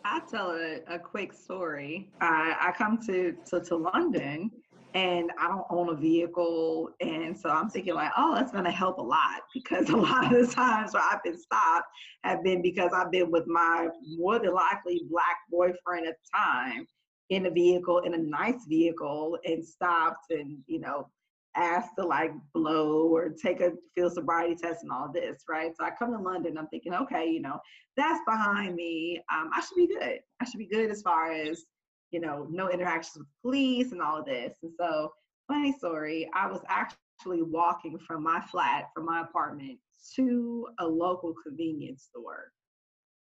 I 0.08 0.20
tell 0.30 0.50
a, 0.52 0.80
a 0.94 0.98
quick 0.98 1.32
story. 1.32 2.08
I, 2.20 2.56
I 2.60 2.72
come 2.72 2.98
to, 3.06 3.34
to 3.50 3.60
to 3.60 3.76
London 3.76 4.50
and 4.94 5.30
I 5.38 5.48
don't 5.48 5.66
own 5.68 5.90
a 5.90 5.94
vehicle, 5.94 6.88
and 7.00 7.38
so 7.38 7.50
I'm 7.50 7.68
thinking 7.68 7.94
like, 7.94 8.12
oh, 8.16 8.34
that's 8.34 8.52
gonna 8.52 8.70
help 8.70 8.98
a 8.98 9.02
lot 9.02 9.42
because 9.54 9.90
a 9.90 9.96
lot 9.96 10.32
of 10.32 10.46
the 10.46 10.54
times 10.54 10.94
where 10.94 11.02
I've 11.02 11.22
been 11.22 11.38
stopped 11.38 11.86
have 12.24 12.42
been 12.44 12.62
because 12.62 12.92
I've 12.94 13.10
been 13.10 13.30
with 13.30 13.46
my 13.46 13.88
more 14.16 14.38
than 14.38 14.54
likely 14.54 15.02
black 15.10 15.36
boyfriend 15.50 16.06
at 16.06 16.14
the 16.14 16.38
time 16.38 16.86
in 17.30 17.46
a 17.46 17.50
vehicle 17.50 17.98
in 18.00 18.14
a 18.14 18.18
nice 18.18 18.64
vehicle 18.68 19.36
and 19.44 19.64
stopped 19.64 20.30
and 20.30 20.58
you 20.66 20.78
know 20.78 21.08
asked 21.56 21.92
to 21.98 22.06
like 22.06 22.32
blow 22.54 23.08
or 23.08 23.30
take 23.30 23.60
a 23.60 23.72
field 23.94 24.12
sobriety 24.12 24.54
test 24.54 24.82
and 24.82 24.92
all 24.92 25.10
this, 25.12 25.44
right? 25.48 25.72
So 25.76 25.84
I 25.84 25.90
come 25.98 26.12
to 26.12 26.18
London, 26.18 26.58
I'm 26.58 26.68
thinking, 26.68 26.94
okay, 26.94 27.26
you 27.26 27.40
know, 27.40 27.58
that's 27.96 28.20
behind 28.26 28.74
me. 28.74 29.20
Um, 29.32 29.50
I 29.54 29.60
should 29.60 29.76
be 29.76 29.88
good. 29.88 30.20
I 30.40 30.44
should 30.44 30.58
be 30.58 30.68
good 30.68 30.90
as 30.90 31.02
far 31.02 31.32
as, 31.32 31.64
you 32.10 32.20
know, 32.20 32.46
no 32.50 32.68
interactions 32.68 33.18
with 33.18 33.28
police 33.42 33.92
and 33.92 34.02
all 34.02 34.18
of 34.18 34.26
this. 34.26 34.56
And 34.62 34.72
so, 34.78 35.10
funny 35.48 35.72
story, 35.72 36.28
I 36.34 36.46
was 36.46 36.60
actually 36.68 37.42
walking 37.42 37.98
from 38.06 38.22
my 38.22 38.40
flat, 38.50 38.90
from 38.94 39.06
my 39.06 39.22
apartment 39.22 39.78
to 40.16 40.66
a 40.78 40.86
local 40.86 41.34
convenience 41.46 42.06
store. 42.08 42.52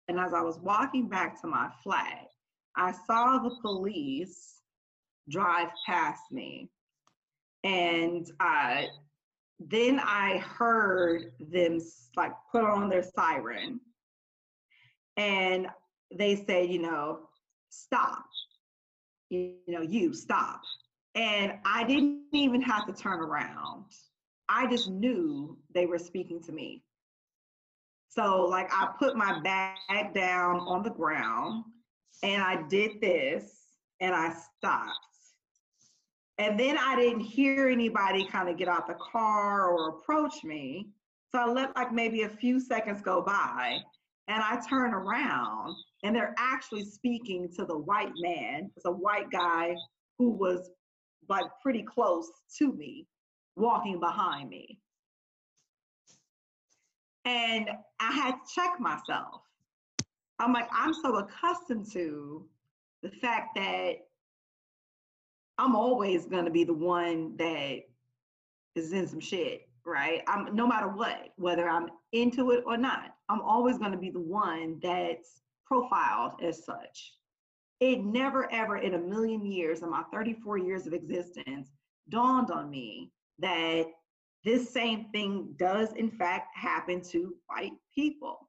And 0.09 0.19
as 0.19 0.35
I 0.35 0.43
was 0.43 0.59
walking 0.61 1.09
back 1.09 1.41
to 1.41 1.47
my 1.47 1.69
flat, 1.83 2.29
I 2.77 2.93
saw 3.07 3.39
the 3.39 3.55
police 3.63 4.55
drive 5.31 5.69
past 5.87 6.23
me. 6.31 6.71
And 7.65 8.31
uh, 8.41 8.83
then 9.59 9.99
I 10.01 10.39
heard 10.39 11.33
them 11.41 11.81
like 12.17 12.33
put 12.53 12.63
on 12.63 12.89
their 12.89 13.03
siren 13.03 13.81
and 15.17 15.69
they 16.15 16.37
said, 16.47 16.71
you 16.71 16.81
know, 16.81 17.21
stop. 17.71 18.27
You, 19.31 19.55
you 19.67 19.75
know, 19.75 19.81
you 19.81 20.13
stop. 20.13 20.61
And 21.15 21.55
I 21.65 21.85
didn't 21.85 22.25
even 22.33 22.61
have 22.63 22.87
to 22.87 22.93
turn 22.93 23.21
around. 23.21 23.87
I 24.49 24.67
just 24.67 24.91
knew 24.91 25.57
they 25.73 25.87
were 25.87 25.99
speaking 25.99 26.43
to 26.43 26.53
me. 26.53 26.83
So, 28.09 28.47
like, 28.47 28.69
I 28.73 28.91
put 28.99 29.17
my 29.17 29.41
bag 29.41 30.15
down 30.15 30.61
on 30.61 30.83
the 30.83 30.91
ground 30.91 31.65
and 32.23 32.43
I 32.43 32.63
did 32.69 33.01
this 33.01 33.51
and 34.01 34.15
I 34.15 34.33
stopped. 34.59 35.14
And 36.39 36.59
then 36.59 36.77
I 36.77 36.97
didn't 36.97 37.21
hear 37.21 37.69
anybody 37.69 38.27
kind 38.27 38.49
of 38.49 38.57
get 38.57 38.69
out 38.69 38.87
the 38.87 38.95
car 38.95 39.69
or 39.71 39.91
approach 39.91 40.43
me. 40.43 40.89
So 41.31 41.39
I 41.39 41.47
let 41.47 41.75
like 41.77 41.93
maybe 41.93 42.23
a 42.23 42.29
few 42.29 42.61
seconds 42.61 43.01
go 43.01 43.23
by 43.23 43.79
and 44.29 44.43
I 44.43 44.61
turn 44.69 44.95
around 44.95 45.77
and 46.03 46.15
they're 46.15 46.35
actually 46.39 46.85
speaking 46.85 47.49
to 47.57 47.65
the 47.65 47.77
white 47.77 48.13
man. 48.17 48.71
It's 48.77 48.87
a 48.87 48.91
white 48.91 49.31
guy 49.31 49.75
who 50.19 50.31
was 50.31 50.71
like 51.29 51.47
pretty 51.63 51.83
close 51.83 52.31
to 52.59 52.73
me, 52.73 53.07
walking 53.57 54.01
behind 54.01 54.49
me. 54.49 54.79
And 57.25 57.71
I 58.01 58.13
had 58.13 58.33
to 58.33 58.55
check 58.55 58.79
myself. 58.81 59.43
I'm 60.39 60.53
like, 60.53 60.69
I'm 60.73 60.93
so 60.93 61.17
accustomed 61.17 61.91
to 61.93 62.45
the 63.03 63.11
fact 63.11 63.55
that 63.57 64.04
I'm 65.59 65.77
always 65.77 66.27
gonna 66.27 66.51
be 66.51 66.65
the 66.65 66.75
one 66.75 67.37
that 67.37 67.81
is 68.75 68.93
in 68.93 69.07
some 69.07 69.21
shit, 69.21 69.69
right? 69.85 70.23
I'm 70.27 70.55
no 70.55 70.67
matter 70.67 70.89
what, 70.89 71.33
whether 71.37 71.69
I'm 71.69 71.89
into 72.13 72.51
it 72.51 72.65
or 72.67 72.77
not, 72.77 73.15
I'm 73.29 73.41
always 73.41 73.79
gonna 73.79 73.99
be 73.99 74.11
the 74.11 74.21
one 74.21 74.81
that's 74.83 75.43
profiled 75.65 76.43
as 76.43 76.65
such. 76.65 77.15
It 77.81 78.05
never 78.05 78.51
ever 78.53 78.79
in 78.79 78.95
a 78.95 78.99
million 78.99 79.45
years, 79.45 79.83
in 79.83 79.91
my 79.91 80.03
34 80.13 80.59
years 80.59 80.87
of 80.87 80.93
existence, 80.93 81.71
dawned 82.09 82.51
on 82.51 82.71
me 82.71 83.13
that 83.39 83.87
this 84.45 84.71
same 84.71 85.07
thing 85.11 85.55
does 85.57 85.93
in 85.95 86.11
fact 86.11 86.57
happen 86.57 87.01
to 87.01 87.35
white 87.47 87.73
people. 87.95 88.49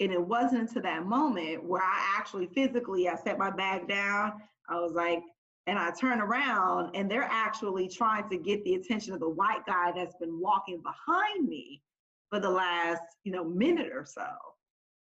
And 0.00 0.12
it 0.12 0.20
wasn't 0.20 0.62
until 0.62 0.82
that 0.82 1.06
moment 1.06 1.64
where 1.64 1.82
I 1.82 2.14
actually 2.16 2.46
physically 2.46 3.08
I 3.08 3.16
set 3.16 3.38
my 3.38 3.50
bag 3.50 3.88
down. 3.88 4.34
I 4.68 4.78
was 4.80 4.92
like, 4.92 5.22
and 5.68 5.78
I 5.78 5.90
turn 5.90 6.20
around 6.22 6.96
and 6.96 7.10
they're 7.10 7.28
actually 7.30 7.88
trying 7.88 8.26
to 8.30 8.38
get 8.38 8.64
the 8.64 8.74
attention 8.74 9.12
of 9.12 9.20
the 9.20 9.28
white 9.28 9.66
guy 9.66 9.92
that's 9.94 10.16
been 10.16 10.40
walking 10.40 10.82
behind 10.82 11.46
me 11.46 11.82
for 12.30 12.40
the 12.40 12.48
last, 12.48 13.02
you 13.24 13.32
know, 13.32 13.44
minute 13.44 13.90
or 13.92 14.06
so. 14.06 14.24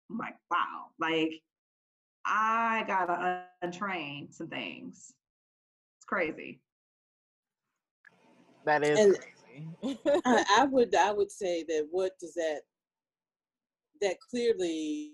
I'm 0.09 0.17
like, 0.17 0.33
wow, 0.49 0.87
like 0.99 1.39
I 2.25 2.83
gotta 2.87 3.43
untrain 3.63 4.33
some 4.33 4.47
things. 4.47 5.13
It's 5.99 6.05
crazy. 6.07 6.59
That 8.65 8.83
is 8.83 8.99
And- 8.99 9.17
crazy. 9.83 9.99
I, 10.25 10.45
I 10.61 10.65
would 10.71 10.95
I 10.95 11.11
would 11.11 11.31
say 11.31 11.63
that 11.67 11.87
what 11.91 12.13
does 12.19 12.33
that 12.33 12.61
that 14.01 14.15
clearly 14.31 15.11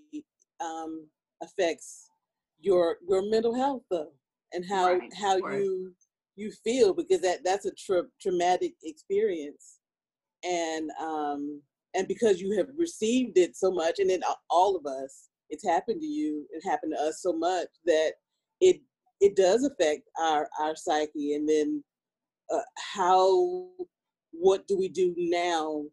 um, 0.64 1.06
affects 1.42 2.10
your 2.58 2.96
your 3.06 3.28
mental 3.28 3.54
health 3.54 3.82
though, 3.90 4.12
and 4.52 4.64
how 4.68 4.94
Right, 4.94 5.12
how 5.20 5.36
you 5.36 5.94
you 6.36 6.50
feel 6.64 6.92
because 6.94 7.20
that 7.22 7.38
that's 7.44 7.66
a 7.66 7.72
tra- 7.72 8.10
traumatic 8.20 8.74
experience, 8.82 9.78
and 10.44 10.90
um 11.00 11.62
and 11.94 12.06
because 12.06 12.40
you 12.40 12.56
have 12.56 12.68
received 12.76 13.38
it 13.38 13.56
so 13.56 13.70
much, 13.70 13.98
and 13.98 14.10
then 14.10 14.20
all 14.50 14.76
of 14.76 14.84
us, 14.86 15.28
it's 15.48 15.66
happened 15.66 16.00
to 16.00 16.06
you, 16.06 16.46
it 16.50 16.68
happened 16.68 16.92
to 16.96 17.02
us 17.02 17.22
so 17.22 17.32
much 17.32 17.68
that 17.86 18.12
it 18.60 18.80
it 19.20 19.34
does 19.36 19.64
affect 19.64 20.02
our 20.20 20.48
our 20.60 20.76
psyche, 20.76 21.34
and 21.34 21.48
then 21.48 21.82
uh, 22.52 22.60
how 22.94 23.68
what 24.32 24.66
do 24.68 24.76
we 24.76 24.88
do 24.88 25.14
now 25.16 25.84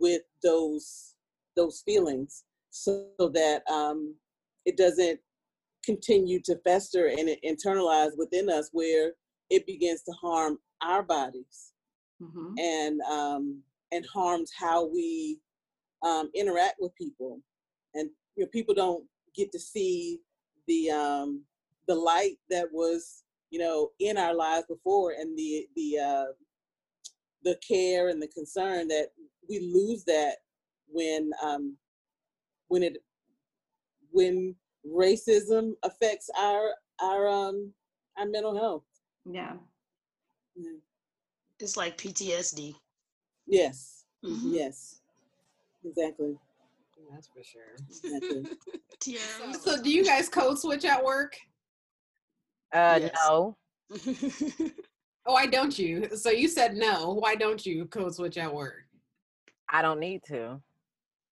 with 0.00 0.22
those 0.42 1.14
those 1.56 1.82
feelings? 1.84 2.44
So 2.70 3.12
that 3.18 3.62
um, 3.70 4.16
it 4.64 4.76
doesn't 4.76 5.20
continue 5.84 6.40
to 6.42 6.56
fester 6.64 7.08
and 7.08 7.28
internalize 7.44 8.12
within 8.18 8.48
us 8.50 8.70
where 8.72 9.12
it 9.50 9.66
begins 9.66 10.02
to 10.02 10.12
harm 10.12 10.58
our 10.82 11.02
bodies 11.02 11.72
Mhm. 12.22 12.54
and 12.58 13.00
um, 13.02 13.62
and 13.92 14.06
harms 14.06 14.52
how 14.58 14.86
we 14.86 15.40
um, 16.02 16.30
interact 16.34 16.76
with 16.80 16.94
people 16.96 17.40
and 17.94 18.10
you 18.36 18.44
know, 18.44 18.50
people 18.52 18.74
don't 18.74 19.04
get 19.34 19.52
to 19.52 19.58
see 19.58 20.20
the 20.68 20.90
um, 20.90 21.44
the 21.88 21.94
light 21.94 22.38
that 22.50 22.72
was 22.72 23.24
you 23.50 23.58
know 23.60 23.90
in 24.00 24.16
our 24.18 24.34
lives 24.34 24.66
before 24.68 25.12
and 25.12 25.38
the 25.38 25.66
the 25.76 25.98
uh, 25.98 26.26
the 27.44 27.56
care 27.66 28.08
and 28.08 28.22
the 28.22 28.28
concern 28.28 28.88
that 28.88 29.08
we 29.48 29.60
lose 29.60 30.04
that 30.04 30.36
when 30.88 31.30
um, 31.42 31.76
when 32.68 32.82
it 32.82 32.98
when 34.12 34.54
racism 34.86 35.72
affects 35.82 36.30
our 36.38 36.70
our 37.02 37.28
um 37.28 37.72
our 38.18 38.26
mental 38.26 38.56
health. 38.56 38.84
Yeah. 39.24 39.54
Yeah. 40.56 40.70
It's 41.60 41.76
like 41.76 41.96
PTSD. 41.98 42.74
Yes. 43.46 44.04
Mhm. 44.24 44.52
Yes. 44.52 45.00
Exactly. 45.84 46.36
That's 47.10 47.26
for 47.28 47.42
sure. 47.42 47.76
Exactly. 47.88 48.46
Tiara, 49.00 49.54
So, 49.60 49.82
do 49.82 49.90
you 49.90 50.04
guys 50.04 50.28
code 50.28 50.58
switch 50.58 50.84
at 50.84 51.02
work? 51.04 51.36
Uh, 52.72 52.98
Yes. 53.02 53.12
no. 53.26 53.56
Oh, 55.26 55.32
why 55.32 55.46
don't 55.46 55.78
you? 55.78 56.14
So 56.16 56.28
you 56.30 56.48
said 56.48 56.74
no. 56.76 57.14
Why 57.14 57.34
don't 57.34 57.64
you 57.64 57.86
code 57.86 58.14
switch 58.14 58.36
at 58.36 58.52
work? 58.52 58.84
I 59.70 59.80
don't 59.80 59.98
need 59.98 60.20
to. 60.26 60.60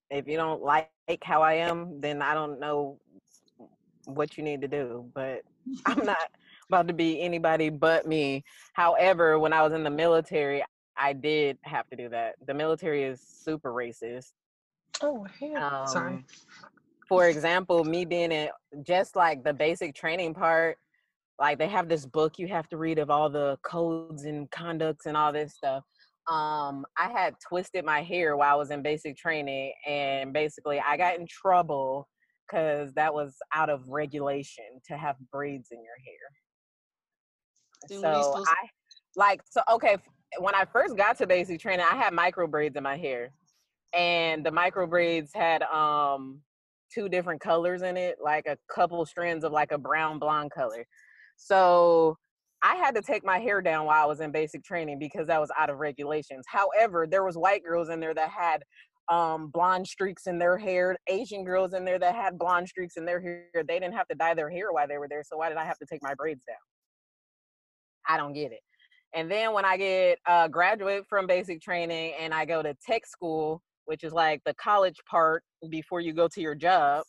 If 0.09 0.29
you 0.29 0.37
don't 0.37 0.61
like 0.61 0.89
how 1.23 1.41
I 1.41 1.55
am, 1.55 1.99
then 1.99 2.21
I 2.21 2.33
don't 2.33 2.57
know 2.57 2.99
what 4.15 4.37
you 4.37 4.43
need 4.43 4.61
to 4.61 4.67
do. 4.67 5.09
But 5.13 5.41
I'm 5.85 6.05
not 6.05 6.29
about 6.69 6.87
to 6.87 6.93
be 6.93 7.21
anybody 7.21 7.69
but 7.69 8.07
me. 8.07 8.43
However, 8.73 9.39
when 9.39 9.53
I 9.53 9.61
was 9.61 9.73
in 9.73 9.83
the 9.83 9.89
military, 9.89 10.63
I 10.97 11.13
did 11.13 11.57
have 11.63 11.87
to 11.89 11.95
do 11.95 12.09
that. 12.09 12.35
The 12.45 12.53
military 12.53 13.03
is 13.03 13.21
super 13.21 13.71
racist. 13.71 14.31
Oh. 15.01 15.25
Sorry. 15.87 16.13
Um, 16.13 16.25
For 17.07 17.27
example, 17.29 17.83
me 17.83 18.05
being 18.05 18.31
in 18.31 18.49
just 18.83 19.15
like 19.15 19.43
the 19.43 19.53
basic 19.53 19.95
training 19.95 20.33
part, 20.33 20.77
like 21.39 21.57
they 21.57 21.67
have 21.67 21.89
this 21.89 22.05
book 22.05 22.37
you 22.37 22.47
have 22.47 22.69
to 22.69 22.77
read 22.77 22.99
of 22.99 23.09
all 23.09 23.29
the 23.29 23.57
codes 23.63 24.25
and 24.25 24.49
conducts 24.51 25.07
and 25.07 25.17
all 25.17 25.33
this 25.33 25.55
stuff. 25.55 25.83
Um, 26.29 26.85
I 26.97 27.09
had 27.11 27.33
twisted 27.45 27.83
my 27.83 28.03
hair 28.03 28.37
while 28.37 28.53
I 28.53 28.57
was 28.57 28.69
in 28.69 28.83
basic 28.83 29.17
training, 29.17 29.73
and 29.87 30.31
basically 30.31 30.79
I 30.79 30.95
got 30.97 31.17
in 31.17 31.25
trouble 31.25 32.07
because 32.51 32.93
that 32.93 33.13
was 33.13 33.35
out 33.53 33.69
of 33.69 33.87
regulation 33.89 34.65
to 34.87 34.97
have 34.97 35.15
braids 35.31 35.69
in 35.71 35.79
your 35.83 35.95
hair. 36.05 36.41
Then 37.89 38.01
what 38.01 38.13
are 38.13 38.17
you 38.17 38.23
So 38.23 38.43
I 38.47 38.67
like 39.15 39.41
so 39.49 39.61
okay. 39.73 39.97
When 40.39 40.55
I 40.55 40.65
first 40.65 40.95
got 40.95 41.17
to 41.17 41.27
basic 41.27 41.59
training, 41.59 41.85
I 41.89 41.95
had 41.95 42.13
micro 42.13 42.47
braids 42.47 42.75
in 42.77 42.83
my 42.83 42.97
hair, 42.97 43.31
and 43.93 44.45
the 44.45 44.51
micro 44.51 44.87
braids 44.87 45.31
had 45.33 45.63
um 45.63 46.41
two 46.93 47.09
different 47.09 47.41
colors 47.41 47.81
in 47.81 47.97
it, 47.97 48.17
like 48.23 48.45
a 48.47 48.57
couple 48.73 49.05
strands 49.05 49.43
of 49.43 49.51
like 49.51 49.71
a 49.71 49.77
brown 49.77 50.19
blonde 50.19 50.51
color. 50.51 50.85
So 51.37 52.17
I 52.63 52.75
had 52.75 52.93
to 52.95 53.01
take 53.01 53.25
my 53.25 53.39
hair 53.39 53.61
down 53.61 53.85
while 53.85 54.03
I 54.03 54.05
was 54.05 54.19
in 54.19 54.31
basic 54.31 54.63
training 54.63 54.99
because 54.99 55.27
that 55.27 55.39
was 55.39 55.49
out 55.57 55.69
of 55.69 55.77
regulations. 55.77 56.45
However, 56.47 57.07
there 57.09 57.23
was 57.23 57.35
white 57.35 57.63
girls 57.63 57.89
in 57.89 57.99
there 57.99 58.13
that 58.13 58.29
had 58.29 58.63
um 59.11 59.47
blonde 59.47 59.85
streaks 59.85 60.25
in 60.25 60.39
their 60.39 60.57
hair, 60.57 60.97
Asian 61.07 61.43
girls 61.43 61.73
in 61.73 61.83
there 61.83 61.99
that 61.99 62.15
had 62.15 62.39
blonde 62.39 62.67
streaks 62.67 62.95
in 62.95 63.05
their 63.05 63.21
hair. 63.21 63.45
They 63.53 63.77
didn't 63.79 63.93
have 63.93 64.07
to 64.07 64.15
dye 64.15 64.33
their 64.33 64.49
hair 64.49 64.71
while 64.71 64.87
they 64.87 64.97
were 64.97 65.09
there. 65.09 65.23
So 65.23 65.37
why 65.37 65.49
did 65.49 65.57
I 65.57 65.65
have 65.65 65.77
to 65.79 65.85
take 65.85 66.01
my 66.01 66.15
braids 66.15 66.43
down? 66.47 66.55
I 68.07 68.17
don't 68.17 68.33
get 68.33 68.53
it. 68.53 68.61
And 69.13 69.29
then 69.29 69.53
when 69.53 69.65
I 69.65 69.75
get 69.75 70.19
uh, 70.25 70.47
graduate 70.47 71.03
from 71.09 71.27
basic 71.27 71.61
training 71.61 72.13
and 72.19 72.33
I 72.33 72.45
go 72.45 72.63
to 72.63 72.73
tech 72.87 73.05
school, 73.05 73.61
which 73.83 74.05
is 74.05 74.13
like 74.13 74.41
the 74.45 74.53
college 74.53 74.97
part 75.09 75.43
before 75.69 75.99
you 75.99 76.13
go 76.13 76.29
to 76.29 76.41
your 76.41 76.55
job, 76.55 77.03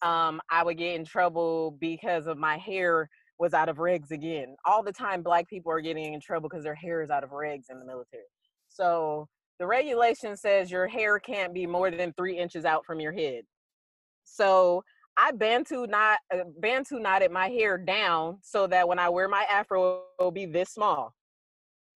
um, 0.00 0.40
I 0.50 0.64
would 0.64 0.78
get 0.78 0.94
in 0.94 1.04
trouble 1.04 1.76
because 1.78 2.26
of 2.26 2.38
my 2.38 2.56
hair 2.56 3.10
was 3.38 3.52
out 3.52 3.68
of 3.68 3.76
regs 3.76 4.10
again. 4.10 4.56
All 4.64 4.82
the 4.82 4.92
time, 4.92 5.22
black 5.22 5.46
people 5.48 5.70
are 5.70 5.80
getting 5.80 6.14
in 6.14 6.20
trouble 6.20 6.48
because 6.48 6.64
their 6.64 6.74
hair 6.74 7.02
is 7.02 7.10
out 7.10 7.24
of 7.24 7.30
regs 7.30 7.64
in 7.68 7.78
the 7.78 7.84
military. 7.84 8.24
So 8.70 9.28
the 9.58 9.66
regulation 9.66 10.36
says 10.36 10.70
your 10.70 10.86
hair 10.86 11.18
can't 11.18 11.52
be 11.52 11.66
more 11.66 11.90
than 11.90 12.12
three 12.12 12.38
inches 12.38 12.64
out 12.64 12.84
from 12.84 13.00
your 13.00 13.12
head. 13.12 13.42
So 14.24 14.82
I 15.16 15.32
bantu 15.32 15.86
knot 15.86 16.18
uh, 16.32 16.44
bantu 16.60 17.00
knotted 17.00 17.32
my 17.32 17.48
hair 17.48 17.76
down 17.76 18.38
so 18.42 18.66
that 18.68 18.86
when 18.86 18.98
I 18.98 19.08
wear 19.08 19.28
my 19.28 19.44
afro, 19.50 20.02
it'll 20.18 20.30
be 20.30 20.46
this 20.46 20.70
small. 20.70 21.12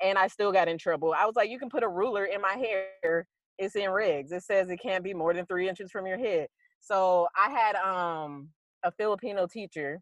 And 0.03 0.19
I 0.19 0.27
still 0.27 0.51
got 0.51 0.69
in 0.69 0.79
trouble. 0.79 1.15
I 1.17 1.25
was 1.27 1.37
like, 1.37 1.49
you 1.49 1.59
can 1.59 1.71
put 1.71 1.85
a 1.85 1.89
ruler 1.89 2.25
in 2.25 2.41
my 2.41 2.55
hair. 2.55 3.27
It's 3.59 3.77
in 3.77 3.91
regs. 3.91 4.33
It 4.33 4.43
says 4.43 4.69
it 4.69 4.81
can't 4.83 5.05
be 5.05 5.15
more 5.15 5.33
than 5.33 5.47
three 5.47 5.69
inches 5.69 5.93
from 5.93 6.07
your 6.07 6.19
head. 6.19 6.49
So 6.81 7.29
I 7.37 7.51
had 7.51 7.77
um 7.77 8.49
a 8.83 8.91
Filipino 8.91 9.47
teacher, 9.47 10.01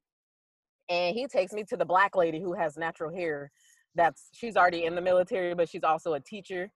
and 0.89 1.15
he 1.15 1.27
takes 1.27 1.53
me 1.53 1.65
to 1.65 1.77
the 1.77 1.85
black 1.85 2.17
lady 2.17 2.41
who 2.41 2.55
has 2.55 2.79
natural 2.79 3.15
hair. 3.15 3.51
That's 3.95 4.29
she's 4.33 4.57
already 4.57 4.85
in 4.85 4.95
the 4.95 5.03
military, 5.03 5.55
but 5.55 5.69
she's 5.69 5.85
also 5.85 6.15
a 6.15 6.21
teacher 6.21 6.71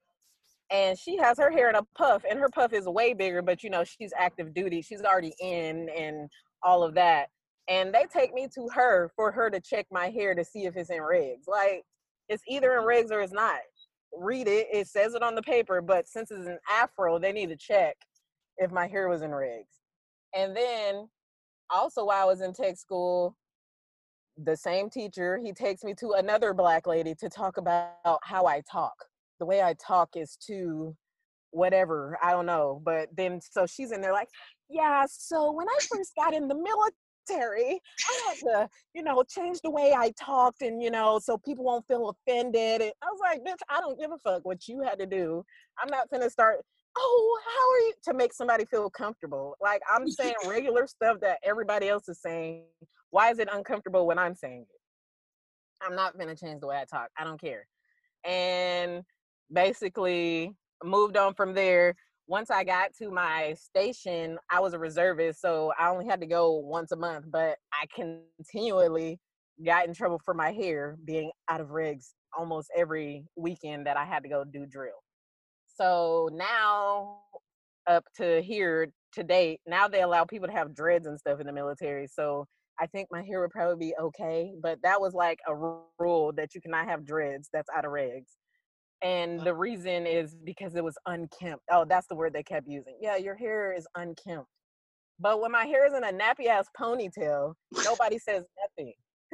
and 0.71 0.99
she 0.99 1.17
has 1.17 1.39
her 1.39 1.51
hair 1.51 1.69
in 1.69 1.77
a 1.77 1.83
puff 1.97 2.23
and 2.29 2.39
her 2.39 2.49
puff 2.49 2.73
is 2.73 2.87
way 2.87 3.13
bigger 3.13 3.43
but 3.43 3.63
you 3.63 3.71
know 3.71 3.85
she's 3.85 4.13
active 4.17 4.55
duty 4.55 4.81
she's 4.81 5.03
already 5.03 5.35
in 5.41 5.89
and 5.91 6.29
all 6.63 6.83
of 6.83 6.95
that 6.95 7.29
and 7.69 7.95
they 7.95 8.05
take 8.13 8.33
me 8.35 8.47
to 8.55 8.69
her 8.75 9.11
for 9.15 9.33
her 9.33 9.51
to 9.51 9.61
check 9.61 9.87
my 9.91 10.09
hair 10.09 10.35
to 10.35 10.45
see 10.45 10.65
if 10.65 10.77
it's 10.77 10.91
in 10.91 10.99
regs 10.99 11.47
like 11.47 11.83
it's 12.29 12.43
either 12.49 12.77
in 12.77 12.85
regs 12.85 13.11
or 13.11 13.21
it's 13.21 13.33
not 13.33 13.59
read 14.17 14.49
it 14.49 14.67
it 14.73 14.87
says 14.87 15.15
it 15.15 15.23
on 15.23 15.35
the 15.35 15.43
paper 15.43 15.81
but 15.83 16.07
since 16.07 16.31
it's 16.31 16.47
an 16.47 16.59
afro 16.71 17.19
they 17.19 17.33
need 17.33 17.49
to 17.49 17.57
check 17.57 17.97
if 18.59 18.71
my 18.71 18.87
hair 18.87 19.09
was 19.09 19.23
in 19.23 19.31
regs 19.31 19.81
and 20.35 20.57
then 20.57 21.09
also 21.71 22.05
while 22.05 22.23
i 22.23 22.25
was 22.25 22.41
in 22.41 22.53
tech 22.53 22.77
school 22.77 23.37
the 24.45 24.57
same 24.57 24.89
teacher 24.89 25.39
he 25.43 25.53
takes 25.53 25.85
me 25.85 25.95
to 25.95 26.13
another 26.13 26.55
black 26.55 26.87
lady 26.87 27.15
to 27.15 27.29
talk 27.29 27.57
about 27.57 28.19
how 28.23 28.47
i 28.47 28.63
talk 28.71 28.95
the 29.39 29.47
way 29.47 29.63
I 29.63 29.75
talk 29.75 30.11
is 30.17 30.37
too 30.37 30.97
whatever, 31.51 32.19
I 32.23 32.33
don't 32.33 32.47
know. 32.47 32.81
But 32.85 33.09
then 33.17 33.41
so 33.41 33.67
she's 33.67 33.93
in 33.93 34.01
there 34.01 34.13
like, 34.13 34.29
yeah, 34.69 35.05
so 35.09 35.53
when 35.53 35.69
I 35.69 35.79
first 35.89 36.13
got 36.17 36.35
in 36.35 36.49
the 36.49 36.55
military, 36.55 37.81
I 38.09 38.29
had 38.29 38.39
to, 38.39 38.69
you 38.95 39.03
know, 39.03 39.23
change 39.29 39.61
the 39.63 39.71
way 39.71 39.95
I 39.97 40.13
talked 40.19 40.63
and 40.63 40.83
you 40.83 40.91
know, 40.91 41.19
so 41.23 41.39
people 41.39 41.65
won't 41.65 41.87
feel 41.87 42.11
offended. 42.11 42.83
And 42.83 42.93
I 43.03 43.07
was 43.07 43.21
like, 43.21 43.41
bitch, 43.41 43.63
I 43.69 43.81
don't 43.81 43.99
give 43.99 44.11
a 44.11 44.19
fuck 44.19 44.45
what 44.45 44.67
you 44.69 44.83
had 44.83 44.99
to 44.99 45.07
do. 45.07 45.45
I'm 45.79 45.89
not 45.91 46.11
gonna 46.11 46.31
start 46.31 46.65
Oh, 46.97 47.41
how 47.45 47.73
are 47.73 47.79
you 47.89 47.95
to 48.05 48.15
make 48.15 48.33
somebody 48.33 48.65
feel 48.67 48.89
comfortable? 48.89 49.57
Like 49.61 49.83
I'm 49.93 50.07
saying 50.11 50.35
regular 50.47 50.87
stuff 50.87 51.19
that 51.21 51.39
everybody 51.43 51.89
else 51.89 52.09
is 52.09 52.21
saying. 52.21 52.65
Why 53.11 53.31
is 53.31 53.39
it 53.39 53.49
uncomfortable 53.53 54.07
when 54.07 54.19
I'm 54.19 54.35
saying 54.35 54.63
it? 54.63 55.85
I'm 55.85 55.95
not 55.95 56.19
gonna 56.19 56.37
change 56.37 56.61
the 56.61 56.67
way 56.67 56.77
I 56.77 56.85
talk. 56.85 57.09
I 57.17 57.25
don't 57.25 57.41
care. 57.41 57.67
And 58.25 59.03
basically 59.55 60.53
moved 60.83 61.17
on 61.17 61.35
from 61.35 61.55
there. 61.55 61.95
Once 62.27 62.51
I 62.51 62.65
got 62.65 62.95
to 62.99 63.11
my 63.11 63.55
station, 63.55 64.39
I 64.51 64.61
was 64.61 64.75
a 64.75 64.79
reservist, 64.79 65.41
so 65.41 65.73
I 65.79 65.89
only 65.89 66.07
had 66.07 66.21
to 66.21 66.27
go 66.27 66.53
once 66.53 66.93
a 66.93 66.97
month, 66.97 67.27
but 67.31 67.57
I 67.73 67.87
continually 67.95 69.19
got 69.65 69.87
in 69.87 69.95
trouble 69.95 70.21
for 70.25 70.35
my 70.35 70.51
hair 70.53 70.97
being 71.05 71.31
out 71.49 71.61
of 71.61 71.69
regs 71.69 72.13
almost 72.37 72.71
every 72.77 73.25
weekend 73.37 73.87
that 73.87 73.97
I 73.97 74.05
had 74.05 74.23
to 74.25 74.29
go 74.29 74.45
do 74.45 74.67
drill. 74.67 75.03
So 75.77 76.29
now 76.33 77.21
up 77.87 78.05
to 78.17 78.43
here 78.43 78.89
to 79.13 79.23
date, 79.23 79.61
now 79.67 79.87
they 79.87 80.03
allow 80.03 80.25
people 80.25 80.49
to 80.49 80.55
have 80.55 80.75
dreads 80.75 81.07
and 81.07 81.19
stuff 81.19 81.41
in 81.41 81.47
the 81.47 81.53
military. 81.53 82.07
So 82.07 82.47
I 82.81 82.87
think 82.87 83.09
my 83.13 83.23
hair 83.23 83.41
would 83.41 83.51
probably 83.51 83.89
be 83.89 83.95
okay, 84.01 84.53
but 84.61 84.79
that 84.83 85.01
was 85.01 85.15
like 85.15 85.39
a 85.47 85.55
rule 85.55 86.33
that 86.37 86.55
you 86.55 86.61
cannot 86.61 86.89
have 86.89 87.05
dreads 87.05 87.49
that's 87.53 87.69
out 87.77 87.85
of 87.85 87.93
regs. 87.93 88.33
And 89.05 89.39
the 89.41 89.55
reason 89.55 90.07
is 90.07 90.35
because 90.45 90.75
it 90.77 90.83
was 90.83 90.97
unkempt. 91.05 91.63
Oh, 91.71 91.85
that's 91.87 92.07
the 92.07 92.15
word 92.15 92.33
they 92.33 92.43
kept 92.43 92.67
using. 92.67 92.97
Yeah, 93.03 93.17
your 93.17 93.37
hair 93.37 93.75
is 93.77 93.87
unkempt. 93.97 94.49
But 95.21 95.43
when 95.43 95.53
my 95.53 95.67
hair 95.67 95.87
is 95.87 95.93
in 95.93 96.05
a 96.05 96.11
nappy 96.11 96.47
ass 96.49 96.67
ponytail, 96.79 97.53
nobody 97.85 98.19
says 98.19 98.45
nothing. 98.63 98.95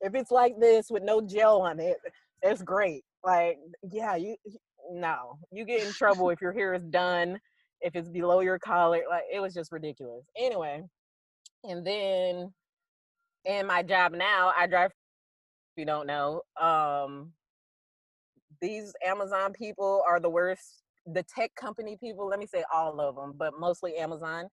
if 0.00 0.14
it's 0.14 0.30
like 0.30 0.54
this 0.60 0.86
with 0.88 1.02
no 1.02 1.20
gel 1.20 1.60
on 1.62 1.80
it, 1.80 1.96
it's 2.42 2.62
great. 2.62 3.02
Like, 3.24 3.58
yeah, 3.90 4.14
you 4.14 4.36
no, 4.90 5.36
you 5.50 5.64
get 5.64 5.84
in 5.84 5.92
trouble 5.92 6.30
if 6.30 6.40
your 6.40 6.52
hair 6.52 6.72
is 6.72 6.84
done, 6.84 7.40
if 7.80 7.96
it's 7.96 8.08
below 8.08 8.40
your 8.40 8.60
collar. 8.60 9.02
Like, 9.10 9.24
it 9.34 9.40
was 9.40 9.52
just 9.52 9.72
ridiculous. 9.72 10.24
Anyway, 10.38 10.84
and 11.64 11.84
then 11.84 12.52
in 13.44 13.66
my 13.66 13.82
job 13.82 14.12
now, 14.12 14.52
I 14.56 14.68
drive. 14.68 14.92
If 15.76 15.80
you 15.80 15.86
don't 15.86 16.06
know, 16.06 16.42
um, 16.60 17.32
these 18.62 18.92
Amazon 19.06 19.52
people 19.52 20.02
are 20.08 20.20
the 20.20 20.30
worst. 20.30 20.82
The 21.06 21.24
tech 21.34 21.54
company 21.56 21.96
people, 22.02 22.28
let 22.28 22.38
me 22.38 22.46
say 22.46 22.64
all 22.74 23.00
of 23.00 23.16
them, 23.16 23.34
but 23.38 23.54
mostly 23.58 23.96
Amazon, 23.96 24.48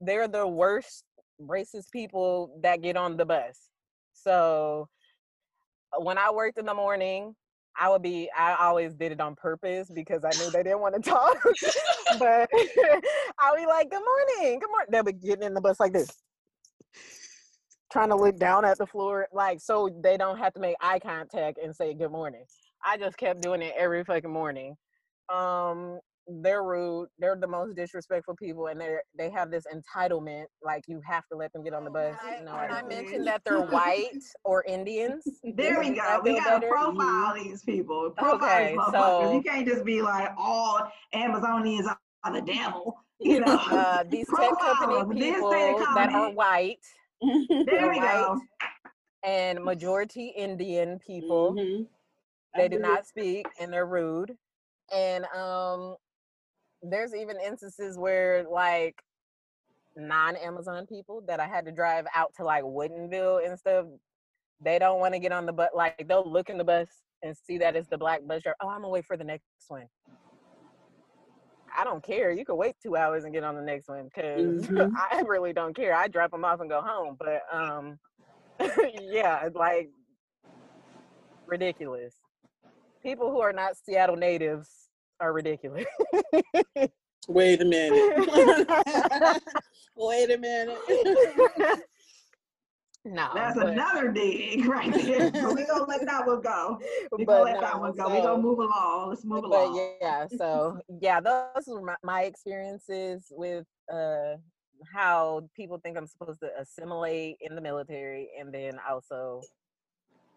they're 0.00 0.28
the 0.28 0.46
worst 0.46 1.04
racist 1.40 1.90
people 1.92 2.58
that 2.62 2.82
get 2.82 2.96
on 2.96 3.16
the 3.16 3.26
bus. 3.26 3.58
So 4.14 4.88
uh, 5.92 6.02
when 6.02 6.18
I 6.18 6.30
worked 6.32 6.58
in 6.58 6.66
the 6.66 6.74
morning, 6.74 7.34
I 7.78 7.90
would 7.90 8.02
be, 8.02 8.30
I 8.36 8.56
always 8.56 8.94
did 8.94 9.12
it 9.12 9.20
on 9.20 9.36
purpose 9.36 9.90
because 9.94 10.24
I 10.24 10.30
knew 10.38 10.50
they 10.50 10.62
didn't 10.64 10.80
want 10.80 10.96
to 10.96 11.02
talk. 11.10 11.38
but 12.18 12.50
I'll 13.40 13.56
be 13.56 13.66
like, 13.66 13.90
good 13.90 14.02
morning, 14.04 14.60
good 14.60 14.70
morning. 14.70 14.88
They'll 14.90 15.04
be 15.04 15.12
getting 15.14 15.44
in 15.44 15.54
the 15.54 15.62
bus 15.62 15.80
like 15.80 15.92
this. 15.92 16.10
trying 17.92 18.10
to 18.10 18.16
look 18.16 18.38
down 18.38 18.64
at 18.64 18.78
the 18.78 18.86
floor, 18.86 19.28
like 19.32 19.60
so 19.60 19.90
they 20.02 20.16
don't 20.16 20.38
have 20.38 20.54
to 20.54 20.60
make 20.60 20.76
eye 20.80 20.98
contact 20.98 21.58
and 21.62 21.74
say 21.74 21.94
good 21.94 22.10
morning. 22.10 22.44
I 22.86 22.96
just 22.96 23.16
kept 23.18 23.42
doing 23.42 23.62
it 23.62 23.74
every 23.76 24.04
fucking 24.04 24.30
morning. 24.30 24.76
Um, 25.32 25.98
they're 26.42 26.62
rude. 26.62 27.08
They're 27.18 27.36
the 27.36 27.46
most 27.46 27.74
disrespectful 27.76 28.34
people, 28.36 28.66
and 28.68 28.80
they 28.80 28.96
they 29.16 29.30
have 29.30 29.50
this 29.50 29.64
entitlement, 29.72 30.44
like 30.62 30.84
you 30.88 31.00
have 31.04 31.24
to 31.30 31.36
let 31.36 31.52
them 31.52 31.62
get 31.62 31.72
on 31.72 31.84
the 31.84 31.90
bus. 31.90 32.16
I- 32.22 32.38
You 32.38 32.44
know, 32.44 32.52
I 32.52 32.64
and 32.64 32.72
I 32.74 32.82
mentioned 32.82 33.26
that 33.26 33.42
they're 33.44 33.62
white 33.62 34.10
or 34.44 34.64
Indians. 34.64 35.24
There 35.54 35.78
we 35.80 35.90
go. 35.90 36.20
We 36.24 36.34
gotta 36.38 36.60
better? 36.60 36.68
profile 36.68 37.34
these 37.34 37.62
people. 37.62 38.10
Profile 38.16 38.34
Okay, 38.48 38.68
these 38.70 38.78
motherfuckers. 38.78 39.22
so- 39.24 39.32
you 39.34 39.42
can't 39.42 39.66
just 39.68 39.84
be 39.84 40.02
like 40.02 40.30
all 40.36 40.80
Amazonians 41.14 41.86
are 42.24 42.32
the 42.32 42.42
devil. 42.42 42.96
You 43.18 43.40
know. 43.40 43.54
Uh, 43.70 44.04
these 44.10 44.26
tech 44.26 44.50
Profile 44.50 44.74
company 44.76 45.30
them. 45.30 45.40
Then 45.40 45.50
say 45.50 45.72
the 45.72 45.78
people 45.78 45.94
that 45.94 46.08
are 46.10 46.12
comment. 46.12 46.36
white 46.36 46.84
there 47.22 47.88
we 47.88 47.98
right. 47.98 48.26
go. 48.26 48.40
and 49.24 49.64
majority 49.64 50.34
Indian 50.36 50.98
people. 50.98 51.54
Mhm. 51.54 51.86
They 52.56 52.68
do 52.68 52.78
not 52.78 53.06
speak 53.06 53.46
and 53.60 53.72
they're 53.72 53.86
rude. 53.86 54.32
And 54.94 55.24
um 55.26 55.96
there's 56.82 57.14
even 57.14 57.36
instances 57.44 57.98
where 57.98 58.44
like 58.50 58.96
non-amazon 59.96 60.86
people 60.86 61.22
that 61.26 61.40
i 61.40 61.46
had 61.46 61.64
to 61.64 61.72
drive 61.72 62.06
out 62.14 62.30
to 62.36 62.44
like 62.44 62.62
woodinville 62.62 63.44
and 63.46 63.58
stuff 63.58 63.86
they 64.60 64.78
don't 64.78 65.00
want 65.00 65.14
to 65.14 65.18
get 65.18 65.32
on 65.32 65.46
the 65.46 65.52
bus 65.52 65.70
like 65.74 66.06
they'll 66.06 66.30
look 66.30 66.50
in 66.50 66.58
the 66.58 66.64
bus 66.64 66.88
and 67.22 67.34
see 67.36 67.56
that 67.58 67.74
it's 67.76 67.88
the 67.88 67.96
black 67.96 68.20
bus 68.26 68.42
driver 68.42 68.56
oh 68.60 68.68
i'm 68.68 68.82
gonna 68.82 68.90
wait 68.90 69.04
for 69.06 69.16
the 69.16 69.24
next 69.24 69.44
one. 69.68 69.86
I 71.76 71.84
don't 71.84 72.02
care 72.04 72.30
you 72.30 72.44
can 72.44 72.56
wait 72.56 72.76
two 72.82 72.94
hours 72.96 73.24
and 73.24 73.32
get 73.32 73.42
on 73.42 73.54
the 73.56 73.62
next 73.62 73.88
one 73.88 74.04
because 74.04 74.66
Mhm. 74.68 74.90
i 75.10 75.22
really 75.22 75.52
don't 75.54 75.74
care 75.74 75.94
i 75.94 76.08
drop 76.08 76.30
them 76.30 76.44
off 76.44 76.60
and 76.60 76.70
go 76.70 76.82
home 76.82 77.16
but 77.18 77.42
um 77.52 77.98
yeah 79.00 79.44
it's 79.46 79.56
like 79.56 79.88
ridiculous 81.46 82.14
people 83.06 83.30
who 83.30 83.40
are 83.40 83.52
not 83.52 83.76
Seattle 83.76 84.16
natives 84.16 84.68
are 85.20 85.32
ridiculous. 85.32 85.84
Wait 87.28 87.60
a 87.62 87.64
minute. 87.64 88.68
Wait 89.96 90.30
a 90.32 90.38
minute. 90.38 90.76
no, 93.04 93.28
That's 93.32 93.56
but, 93.56 93.68
another 93.68 94.10
dig 94.10 94.66
right 94.66 94.92
there. 94.92 95.30
but 95.30 95.54
we 95.54 95.64
gonna 95.66 95.84
let 95.84 96.04
that 96.04 96.26
one 96.26 96.40
go. 96.40 96.80
We 97.16 97.24
but 97.24 97.44
gonna 97.44 97.44
let 97.44 97.60
that 97.60 97.80
one 97.80 97.92
go. 97.96 98.08
we 98.08 98.16
so- 98.16 98.22
gonna 98.22 98.42
move 98.42 98.58
along. 98.58 99.10
Let's 99.10 99.24
move 99.24 99.42
but 99.42 99.50
along. 99.50 99.96
yeah, 100.00 100.26
so 100.36 100.80
yeah, 101.00 101.20
those 101.20 101.64
were 101.68 101.82
my, 101.82 101.94
my 102.02 102.22
experiences 102.22 103.26
with 103.30 103.66
uh 103.92 104.34
how 104.92 105.48
people 105.56 105.78
think 105.78 105.96
I'm 105.96 106.08
supposed 106.08 106.40
to 106.40 106.50
assimilate 106.60 107.36
in 107.40 107.54
the 107.54 107.60
military, 107.60 108.30
and 108.38 108.52
then 108.52 108.80
also 108.90 109.42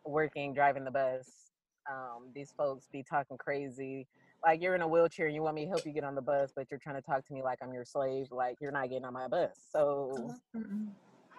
working 0.05 0.53
driving 0.53 0.85
the 0.85 0.91
bus. 0.91 1.48
Um, 1.89 2.29
these 2.33 2.53
folks 2.57 2.87
be 2.91 3.03
talking 3.03 3.37
crazy. 3.37 4.07
Like 4.43 4.61
you're 4.61 4.75
in 4.75 4.81
a 4.81 4.87
wheelchair 4.87 5.27
and 5.27 5.35
you 5.35 5.41
want 5.43 5.55
me 5.55 5.65
to 5.65 5.69
help 5.69 5.85
you 5.85 5.91
get 5.91 6.03
on 6.03 6.15
the 6.15 6.21
bus, 6.21 6.51
but 6.55 6.71
you're 6.71 6.79
trying 6.79 6.95
to 6.95 7.01
talk 7.01 7.25
to 7.27 7.33
me 7.33 7.43
like 7.43 7.59
I'm 7.61 7.73
your 7.73 7.85
slave. 7.85 8.27
Like 8.31 8.57
you're 8.61 8.71
not 8.71 8.89
getting 8.89 9.05
on 9.05 9.13
my 9.13 9.27
bus. 9.27 9.51
So 9.71 10.33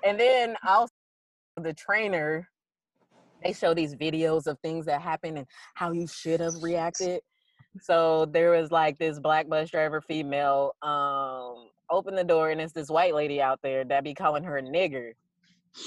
And 0.04 0.18
then 0.18 0.56
also 0.66 0.92
the 1.56 1.72
trainer, 1.74 2.48
they 3.44 3.52
show 3.52 3.74
these 3.74 3.94
videos 3.94 4.46
of 4.46 4.58
things 4.60 4.86
that 4.86 5.00
happen 5.00 5.36
and 5.38 5.46
how 5.74 5.92
you 5.92 6.06
should 6.06 6.40
have 6.40 6.62
reacted. 6.62 7.20
So 7.80 8.26
there 8.26 8.50
was 8.50 8.70
like 8.70 8.98
this 8.98 9.18
black 9.18 9.48
bus 9.48 9.70
driver 9.70 10.00
female, 10.00 10.74
um, 10.82 11.68
open 11.90 12.14
the 12.14 12.24
door 12.24 12.50
and 12.50 12.60
it's 12.60 12.72
this 12.72 12.88
white 12.88 13.14
lady 13.14 13.40
out 13.40 13.60
there 13.62 13.84
that 13.84 14.04
be 14.04 14.14
calling 14.14 14.44
her 14.44 14.58
a 14.58 14.62
nigger. 14.62 15.12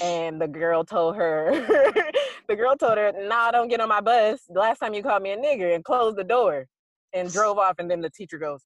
And 0.02 0.40
the 0.40 0.48
girl 0.48 0.84
told 0.84 1.16
her, 1.16 1.52
the 2.48 2.56
girl 2.56 2.76
told 2.76 2.98
her, 2.98 3.12
nah, 3.16 3.50
don't 3.50 3.68
get 3.68 3.80
on 3.80 3.88
my 3.88 4.00
bus. 4.00 4.40
Last 4.48 4.78
time 4.78 4.94
you 4.94 5.02
called 5.02 5.22
me 5.22 5.32
a 5.32 5.36
nigger 5.36 5.74
and 5.74 5.84
closed 5.84 6.16
the 6.16 6.24
door 6.24 6.66
and 7.12 7.30
drove 7.32 7.58
off. 7.58 7.76
And 7.78 7.90
then 7.90 8.00
the 8.00 8.10
teacher 8.10 8.38
goes, 8.38 8.60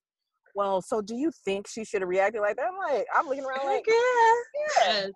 well, 0.55 0.81
so 0.81 1.01
do 1.01 1.15
you 1.15 1.31
think 1.45 1.67
she 1.67 1.85
should 1.85 2.01
have 2.01 2.09
reacted 2.09 2.41
like 2.41 2.57
that? 2.57 2.67
I'm 2.67 2.93
like, 2.95 3.05
I'm 3.15 3.27
looking 3.27 3.45
around 3.45 3.65
like, 3.65 3.85
yeah 3.87 4.85
Yes. 4.85 5.11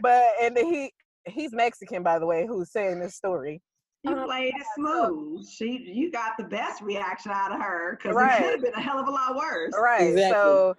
but 0.00 0.24
and 0.40 0.56
he 0.56 0.92
he's 1.26 1.52
Mexican 1.52 2.02
by 2.02 2.18
the 2.18 2.26
way 2.26 2.46
who's 2.46 2.72
saying 2.72 2.98
this 3.00 3.14
story. 3.14 3.60
You 4.02 4.16
Um, 4.16 4.24
played 4.24 4.54
it 4.56 4.66
smooth. 4.74 5.46
She, 5.48 5.84
you 5.94 6.10
got 6.10 6.32
the 6.36 6.44
best 6.44 6.82
reaction 6.82 7.30
out 7.30 7.52
of 7.52 7.60
her 7.60 7.96
because 7.96 8.16
Right. 8.16 8.40
it 8.40 8.44
could 8.44 8.52
have 8.54 8.60
been 8.62 8.74
a 8.74 8.80
hell 8.80 8.98
of 8.98 9.06
a 9.06 9.10
lot 9.10 9.36
worse. 9.36 9.72
Right. 9.80 10.08
Exactly. 10.08 10.30
So 10.32 10.74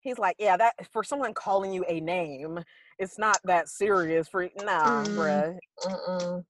he's 0.00 0.18
like, 0.18 0.36
yeah, 0.38 0.56
that 0.58 0.74
for 0.92 1.02
someone 1.02 1.32
calling 1.32 1.72
you 1.72 1.84
a 1.88 2.00
name, 2.00 2.58
it's 2.98 3.18
not 3.18 3.40
that 3.44 3.68
serious 3.68 4.28
for 4.28 4.48
nah, 4.56 5.02
Mm. 5.04 5.14
bruh. 5.14 5.58
Mm-mm. 5.84 6.44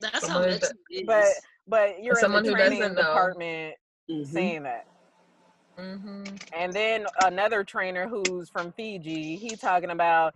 That's 0.00 0.26
how 0.26 0.34
Someone 0.34 0.50
much 0.52 0.60
that- 0.60 0.72
it 0.90 1.00
is. 1.00 1.06
But 1.06 1.26
but 1.66 2.02
you're 2.02 2.16
someone 2.16 2.44
in 2.44 2.52
the 2.52 2.56
training 2.56 2.80
doesn't 2.80 2.94
know. 2.96 3.02
department 3.02 3.76
Mhm. 4.10 4.26
saying 4.26 4.62
that. 4.64 4.86
hmm 5.78 6.24
And 6.52 6.72
then 6.72 7.06
another 7.20 7.64
trainer 7.64 8.06
who's 8.08 8.50
from 8.50 8.72
Fiji, 8.72 9.36
he 9.36 9.56
talking 9.56 9.90
about 9.90 10.34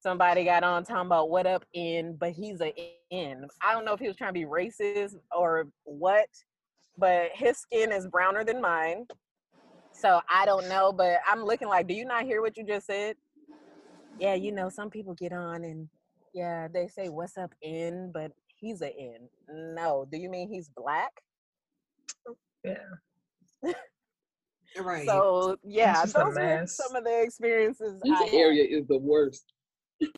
somebody 0.00 0.44
got 0.44 0.62
on 0.62 0.84
talking 0.84 1.06
about 1.06 1.30
what 1.30 1.46
up 1.46 1.64
in, 1.72 2.16
but 2.16 2.32
he's 2.32 2.60
a 2.60 2.74
in. 3.10 3.48
I 3.62 3.72
don't 3.72 3.84
know 3.84 3.92
if 3.92 4.00
he 4.00 4.08
was 4.08 4.16
trying 4.16 4.34
to 4.34 4.40
be 4.40 4.44
racist 4.46 5.16
or 5.34 5.68
what, 5.84 6.28
but 6.98 7.30
his 7.32 7.58
skin 7.58 7.92
is 7.92 8.06
browner 8.06 8.44
than 8.44 8.60
mine. 8.60 9.06
So 9.92 10.20
I 10.28 10.44
don't 10.44 10.68
know, 10.68 10.92
but 10.92 11.20
I'm 11.26 11.42
looking 11.42 11.68
like, 11.68 11.86
do 11.86 11.94
you 11.94 12.04
not 12.04 12.24
hear 12.24 12.42
what 12.42 12.56
you 12.56 12.64
just 12.64 12.86
said? 12.86 13.16
Yeah, 14.18 14.34
you 14.34 14.52
know, 14.52 14.68
some 14.68 14.90
people 14.90 15.14
get 15.14 15.32
on 15.32 15.64
and 15.64 15.88
yeah, 16.34 16.68
they 16.72 16.86
say 16.88 17.08
what's 17.08 17.38
up 17.38 17.52
in, 17.62 18.10
but 18.12 18.32
he's 18.54 18.82
a 18.82 18.94
in. 18.94 19.28
No, 19.74 20.06
do 20.10 20.18
you 20.18 20.30
mean 20.30 20.48
he's 20.48 20.68
black? 20.76 21.12
Yeah. 22.64 23.72
right. 24.80 25.06
So 25.06 25.56
yeah, 25.64 26.04
those 26.04 26.14
were 26.14 26.32
mess. 26.34 26.76
some 26.76 26.96
of 26.96 27.04
the 27.04 27.22
experiences 27.22 28.00
This 28.02 28.12
I 28.12 28.24
had. 28.24 28.34
area 28.34 28.64
is 28.64 28.86
the 28.86 28.98
worst. 28.98 29.52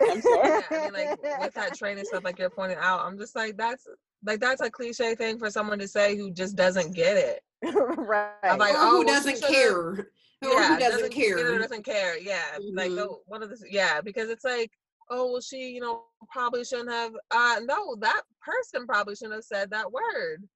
I'm 0.00 0.20
sorry. 0.22 0.48
Yeah, 0.48 0.60
I 0.70 0.90
mean, 0.90 0.92
like 0.92 1.22
with 1.40 1.54
that 1.54 1.74
training 1.76 2.04
stuff, 2.04 2.24
like 2.24 2.38
you're 2.38 2.50
pointing 2.50 2.78
out, 2.80 3.00
I'm 3.00 3.18
just 3.18 3.36
like 3.36 3.56
that's 3.56 3.86
like 4.24 4.40
that's 4.40 4.60
a 4.60 4.70
cliche 4.70 5.14
thing 5.14 5.38
for 5.38 5.50
someone 5.50 5.78
to 5.78 5.86
say 5.88 6.16
who 6.16 6.30
just 6.32 6.56
doesn't 6.56 6.94
get 6.94 7.16
it. 7.16 7.42
right. 7.96 8.32
I'm 8.42 8.58
like, 8.58 8.74
or 8.74 8.78
oh, 8.78 8.90
who 8.90 8.98
well, 8.98 9.06
doesn't 9.14 9.36
should've- 9.36 9.52
care? 9.52 10.08
Or 10.42 10.50
yeah, 10.52 10.78
doesn't 10.78 11.06
or 11.06 11.08
care? 11.08 11.58
doesn't 11.58 11.84
care. 11.84 12.18
Yeah, 12.18 12.58
like 12.72 12.90
Mhm. 12.90 12.96
no, 12.96 13.22
one 13.26 13.42
of 13.42 13.50
the 13.50 13.58
yeah, 13.68 14.00
because 14.00 14.30
it's 14.30 14.44
like, 14.44 14.70
oh 15.10 15.32
well, 15.32 15.40
she 15.40 15.70
you 15.70 15.80
know 15.80 16.04
probably 16.30 16.64
shouldn't 16.64 16.90
have. 16.90 17.12
Uh, 17.30 17.60
no, 17.64 17.96
that 17.96 18.22
person 18.40 18.86
probably 18.86 19.16
shouldn't 19.16 19.34
have 19.34 19.44
said 19.44 19.70
that 19.70 19.90
word. 19.90 20.48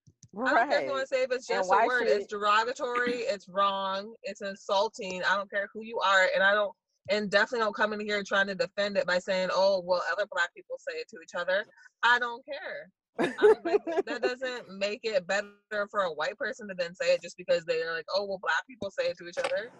i 0.46 0.50
don't 0.54 0.68
care 0.70 0.78
if 0.80 0.84
you 0.86 0.90
want 0.92 1.02
to 1.02 1.06
say 1.14 1.22
if 1.24 1.32
it's 1.32 1.46
just 1.46 1.70
a 1.72 1.86
word. 1.86 2.06
should- 2.08 2.16
It's 2.16 2.26
derogatory. 2.26 3.22
It's 3.34 3.48
wrong. 3.48 4.14
It's 4.22 4.40
insulting. 4.40 5.22
I 5.24 5.36
don't 5.36 5.50
care 5.50 5.68
who 5.74 5.82
you 5.82 5.98
are, 5.98 6.28
and 6.34 6.42
I 6.44 6.54
don't, 6.54 6.72
and 7.10 7.28
definitely 7.30 7.64
don't 7.64 7.74
come 7.74 7.92
in 7.92 8.00
here 8.00 8.22
trying 8.22 8.46
to 8.46 8.54
defend 8.54 8.96
it 8.96 9.06
by 9.06 9.18
saying, 9.18 9.50
"Oh, 9.52 9.82
well, 9.84 10.02
other 10.12 10.26
black 10.30 10.54
people 10.54 10.76
say 10.78 10.96
it 10.98 11.08
to 11.10 11.16
each 11.22 11.34
other." 11.34 11.64
I 12.04 12.18
don't 12.20 12.44
care. 12.46 12.88
That 13.18 14.20
doesn't 14.22 14.78
make 14.78 15.00
it 15.04 15.26
better 15.26 15.88
for 15.90 16.00
a 16.00 16.12
white 16.12 16.36
person 16.38 16.68
to 16.68 16.74
then 16.74 16.94
say 16.94 17.14
it 17.14 17.22
just 17.22 17.36
because 17.36 17.64
they're 17.64 17.92
like, 17.92 18.06
"Oh, 18.14 18.24
well, 18.26 18.38
black 18.42 18.66
people 18.66 18.90
say 18.90 19.08
it 19.08 19.16
to 19.18 19.28
each 19.28 19.38
other." 19.38 19.70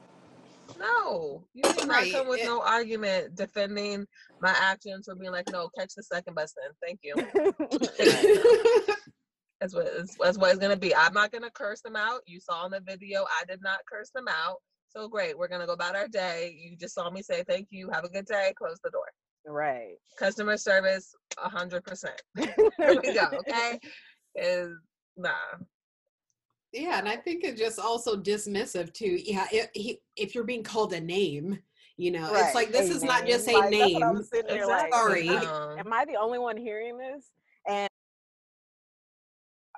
No, 0.78 1.44
you 1.54 1.62
did 1.62 1.86
not 1.88 2.10
come 2.10 2.28
with 2.28 2.40
it- 2.40 2.46
no 2.46 2.62
argument 2.62 3.34
defending 3.34 4.06
my 4.40 4.54
actions 4.58 5.08
or 5.08 5.14
being 5.14 5.32
like, 5.32 5.48
"No, 5.50 5.68
catch 5.76 5.94
the 5.94 6.02
second 6.02 6.34
bus 6.34 6.54
then." 6.54 6.72
Thank 6.82 7.00
you. 7.02 7.14
That's 9.60 9.74
what 9.76 9.86
it's, 9.86 10.16
that's 10.16 10.38
what 10.38 10.50
it's 10.50 10.58
gonna 10.58 10.76
be. 10.76 10.92
I'm 10.92 11.14
not 11.14 11.30
gonna 11.30 11.48
curse 11.48 11.82
them 11.82 11.94
out. 11.94 12.22
You 12.26 12.40
saw 12.40 12.66
in 12.66 12.72
the 12.72 12.80
video, 12.80 13.22
I 13.22 13.44
did 13.44 13.62
not 13.62 13.78
curse 13.88 14.10
them 14.10 14.26
out. 14.28 14.56
So 14.88 15.06
great, 15.06 15.38
we're 15.38 15.46
gonna 15.46 15.66
go 15.66 15.72
about 15.72 15.94
our 15.94 16.08
day. 16.08 16.52
You 16.58 16.76
just 16.76 16.96
saw 16.96 17.08
me 17.10 17.22
say 17.22 17.44
thank 17.44 17.68
you, 17.70 17.88
have 17.92 18.02
a 18.02 18.08
good 18.08 18.26
day, 18.26 18.52
close 18.58 18.80
the 18.82 18.90
door. 18.90 19.06
Right. 19.46 19.94
Customer 20.18 20.56
service, 20.56 21.14
a 21.42 21.48
hundred 21.48 21.84
percent. 21.84 22.20
There 22.36 23.00
we 23.02 23.12
go. 23.14 23.28
Okay, 23.40 23.78
is 24.36 24.70
nah. 25.16 25.30
Yeah, 26.72 26.98
and 26.98 27.08
I 27.08 27.16
think 27.16 27.44
it's 27.44 27.60
just 27.60 27.78
also 27.78 28.16
dismissive 28.16 28.94
too. 28.94 29.18
Yeah, 29.22 29.46
if, 29.52 29.68
he, 29.74 30.00
if 30.16 30.34
you're 30.34 30.44
being 30.44 30.62
called 30.62 30.94
a 30.94 31.00
name, 31.00 31.58
you 31.98 32.10
know, 32.10 32.32
it's 32.34 32.54
like 32.54 32.72
this 32.72 32.88
a 32.90 32.94
is 32.94 33.02
not 33.04 33.26
just 33.26 33.46
a 33.46 33.52
name. 33.52 33.60
Like, 33.60 33.70
that's 33.70 33.92
what 33.92 34.02
I 34.02 34.06
name. 34.06 34.14
was 34.16 34.28
sitting 34.30 34.46
there 34.56 34.66
like, 34.66 34.92
Sorry. 34.94 35.28
am 35.28 35.36
I- 35.36 35.44
Um, 35.44 35.78
Am 35.78 35.92
I 35.92 36.04
the 36.06 36.16
only 36.16 36.38
one 36.38 36.56
hearing 36.56 36.96
this? 36.96 37.30
And 37.68 37.88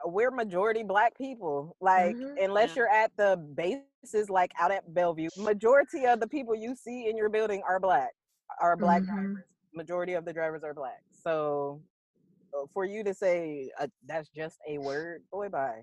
we're 0.06 0.30
majority 0.30 0.82
black 0.84 1.16
people. 1.16 1.76
Like, 1.80 2.14
Mhm. 2.16 2.44
unless 2.44 2.70
Yeah. 2.70 2.74
you're 2.76 2.88
at 2.90 3.10
the 3.16 3.36
bases, 3.54 4.30
like 4.30 4.52
out 4.60 4.70
at 4.70 4.92
Bellevue, 4.94 5.28
majority 5.36 6.06
of 6.06 6.20
the 6.20 6.28
people 6.28 6.54
you 6.54 6.76
see 6.76 7.08
in 7.08 7.16
your 7.16 7.28
building 7.28 7.62
are 7.68 7.80
black, 7.80 8.12
are 8.60 8.76
black 8.76 9.02
Mhm. 9.02 9.06
drivers. 9.06 9.44
Majority 9.74 10.14
of 10.14 10.24
the 10.24 10.32
drivers 10.32 10.62
are 10.62 10.74
black. 10.74 11.02
So, 11.10 11.80
uh, 12.56 12.66
for 12.72 12.84
you 12.84 13.02
to 13.04 13.12
say 13.12 13.70
uh, 13.80 13.88
that's 14.06 14.28
just 14.28 14.58
a 14.68 14.78
word, 14.78 15.22
boy, 15.32 15.48
bye. 15.48 15.82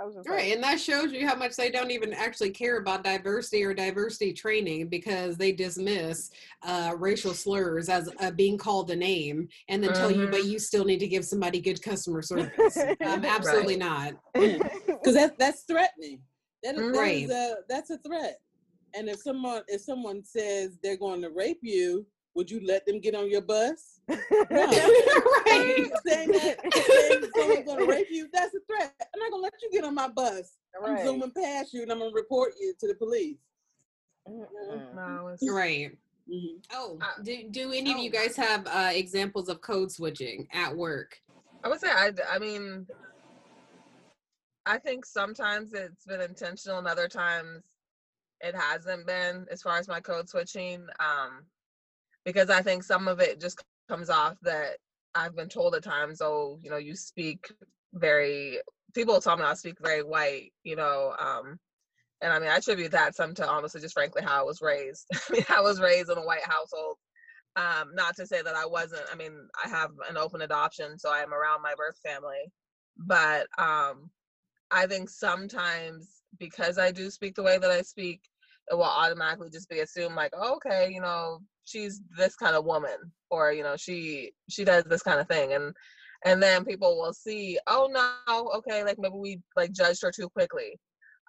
I 0.00 0.04
was 0.04 0.14
just 0.14 0.28
Right, 0.28 0.44
like, 0.44 0.54
and 0.54 0.64
that 0.64 0.80
shows 0.80 1.12
you 1.12 1.26
how 1.28 1.34
much 1.34 1.54
they 1.54 1.70
don't 1.70 1.90
even 1.90 2.14
actually 2.14 2.50
care 2.50 2.78
about 2.78 3.04
diversity 3.04 3.62
or 3.62 3.74
diversity 3.74 4.32
training 4.32 4.88
because 4.88 5.36
they 5.36 5.52
dismiss 5.52 6.30
uh, 6.62 6.94
racial 6.96 7.34
slurs 7.34 7.90
as 7.90 8.08
uh, 8.20 8.30
being 8.30 8.56
called 8.56 8.90
a 8.90 8.96
name 8.96 9.48
and 9.68 9.84
then 9.84 9.92
tell 9.92 10.10
you, 10.10 10.28
but 10.28 10.44
you 10.46 10.58
still 10.58 10.84
need 10.84 11.00
to 11.00 11.08
give 11.08 11.24
somebody 11.24 11.60
good 11.60 11.82
customer 11.82 12.22
service. 12.22 12.78
Um, 13.04 13.24
absolutely 13.24 13.76
not. 13.76 14.14
because 14.34 15.14
that 15.14 15.36
that's 15.38 15.64
threatening. 15.64 16.20
That 16.62 16.76
is, 16.76 16.92
that 16.92 16.98
Right. 16.98 17.24
is 17.24 17.30
a 17.30 17.56
that's 17.68 17.90
a 17.90 17.98
threat. 17.98 18.38
And 18.94 19.08
if 19.08 19.20
someone 19.20 19.62
if 19.66 19.80
someone 19.80 20.24
says 20.24 20.78
they're 20.82 20.96
going 20.96 21.20
to 21.22 21.30
rape 21.30 21.58
you, 21.62 22.06
would 22.34 22.50
you 22.50 22.60
let 22.66 22.86
them 22.86 23.00
get 23.00 23.14
on 23.14 23.30
your 23.30 23.42
bus? 23.42 24.00
No. 24.08 24.16
right. 24.66 25.90
saying 26.06 26.32
that 26.32 26.58
saying 26.74 27.24
someone's 27.36 27.64
going 27.64 27.78
to 27.78 27.86
rape 27.86 28.08
you, 28.10 28.28
that's 28.32 28.54
a 28.54 28.58
threat. 28.66 28.92
I'm 29.00 29.20
not 29.20 29.30
going 29.30 29.42
to 29.42 29.44
let 29.44 29.54
you 29.62 29.70
get 29.70 29.84
on 29.84 29.94
my 29.94 30.08
bus. 30.08 30.56
I'm 30.84 31.04
zooming 31.04 31.30
past 31.30 31.72
you 31.72 31.82
and 31.82 31.92
I'm 31.92 31.98
going 31.98 32.10
to 32.10 32.14
report 32.14 32.54
you 32.60 32.74
to 32.80 32.88
the 32.88 32.94
police. 32.94 33.38
It's, 34.26 35.42
Right. 35.42 35.96
Mhm. 36.30 36.64
Oh, 36.72 36.98
Uh, 37.00 37.22
do, 37.22 37.48
do 37.50 37.72
any 37.72 37.92
of 37.92 37.98
you 37.98 38.10
oh. 38.10 38.12
guys 38.12 38.36
have 38.36 38.66
uh, 38.66 38.90
examples 38.92 39.48
of 39.48 39.60
code 39.60 39.90
switching 39.90 40.46
at 40.52 40.74
work? 40.74 41.16
I 41.64 41.68
would 41.68 41.80
say 41.80 41.90
I, 41.90 42.12
I 42.30 42.38
mean, 42.38 42.86
I 44.66 44.78
think 44.78 45.04
sometimes 45.04 45.72
it's 45.74 46.04
been 46.04 46.20
intentional 46.20 46.78
and 46.78 46.86
other 46.86 47.08
times 47.08 47.62
it 48.40 48.54
hasn't 48.54 49.06
been 49.06 49.46
as 49.50 49.62
far 49.62 49.78
as 49.78 49.88
my 49.88 50.00
code 50.00 50.28
switching. 50.28 50.86
Um, 51.00 51.44
because 52.24 52.50
I 52.50 52.62
think 52.62 52.82
some 52.82 53.08
of 53.08 53.20
it 53.20 53.40
just 53.40 53.62
comes 53.88 54.10
off 54.10 54.36
that 54.42 54.76
I've 55.14 55.36
been 55.36 55.48
told 55.48 55.74
at 55.74 55.84
times, 55.84 56.20
oh, 56.22 56.58
you 56.62 56.70
know, 56.70 56.76
you 56.76 56.94
speak 56.94 57.52
very, 57.94 58.58
people 58.94 59.20
tell 59.20 59.36
me 59.36 59.42
I 59.42 59.54
speak 59.54 59.76
very 59.82 60.02
white, 60.02 60.52
you 60.64 60.76
know, 60.76 61.14
um, 61.18 61.58
and 62.22 62.32
I 62.32 62.38
mean, 62.38 62.48
I 62.48 62.56
attribute 62.56 62.92
that 62.92 63.16
some 63.16 63.34
to 63.34 63.48
honestly 63.48 63.80
just 63.80 63.94
frankly 63.94 64.22
how 64.22 64.40
I 64.40 64.44
was 64.44 64.62
raised. 64.62 65.06
I 65.14 65.32
mean, 65.32 65.44
I 65.48 65.60
was 65.60 65.80
raised 65.80 66.10
in 66.10 66.18
a 66.18 66.24
white 66.24 66.44
household. 66.44 66.96
Um, 67.56 67.94
not 67.94 68.16
to 68.16 68.26
say 68.26 68.40
that 68.40 68.54
I 68.54 68.64
wasn't, 68.64 69.02
I 69.12 69.16
mean, 69.16 69.32
I 69.62 69.68
have 69.68 69.90
an 70.08 70.16
open 70.16 70.40
adoption, 70.40 70.98
so 70.98 71.12
I 71.12 71.18
am 71.18 71.34
around 71.34 71.62
my 71.62 71.74
birth 71.76 71.98
family. 72.02 72.50
But 72.96 73.46
um, 73.58 74.08
I 74.70 74.86
think 74.86 75.10
sometimes 75.10 76.22
because 76.38 76.78
I 76.78 76.92
do 76.92 77.10
speak 77.10 77.34
the 77.34 77.42
way 77.42 77.58
that 77.58 77.70
I 77.70 77.82
speak, 77.82 78.22
it 78.70 78.74
will 78.74 78.84
automatically 78.84 79.50
just 79.50 79.68
be 79.68 79.80
assumed 79.80 80.14
like, 80.14 80.32
oh, 80.34 80.54
okay, 80.56 80.90
you 80.90 81.00
know, 81.00 81.40
she's 81.64 82.00
this 82.16 82.34
kind 82.36 82.56
of 82.56 82.64
woman, 82.64 83.12
or 83.30 83.52
you 83.52 83.62
know, 83.62 83.76
she 83.76 84.32
she 84.48 84.64
does 84.64 84.84
this 84.84 85.02
kind 85.02 85.20
of 85.20 85.28
thing, 85.28 85.52
and 85.52 85.74
and 86.24 86.42
then 86.42 86.64
people 86.64 86.98
will 86.98 87.12
see, 87.12 87.58
oh 87.66 87.88
no, 87.90 88.50
okay, 88.56 88.84
like 88.84 88.98
maybe 88.98 89.14
we 89.14 89.40
like 89.56 89.72
judged 89.72 90.02
her 90.02 90.12
too 90.12 90.28
quickly. 90.28 90.78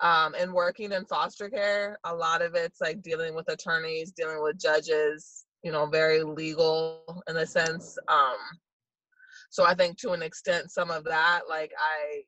Um, 0.02 0.34
and 0.38 0.54
working 0.54 0.92
in 0.92 1.06
foster 1.06 1.50
care, 1.50 1.98
a 2.04 2.14
lot 2.14 2.42
of 2.42 2.56
it's 2.56 2.82
like 2.82 3.02
dealing 3.02 3.36
with 3.36 3.50
attorneys, 3.50 4.12
dealing 4.12 4.42
with 4.42 4.60
judges, 4.60 5.46
you 5.64 5.72
know, 5.72 5.86
very 5.86 6.24
legal 6.24 7.24
in 7.28 7.38
a 7.38 7.46
sense. 7.46 7.98
Um, 8.08 8.38
so 9.50 9.66
I 9.66 9.76
think 9.76 9.98
to 10.00 10.12
an 10.12 10.24
extent, 10.24 10.72
some 10.72 10.90
of 10.92 11.04
that, 11.06 11.42
like 11.48 11.72
I 11.78 12.24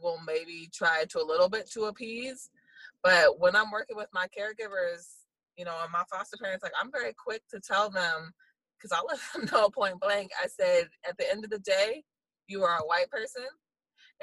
will 0.00 0.18
maybe 0.26 0.70
try 0.72 1.04
to 1.10 1.20
a 1.20 1.26
little 1.26 1.48
bit 1.48 1.70
to 1.72 1.84
appease. 1.84 2.50
But 3.02 3.38
when 3.38 3.54
I'm 3.54 3.70
working 3.70 3.96
with 3.96 4.08
my 4.14 4.26
caregivers, 4.26 5.13
you 5.56 5.64
know, 5.64 5.76
and 5.82 5.92
my 5.92 6.02
foster 6.10 6.36
parents, 6.40 6.62
like 6.62 6.72
I'm 6.80 6.90
very 6.90 7.12
quick 7.14 7.42
to 7.50 7.60
tell 7.60 7.90
them, 7.90 8.32
because 8.76 8.92
I'll 8.92 9.06
let 9.06 9.18
them 9.32 9.48
know 9.52 9.68
point 9.70 10.00
blank. 10.00 10.30
I 10.42 10.48
said, 10.48 10.88
at 11.08 11.16
the 11.18 11.30
end 11.30 11.44
of 11.44 11.50
the 11.50 11.60
day, 11.60 12.02
you 12.46 12.62
are 12.62 12.78
a 12.78 12.86
white 12.86 13.10
person. 13.10 13.44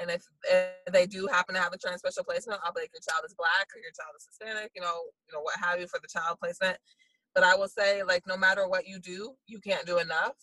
And 0.00 0.10
if, 0.10 0.22
if 0.44 0.92
they 0.92 1.06
do 1.06 1.26
happen 1.26 1.54
to 1.54 1.60
have 1.60 1.72
a 1.72 1.78
trans 1.78 2.00
special 2.00 2.24
placement, 2.24 2.60
I'll 2.64 2.72
be 2.72 2.80
like, 2.80 2.92
your 2.94 3.02
child 3.06 3.24
is 3.26 3.34
black 3.34 3.66
or 3.74 3.80
your 3.80 3.92
child 3.92 4.14
is 4.16 4.26
Hispanic, 4.26 4.70
you 4.74 4.80
know, 4.80 5.02
you 5.28 5.34
know, 5.34 5.42
what 5.42 5.56
have 5.60 5.80
you 5.80 5.86
for 5.86 6.00
the 6.00 6.08
child 6.08 6.38
placement. 6.42 6.78
But 7.34 7.44
I 7.44 7.54
will 7.54 7.68
say, 7.68 8.02
like, 8.02 8.26
no 8.26 8.36
matter 8.36 8.68
what 8.68 8.86
you 8.86 8.98
do, 8.98 9.34
you 9.46 9.58
can't 9.60 9.86
do 9.86 9.98
enough. 9.98 10.36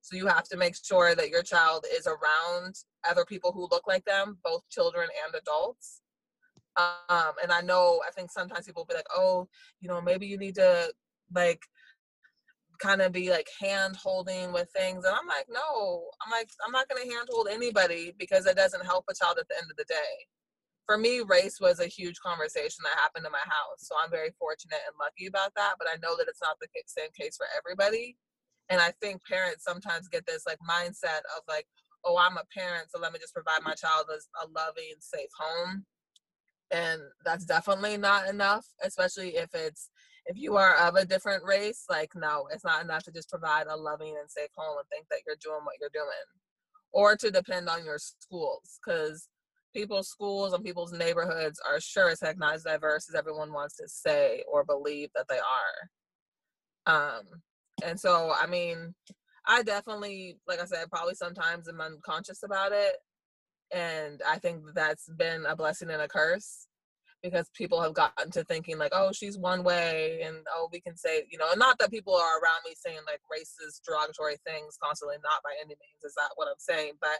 So 0.00 0.16
you 0.16 0.26
have 0.26 0.44
to 0.48 0.56
make 0.56 0.74
sure 0.82 1.14
that 1.14 1.30
your 1.30 1.42
child 1.42 1.84
is 1.92 2.06
around 2.06 2.74
other 3.08 3.24
people 3.24 3.52
who 3.52 3.68
look 3.70 3.86
like 3.86 4.04
them, 4.04 4.38
both 4.44 4.62
children 4.68 5.08
and 5.24 5.34
adults. 5.34 6.00
Um, 6.78 7.32
and 7.42 7.50
I 7.50 7.60
know, 7.60 8.00
I 8.06 8.10
think 8.12 8.30
sometimes 8.30 8.66
people 8.66 8.82
will 8.82 8.94
be 8.94 8.94
like, 8.94 9.12
oh, 9.14 9.48
you 9.80 9.88
know, 9.88 10.00
maybe 10.00 10.26
you 10.26 10.38
need 10.38 10.54
to 10.54 10.92
like 11.34 11.60
kind 12.78 13.02
of 13.02 13.12
be 13.12 13.30
like 13.30 13.48
hand 13.60 13.96
holding 13.96 14.52
with 14.52 14.70
things. 14.70 15.04
And 15.04 15.14
I'm 15.14 15.26
like, 15.26 15.46
no, 15.50 16.06
I'm 16.24 16.30
like, 16.30 16.48
I'm 16.64 16.72
not 16.72 16.88
going 16.88 17.02
to 17.02 17.12
hand 17.12 17.28
hold 17.30 17.48
anybody 17.50 18.14
because 18.18 18.46
it 18.46 18.56
doesn't 18.56 18.84
help 18.84 19.04
a 19.10 19.14
child 19.14 19.38
at 19.40 19.48
the 19.48 19.56
end 19.56 19.70
of 19.70 19.76
the 19.76 19.84
day. 19.88 20.26
For 20.86 20.96
me, 20.96 21.20
race 21.20 21.58
was 21.60 21.80
a 21.80 21.86
huge 21.86 22.18
conversation 22.20 22.80
that 22.84 22.98
happened 22.98 23.26
in 23.26 23.32
my 23.32 23.44
house. 23.44 23.80
So 23.82 23.94
I'm 24.02 24.10
very 24.10 24.30
fortunate 24.38 24.80
and 24.86 24.96
lucky 24.98 25.26
about 25.26 25.52
that. 25.56 25.74
But 25.78 25.88
I 25.92 25.98
know 26.00 26.16
that 26.16 26.28
it's 26.28 26.40
not 26.40 26.56
the 26.60 26.68
same 26.86 27.10
case 27.18 27.36
for 27.36 27.46
everybody. 27.58 28.16
And 28.70 28.80
I 28.80 28.92
think 29.02 29.20
parents 29.26 29.64
sometimes 29.64 30.08
get 30.08 30.26
this 30.26 30.44
like 30.46 30.58
mindset 30.62 31.26
of 31.36 31.42
like, 31.48 31.66
oh, 32.04 32.16
I'm 32.16 32.36
a 32.36 32.44
parent, 32.56 32.88
so 32.90 33.00
let 33.00 33.12
me 33.12 33.18
just 33.18 33.34
provide 33.34 33.60
my 33.64 33.74
child 33.74 34.06
as 34.14 34.28
a 34.42 34.48
loving, 34.48 34.94
safe 35.00 35.30
home. 35.38 35.84
And 36.70 37.00
that's 37.24 37.44
definitely 37.44 37.96
not 37.96 38.28
enough, 38.28 38.66
especially 38.82 39.36
if 39.36 39.54
it's 39.54 39.90
if 40.26 40.36
you 40.36 40.56
are 40.56 40.76
of 40.76 40.94
a 40.96 41.06
different 41.06 41.42
race, 41.44 41.84
like 41.88 42.12
no, 42.14 42.46
it's 42.52 42.64
not 42.64 42.84
enough 42.84 43.04
to 43.04 43.12
just 43.12 43.30
provide 43.30 43.66
a 43.66 43.76
loving 43.76 44.16
and 44.20 44.30
safe 44.30 44.50
home 44.56 44.76
and 44.78 44.86
think 44.88 45.06
that 45.08 45.20
you're 45.26 45.36
doing 45.42 45.64
what 45.64 45.76
you're 45.80 45.88
doing. 45.92 46.26
Or 46.92 47.16
to 47.16 47.30
depend 47.30 47.68
on 47.68 47.84
your 47.84 47.98
schools, 47.98 48.78
because 48.84 49.28
people's 49.74 50.08
schools 50.08 50.52
and 50.52 50.64
people's 50.64 50.92
neighborhoods 50.92 51.60
are 51.66 51.80
sure 51.80 52.10
as 52.10 52.20
heck 52.20 52.38
not 52.38 52.54
as 52.54 52.64
diverse 52.64 53.08
as 53.08 53.14
everyone 53.14 53.52
wants 53.52 53.76
to 53.76 53.88
say 53.88 54.42
or 54.50 54.64
believe 54.64 55.10
that 55.14 55.26
they 55.28 55.38
are. 56.86 57.18
Um, 57.18 57.22
and 57.84 57.98
so, 57.98 58.32
I 58.34 58.46
mean, 58.46 58.94
I 59.46 59.62
definitely, 59.62 60.38
like 60.46 60.60
I 60.60 60.64
said, 60.64 60.90
probably 60.90 61.14
sometimes 61.14 61.68
am 61.68 61.80
unconscious 61.80 62.42
about 62.42 62.72
it. 62.72 62.96
And 63.72 64.22
I 64.26 64.38
think 64.38 64.62
that's 64.74 65.08
been 65.18 65.44
a 65.46 65.54
blessing 65.54 65.90
and 65.90 66.02
a 66.02 66.08
curse 66.08 66.68
because 67.22 67.50
people 67.54 67.82
have 67.82 67.94
gotten 67.94 68.30
to 68.30 68.44
thinking 68.44 68.78
like, 68.78 68.92
oh, 68.94 69.10
she's 69.12 69.38
one 69.38 69.64
way, 69.64 70.20
and 70.24 70.36
oh, 70.54 70.68
we 70.72 70.80
can 70.80 70.96
say, 70.96 71.24
you 71.30 71.38
know, 71.38 71.46
not 71.56 71.78
that 71.78 71.90
people 71.90 72.14
are 72.14 72.40
around 72.40 72.60
me 72.64 72.74
saying 72.76 73.00
like 73.06 73.20
racist, 73.32 73.80
derogatory 73.86 74.36
things 74.46 74.78
constantly, 74.82 75.16
not 75.22 75.42
by 75.42 75.50
any 75.60 75.70
means 75.70 76.04
is 76.04 76.14
that 76.14 76.30
what 76.36 76.48
I'm 76.48 76.58
saying, 76.58 76.92
but 77.00 77.18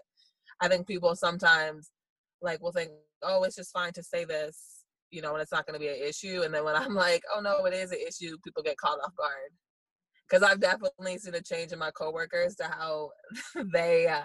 I 0.61 0.69
think 0.69 0.87
people 0.87 1.16
sometimes 1.16 1.91
like 2.41 2.62
will 2.62 2.73
think, 2.73 2.91
oh, 3.23 3.43
it's 3.43 3.57
just 3.57 3.73
fine 3.73 3.93
to 3.95 4.03
say 4.03 4.25
this, 4.25 4.85
you 5.11 5.20
know, 5.20 5.33
and 5.33 5.43
it's 5.43 5.53
not 5.53 5.66
going 5.66 5.79
to 5.79 5.85
be 5.85 5.89
an 5.89 6.09
issue, 6.09 6.43
and 6.45 6.55
then 6.55 6.65
when 6.65 6.77
I'm 6.77 6.95
like, 6.95 7.23
oh 7.35 7.41
no, 7.41 7.65
it 7.66 7.75
is 7.75 7.91
an 7.91 7.99
issue, 7.99 8.39
people 8.45 8.62
get 8.62 8.77
caught 8.77 9.01
off 9.05 9.16
guard. 9.16 9.51
Because 10.29 10.43
I've 10.43 10.61
definitely 10.61 11.16
seen 11.19 11.35
a 11.35 11.41
change 11.41 11.73
in 11.73 11.79
my 11.79 11.91
coworkers 11.91 12.55
to 12.57 12.65
how 12.65 13.11
they 13.73 14.07
uh, 14.07 14.25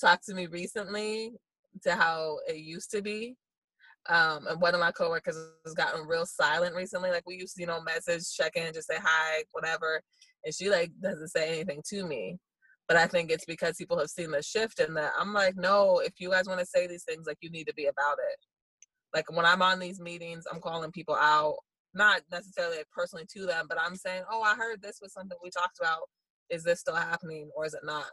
talk 0.00 0.20
to 0.26 0.34
me 0.34 0.46
recently 0.46 1.32
to 1.82 1.94
how 1.94 2.38
it 2.48 2.56
used 2.56 2.90
to 2.92 3.02
be. 3.02 3.36
Um, 4.08 4.46
and 4.48 4.60
one 4.60 4.74
of 4.74 4.80
my 4.80 4.92
coworkers 4.92 5.36
has 5.64 5.74
gotten 5.74 6.06
real 6.06 6.26
silent 6.26 6.74
recently. 6.74 7.10
Like 7.10 7.24
we 7.26 7.36
used 7.36 7.56
to, 7.56 7.62
you 7.62 7.66
know, 7.66 7.82
message, 7.82 8.32
check 8.34 8.56
in, 8.56 8.72
just 8.72 8.88
say 8.88 8.98
hi, 9.00 9.44
whatever. 9.52 10.00
And 10.44 10.54
she 10.54 10.70
like 10.70 10.90
doesn't 11.02 11.28
say 11.28 11.48
anything 11.48 11.82
to 11.90 12.06
me. 12.06 12.38
But 12.88 12.96
I 12.96 13.06
think 13.06 13.30
it's 13.30 13.44
because 13.44 13.76
people 13.76 13.98
have 13.98 14.08
seen 14.08 14.32
the 14.32 14.42
shift 14.42 14.80
in 14.80 14.94
that. 14.94 15.12
I'm 15.18 15.32
like, 15.32 15.54
no, 15.56 16.00
if 16.00 16.14
you 16.18 16.30
guys 16.30 16.46
want 16.48 16.60
to 16.60 16.66
say 16.66 16.86
these 16.86 17.04
things, 17.04 17.26
like 17.26 17.38
you 17.40 17.50
need 17.50 17.68
to 17.68 17.74
be 17.74 17.86
about 17.86 18.16
it. 18.18 18.36
Like 19.14 19.30
when 19.30 19.46
I'm 19.46 19.62
on 19.62 19.78
these 19.78 20.00
meetings, 20.00 20.44
I'm 20.50 20.60
calling 20.60 20.90
people 20.90 21.14
out, 21.14 21.56
not 21.94 22.22
necessarily 22.32 22.78
personally 22.92 23.26
to 23.36 23.46
them, 23.46 23.66
but 23.68 23.78
I'm 23.80 23.96
saying, 23.96 24.22
oh, 24.30 24.42
I 24.42 24.56
heard 24.56 24.82
this 24.82 24.98
was 25.00 25.12
something 25.12 25.38
we 25.42 25.50
talked 25.50 25.78
about. 25.80 26.00
Is 26.48 26.64
this 26.64 26.80
still 26.80 26.96
happening 26.96 27.50
or 27.54 27.64
is 27.64 27.74
it 27.74 27.84
not? 27.84 28.10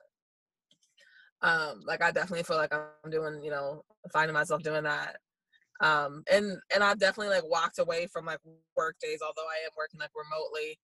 Um, 1.42 1.82
like 1.86 2.02
I 2.02 2.12
definitely 2.12 2.44
feel 2.44 2.58
like 2.58 2.74
I'm 2.74 3.12
doing, 3.12 3.44
you 3.44 3.52
know, 3.52 3.84
finding 4.12 4.34
myself 4.34 4.64
doing 4.64 4.84
that. 4.84 5.18
Um 5.80 6.24
and 6.32 6.58
and 6.74 6.84
i've 6.84 6.98
definitely 6.98 7.36
like 7.36 7.48
walked 7.48 7.78
away 7.78 8.08
from 8.08 8.26
like 8.26 8.40
work 8.76 8.96
days 9.00 9.20
although 9.22 9.48
i 9.48 9.64
am 9.64 9.72
working 9.78 10.00
like 10.00 10.10
remotely 10.16 10.76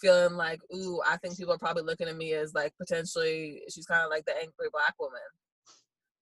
feeling 0.00 0.36
like 0.36 0.60
ooh 0.74 1.00
i 1.06 1.16
think 1.18 1.36
people 1.36 1.52
are 1.52 1.58
probably 1.58 1.82
looking 1.82 2.08
at 2.08 2.16
me 2.16 2.32
as 2.32 2.52
like 2.54 2.72
potentially 2.76 3.62
she's 3.72 3.86
kind 3.86 4.02
of 4.02 4.10
like 4.10 4.24
the 4.24 4.34
angry 4.36 4.68
black 4.72 4.94
woman 4.98 5.20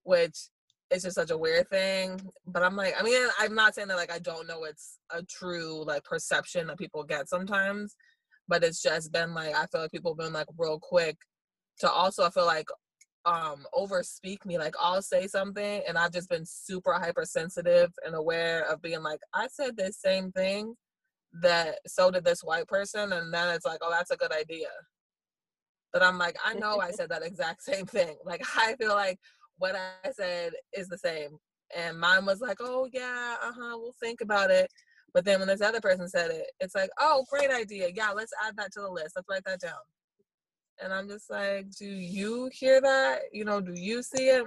which 0.02 0.50
is 0.90 1.02
just 1.02 1.14
such 1.14 1.30
a 1.30 1.38
weird 1.38 1.68
thing 1.68 2.20
but 2.46 2.62
i'm 2.62 2.76
like 2.76 2.94
i 2.98 3.02
mean 3.02 3.28
i'm 3.38 3.54
not 3.54 3.74
saying 3.74 3.88
that 3.88 3.96
like 3.96 4.12
i 4.12 4.18
don't 4.18 4.48
know 4.48 4.64
it's 4.64 4.98
a 5.10 5.22
true 5.22 5.84
like 5.86 6.04
perception 6.04 6.66
that 6.66 6.78
people 6.78 7.04
get 7.04 7.28
sometimes 7.28 7.94
but 8.46 8.64
it's 8.64 8.82
just 8.82 9.12
been 9.12 9.32
like 9.32 9.54
i 9.54 9.64
feel 9.66 9.80
like 9.82 9.90
people 9.90 10.12
have 10.12 10.18
been 10.18 10.32
like 10.32 10.48
real 10.58 10.78
quick 10.78 11.16
to 11.78 11.90
also 11.90 12.24
i 12.24 12.30
feel 12.30 12.46
like 12.46 12.66
um 13.28 13.64
over 13.74 14.02
speak 14.02 14.44
me 14.46 14.58
like 14.58 14.74
i'll 14.80 15.02
say 15.02 15.26
something 15.26 15.82
and 15.86 15.98
i've 15.98 16.12
just 16.12 16.30
been 16.30 16.46
super 16.46 16.94
hypersensitive 16.94 17.92
and 18.04 18.14
aware 18.14 18.62
of 18.70 18.80
being 18.80 19.02
like 19.02 19.20
i 19.34 19.46
said 19.48 19.76
this 19.76 20.00
same 20.00 20.32
thing 20.32 20.74
that 21.42 21.78
so 21.86 22.10
did 22.10 22.24
this 22.24 22.42
white 22.42 22.66
person 22.66 23.12
and 23.12 23.32
then 23.32 23.54
it's 23.54 23.66
like 23.66 23.78
oh 23.82 23.90
that's 23.90 24.10
a 24.10 24.16
good 24.16 24.32
idea 24.32 24.68
but 25.92 26.02
i'm 26.02 26.16
like 26.16 26.36
i 26.44 26.54
know 26.54 26.80
i 26.80 26.90
said 26.98 27.10
that 27.10 27.22
exact 27.22 27.62
same 27.70 27.86
thing 27.86 28.16
like 28.24 28.42
i 28.56 28.74
feel 28.80 28.94
like 28.94 29.18
what 29.58 29.76
i 29.76 30.10
said 30.10 30.52
is 30.72 30.88
the 30.88 30.98
same 30.98 31.38
And 31.76 31.98
mine 32.00 32.24
was 32.24 32.40
like, 32.40 32.58
oh 32.60 32.88
yeah, 32.92 33.36
uh-huh, 33.42 33.76
we'll 33.76 33.94
think 34.00 34.20
about 34.20 34.50
it. 34.50 34.70
But 35.12 35.24
then 35.24 35.38
when 35.38 35.48
this 35.48 35.60
other 35.60 35.80
person 35.80 36.08
said 36.08 36.30
it, 36.30 36.46
it's 36.60 36.74
like, 36.74 36.90
oh, 36.98 37.24
great 37.30 37.50
idea. 37.50 37.88
Yeah, 37.94 38.10
let's 38.10 38.32
add 38.46 38.56
that 38.56 38.72
to 38.72 38.80
the 38.80 38.90
list. 38.90 39.12
Let's 39.16 39.28
write 39.28 39.44
that 39.46 39.60
down. 39.60 39.72
And 40.82 40.92
I'm 40.92 41.08
just 41.08 41.30
like, 41.30 41.70
do 41.78 41.86
you 41.86 42.48
hear 42.52 42.80
that? 42.80 43.20
You 43.32 43.44
know, 43.44 43.60
do 43.60 43.72
you 43.74 44.02
see 44.02 44.28
it? 44.28 44.44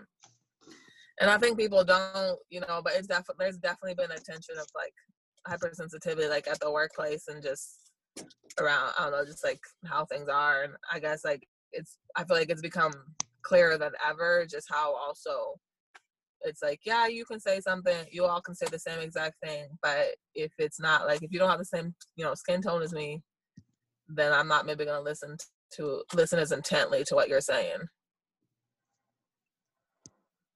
And 1.19 1.29
I 1.29 1.37
think 1.37 1.57
people 1.57 1.83
don't, 1.83 2.37
you 2.49 2.61
know, 2.61 2.81
but 2.83 2.93
it's 2.93 3.07
definitely 3.07 3.45
there's 3.45 3.57
definitely 3.57 3.95
been 3.95 4.11
a 4.11 4.19
tension 4.19 4.55
of 4.57 4.67
like 4.75 4.93
hypersensitivity, 5.47 6.29
like 6.29 6.47
at 6.47 6.59
the 6.59 6.71
workplace 6.71 7.27
and 7.27 7.43
just 7.43 7.91
around, 8.59 8.91
I 8.97 9.03
don't 9.03 9.11
know, 9.11 9.25
just 9.25 9.43
like 9.43 9.59
how 9.85 10.05
things 10.05 10.29
are. 10.29 10.63
And 10.63 10.73
I 10.91 10.99
guess 10.99 11.23
like 11.23 11.47
it's, 11.71 11.97
I 12.15 12.23
feel 12.23 12.37
like 12.37 12.49
it's 12.49 12.61
become 12.61 12.93
clearer 13.43 13.77
than 13.77 13.91
ever 14.07 14.45
just 14.49 14.67
how 14.69 14.95
also 14.95 15.59
it's 16.41 16.61
like 16.61 16.79
yeah 16.85 17.07
you 17.07 17.25
can 17.25 17.39
say 17.39 17.59
something 17.59 18.05
you 18.11 18.25
all 18.25 18.41
can 18.41 18.55
say 18.55 18.65
the 18.71 18.79
same 18.79 18.99
exact 18.99 19.35
thing 19.43 19.67
but 19.81 20.15
if 20.35 20.51
it's 20.57 20.79
not 20.79 21.05
like 21.05 21.21
if 21.21 21.31
you 21.31 21.39
don't 21.39 21.49
have 21.49 21.59
the 21.59 21.65
same 21.65 21.93
you 22.15 22.23
know 22.23 22.33
skin 22.33 22.61
tone 22.61 22.81
as 22.81 22.93
me 22.93 23.21
then 24.07 24.31
i'm 24.31 24.47
not 24.47 24.65
maybe 24.65 24.85
going 24.85 24.97
to 24.97 25.03
listen 25.03 25.37
to 25.73 26.03
listen 26.13 26.39
as 26.39 26.51
intently 26.51 27.03
to 27.05 27.15
what 27.15 27.29
you're 27.29 27.41
saying. 27.41 27.79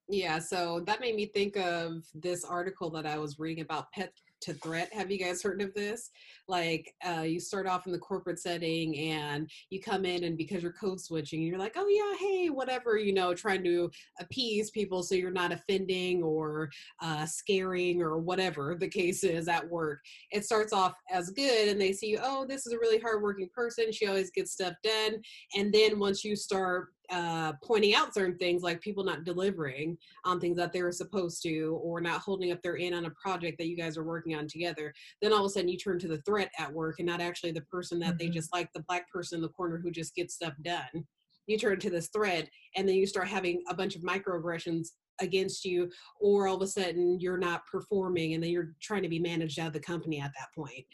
Yeah 0.08 0.40
so 0.40 0.82
that 0.86 1.02
made 1.02 1.16
me 1.16 1.26
think 1.26 1.58
of 1.58 2.04
this 2.14 2.44
article 2.44 2.92
that 2.92 3.08
i 3.08 3.18
was 3.18 3.40
reading 3.40 3.64
about 3.64 3.92
pet 3.92 4.14
to 4.42 4.54
threat. 4.54 4.90
Have 4.94 5.12
you 5.12 5.18
guys 5.18 5.42
heard 5.42 5.62
of 5.62 5.74
this? 5.74 6.10
Like 6.48 6.94
uh, 7.08 7.22
you 7.22 7.40
start 7.40 7.68
off 7.68 7.86
in 7.86 7.92
the 7.92 8.00
corporate 8.00 8.40
setting 8.40 8.98
and 8.98 9.50
you 9.70 9.82
come 9.82 10.06
in 10.06 10.24
and 10.24 10.38
because 10.38 10.64
you're 10.64 10.74
code 10.74 11.00
switching, 11.00 11.42
you're 11.42 11.60
like, 11.60 11.74
oh 11.76 11.88
yeah, 11.88 12.18
hey, 12.20 12.50
whatever, 12.50 12.98
you 12.98 13.14
know, 13.14 13.34
trying 13.34 13.64
to 13.64 13.90
appease 14.20 14.72
people 14.72 15.04
so 15.04 15.16
you're 15.16 15.32
not 15.32 15.52
offending 15.52 16.24
or 16.24 16.70
uh, 17.02 17.26
scaring 17.26 18.02
or 18.02 18.18
whatever 18.18 18.76
the 18.80 18.88
case 18.88 19.24
is 19.24 19.48
at 19.48 19.68
work. 19.70 20.00
It 20.32 20.46
starts 20.46 20.74
off 20.74 20.94
as 21.12 21.30
good 21.32 21.70
and 21.70 21.80
they 21.80 21.94
see 21.94 22.18
oh, 22.22 22.46
this 22.48 22.66
is 22.66 22.74
a 22.74 22.80
really 22.80 23.00
hardworking 23.00 23.50
person. 23.54 23.92
She 23.92 24.08
always 24.08 24.32
gets 24.32 24.52
stuff 24.52 24.74
done. 24.84 25.16
And 25.56 25.74
then 25.74 26.00
once 26.00 26.24
you 26.24 26.36
start 26.36 26.90
uh, 27.12 27.54
pointing 27.64 27.96
out 27.96 28.14
certain 28.14 28.38
things 28.38 28.62
like 28.62 28.82
people 28.82 29.04
not 29.04 29.24
delivering 29.24 29.98
on 30.24 30.40
things 30.40 30.58
that 30.58 30.74
they 30.74 30.84
were 30.84 30.92
supposed 30.92 31.42
to 31.44 31.80
or 31.82 32.02
not 32.02 32.22
holding 32.22 32.52
up 32.52 32.62
their 32.62 32.78
end 32.78 32.96
on 32.96 33.06
a 33.06 33.12
project 33.12 33.58
that 33.58 33.68
you 33.68 33.78
guys 33.78 33.98
are 33.98 34.04
working 34.04 34.36
on 34.36 34.48
together 34.48 34.94
then 35.22 35.34
all 35.34 35.40
of 35.40 35.46
a 35.46 35.50
sudden 35.50 35.70
you 35.70 35.78
turn 35.78 36.00
to 36.00 36.08
the 36.08 36.22
threat 36.22 36.52
at 36.60 36.72
work 36.72 36.96
and 37.00 37.08
not 37.08 37.22
actually 37.22 37.52
the 37.52 37.62
person 37.62 38.00
that 38.00 38.10
mm-hmm. 38.10 38.18
they 38.18 38.30
just 38.30 38.54
like 38.54 38.70
the 38.74 38.84
black 38.88 39.10
person 39.12 39.38
in 39.38 39.42
the 39.42 39.50
corner 39.50 39.78
who 39.78 39.92
just 39.92 40.16
gets 40.16 40.34
stuff 40.34 40.54
done. 40.64 41.06
You 41.48 41.58
turn 41.58 41.80
to 41.80 41.90
this 41.90 42.10
threat 42.10 42.50
and 42.76 42.88
then 42.88 42.96
you 42.96 43.06
start 43.06 43.28
having 43.28 43.62
a 43.70 43.76
bunch 43.76 43.96
of 43.96 44.02
microaggressions 44.02 44.90
against 45.22 45.64
you 45.64 45.90
or 46.20 46.48
all 46.48 46.58
of 46.58 46.62
a 46.62 46.68
sudden 46.68 47.20
you're 47.20 47.38
not 47.38 47.66
performing 47.68 48.34
and 48.34 48.44
then 48.44 48.50
you're 48.50 48.74
trying 48.82 49.04
to 49.04 49.10
be 49.10 49.20
managed 49.20 49.60
out 49.60 49.68
of 49.68 49.74
the 49.74 49.80
company 49.80 50.20
at 50.20 50.32
that 50.38 50.48
point. 50.56 50.86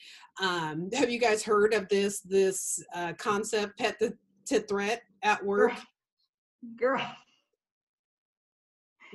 Um, 0.41 0.89
have 0.93 1.09
you 1.09 1.19
guys 1.19 1.41
heard 1.41 1.73
of 1.73 1.87
this 1.89 2.19
this 2.21 2.83
uh, 2.93 3.13
concept 3.13 3.79
pet 3.79 3.97
the, 3.99 4.13
to 4.47 4.59
threat 4.61 5.01
at 5.23 5.43
work 5.43 5.73
girl. 6.77 7.05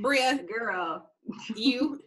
Bria, 0.00 0.40
girl, 0.44 1.10
you. 1.54 2.02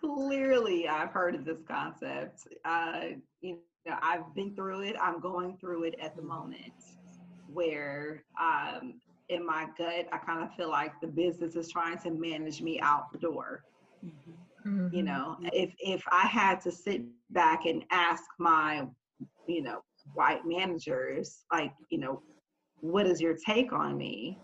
Clearly, 0.00 0.88
I've 0.88 1.10
heard 1.10 1.34
of 1.34 1.44
this 1.44 1.62
concept. 1.68 2.48
Uh, 2.64 3.00
you 3.40 3.58
know, 3.86 3.96
I've 4.02 4.34
been 4.34 4.54
through 4.54 4.82
it. 4.82 4.96
I'm 5.00 5.20
going 5.20 5.58
through 5.58 5.84
it 5.84 5.96
at 6.00 6.16
the 6.16 6.22
moment, 6.22 6.72
where 7.52 8.22
um, 8.40 9.00
in 9.28 9.44
my 9.44 9.66
gut, 9.76 10.06
I 10.12 10.18
kind 10.18 10.42
of 10.42 10.54
feel 10.54 10.70
like 10.70 10.92
the 11.00 11.08
business 11.08 11.56
is 11.56 11.70
trying 11.70 11.98
to 11.98 12.10
manage 12.10 12.62
me 12.62 12.80
out 12.80 13.12
the 13.12 13.18
door. 13.18 13.64
Mm-hmm. 14.04 14.94
You 14.94 15.02
know, 15.02 15.36
if 15.52 15.74
if 15.78 16.02
I 16.10 16.26
had 16.26 16.60
to 16.62 16.72
sit 16.72 17.02
back 17.30 17.66
and 17.66 17.84
ask 17.90 18.24
my, 18.38 18.86
you 19.46 19.62
know, 19.62 19.82
white 20.14 20.44
managers, 20.44 21.44
like, 21.52 21.72
you 21.90 21.98
know, 21.98 22.22
what 22.80 23.06
is 23.06 23.20
your 23.20 23.34
take 23.34 23.72
on 23.72 23.96
me? 23.96 24.38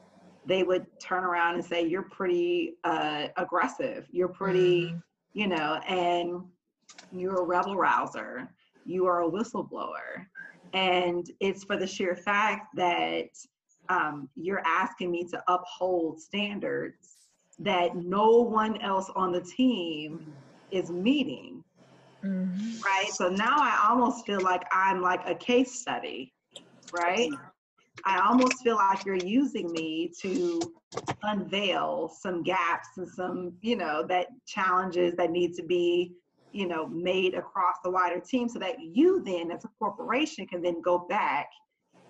They 0.46 0.62
would 0.62 0.86
turn 1.00 1.24
around 1.24 1.54
and 1.54 1.64
say, 1.64 1.86
you're 1.86 2.02
pretty 2.02 2.74
uh, 2.84 3.28
aggressive. 3.36 4.06
You're 4.10 4.28
pretty, 4.28 4.86
mm-hmm. 4.86 4.98
you 5.34 5.46
know, 5.46 5.80
and 5.88 6.42
you're 7.12 7.42
a 7.42 7.44
rebel 7.44 7.76
rouser. 7.76 8.48
You 8.84 9.06
are 9.06 9.22
a 9.22 9.30
whistleblower. 9.30 10.26
And 10.72 11.30
it's 11.40 11.64
for 11.64 11.76
the 11.76 11.86
sheer 11.86 12.16
fact 12.16 12.74
that 12.76 13.28
um, 13.88 14.28
you're 14.34 14.62
asking 14.66 15.10
me 15.10 15.24
to 15.24 15.42
uphold 15.48 16.20
standards 16.20 17.16
that 17.58 17.94
no 17.94 18.38
one 18.38 18.80
else 18.80 19.10
on 19.14 19.30
the 19.30 19.42
team 19.42 20.32
is 20.70 20.90
meeting. 20.90 21.62
Mm-hmm. 22.24 22.80
Right. 22.80 23.10
So 23.12 23.28
now 23.28 23.56
I 23.58 23.86
almost 23.88 24.24
feel 24.26 24.40
like 24.40 24.62
I'm 24.72 25.02
like 25.02 25.20
a 25.26 25.34
case 25.34 25.80
study. 25.80 26.32
Right. 26.92 27.30
I 28.04 28.20
almost 28.26 28.62
feel 28.62 28.76
like 28.76 29.04
you're 29.04 29.16
using 29.16 29.70
me 29.72 30.12
to 30.20 30.60
unveil 31.22 32.08
some 32.20 32.42
gaps 32.42 32.88
and 32.96 33.08
some, 33.08 33.52
you 33.60 33.76
know, 33.76 34.04
that 34.08 34.28
challenges 34.46 35.14
that 35.16 35.30
need 35.30 35.54
to 35.54 35.62
be, 35.62 36.14
you 36.52 36.66
know, 36.66 36.86
made 36.86 37.34
across 37.34 37.76
the 37.84 37.90
wider 37.90 38.20
team 38.20 38.48
so 38.48 38.58
that 38.58 38.76
you 38.80 39.22
then 39.24 39.50
as 39.50 39.64
a 39.64 39.68
corporation 39.78 40.46
can 40.46 40.62
then 40.62 40.80
go 40.82 41.06
back 41.08 41.48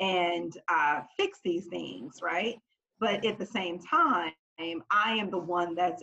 and 0.01 0.57
uh, 0.69 1.01
fix 1.17 1.41
these 1.45 1.67
things, 1.67 2.21
right? 2.23 2.57
But 2.99 3.25
at 3.25 3.39
the 3.39 3.47
same 3.47 3.79
time, 3.79 4.33
I 4.59 5.15
am 5.15 5.31
the 5.31 5.39
one 5.39 5.75
that's 5.75 6.03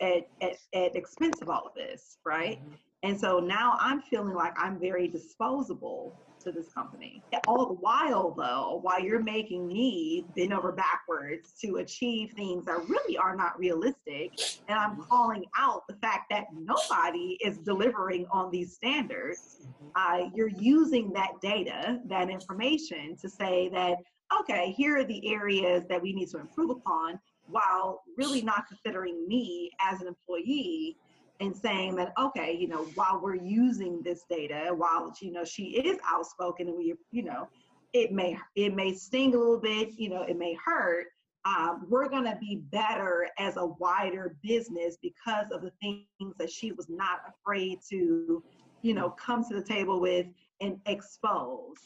at, 0.00 0.28
at, 0.40 0.56
at 0.74 0.96
expense 0.96 1.40
of 1.42 1.48
all 1.48 1.66
of 1.66 1.74
this, 1.74 2.18
right? 2.24 2.58
Mm-hmm. 2.58 2.74
And 3.02 3.20
so 3.20 3.38
now 3.38 3.76
I'm 3.78 4.00
feeling 4.02 4.34
like 4.34 4.54
I'm 4.58 4.78
very 4.80 5.08
disposable 5.08 6.18
to 6.46 6.52
this 6.52 6.72
company. 6.72 7.22
All 7.46 7.66
the 7.66 7.74
while, 7.74 8.30
though, 8.30 8.78
while 8.82 9.00
you're 9.00 9.22
making 9.22 9.66
me 9.66 10.24
bend 10.36 10.54
over 10.54 10.72
backwards 10.72 11.52
to 11.60 11.76
achieve 11.76 12.32
things 12.36 12.64
that 12.66 12.88
really 12.88 13.18
are 13.18 13.36
not 13.36 13.58
realistic, 13.58 14.32
and 14.68 14.78
I'm 14.78 14.96
calling 15.02 15.44
out 15.58 15.86
the 15.88 15.96
fact 15.96 16.30
that 16.30 16.46
nobody 16.54 17.36
is 17.44 17.58
delivering 17.58 18.26
on 18.30 18.50
these 18.50 18.74
standards, 18.74 19.66
uh, 19.96 20.28
you're 20.34 20.48
using 20.48 21.12
that 21.12 21.32
data, 21.42 22.00
that 22.06 22.30
information 22.30 23.16
to 23.20 23.28
say 23.28 23.68
that, 23.70 23.96
okay, 24.40 24.72
here 24.76 24.98
are 24.98 25.04
the 25.04 25.32
areas 25.32 25.82
that 25.88 26.00
we 26.00 26.12
need 26.12 26.28
to 26.30 26.38
improve 26.38 26.70
upon 26.70 27.18
while 27.48 28.02
really 28.16 28.42
not 28.42 28.66
considering 28.68 29.26
me 29.28 29.70
as 29.80 30.00
an 30.00 30.08
employee 30.08 30.96
and 31.40 31.56
saying 31.56 31.94
that 31.96 32.12
okay 32.18 32.56
you 32.58 32.68
know 32.68 32.84
while 32.94 33.20
we're 33.22 33.34
using 33.34 34.02
this 34.02 34.24
data 34.28 34.72
while 34.74 35.12
you 35.20 35.32
know 35.32 35.44
she 35.44 35.64
is 35.64 35.98
outspoken 36.06 36.68
and 36.68 36.76
we 36.76 36.94
you 37.10 37.22
know 37.22 37.48
it 37.92 38.12
may 38.12 38.36
it 38.54 38.74
may 38.74 38.92
sting 38.92 39.34
a 39.34 39.38
little 39.38 39.58
bit 39.58 39.90
you 39.96 40.08
know 40.08 40.22
it 40.22 40.38
may 40.38 40.56
hurt 40.64 41.06
um, 41.46 41.86
we're 41.88 42.08
going 42.08 42.24
to 42.24 42.36
be 42.40 42.56
better 42.72 43.28
as 43.38 43.56
a 43.56 43.64
wider 43.64 44.36
business 44.42 44.96
because 45.00 45.46
of 45.52 45.62
the 45.62 45.70
things 45.80 46.34
that 46.38 46.50
she 46.50 46.72
was 46.72 46.88
not 46.88 47.20
afraid 47.28 47.78
to 47.88 48.42
you 48.82 48.94
know 48.94 49.10
come 49.10 49.44
to 49.44 49.54
the 49.54 49.62
table 49.62 50.00
with 50.00 50.26
and 50.60 50.80
expose. 50.86 51.76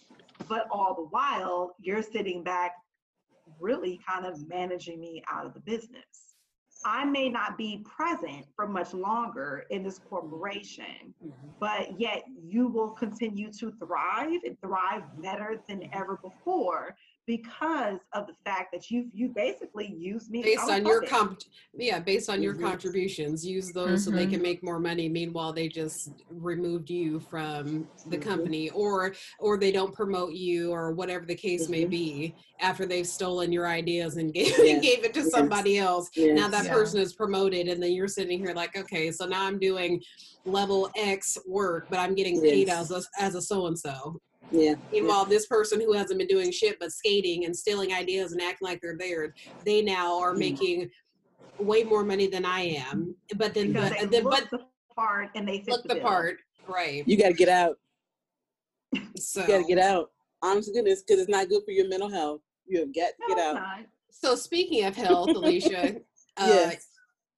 But 0.49 0.67
all 0.71 0.95
the 0.95 1.09
while 1.11 1.75
you're 1.79 2.03
sitting 2.03 2.43
back 2.43 2.73
really 3.59 4.01
kind 4.09 4.25
of 4.25 4.49
managing 4.49 5.01
me 5.01 5.23
out 5.31 5.45
of 5.45 5.55
the 5.55 5.61
business 5.61 6.30
I 6.85 7.05
may 7.05 7.29
not 7.29 7.59
be 7.59 7.85
present 7.85 8.47
for 8.57 8.67
much 8.67 8.95
longer 8.95 9.67
in 9.71 9.83
this 9.83 9.99
corporation, 9.99 11.15
mm-hmm. 11.25 11.49
but 11.59 12.01
yet 12.01 12.25
you 12.43 12.69
will 12.69 12.91
continue 12.91 13.53
to 13.53 13.73
thrive 13.73 14.41
and 14.45 14.61
thrive 14.61 15.03
better 15.21 15.61
than 15.69 15.89
ever 15.93 16.19
before 16.23 16.97
because 17.27 18.01
of 18.13 18.27
the 18.27 18.35
fact 18.45 18.73
that 18.73 18.91
you 18.91 19.09
you 19.13 19.29
basically 19.29 19.95
use 19.97 20.29
me 20.31 20.43
based 20.43 20.69
on 20.69 20.85
your 20.85 21.03
comp 21.03 21.41
yeah 21.75 21.99
based 22.01 22.29
on 22.31 22.43
your 22.43 22.55
mm-hmm. 22.55 22.65
contributions 22.65 23.47
use 23.47 23.71
those 23.73 23.87
mm-hmm. 23.87 23.97
so 23.97 24.11
they 24.11 24.25
can 24.25 24.35
mm-hmm. 24.35 24.43
make 24.43 24.63
more 24.65 24.81
money 24.81 25.09
meanwhile 25.09 25.53
they 25.53 25.69
just 25.69 26.11
removed 26.31 26.91
you 26.91 27.21
from 27.21 27.87
the 28.09 28.17
mm-hmm. 28.17 28.29
company 28.29 28.71
or 28.71 29.15
or 29.39 29.59
they 29.59 29.71
don't 29.71 29.95
promote 29.95 30.33
you 30.33 30.73
or 30.73 30.93
whatever 30.93 31.25
the 31.25 31.35
case 31.35 31.69
may 31.69 31.83
mm-hmm. 31.83 31.91
be 31.91 32.35
after 32.61 32.87
they've 32.87 33.07
stolen 33.07 33.53
your 33.53 33.67
ideas 33.67 34.17
and 34.17 34.33
gave, 34.35 34.49
yes. 34.59 34.83
gave 34.83 35.05
it 35.05 35.15
to 35.15 35.21
yes. 35.21 35.31
somebody 35.31 35.79
else 35.79 36.11
yes. 36.15 36.37
now 36.37 36.49
that 36.49 36.65
yeah. 36.65 36.73
person 36.73 37.01
is 37.01 37.13
promoted 37.13 37.69
and 37.69 37.83
then 37.83 37.93
you're 37.93 38.09
sitting 38.09 38.39
here 38.39 38.55
like 38.55 38.77
okay 38.77 39.13
so 39.13 39.27
now 39.27 39.47
i'm 39.47 39.59
doing 39.59 40.03
level 40.47 40.91
x 40.97 41.37
work 41.47 41.87
but 41.91 41.99
i'm 41.99 42.15
getting 42.15 42.41
paid 42.41 42.69
as 42.69 42.91
a, 42.91 43.03
as 43.19 43.35
a 43.35 43.43
so 43.43 43.67
and 44.51 44.61
so 44.61 44.67
yeah. 44.67 44.75
Meanwhile, 44.93 45.27
this 45.27 45.47
person 45.47 45.81
who 45.81 45.93
hasn't 45.93 46.19
been 46.19 46.29
doing 46.29 46.51
shit 46.51 46.79
but 46.79 46.93
skating 46.93 47.45
and 47.45 47.57
stealing 47.57 47.93
ideas 47.93 48.33
and 48.33 48.41
acting 48.41 48.69
like 48.69 48.81
they're 48.81 48.97
there, 48.99 49.35
they 49.65 49.83
now 49.83 50.19
are 50.21 50.35
mm. 50.35 50.39
making 50.39 50.91
way 51.59 51.83
more 51.83 52.05
money 52.05 52.27
than 52.27 52.45
I 52.45 52.61
am. 52.61 53.15
But 53.37 53.55
then, 53.55 53.73
but, 53.73 53.93
they 53.93 54.07
then, 54.07 54.25
but 54.25 54.49
the 54.51 54.61
part 54.95 55.31
and 55.35 55.49
they 55.49 55.65
look 55.69 55.83
the, 55.83 55.95
the 55.95 56.01
part, 56.01 56.39
right? 56.67 57.07
You 57.07 57.17
got 57.17 57.29
to 57.29 57.35
get 57.35 57.49
out. 57.49 57.79
So 59.17 59.43
you 59.43 59.47
got 59.47 59.59
to 59.59 59.65
get 59.65 59.79
out. 59.79 60.11
Honest 60.43 60.73
goodness, 60.73 61.03
because 61.03 61.21
it's 61.21 61.31
not 61.31 61.49
good 61.49 61.63
for 61.65 61.71
your 61.71 61.89
mental 61.89 62.11
health. 62.11 62.41
You 62.67 62.81
have 62.81 62.95
got 62.95 63.09
to 63.09 63.15
no, 63.21 63.35
get 63.35 63.39
out. 63.45 63.55
Not. 63.55 63.79
So 64.11 64.35
speaking 64.35 64.85
of 64.85 64.97
health, 64.97 65.31
Alicia, 65.31 65.97
uh, 66.37 66.47
Yes. 66.47 66.87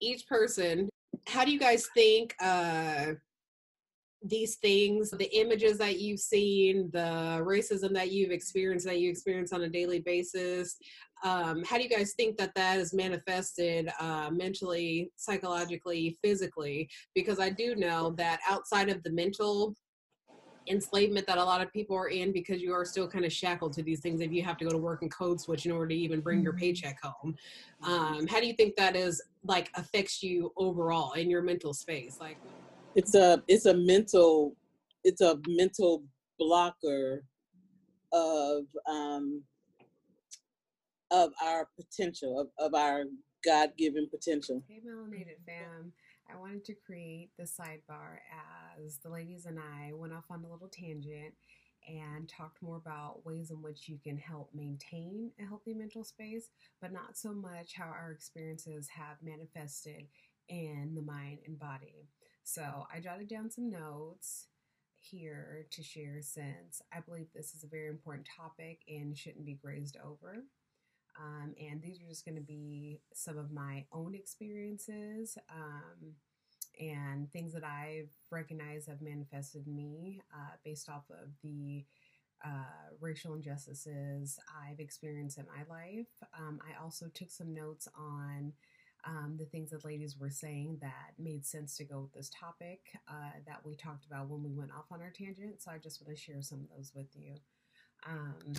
each 0.01 0.27
person, 0.27 0.89
how 1.27 1.45
do 1.45 1.53
you 1.53 1.59
guys 1.59 1.89
think 1.95 2.35
uh, 2.41 3.13
these 4.25 4.57
things, 4.57 5.11
the 5.11 5.35
images 5.37 5.79
that 5.79 5.99
you've 5.99 6.21
seen, 6.21 6.91
the 6.93 7.43
racism 7.43 7.93
that 7.95 8.13
you've 8.13 8.31
experienced, 8.31 8.87
that 8.87 9.01
you 9.01 9.11
experience 9.11 9.53
on 9.53 9.63
a 9.63 9.69
daily 9.69 10.01
basis, 10.01 10.77
um, 11.25 11.63
how 11.65 11.77
do 11.77 11.85
you 11.85 11.89
guys 11.89 12.15
think 12.15 12.37
that 12.39 12.55
that 12.55 12.79
is 12.79 12.93
manifested 12.93 13.91
uh, 14.01 14.31
mentally, 14.33 15.11
psychologically, 15.17 16.19
physically? 16.23 16.89
Because 17.15 17.39
I 17.39 17.51
do 17.51 17.77
know 17.77 18.11
that 18.19 18.41
outside 18.49 18.89
of 18.89 19.03
the 19.03 19.11
mental 19.11 19.75
enslavement 20.69 21.27
that 21.27 21.39
a 21.39 21.45
lot 21.45 21.61
of 21.61 21.73
people 21.73 21.97
are 21.97 22.09
in 22.09 22.33
because 22.33 22.63
you 22.63 22.73
are 22.73 22.85
still 22.85 23.09
kind 23.09 23.25
of 23.25 23.33
shackled 23.33 23.73
to 23.73 23.83
these 23.83 24.01
things 24.01 24.21
if 24.21 24.33
you 24.33 24.43
have 24.43 24.57
to 24.57 24.65
go 24.65 24.71
to 24.71 24.79
work 24.79 25.03
and 25.03 25.13
code 25.13 25.41
switch 25.41 25.67
in 25.67 25.73
order 25.73 25.89
to 25.89 25.95
even 25.95 26.21
bring 26.21 26.41
your 26.41 26.53
paycheck 26.53 26.99
home. 27.03 27.37
Um, 27.83 28.27
how 28.29 28.41
do 28.41 28.47
you 28.47 28.55
think 28.55 28.77
that 28.77 28.95
is 28.95 29.21
like 29.45 29.71
affects 29.75 30.23
you 30.23 30.53
overall 30.57 31.13
in 31.13 31.29
your 31.29 31.43
mental 31.43 31.75
space? 31.75 32.19
Like 32.21 32.39
it's 32.95 33.15
a 33.15 33.43
it's 33.49 33.67
a 33.67 33.75
mental 33.75 34.57
it's 35.05 35.21
a 35.21 35.39
mental 35.49 36.03
blocker 36.39 37.25
of 38.13 38.65
um 38.89 39.43
of 41.11 41.33
our 41.43 41.69
potential 41.77 42.41
of, 42.41 42.49
of 42.59 42.75
our 42.75 43.05
god-given 43.45 44.09
potential. 44.09 44.63
Hey 44.69 44.81
melanated 44.87 45.37
fam. 45.47 45.93
I 46.33 46.39
wanted 46.39 46.65
to 46.67 46.75
create 46.75 47.31
the 47.37 47.45
sidebar 47.45 48.19
as 48.85 48.99
the 48.99 49.11
ladies 49.11 49.47
and 49.47 49.59
i 49.59 49.93
went 49.93 50.13
off 50.13 50.25
on 50.31 50.45
a 50.45 50.51
little 50.51 50.69
tangent 50.69 51.35
and 51.89 52.29
talked 52.29 52.63
more 52.63 52.77
about 52.77 53.27
ways 53.27 53.51
in 53.51 53.61
which 53.61 53.89
you 53.89 53.99
can 54.03 54.17
help 54.17 54.49
maintain 54.55 55.31
a 55.41 55.45
healthy 55.45 55.75
mental 55.75 56.05
space 56.05 56.51
but 56.81 56.93
not 56.93 57.17
so 57.17 57.35
much 57.35 57.75
how 57.75 57.87
our 57.87 58.13
experiences 58.13 58.89
have 58.89 59.17
manifested 59.21 60.07
in 60.49 60.93
the 60.95 61.03
mind 61.03 61.39
and 61.47 61.59
body 61.59 62.07
so 62.45 62.87
I 62.93 63.01
jotted 63.01 63.29
down 63.29 63.51
some 63.51 63.71
notes 63.71 64.47
here 64.99 65.67
to 65.71 65.83
share 65.83 66.21
since 66.21 66.81
I 66.93 67.01
believe 67.01 67.27
this 67.35 67.55
is 67.55 67.65
a 67.65 67.69
very 67.69 67.89
important 67.89 68.29
topic 68.37 68.81
and 68.89 69.17
shouldn't 69.17 69.45
be 69.45 69.55
grazed 69.55 69.97
over. 70.05 70.45
Um, 71.21 71.55
and 71.61 71.83
these 71.83 72.01
are 72.01 72.09
just 72.09 72.25
going 72.25 72.37
to 72.37 72.43
be 72.43 73.01
some 73.13 73.37
of 73.37 73.53
my 73.53 73.85
own 73.93 74.15
experiences 74.15 75.37
um, 75.51 76.15
and 76.81 77.31
things 77.31 77.53
that 77.53 77.65
I've 77.65 78.11
recognized 78.31 78.89
have 78.89 79.03
manifested 79.03 79.67
me 79.67 80.21
uh, 80.33 80.57
based 80.65 80.89
off 80.89 81.05
of 81.11 81.29
the 81.43 81.85
uh, 82.45 82.95
racial 83.01 83.35
injustices 83.35 84.39
I've 84.69 84.81
experienced 84.81 85.39
in 85.39 85.47
my 85.47 85.65
life. 85.69 86.09
Um, 86.39 86.61
I 86.63 86.83
also 86.83 87.07
took 87.13 87.31
some 87.31 87.55
notes 87.55 87.89
on 87.97 88.53
um, 89.05 89.37
the 89.39 89.47
things 89.47 89.71
that 89.71 89.85
ladies 89.85 90.17
were 90.19 90.31
saying 90.31 90.79
that 90.81 91.15
made 91.19 91.45
sense 91.45 91.77
to 91.77 91.85
go 91.85 92.01
with 92.01 92.13
this 92.13 92.31
topic 92.31 92.81
uh, 93.09 93.33
that 93.47 93.61
we 93.65 93.75
talked 93.75 94.07
about 94.07 94.29
when 94.29 94.43
we 94.43 94.53
went 94.53 94.71
off 94.71 94.87
on 94.93 95.01
our 95.01 95.11
tangent. 95.11 95.61
So 95.61 95.71
I 95.71 95.79
just 95.79 96.01
want 96.01 96.17
to 96.17 96.23
share 96.23 96.41
some 96.41 96.61
of 96.61 96.77
those 96.77 96.93
with 96.95 97.09
you. 97.15 97.35
Um, 98.09 98.55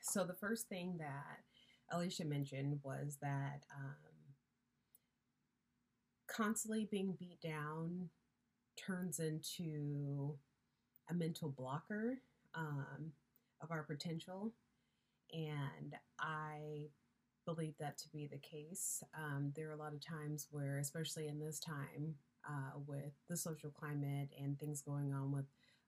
so 0.00 0.24
the 0.24 0.34
first 0.34 0.68
thing 0.68 0.96
that 0.98 1.42
Alicia 1.90 2.24
mentioned 2.24 2.80
was 2.82 3.18
that 3.20 3.64
um, 3.76 3.96
constantly 6.28 6.88
being 6.90 7.16
beat 7.18 7.40
down 7.40 8.08
turns 8.76 9.18
into 9.18 10.34
a 11.10 11.14
mental 11.14 11.50
blocker 11.50 12.18
um, 12.54 13.12
of 13.60 13.70
our 13.70 13.82
potential. 13.82 14.52
And 15.32 15.94
I 16.20 16.88
believe 17.44 17.74
that 17.78 17.98
to 17.98 18.08
be 18.08 18.26
the 18.26 18.38
case. 18.38 19.02
Um, 19.14 19.52
there 19.56 19.68
are 19.68 19.74
a 19.74 19.76
lot 19.76 19.94
of 19.94 20.04
times 20.04 20.48
where, 20.50 20.78
especially 20.78 21.28
in 21.28 21.40
this 21.40 21.58
time, 21.58 22.14
uh, 22.48 22.78
with 22.86 23.12
the 23.28 23.36
social 23.36 23.70
climate 23.70 24.28
and 24.40 24.58
things 24.58 24.82
going 24.82 25.12
on 25.12 25.32
with 25.32 25.44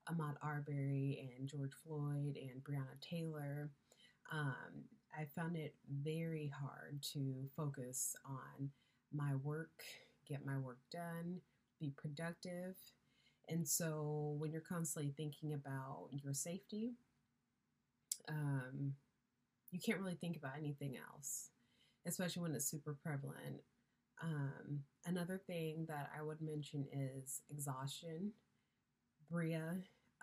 Ahmaud 0.09 0.35
Arbery 0.41 1.33
and 1.37 1.47
George 1.47 1.73
Floyd 1.85 2.37
and 2.37 2.63
Breonna 2.63 2.99
Taylor, 3.01 3.69
um, 4.31 4.83
I 5.17 5.25
found 5.35 5.55
it 5.55 5.75
very 6.03 6.51
hard 6.59 7.01
to 7.13 7.49
focus 7.55 8.15
on 8.25 8.69
my 9.13 9.35
work, 9.35 9.83
get 10.27 10.45
my 10.45 10.57
work 10.57 10.79
done, 10.91 11.39
be 11.79 11.93
productive. 11.95 12.75
And 13.47 13.67
so 13.67 14.35
when 14.39 14.51
you're 14.51 14.61
constantly 14.61 15.13
thinking 15.15 15.53
about 15.53 16.07
your 16.11 16.33
safety, 16.33 16.93
um, 18.27 18.93
you 19.75 19.81
can't 19.81 19.99
really 19.99 20.15
think 20.15 20.37
about 20.37 20.53
anything 20.57 20.95
else, 20.95 21.49
especially 22.07 22.41
when 22.41 22.55
it's 22.55 22.71
super 22.71 22.95
prevalent. 23.03 23.59
Um, 24.23 24.83
another 25.05 25.37
thing 25.45 25.85
that 25.89 26.09
I 26.17 26.23
would 26.23 26.41
mention 26.41 26.85
is 26.93 27.41
exhaustion. 27.51 28.31
Bria 29.29 29.75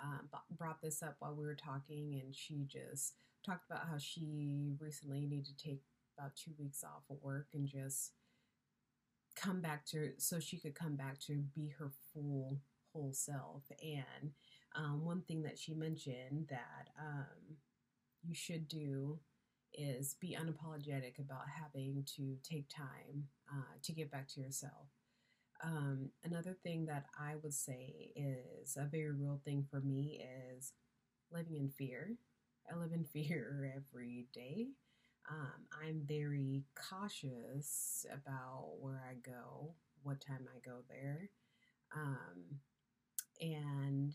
um, 0.03 0.31
brought 0.57 0.81
this 0.81 1.03
up 1.03 1.17
while 1.19 1.35
we 1.35 1.45
were 1.45 1.55
talking, 1.55 2.19
and 2.25 2.35
she 2.35 2.65
just 2.67 3.13
talked 3.45 3.67
about 3.71 3.87
how 3.91 3.99
she 3.99 4.73
recently 4.81 5.27
needed 5.27 5.45
to 5.45 5.69
take 5.69 5.83
about 6.17 6.35
two 6.35 6.53
weeks 6.59 6.83
off 6.83 7.03
of 7.11 7.23
work 7.23 7.49
and 7.53 7.69
just 7.69 8.13
come 9.37 9.61
back 9.61 9.85
to 9.85 10.13
so 10.17 10.41
she 10.41 10.57
could 10.57 10.75
come 10.75 10.97
back 10.97 11.21
to 11.27 11.45
be 11.55 11.75
her 11.79 11.93
full 12.15 12.59
whole 12.95 13.13
self. 13.13 13.65
And 13.83 14.31
um, 14.75 15.05
one 15.05 15.21
thing 15.29 15.43
that 15.43 15.59
she 15.59 15.75
mentioned 15.75 16.47
that 16.49 16.89
um, 16.99 17.57
you 18.23 18.35
should 18.35 18.67
do 18.67 19.19
is 19.75 20.15
be 20.21 20.37
unapologetic 20.41 21.19
about 21.19 21.45
having 21.61 22.05
to 22.17 22.37
take 22.43 22.69
time 22.69 23.29
uh, 23.51 23.75
to 23.83 23.93
get 23.93 24.11
back 24.11 24.29
to 24.29 24.41
yourself. 24.41 24.89
Um, 25.63 26.11
another 26.25 26.57
thing 26.63 26.87
that 26.87 27.07
I 27.19 27.37
would 27.43 27.55
say 27.55 28.13
is 28.17 28.77
a 28.77 28.85
very 28.87 29.13
real 29.13 29.41
thing 29.45 29.67
for 29.71 29.81
me 29.81 30.21
is 30.57 30.73
living 31.33 31.57
in 31.57 31.69
fear. 31.71 32.17
I 32.73 32.77
live 32.77 32.93
in 32.93 33.05
fear 33.13 33.73
every 33.77 34.27
day. 34.35 34.69
Um, 35.31 35.67
I'm 35.83 36.03
very 36.07 36.65
cautious 36.91 38.05
about 38.13 38.75
where 38.81 39.03
I 39.09 39.15
go, 39.15 39.75
what 40.03 40.21
time 40.21 40.49
I 40.55 40.59
go 40.69 40.79
there. 40.89 41.31
Um, 41.95 42.61
and 43.41 44.13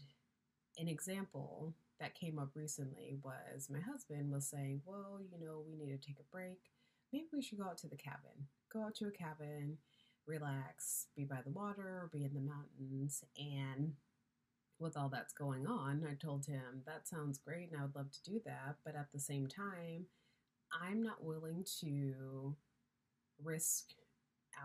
an 0.77 0.87
example 0.87 1.73
that 1.99 2.15
came 2.15 2.37
up 2.39 2.49
recently 2.55 3.17
was 3.23 3.69
my 3.69 3.79
husband 3.79 4.31
was 4.31 4.47
saying, 4.49 4.81
Well, 4.85 5.19
you 5.31 5.43
know, 5.43 5.63
we 5.67 5.75
need 5.75 5.99
to 5.99 6.07
take 6.07 6.19
a 6.19 6.31
break. 6.31 6.59
Maybe 7.11 7.27
we 7.33 7.41
should 7.41 7.59
go 7.59 7.65
out 7.65 7.77
to 7.79 7.87
the 7.87 7.95
cabin. 7.95 8.47
Go 8.71 8.83
out 8.83 8.95
to 8.95 9.07
a 9.07 9.11
cabin, 9.11 9.77
relax, 10.25 11.07
be 11.15 11.23
by 11.23 11.39
the 11.43 11.51
water, 11.51 12.09
be 12.11 12.23
in 12.23 12.33
the 12.33 12.41
mountains. 12.41 13.23
And 13.37 13.93
with 14.79 14.97
all 14.97 15.09
that's 15.09 15.33
going 15.33 15.65
on, 15.65 16.05
I 16.09 16.15
told 16.15 16.45
him, 16.45 16.83
That 16.85 17.07
sounds 17.07 17.39
great 17.39 17.71
and 17.71 17.79
I 17.79 17.83
would 17.83 17.95
love 17.95 18.11
to 18.11 18.31
do 18.31 18.41
that. 18.45 18.77
But 18.85 18.95
at 18.95 19.11
the 19.11 19.19
same 19.19 19.47
time, 19.47 20.05
I'm 20.71 21.01
not 21.01 21.23
willing 21.23 21.65
to 21.81 22.55
risk 23.43 23.85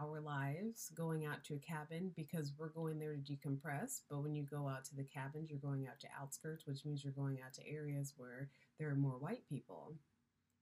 our 0.00 0.20
lives 0.20 0.90
going 0.94 1.24
out 1.24 1.44
to 1.44 1.54
a 1.54 1.58
cabin 1.58 2.12
because 2.16 2.52
we're 2.58 2.68
going 2.68 2.98
there 2.98 3.14
to 3.14 3.18
decompress. 3.18 4.00
But 4.08 4.22
when 4.22 4.34
you 4.34 4.44
go 4.44 4.68
out 4.68 4.84
to 4.86 4.96
the 4.96 5.04
cabins, 5.04 5.50
you're 5.50 5.58
going 5.58 5.86
out 5.86 6.00
to 6.00 6.08
outskirts, 6.20 6.66
which 6.66 6.84
means 6.84 7.02
you're 7.04 7.12
going 7.12 7.38
out 7.44 7.52
to 7.54 7.68
areas 7.68 8.14
where 8.16 8.48
there 8.78 8.90
are 8.90 8.94
more 8.94 9.18
white 9.18 9.46
people. 9.48 9.94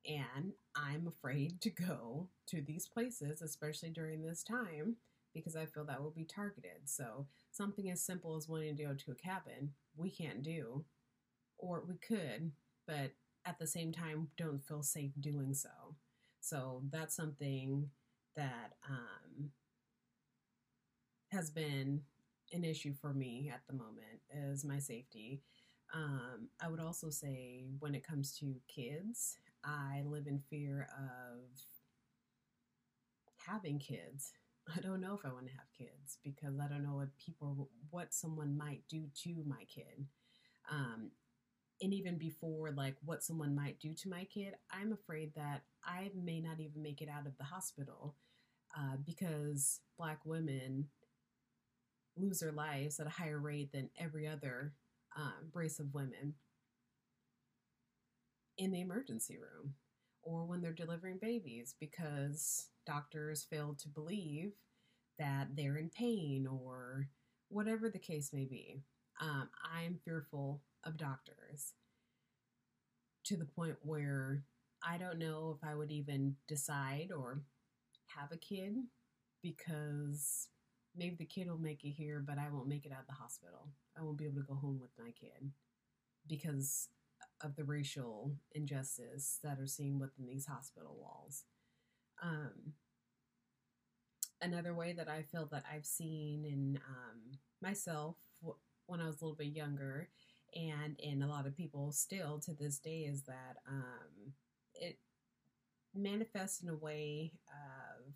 And 0.07 0.53
I'm 0.75 1.07
afraid 1.07 1.61
to 1.63 1.71
go 1.71 2.29
to 2.49 2.63
these 2.63 2.89
places, 2.89 3.43
especially 3.43 3.91
during 3.91 4.23
this 4.23 4.43
time, 4.43 4.97
because 5.35 5.57
I 5.57 5.67
feel 5.67 5.85
that 5.85 6.03
will 6.03 6.11
be 6.11 6.25
targeted. 6.25 6.87
So, 6.87 7.27
something 7.53 7.91
as 7.91 8.03
simple 8.03 8.37
as 8.37 8.49
wanting 8.49 8.77
to 8.77 8.85
go 8.85 8.95
to 8.95 9.11
a 9.13 9.15
cabin, 9.15 9.73
we 9.97 10.11
can't 10.11 10.43
do, 10.43 10.85
or 11.59 11.85
we 11.87 11.97
could, 11.97 12.53
but 12.87 13.13
at 13.45 13.59
the 13.59 13.67
same 13.67 13.93
time, 13.93 14.29
don't 14.37 14.65
feel 14.65 14.83
safe 14.83 15.13
doing 15.21 15.55
so. 15.55 15.69
So, 16.41 16.83
that's 16.91 17.15
something 17.15 17.91
that 18.37 18.75
um, 18.89 19.51
has 21.31 21.51
been 21.51 22.03
an 22.53 22.65
issue 22.65 22.93
for 22.93 23.13
me 23.13 23.51
at 23.53 23.61
the 23.69 23.73
moment 23.73 24.21
is 24.35 24.65
my 24.65 24.79
safety. 24.79 25.43
Um, 25.95 26.49
I 26.61 26.69
would 26.69 26.81
also 26.81 27.11
say 27.11 27.65
when 27.79 27.95
it 27.95 28.07
comes 28.07 28.37
to 28.39 28.55
kids, 28.69 29.37
I 29.65 30.03
live 30.05 30.27
in 30.27 30.41
fear 30.51 30.89
of 30.99 31.41
having 33.47 33.79
kids. 33.79 34.33
I 34.77 34.81
don't 34.81 35.01
know 35.01 35.15
if 35.15 35.25
I 35.25 35.33
want 35.33 35.47
to 35.47 35.53
have 35.53 35.73
kids 35.77 36.19
because 36.25 36.59
I 36.61 36.69
don't 36.69 36.83
know 36.83 36.97
what 36.97 37.17
people, 37.19 37.71
what 37.91 38.15
someone 38.15 38.57
might 38.57 38.83
do 38.89 39.05
to 39.25 39.45
my 39.47 39.65
kid. 39.73 40.07
Um, 40.71 41.11
and 41.83 41.95
even 41.95 42.19
before 42.19 42.73
like 42.73 42.97
what 43.05 43.23
someone 43.23 43.55
might 43.55 43.79
do 43.81 43.95
to 43.95 44.09
my 44.09 44.25
kid, 44.25 44.55
I'm 44.71 44.93
afraid 44.93 45.33
that 45.35 45.63
I 45.85 46.11
may 46.15 46.41
not 46.41 46.61
even 46.61 46.83
make 46.83 47.01
it 47.01 47.09
out 47.09 47.27
of 47.27 47.37
the 47.39 47.45
hospital 47.45 48.17
uh, 48.77 48.97
because 49.05 49.81
Black 49.99 50.19
women 50.25 50.89
lose 52.17 52.41
their 52.41 52.53
lives 52.53 53.01
at 53.01 53.07
a 53.07 53.11
higher 53.11 53.39
rate 53.39 53.73
than 53.73 53.91
every 53.99 54.27
other 54.27 54.75
um, 55.17 55.51
race 55.55 55.79
of 55.79 55.95
women 55.95 56.35
in 58.59 58.71
the 58.71 58.81
emergency 58.81 59.39
room 59.39 59.75
or 60.23 60.45
when 60.45 60.61
they're 60.61 60.73
delivering 60.73 61.19
babies 61.21 61.75
because 61.81 62.69
doctors 62.87 63.47
fail 63.49 63.75
to 63.79 63.89
believe 63.89 64.53
that 65.19 65.49
they're 65.55 65.77
in 65.77 65.89
pain 65.89 66.47
or 66.47 67.09
whatever 67.49 67.89
the 67.89 67.99
case 67.99 68.33
may 68.33 68.45
be. 68.45 68.81
Um, 69.21 69.49
I'm 69.75 69.99
fearful 70.05 70.61
of 70.85 70.97
doctors 70.97 71.75
to 73.25 73.37
the 73.37 73.45
point 73.45 73.77
where 73.83 74.45
I 74.83 74.97
don't 74.99 75.19
know 75.19 75.57
if 75.57 75.69
I 75.69 75.75
would 75.75 75.91
even 75.91 76.37
decide 76.49 77.11
or 77.17 77.43
have 78.17 78.33
a 78.33 78.37
kid 78.37 78.77
because 79.43 80.49
maybe 80.97 81.17
the 81.17 81.25
kid 81.25 81.49
will 81.49 81.59
make 81.59 81.85
it 81.85 81.91
here, 81.91 82.23
but 82.27 82.39
I 82.39 82.49
won't 82.51 82.69
make 82.69 82.87
it 82.87 82.93
out 82.93 83.03
of 83.03 83.07
the 83.07 83.13
hospital. 83.13 83.69
I 83.99 84.03
won't 84.03 84.19
be 84.19 84.25
able 84.25 84.41
to 84.41 84.47
go 84.47 84.55
home 84.55 84.81
with 84.81 84.91
my 84.99 85.13
kid 85.13 85.51
because 86.27 86.89
of 87.43 87.57
the 87.57 87.65
racial 87.65 88.33
injustice 88.53 89.39
that 89.43 89.59
are 89.59 89.67
seen 89.67 89.99
within 89.99 90.27
these 90.27 90.47
hospital 90.47 90.97
walls. 91.01 91.45
Um, 92.23 92.75
another 94.43 94.75
way 94.75 94.93
that 94.93 95.09
I 95.09 95.23
feel 95.23 95.49
that 95.53 95.65
I've 95.73 95.87
seen 95.87 96.45
in 96.45 96.79
um, 96.89 97.39
myself 97.63 98.17
when 98.87 99.01
I 99.01 99.07
was 99.07 99.21
a 99.21 99.25
little 99.25 99.37
bit 99.37 99.55
younger, 99.55 100.09
and 100.55 100.99
in 100.99 101.23
a 101.23 101.29
lot 101.29 101.47
of 101.47 101.57
people 101.57 101.93
still 101.93 102.39
to 102.41 102.53
this 102.53 102.79
day, 102.79 103.01
is 103.01 103.23
that 103.23 103.57
um, 103.69 104.33
it 104.75 104.99
manifests 105.95 106.63
in 106.63 106.69
a 106.69 106.77
way 106.77 107.33
of 107.49 108.13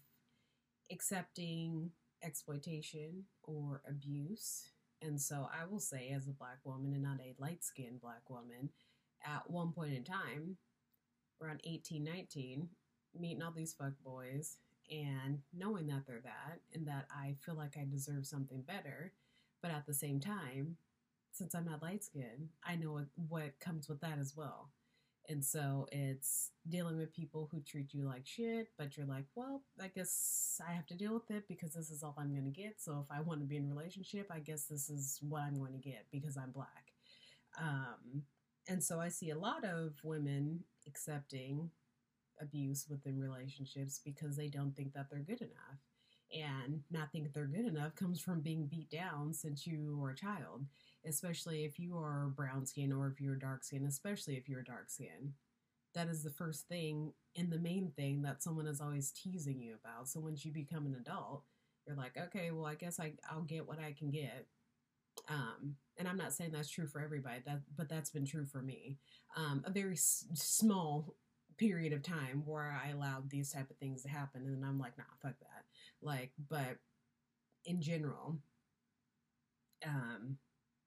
accepting 0.91 1.91
exploitation 2.23 3.25
or 3.43 3.83
abuse. 3.89 4.71
And 5.03 5.21
so 5.21 5.49
I 5.53 5.67
will 5.67 5.81
say, 5.81 6.11
as 6.15 6.27
a 6.27 6.33
black 6.33 6.59
woman 6.65 6.93
and 6.93 7.03
not 7.03 7.21
a 7.21 7.35
light 7.39 7.63
skinned 7.65 8.01
black 8.01 8.29
woman, 8.29 8.71
at 9.25 9.51
one 9.51 9.73
point 9.73 9.95
in 9.95 10.05
time, 10.05 10.57
around 11.43 11.61
18, 11.65 12.03
19, 12.05 12.69
meeting 13.19 13.43
all 13.43 13.53
these 13.53 13.75
fuck 13.75 13.93
boys 14.05 14.57
and 14.91 15.39
knowing 15.57 15.87
that 15.87 16.07
they're 16.07 16.21
that 16.23 16.61
and 16.73 16.87
that 16.87 17.07
I 17.11 17.37
feel 17.45 17.55
like 17.55 17.77
I 17.77 17.87
deserve 17.91 18.27
something 18.27 18.63
better. 18.63 19.13
But 19.63 19.71
at 19.71 19.87
the 19.87 19.95
same 19.95 20.21
time, 20.21 20.77
since 21.35 21.55
I'm 21.55 21.65
not 21.65 21.83
light 21.83 22.05
skinned, 22.05 22.49
I 22.65 22.77
know 22.77 22.93
what, 22.93 23.07
what 23.29 23.61
comes 23.61 23.89
with 23.89 24.01
that 24.01 24.19
as 24.19 24.35
well. 24.37 24.71
And 25.29 25.45
so 25.45 25.89
it's 25.91 26.51
dealing 26.69 26.99
with 26.99 27.15
people 27.15 27.49
who 27.51 27.61
treat 27.61 27.95
you 27.95 28.05
like 28.05 28.27
shit, 28.27 28.69
but 28.79 28.97
you're 28.97 29.07
like, 29.07 29.25
well, 29.35 29.63
I 29.83 29.89
guess 29.89 30.61
I 30.67 30.73
have 30.73 30.87
to 30.87 30.97
deal 30.97 31.15
with 31.15 31.31
it 31.31 31.49
because 31.49 31.73
this 31.73 31.91
is 31.91 32.03
all 32.03 32.15
I'm 32.19 32.33
going 32.33 32.45
to 32.45 32.51
get. 32.51 32.75
So 32.79 33.05
if 33.05 33.17
I 33.17 33.21
want 33.21 33.41
to 33.41 33.47
be 33.47 33.57
in 33.57 33.65
a 33.65 33.75
relationship, 33.75 34.31
I 34.31 34.39
guess 34.41 34.67
this 34.67 34.91
is 34.91 35.19
what 35.27 35.43
I'm 35.43 35.59
going 35.59 35.73
to 35.73 35.79
get 35.79 36.05
because 36.13 36.37
I'm 36.37 36.51
black. 36.51 36.93
Um, 37.59 38.23
and 38.69 38.83
so 38.83 39.01
I 39.01 39.09
see 39.09 39.31
a 39.31 39.39
lot 39.39 39.65
of 39.65 39.93
women 40.03 40.61
accepting 40.87 41.71
abuse 42.41 42.87
within 42.91 43.19
relationships 43.19 44.01
because 44.05 44.37
they 44.37 44.49
don't 44.49 44.77
think 44.77 44.93
that 44.93 45.07
they're 45.11 45.21
good 45.21 45.41
enough. 45.41 45.81
And 46.35 46.83
not 46.91 47.13
think 47.13 47.33
they're 47.33 47.47
good 47.47 47.67
enough 47.67 47.95
comes 47.95 48.21
from 48.21 48.41
being 48.41 48.67
beat 48.67 48.91
down 48.91 49.33
since 49.33 49.67
you 49.67 49.97
were 49.97 50.11
a 50.11 50.17
child 50.17 50.67
especially 51.07 51.65
if 51.65 51.79
you 51.79 51.97
are 51.97 52.33
brown 52.35 52.67
skin 52.67 52.93
or 52.93 53.09
if 53.09 53.21
you're 53.21 53.37
dark 53.37 53.65
skin, 53.65 53.85
especially 53.87 54.37
if 54.37 54.49
you're 54.49 54.63
dark 54.63 54.91
skin. 54.91 55.35
That 55.95 56.09
is 56.09 56.23
the 56.23 56.31
first 56.31 56.69
thing 56.69 57.13
and 57.37 57.51
the 57.51 57.59
main 57.59 57.93
thing 57.97 58.23
that 58.23 58.43
someone 58.43 58.67
is 58.67 58.81
always 58.81 59.13
teasing 59.13 59.61
you 59.61 59.77
about. 59.83 60.09
So 60.09 60.21
once 60.21 60.45
you 60.45 60.53
become 60.53 60.87
an 60.87 60.97
adult, 61.01 61.45
you're 61.87 61.97
like, 61.97 62.17
okay, 62.17 62.51
well, 62.51 62.67
I 62.67 62.75
guess 62.75 62.99
I, 63.01 63.13
I'll 63.31 63.43
get 63.43 63.67
what 63.69 63.79
I 63.79 63.95
can 63.97 64.11
get. 64.11 64.47
Um, 65.29 65.77
and 65.99 66.09
I'm 66.09 66.17
not 66.17 66.33
saying 66.33 66.51
that's 66.53 66.69
true 66.69 66.87
for 66.87 67.01
everybody, 67.01 67.41
that 67.47 67.61
but 67.77 67.89
that's 67.89 68.11
been 68.11 68.27
true 68.27 68.45
for 68.45 68.63
me. 68.63 68.99
Um, 69.37 69.63
a 69.65 69.71
very 69.71 69.95
s- 69.95 70.27
small 70.35 71.15
period 71.57 71.93
of 71.93 72.03
time 72.03 72.43
where 72.45 72.77
I 72.85 72.91
allowed 72.91 73.31
these 73.31 73.53
type 73.53 73.71
of 73.71 73.77
things 73.79 74.03
to 74.03 74.09
happen, 74.09 74.43
and 74.43 74.65
I'm 74.65 74.79
like, 74.79 74.99
nah, 74.99 75.05
fuck 75.23 75.39
that. 75.41 75.65
Like, 76.03 76.33
but 76.51 76.79
in 77.65 77.81
general, 77.81 78.39
um, 79.87 80.39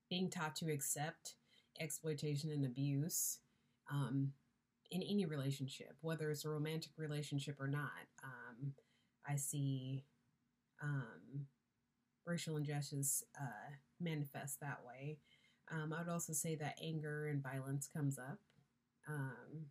being 0.09 0.29
taught 0.29 0.55
to 0.57 0.71
accept 0.71 1.35
exploitation 1.79 2.49
and 2.51 2.65
abuse 2.65 3.39
um, 3.91 4.31
in 4.91 5.01
any 5.03 5.25
relationship, 5.25 5.95
whether 6.01 6.31
it's 6.31 6.45
a 6.45 6.49
romantic 6.49 6.91
relationship 6.97 7.59
or 7.59 7.67
not. 7.67 8.07
Um, 8.23 8.73
I 9.27 9.35
see 9.35 10.05
um, 10.81 11.45
racial 12.25 12.57
injustice 12.57 13.23
uh, 13.39 13.73
manifest 13.99 14.59
that 14.61 14.79
way. 14.87 15.17
Um, 15.71 15.93
I 15.93 15.99
would 15.99 16.11
also 16.11 16.33
say 16.33 16.55
that 16.55 16.79
anger 16.81 17.27
and 17.27 17.43
violence 17.43 17.89
comes 17.93 18.17
up. 18.17 18.39
Um, 19.09 19.65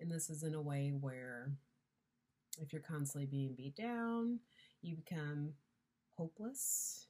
and 0.00 0.10
this 0.10 0.30
is 0.30 0.42
in 0.42 0.54
a 0.54 0.60
way 0.60 0.92
where 0.98 1.52
if 2.60 2.72
you're 2.72 2.82
constantly 2.82 3.26
being 3.26 3.54
beat 3.54 3.76
down, 3.76 4.40
you 4.82 4.96
become 4.96 5.52
hopeless 6.16 7.06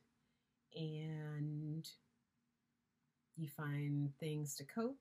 and 0.74 1.89
you 3.36 3.48
find 3.48 4.10
things 4.18 4.54
to 4.56 4.64
cope, 4.64 4.98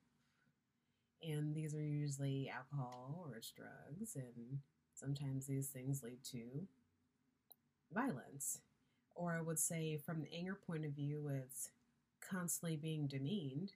and 1.22 1.56
these 1.56 1.74
are 1.74 1.82
usually 1.82 2.52
alcohol 2.54 3.26
or 3.26 3.38
it's 3.38 3.52
drugs, 3.52 4.16
and 4.16 4.60
sometimes 4.94 5.48
these 5.48 5.68
things 5.68 6.04
lead 6.04 6.24
to 6.32 6.68
violence. 7.94 8.60
Or 9.16 9.32
I 9.32 9.42
would 9.42 9.60
say, 9.60 9.98
from 9.98 10.22
the 10.22 10.34
anger 10.34 10.60
point 10.68 10.86
of 10.86 10.92
view, 10.92 11.30
it's 11.30 11.70
constantly 12.20 12.76
being 12.76 13.08
demeaned. 13.08 13.72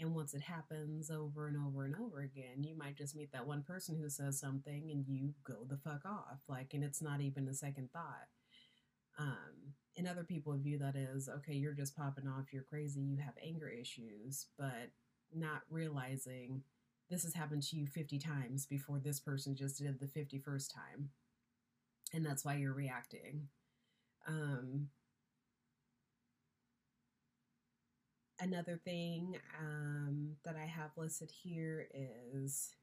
And 0.00 0.14
once 0.14 0.32
it 0.32 0.42
happens 0.42 1.10
over 1.10 1.48
and 1.48 1.56
over 1.56 1.84
and 1.84 1.96
over 1.96 2.20
again, 2.20 2.62
you 2.62 2.76
might 2.76 2.96
just 2.96 3.16
meet 3.16 3.32
that 3.32 3.48
one 3.48 3.64
person 3.64 3.96
who 4.00 4.08
says 4.08 4.38
something 4.38 4.90
and 4.92 5.04
you 5.08 5.34
go 5.42 5.66
the 5.68 5.76
fuck 5.76 6.04
off. 6.06 6.38
Like, 6.46 6.72
and 6.72 6.84
it's 6.84 7.02
not 7.02 7.20
even 7.20 7.48
a 7.48 7.54
second 7.54 7.90
thought. 7.92 8.28
Um, 9.18 9.74
and 9.98 10.08
other 10.08 10.24
people 10.24 10.56
view 10.56 10.78
that 10.78 10.96
as 10.96 11.28
okay 11.28 11.54
you're 11.54 11.74
just 11.74 11.96
popping 11.96 12.28
off 12.28 12.52
you're 12.52 12.62
crazy 12.62 13.00
you 13.00 13.18
have 13.18 13.34
anger 13.44 13.68
issues 13.68 14.46
but 14.58 14.90
not 15.34 15.62
realizing 15.70 16.62
this 17.10 17.24
has 17.24 17.34
happened 17.34 17.62
to 17.62 17.76
you 17.76 17.86
50 17.86 18.18
times 18.18 18.66
before 18.66 18.98
this 18.98 19.20
person 19.20 19.56
just 19.56 19.78
did 19.78 19.98
the 20.00 20.06
51st 20.06 20.74
time 20.74 21.10
and 22.14 22.24
that's 22.24 22.44
why 22.44 22.56
you're 22.56 22.72
reacting. 22.72 23.48
Um, 24.26 24.88
another 28.40 28.80
thing 28.84 29.36
um, 29.60 30.36
that 30.44 30.56
i 30.56 30.66
have 30.66 30.90
listed 30.96 31.30
here 31.42 31.88
is 31.94 32.74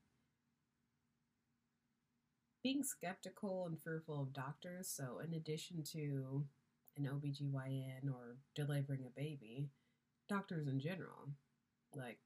being 2.63 2.83
skeptical 2.83 3.65
and 3.67 3.79
fearful 3.79 4.21
of 4.21 4.33
doctors. 4.33 4.89
So 4.89 5.19
in 5.23 5.33
addition 5.33 5.83
to 5.93 6.45
an 6.97 7.05
OBGYN 7.05 8.09
or 8.09 8.37
delivering 8.55 9.05
a 9.05 9.19
baby, 9.19 9.69
doctors 10.29 10.67
in 10.67 10.79
general. 10.79 11.29
Like 11.95 12.17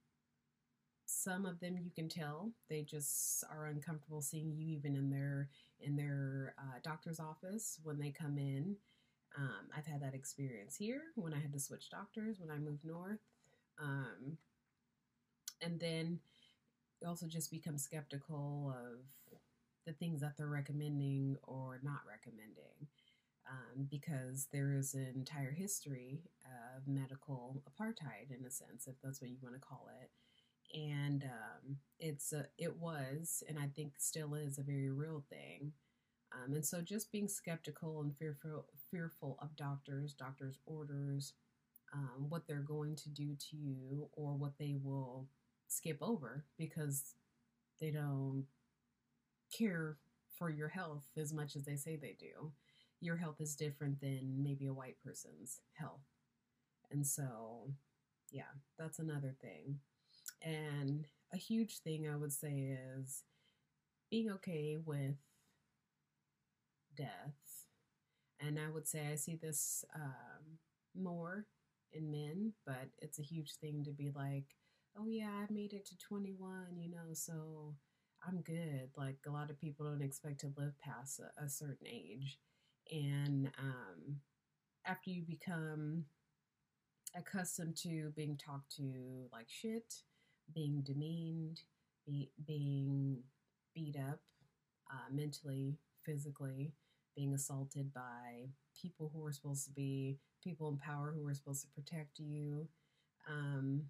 some 1.05 1.45
of 1.45 1.59
them 1.59 1.77
you 1.77 1.91
can 1.91 2.07
tell 2.07 2.51
they 2.69 2.83
just 2.83 3.43
are 3.51 3.65
uncomfortable 3.65 4.21
seeing 4.21 4.51
you 4.51 4.67
even 4.67 4.95
in 4.95 5.09
their 5.09 5.49
in 5.79 5.95
their 5.95 6.53
uh, 6.59 6.79
doctor's 6.83 7.19
office 7.19 7.79
when 7.83 7.99
they 7.99 8.11
come 8.11 8.37
in. 8.37 8.75
Um, 9.37 9.69
I've 9.75 9.85
had 9.85 10.01
that 10.01 10.15
experience 10.15 10.75
here 10.75 11.01
when 11.15 11.33
I 11.33 11.39
had 11.39 11.53
to 11.53 11.59
switch 11.59 11.89
doctors 11.89 12.39
when 12.39 12.49
I 12.51 12.57
moved 12.57 12.83
north. 12.83 13.19
Um, 13.81 14.37
and 15.61 15.79
then 15.79 16.19
also 17.05 17.27
just 17.27 17.51
become 17.51 17.77
skeptical 17.77 18.73
of 18.75 18.99
the 19.85 19.93
things 19.93 20.21
that 20.21 20.33
they're 20.37 20.47
recommending 20.47 21.37
or 21.43 21.79
not 21.83 22.01
recommending 22.07 22.87
um, 23.49 23.87
because 23.89 24.47
there 24.51 24.73
is 24.73 24.93
an 24.93 25.11
entire 25.15 25.51
history 25.51 26.21
of 26.45 26.87
medical 26.87 27.61
apartheid, 27.67 28.29
in 28.29 28.45
a 28.45 28.51
sense, 28.51 28.87
if 28.87 28.95
that's 29.03 29.21
what 29.21 29.29
you 29.31 29.37
want 29.41 29.55
to 29.55 29.61
call 29.61 29.87
it. 30.01 30.11
And 30.77 31.23
um, 31.23 31.77
it's 31.99 32.31
a, 32.31 32.45
it 32.57 32.77
was, 32.77 33.43
and 33.49 33.57
I 33.57 33.67
think 33.75 33.93
still 33.97 34.35
is, 34.35 34.59
a 34.59 34.63
very 34.63 34.91
real 34.91 35.23
thing. 35.29 35.71
Um, 36.31 36.53
and 36.53 36.65
so, 36.65 36.81
just 36.81 37.11
being 37.11 37.27
skeptical 37.27 38.01
and 38.01 38.15
fearful 38.15 38.65
fearful 38.91 39.39
of 39.41 39.55
doctors, 39.55 40.13
doctors' 40.13 40.59
orders, 40.67 41.33
um, 41.91 42.27
what 42.29 42.45
they're 42.47 42.59
going 42.59 42.95
to 42.97 43.09
do 43.09 43.35
to 43.49 43.57
you, 43.57 44.09
or 44.13 44.33
what 44.33 44.53
they 44.59 44.75
will 44.83 45.27
skip 45.67 45.97
over 46.01 46.45
because 46.57 47.15
they 47.81 47.89
don't 47.89 48.45
care 49.55 49.97
for 50.37 50.51
your 50.51 50.67
health 50.67 51.05
as 51.17 51.33
much 51.33 51.55
as 51.55 51.63
they 51.65 51.75
say 51.75 51.95
they 51.95 52.15
do 52.19 52.51
your 53.01 53.17
health 53.17 53.39
is 53.39 53.55
different 53.55 54.01
than 54.01 54.43
maybe 54.43 54.67
a 54.67 54.73
white 54.73 54.97
person's 55.05 55.59
health. 55.73 56.01
And 56.91 57.05
so, 57.05 57.71
yeah, 58.31 58.51
that's 58.77 58.99
another 58.99 59.35
thing. 59.41 59.79
And 60.41 61.05
a 61.33 61.37
huge 61.37 61.79
thing 61.79 62.07
I 62.07 62.15
would 62.15 62.33
say 62.33 62.77
is 62.97 63.23
being 64.11 64.31
okay 64.31 64.77
with 64.83 65.15
death. 66.95 67.65
And 68.39 68.57
I 68.59 68.69
would 68.73 68.87
say 68.87 69.09
I 69.11 69.15
see 69.15 69.35
this 69.35 69.83
um, 69.95 70.57
more 70.95 71.45
in 71.91 72.11
men, 72.11 72.53
but 72.65 72.89
it's 72.99 73.19
a 73.19 73.23
huge 73.23 73.55
thing 73.55 73.83
to 73.83 73.91
be 73.91 74.11
like, 74.15 74.45
oh, 74.97 75.07
yeah, 75.07 75.29
I 75.29 75.51
made 75.51 75.73
it 75.73 75.85
to 75.87 75.97
21, 75.97 76.77
you 76.77 76.89
know, 76.89 77.13
so 77.13 77.75
I'm 78.27 78.41
good. 78.41 78.89
Like 78.97 79.17
a 79.27 79.31
lot 79.31 79.49
of 79.49 79.59
people 79.59 79.85
don't 79.85 80.01
expect 80.01 80.39
to 80.41 80.53
live 80.57 80.73
past 80.79 81.19
a, 81.19 81.43
a 81.43 81.49
certain 81.49 81.87
age. 81.87 82.39
And 82.91 83.51
um, 83.59 84.17
after 84.85 85.09
you 85.09 85.23
become 85.23 86.05
accustomed 87.15 87.75
to 87.77 88.11
being 88.15 88.37
talked 88.37 88.75
to 88.77 89.27
like 89.31 89.47
shit, 89.49 89.93
being 90.53 90.81
demeaned, 90.81 91.61
be, 92.05 92.31
being 92.45 93.19
beat 93.75 93.95
up 93.97 94.19
uh, 94.91 95.13
mentally, 95.13 95.77
physically, 96.03 96.73
being 97.15 97.33
assaulted 97.33 97.93
by 97.93 98.49
people 98.79 99.11
who 99.13 99.25
are 99.25 99.31
supposed 99.31 99.65
to 99.65 99.71
be 99.71 100.17
people 100.43 100.69
in 100.69 100.77
power 100.77 101.13
who 101.15 101.27
are 101.27 101.33
supposed 101.33 101.61
to 101.61 101.67
protect 101.69 102.19
you. 102.19 102.67
Um, 103.29 103.83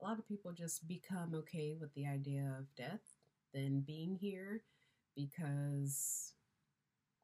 a 0.00 0.04
lot 0.04 0.18
of 0.18 0.28
people 0.28 0.52
just 0.52 0.86
become 0.86 1.34
okay 1.34 1.74
with 1.80 1.92
the 1.94 2.06
idea 2.06 2.54
of 2.58 2.66
death 2.76 3.00
than 3.54 3.80
being 3.80 4.14
here 4.20 4.62
because 5.16 6.34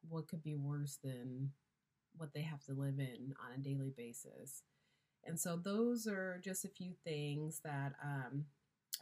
what 0.07 0.27
could 0.27 0.43
be 0.43 0.55
worse 0.55 0.97
than 1.03 1.51
what 2.15 2.33
they 2.33 2.41
have 2.41 2.63
to 2.65 2.73
live 2.73 2.99
in 2.99 3.33
on 3.43 3.53
a 3.55 3.61
daily 3.61 3.91
basis? 3.95 4.63
And 5.25 5.39
so, 5.39 5.55
those 5.55 6.05
are 6.07 6.41
just 6.43 6.65
a 6.65 6.69
few 6.69 6.93
things 7.05 7.61
that 7.63 7.93
um, 8.03 8.45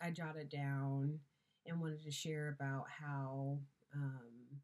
I 0.01 0.11
jotted 0.11 0.49
down 0.49 1.19
and 1.65 1.81
wanted 1.81 2.03
to 2.03 2.11
share 2.11 2.49
about 2.49 2.85
how 3.01 3.59
um, 3.95 4.59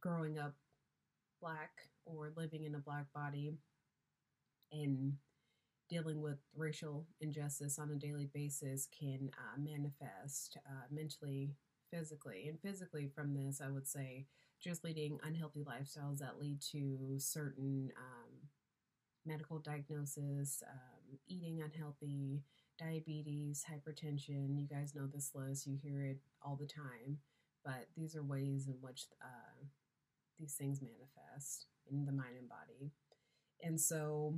growing 0.00 0.38
up 0.38 0.54
black 1.40 1.70
or 2.04 2.32
living 2.36 2.64
in 2.64 2.74
a 2.74 2.78
black 2.78 3.06
body 3.14 3.54
and 4.72 5.14
dealing 5.88 6.20
with 6.20 6.38
racial 6.56 7.06
injustice 7.20 7.78
on 7.78 7.90
a 7.90 7.96
daily 7.96 8.28
basis 8.32 8.88
can 8.98 9.30
uh, 9.34 9.60
manifest 9.60 10.56
uh, 10.66 10.84
mentally, 10.90 11.52
physically. 11.92 12.46
And 12.48 12.58
physically, 12.60 13.10
from 13.14 13.34
this, 13.34 13.60
I 13.60 13.70
would 13.70 13.86
say 13.86 14.26
just 14.64 14.82
leading 14.82 15.18
unhealthy 15.22 15.62
lifestyles 15.62 16.18
that 16.18 16.40
lead 16.40 16.58
to 16.72 17.18
certain 17.18 17.92
um, 17.98 18.32
medical 19.26 19.58
diagnosis, 19.58 20.62
um, 20.68 21.18
eating 21.28 21.60
unhealthy, 21.62 22.42
diabetes, 22.78 23.62
hypertension. 23.70 24.58
You 24.58 24.66
guys 24.66 24.94
know 24.94 25.06
this 25.06 25.32
list, 25.34 25.66
you 25.66 25.76
hear 25.82 26.02
it 26.02 26.18
all 26.42 26.56
the 26.56 26.66
time. 26.66 27.18
But 27.62 27.88
these 27.96 28.16
are 28.16 28.22
ways 28.22 28.66
in 28.66 28.74
which 28.80 29.04
uh, 29.22 29.64
these 30.38 30.54
things 30.54 30.80
manifest 30.80 31.66
in 31.90 32.06
the 32.06 32.12
mind 32.12 32.36
and 32.38 32.48
body. 32.48 32.90
And 33.62 33.80
so, 33.80 34.34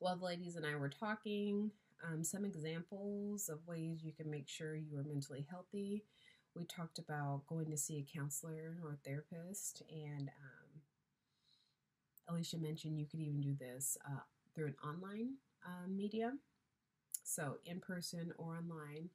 while 0.00 0.16
the 0.16 0.24
ladies 0.24 0.56
and 0.56 0.66
I 0.66 0.76
were 0.76 0.88
talking, 0.88 1.70
um, 2.04 2.24
some 2.24 2.44
examples 2.44 3.48
of 3.48 3.66
ways 3.66 4.02
you 4.02 4.12
can 4.12 4.30
make 4.30 4.48
sure 4.48 4.74
you 4.74 4.96
are 4.98 5.04
mentally 5.04 5.46
healthy. 5.48 6.04
We 6.54 6.64
talked 6.64 6.98
about 6.98 7.46
going 7.46 7.70
to 7.70 7.76
see 7.76 7.98
a 7.98 8.18
counselor 8.18 8.76
or 8.84 8.92
a 8.92 9.08
therapist, 9.08 9.82
and 9.90 10.28
um, 10.28 10.80
Alicia 12.28 12.58
mentioned 12.58 12.98
you 12.98 13.06
could 13.06 13.20
even 13.20 13.40
do 13.40 13.54
this 13.54 13.96
uh, 14.06 14.20
through 14.54 14.66
an 14.66 14.76
online 14.84 15.34
uh, 15.66 15.86
media, 15.88 16.32
so 17.24 17.58
in 17.66 17.80
person 17.80 18.32
or 18.38 18.56
online. 18.58 19.10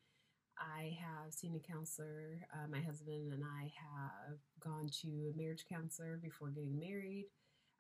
I 0.59 0.97
have 1.01 1.34
seen 1.34 1.55
a 1.55 1.59
counselor. 1.73 2.39
Uh, 2.53 2.68
my 2.69 2.81
husband 2.81 3.31
and 3.34 3.43
I 3.43 3.72
have 3.77 4.39
gone 4.59 4.89
to 5.01 5.34
a 5.34 5.38
marriage 5.38 5.65
counselor 5.69 6.18
before 6.18 6.49
getting 6.49 6.80
married. 6.80 7.26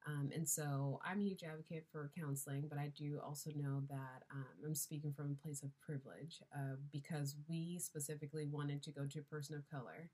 Um, 0.07 0.29
and 0.33 0.47
so 0.47 1.01
I'm 1.05 1.19
a 1.19 1.23
huge 1.23 1.43
advocate 1.43 1.85
for 1.91 2.11
counseling, 2.17 2.67
but 2.69 2.79
I 2.79 2.91
do 2.95 3.19
also 3.23 3.49
know 3.55 3.81
that 3.89 4.23
um, 4.33 4.45
I'm 4.65 4.75
speaking 4.75 5.11
from 5.11 5.31
a 5.31 5.43
place 5.43 5.63
of 5.63 5.69
privilege 5.81 6.41
uh, 6.55 6.77
because 6.93 7.35
we 7.49 7.77
specifically 7.79 8.47
wanted 8.49 8.81
to 8.83 8.91
go 8.91 9.05
to 9.05 9.19
a 9.19 9.23
person 9.23 9.55
of 9.55 9.69
color. 9.69 10.09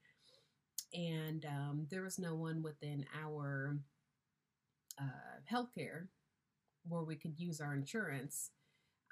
And 0.94 1.46
um, 1.46 1.88
there 1.92 2.02
was 2.02 2.18
no 2.18 2.34
one 2.34 2.64
within 2.64 3.06
our 3.24 3.78
uh, 5.00 5.42
healthcare 5.52 6.08
where 6.88 7.04
we 7.04 7.16
could 7.16 7.40
use 7.40 7.62
our 7.62 7.74
insurance 7.74 8.50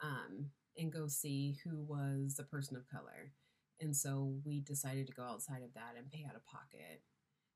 um, 0.03 0.48
and 0.78 0.91
go 0.91 1.08
see 1.08 1.58
who 1.64 1.84
was 1.84 2.38
a 2.40 2.44
person 2.44 2.76
of 2.76 2.90
color. 2.90 3.32
And 3.80 3.95
so 3.95 4.34
we 4.44 4.62
decided 4.62 5.08
to 5.08 5.14
go 5.14 5.24
outside 5.24 5.62
of 5.64 5.74
that 5.76 5.94
and 5.98 6.10
pay 6.10 6.26
out 6.28 6.36
of 6.36 6.45
pocket 6.45 7.02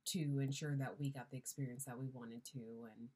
to 0.07 0.39
ensure 0.39 0.75
that 0.77 0.99
we 0.99 1.11
got 1.11 1.29
the 1.31 1.37
experience 1.37 1.85
that 1.85 1.97
we 1.97 2.09
wanted 2.13 2.43
to. 2.53 2.59
And 2.97 3.09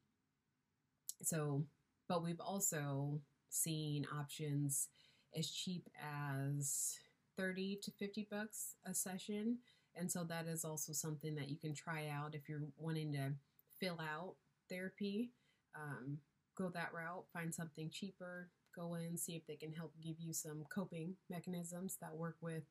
so, 1.22 1.64
but 2.08 2.22
we've 2.22 2.40
also 2.40 3.20
seen 3.48 4.06
options 4.16 4.88
as 5.36 5.50
cheap 5.50 5.88
as 6.02 6.98
30 7.36 7.78
to 7.82 7.90
50 7.92 8.28
bucks 8.30 8.76
a 8.86 8.94
session. 8.94 9.58
And 9.96 10.10
so 10.10 10.24
that 10.24 10.46
is 10.46 10.64
also 10.64 10.92
something 10.92 11.34
that 11.36 11.48
you 11.48 11.56
can 11.56 11.74
try 11.74 12.08
out 12.08 12.34
if 12.34 12.48
you're 12.48 12.68
wanting 12.76 13.12
to 13.12 13.32
fill 13.80 13.98
out 14.00 14.34
therapy. 14.68 15.32
Um, 15.74 16.18
go 16.56 16.68
that 16.70 16.92
route, 16.92 17.24
find 17.32 17.54
something 17.54 17.90
cheaper, 17.90 18.50
go 18.76 18.94
in, 18.94 19.16
see 19.16 19.34
if 19.34 19.46
they 19.46 19.56
can 19.56 19.72
help 19.72 19.92
give 20.02 20.16
you 20.18 20.32
some 20.32 20.64
coping 20.72 21.14
mechanisms 21.28 21.96
that 22.00 22.14
work 22.14 22.36
with 22.40 22.64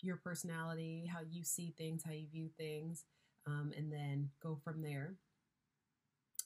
your 0.00 0.16
personality, 0.16 1.08
how 1.12 1.20
you 1.28 1.44
see 1.44 1.74
things, 1.76 2.02
how 2.04 2.12
you 2.12 2.26
view 2.30 2.48
things, 2.58 3.04
um, 3.46 3.72
and 3.76 3.92
then 3.92 4.30
go 4.42 4.58
from 4.62 4.82
there. 4.82 5.14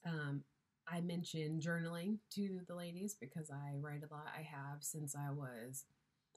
Um, 0.04 0.42
I 0.88 1.00
mentioned 1.00 1.62
journaling 1.62 2.18
to 2.34 2.60
the 2.68 2.74
ladies 2.74 3.16
because 3.20 3.50
I 3.50 3.76
write 3.80 4.02
a 4.08 4.14
lot. 4.14 4.28
I 4.36 4.42
have 4.42 4.82
since 4.82 5.16
I 5.16 5.32
was 5.32 5.84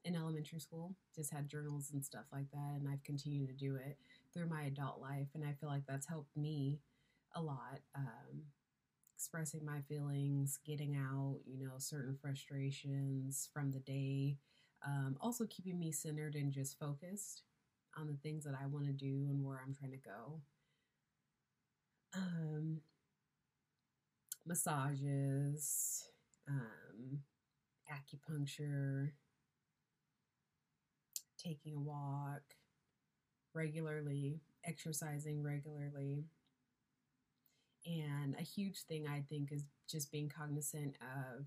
in 0.03 0.15
elementary 0.15 0.59
school, 0.59 0.95
just 1.15 1.31
had 1.31 1.49
journals 1.49 1.91
and 1.93 2.03
stuff 2.03 2.25
like 2.31 2.49
that, 2.51 2.79
and 2.79 2.87
I've 2.87 3.03
continued 3.03 3.49
to 3.49 3.53
do 3.53 3.75
it 3.75 3.97
through 4.33 4.49
my 4.49 4.63
adult 4.63 4.99
life, 5.01 5.27
and 5.35 5.43
I 5.43 5.53
feel 5.59 5.69
like 5.69 5.83
that's 5.87 6.07
helped 6.07 6.35
me 6.35 6.79
a 7.35 7.41
lot. 7.41 7.79
Um, 7.95 8.43
expressing 9.15 9.65
my 9.65 9.81
feelings, 9.81 10.59
getting 10.65 10.95
out, 10.95 11.39
you 11.45 11.59
know, 11.59 11.73
certain 11.77 12.17
frustrations 12.21 13.49
from 13.53 13.69
the 13.71 13.79
day, 13.79 14.37
um, 14.85 15.17
also 15.19 15.45
keeping 15.47 15.77
me 15.77 15.91
centered 15.91 16.35
and 16.35 16.53
just 16.53 16.79
focused 16.79 17.43
on 17.97 18.07
the 18.07 18.17
things 18.23 18.43
that 18.45 18.55
I 18.61 18.65
want 18.67 18.85
to 18.85 18.91
do 18.91 19.27
and 19.29 19.43
where 19.43 19.61
I'm 19.65 19.73
trying 19.73 19.91
to 19.91 19.97
go. 19.97 20.41
Um, 22.15 22.81
massages, 24.45 26.03
um, 26.47 27.19
acupuncture, 27.91 29.11
taking 31.37 31.75
a 31.75 31.79
walk 31.79 32.41
regularly, 33.53 34.41
exercising 34.65 35.43
regularly. 35.43 36.25
And 37.85 38.35
a 38.37 38.43
huge 38.43 38.81
thing 38.81 39.07
I 39.07 39.23
think 39.29 39.51
is 39.51 39.63
just 39.89 40.11
being 40.11 40.29
cognizant 40.29 40.95
of 41.01 41.45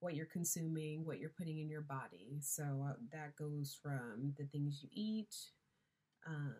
what 0.00 0.14
you're 0.14 0.26
consuming, 0.26 1.04
what 1.04 1.18
you're 1.18 1.32
putting 1.36 1.58
in 1.58 1.68
your 1.68 1.82
body. 1.82 2.38
So 2.40 2.62
uh, 2.88 2.94
that 3.12 3.36
goes 3.36 3.76
from 3.80 4.34
the 4.38 4.44
things 4.46 4.82
you 4.82 4.88
eat, 4.92 5.34
um, 6.26 6.54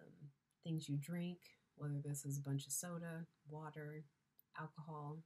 things 0.65 0.89
you 0.89 0.97
drink, 0.97 1.39
whether 1.77 2.01
this 2.05 2.25
is 2.25 2.39
a 2.39 2.43
bunch 2.43 2.67
of 2.67 2.73
soda, 2.73 3.27
water, 3.49 4.05
alcohol. 4.59 5.19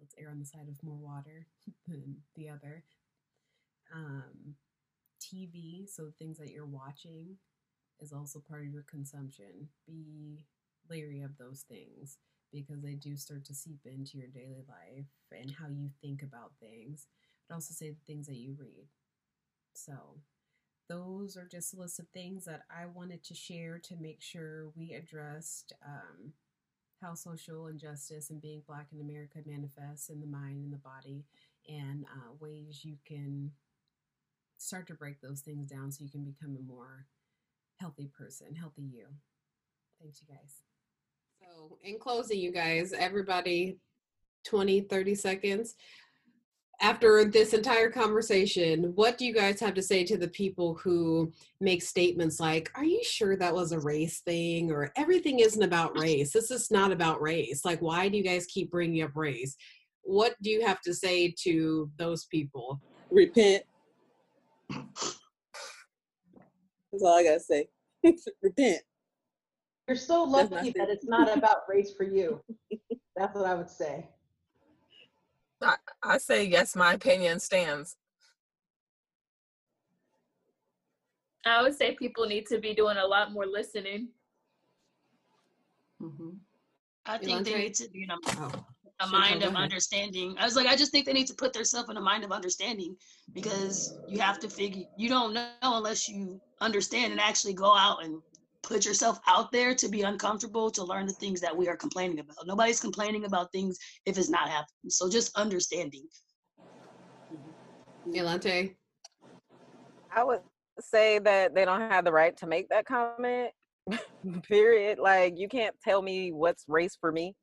Let's 0.00 0.14
err 0.18 0.30
on 0.30 0.38
the 0.38 0.44
side 0.44 0.68
of 0.68 0.82
more 0.82 0.96
water 0.98 1.46
than 1.88 2.16
the 2.36 2.48
other. 2.48 2.84
Um, 3.94 4.54
TV, 5.20 5.88
so 5.88 6.10
things 6.18 6.38
that 6.38 6.50
you're 6.50 6.66
watching, 6.66 7.36
is 8.00 8.12
also 8.12 8.40
part 8.40 8.66
of 8.66 8.72
your 8.72 8.84
consumption. 8.88 9.68
Be 9.86 10.44
leery 10.88 11.22
of 11.22 11.36
those 11.38 11.64
things 11.68 12.18
because 12.52 12.80
they 12.82 12.94
do 12.94 13.16
start 13.16 13.44
to 13.44 13.54
seep 13.54 13.80
into 13.84 14.16
your 14.16 14.28
daily 14.28 14.64
life 14.68 15.06
and 15.32 15.50
how 15.50 15.68
you 15.68 15.90
think 16.00 16.22
about 16.22 16.52
things, 16.60 17.06
but 17.48 17.54
also 17.54 17.74
say 17.74 17.90
the 17.90 17.96
things 18.06 18.26
that 18.26 18.36
you 18.36 18.56
read. 18.58 18.88
So, 19.74 20.20
those 20.88 21.36
are 21.36 21.46
just 21.46 21.74
a 21.74 21.80
list 21.80 21.98
of 21.98 22.08
things 22.08 22.44
that 22.46 22.62
I 22.70 22.86
wanted 22.86 23.22
to 23.24 23.34
share 23.34 23.78
to 23.84 23.96
make 24.00 24.20
sure 24.20 24.70
we 24.74 24.94
addressed 24.94 25.72
um, 25.86 26.32
how 27.00 27.14
social 27.14 27.66
injustice 27.66 28.30
and 28.30 28.40
being 28.40 28.62
Black 28.66 28.86
in 28.92 29.00
America 29.00 29.38
manifests 29.46 30.08
in 30.08 30.20
the 30.20 30.26
mind 30.26 30.64
and 30.64 30.72
the 30.72 30.78
body, 30.78 31.24
and 31.68 32.04
uh, 32.06 32.32
ways 32.40 32.84
you 32.84 32.96
can 33.06 33.50
start 34.56 34.86
to 34.88 34.94
break 34.94 35.20
those 35.20 35.40
things 35.40 35.70
down 35.70 35.92
so 35.92 36.02
you 36.02 36.10
can 36.10 36.24
become 36.24 36.56
a 36.56 36.72
more 36.72 37.06
healthy 37.78 38.10
person, 38.16 38.54
healthy 38.54 38.82
you. 38.82 39.06
Thanks, 40.00 40.20
you 40.20 40.34
guys. 40.34 40.62
So, 41.40 41.78
in 41.82 41.98
closing, 41.98 42.38
you 42.38 42.50
guys, 42.50 42.92
everybody, 42.92 43.78
20, 44.44 44.82
30 44.82 45.14
seconds. 45.14 45.74
After 46.80 47.24
this 47.24 47.54
entire 47.54 47.90
conversation, 47.90 48.92
what 48.94 49.18
do 49.18 49.24
you 49.24 49.34
guys 49.34 49.58
have 49.58 49.74
to 49.74 49.82
say 49.82 50.04
to 50.04 50.16
the 50.16 50.28
people 50.28 50.74
who 50.74 51.32
make 51.60 51.82
statements 51.82 52.38
like, 52.38 52.70
Are 52.76 52.84
you 52.84 53.02
sure 53.02 53.36
that 53.36 53.54
was 53.54 53.72
a 53.72 53.80
race 53.80 54.20
thing? 54.20 54.70
Or 54.70 54.92
everything 54.96 55.40
isn't 55.40 55.62
about 55.62 55.98
race. 55.98 56.32
This 56.32 56.52
is 56.52 56.70
not 56.70 56.92
about 56.92 57.20
race. 57.20 57.64
Like, 57.64 57.82
why 57.82 58.08
do 58.08 58.16
you 58.16 58.22
guys 58.22 58.46
keep 58.46 58.70
bringing 58.70 59.02
up 59.02 59.16
race? 59.16 59.56
What 60.02 60.36
do 60.40 60.50
you 60.50 60.64
have 60.64 60.80
to 60.82 60.94
say 60.94 61.34
to 61.42 61.90
those 61.98 62.26
people? 62.26 62.80
Repent. 63.10 63.64
That's 64.70 65.18
all 67.02 67.18
I 67.18 67.24
gotta 67.24 67.40
say. 67.40 67.66
Repent. 68.42 68.82
You're 69.88 69.96
so 69.96 70.22
lucky 70.22 70.70
that 70.76 70.90
it's 70.90 71.06
not 71.06 71.36
about 71.36 71.62
race 71.68 71.92
for 71.96 72.04
you. 72.04 72.40
That's 73.16 73.34
what 73.34 73.46
I 73.46 73.54
would 73.54 73.70
say. 73.70 74.06
I, 75.62 75.76
I 76.02 76.18
say 76.18 76.44
yes, 76.44 76.76
my 76.76 76.92
opinion 76.94 77.40
stands. 77.40 77.96
I 81.46 81.62
would 81.62 81.74
say 81.76 81.94
people 81.94 82.26
need 82.26 82.46
to 82.46 82.58
be 82.58 82.74
doing 82.74 82.98
a 82.98 83.06
lot 83.06 83.32
more 83.32 83.46
listening. 83.46 84.08
Mhm. 86.02 86.38
I 87.06 87.18
think 87.18 87.44
they 87.44 87.54
need 87.58 87.74
to 87.74 87.88
be 87.90 88.02
in 88.02 88.10
a, 88.10 88.16
Oh, 88.38 88.66
a 89.00 89.06
mind 89.06 89.42
of 89.42 89.56
understanding. 89.56 90.36
I 90.38 90.44
was 90.44 90.56
like, 90.56 90.66
I 90.66 90.76
just 90.76 90.92
think 90.92 91.06
they 91.06 91.12
need 91.12 91.26
to 91.28 91.34
put 91.34 91.52
themselves 91.52 91.88
in 91.88 91.96
a 91.96 92.00
mind 92.00 92.22
of 92.24 92.32
understanding 92.32 92.96
because 93.32 93.98
you 94.08 94.20
have 94.20 94.38
to 94.40 94.48
figure 94.48 94.84
you 94.96 95.08
don't 95.08 95.32
know 95.32 95.48
unless 95.62 96.08
you 96.08 96.40
understand 96.60 97.12
and 97.12 97.20
actually 97.20 97.54
go 97.54 97.74
out 97.74 98.04
and 98.04 98.20
put 98.68 98.84
yourself 98.84 99.18
out 99.26 99.50
there 99.50 99.74
to 99.74 99.88
be 99.88 100.02
uncomfortable 100.02 100.70
to 100.70 100.84
learn 100.84 101.06
the 101.06 101.12
things 101.14 101.40
that 101.40 101.56
we 101.56 101.68
are 101.68 101.76
complaining 101.76 102.20
about. 102.20 102.36
Nobody's 102.46 102.80
complaining 102.80 103.24
about 103.24 103.50
things 103.50 103.78
if 104.04 104.18
it's 104.18 104.28
not 104.28 104.48
happening. 104.48 104.90
So 104.90 105.08
just 105.08 105.36
understanding. 105.36 106.04
Yolante. 108.06 108.76
I 110.14 110.24
would 110.24 110.40
say 110.80 111.18
that 111.20 111.54
they 111.54 111.64
don't 111.64 111.80
have 111.80 112.04
the 112.04 112.12
right 112.12 112.36
to 112.36 112.46
make 112.46 112.68
that 112.68 112.84
comment. 112.84 113.50
Period. 114.42 114.98
Like 114.98 115.34
you 115.36 115.48
can't 115.48 115.74
tell 115.82 116.02
me 116.02 116.32
what's 116.32 116.64
race 116.68 116.96
for 117.00 117.10
me. 117.10 117.34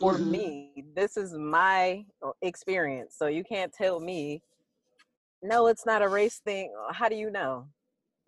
For 0.00 0.14
Mhm. 0.14 0.30
me, 0.30 0.84
this 0.96 1.16
is 1.16 1.34
my 1.34 2.04
experience. 2.40 3.14
So 3.18 3.26
you 3.26 3.44
can't 3.44 3.72
tell 3.72 4.00
me 4.00 4.42
no, 5.44 5.66
it's 5.66 5.84
not 5.84 6.02
a 6.02 6.08
race 6.08 6.40
thing. 6.44 6.72
How 6.92 7.08
do 7.08 7.16
you 7.16 7.28
know? 7.28 7.66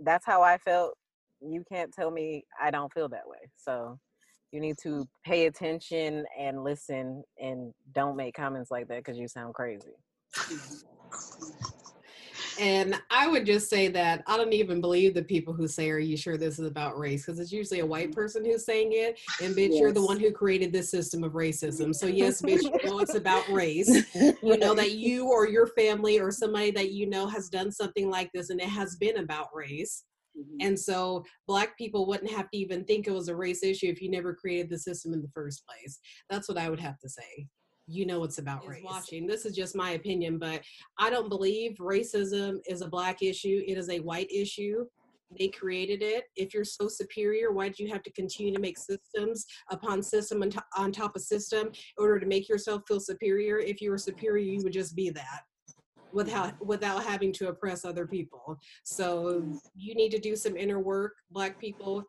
That's 0.01 0.27
how 0.27 0.43
I 0.43 0.59
felt. 0.59 0.95
You 1.47 1.65
can't 1.71 1.93
tell 1.93 2.11
me 2.11 2.45
I 2.63 2.71
don't 2.71 2.93
feel 2.93 3.09
that 3.11 3.27
way. 3.27 3.39
So 3.57 3.99
you 4.53 4.61
need 4.61 4.77
to 4.83 5.07
pay 5.25 5.47
attention 5.47 6.25
and 6.39 6.63
listen 6.63 7.23
and 7.41 7.73
don't 7.93 8.17
make 8.17 8.35
comments 8.35 8.71
like 8.71 8.89
that 8.89 8.99
because 8.99 9.19
you 9.19 9.29
sound 9.29 9.55
crazy. 9.55 9.95
And 12.59 13.01
I 13.11 13.27
would 13.27 13.47
just 13.47 13.69
say 13.69 13.89
that 13.89 14.23
I 14.27 14.37
don't 14.37 14.53
even 14.53 14.81
believe 14.81 15.15
the 15.15 15.23
people 15.23 15.53
who 15.53 15.67
say, 15.67 15.91
Are 15.91 15.99
you 15.99 16.17
sure 16.17 16.37
this 16.37 16.59
is 16.59 16.67
about 16.67 16.99
race? 16.99 17.27
Because 17.27 17.41
it's 17.41 17.53
usually 17.53 17.81
a 17.81 17.87
white 17.87 18.13
person 18.13 18.45
who's 18.45 18.65
saying 18.65 18.91
it. 18.93 19.19
And 19.43 19.55
bitch, 19.57 19.79
you're 19.79 19.93
the 19.93 20.05
one 20.05 20.21
who 20.21 20.31
created 20.31 20.73
this 20.73 20.91
system 20.91 21.25
of 21.25 21.33
racism. 21.33 21.95
So, 21.95 22.07
yes, 22.07 22.43
bitch, 22.43 22.63
you 22.63 22.71
know 22.85 23.01
it's 23.01 23.15
about 23.15 23.49
race. 23.51 24.05
You 24.43 24.59
know 24.59 24.75
that 24.75 24.93
you 24.93 25.29
or 25.31 25.49
your 25.49 25.67
family 25.69 26.21
or 26.21 26.31
somebody 26.31 26.71
that 26.73 26.93
you 26.93 27.09
know 27.09 27.27
has 27.27 27.49
done 27.49 27.73
something 27.73 28.11
like 28.11 28.31
this 28.33 28.51
and 28.51 28.61
it 28.61 28.69
has 28.69 28.97
been 28.97 29.19
about 29.19 29.49
race. 29.55 30.05
Mhm. 30.37 30.57
And 30.61 30.79
so, 30.79 31.25
black 31.47 31.77
people 31.79 32.07
wouldn't 32.07 32.31
have 32.31 32.51
to 32.51 32.57
even 32.59 32.85
think 32.85 33.07
it 33.07 33.13
was 33.13 33.29
a 33.29 33.37
race 33.37 33.63
issue 33.63 33.87
if 33.87 34.01
you 34.03 34.11
never 34.11 34.35
created 34.35 34.71
the 34.71 34.79
system 34.79 35.13
in 35.13 35.23
the 35.23 35.31
first 35.35 35.65
place. 35.67 35.99
That's 36.31 36.49
what 36.49 36.59
I 36.59 36.71
would 36.71 36.81
have 36.81 36.99
to 37.01 37.09
say. 37.09 37.47
You 37.87 38.07
know 38.07 38.25
it's 38.25 38.39
about 38.39 38.67
race. 38.67 38.83
Watching. 38.83 39.27
This 39.27 39.45
is 39.45 39.55
just 39.55 39.77
my 39.77 39.91
opinion, 39.91 40.39
but 40.39 40.63
I 40.99 41.11
don't 41.11 41.29
believe 41.29 41.77
racism 41.79 42.61
is 42.67 42.81
a 42.81 42.89
black 42.89 43.23
issue. 43.23 43.63
It 43.67 43.77
is 43.77 43.91
a 43.91 44.01
white 44.01 44.31
issue. 44.33 44.87
They 45.39 45.49
created 45.49 46.03
it. 46.03 46.25
If 46.37 46.55
you're 46.55 46.65
so 46.65 46.89
superior, 46.89 47.53
why 47.53 47.69
do 47.69 47.83
you 47.83 47.91
have 47.91 48.03
to 48.05 48.13
continue 48.13 48.55
to 48.55 48.61
make 48.61 48.79
systems 48.79 49.45
upon 49.71 50.03
system 50.03 50.43
on 50.43 50.53
on 50.77 50.93
top 50.93 51.17
of 51.17 51.23
system 51.23 51.67
in 51.69 51.73
order 51.99 52.21
to 52.21 52.27
make 52.27 52.49
yourself 52.49 52.83
feel 52.89 53.01
superior? 53.01 53.59
If 53.59 53.81
you 53.81 53.91
were 53.91 53.99
superior, 53.99 54.45
you 54.45 54.63
would 54.63 54.73
just 54.73 54.95
be 54.97 55.11
that 55.11 55.43
without 56.15 56.65
without 56.65 57.05
having 57.05 57.33
to 57.33 57.49
oppress 57.49 57.85
other 57.85 58.07
people. 58.07 58.59
So 58.85 59.45
you 59.77 59.95
need 59.95 60.11
to 60.11 60.19
do 60.19 60.37
some 60.37 60.57
inner 60.57 60.79
work, 60.79 61.15
black 61.31 61.59
people. 61.59 62.05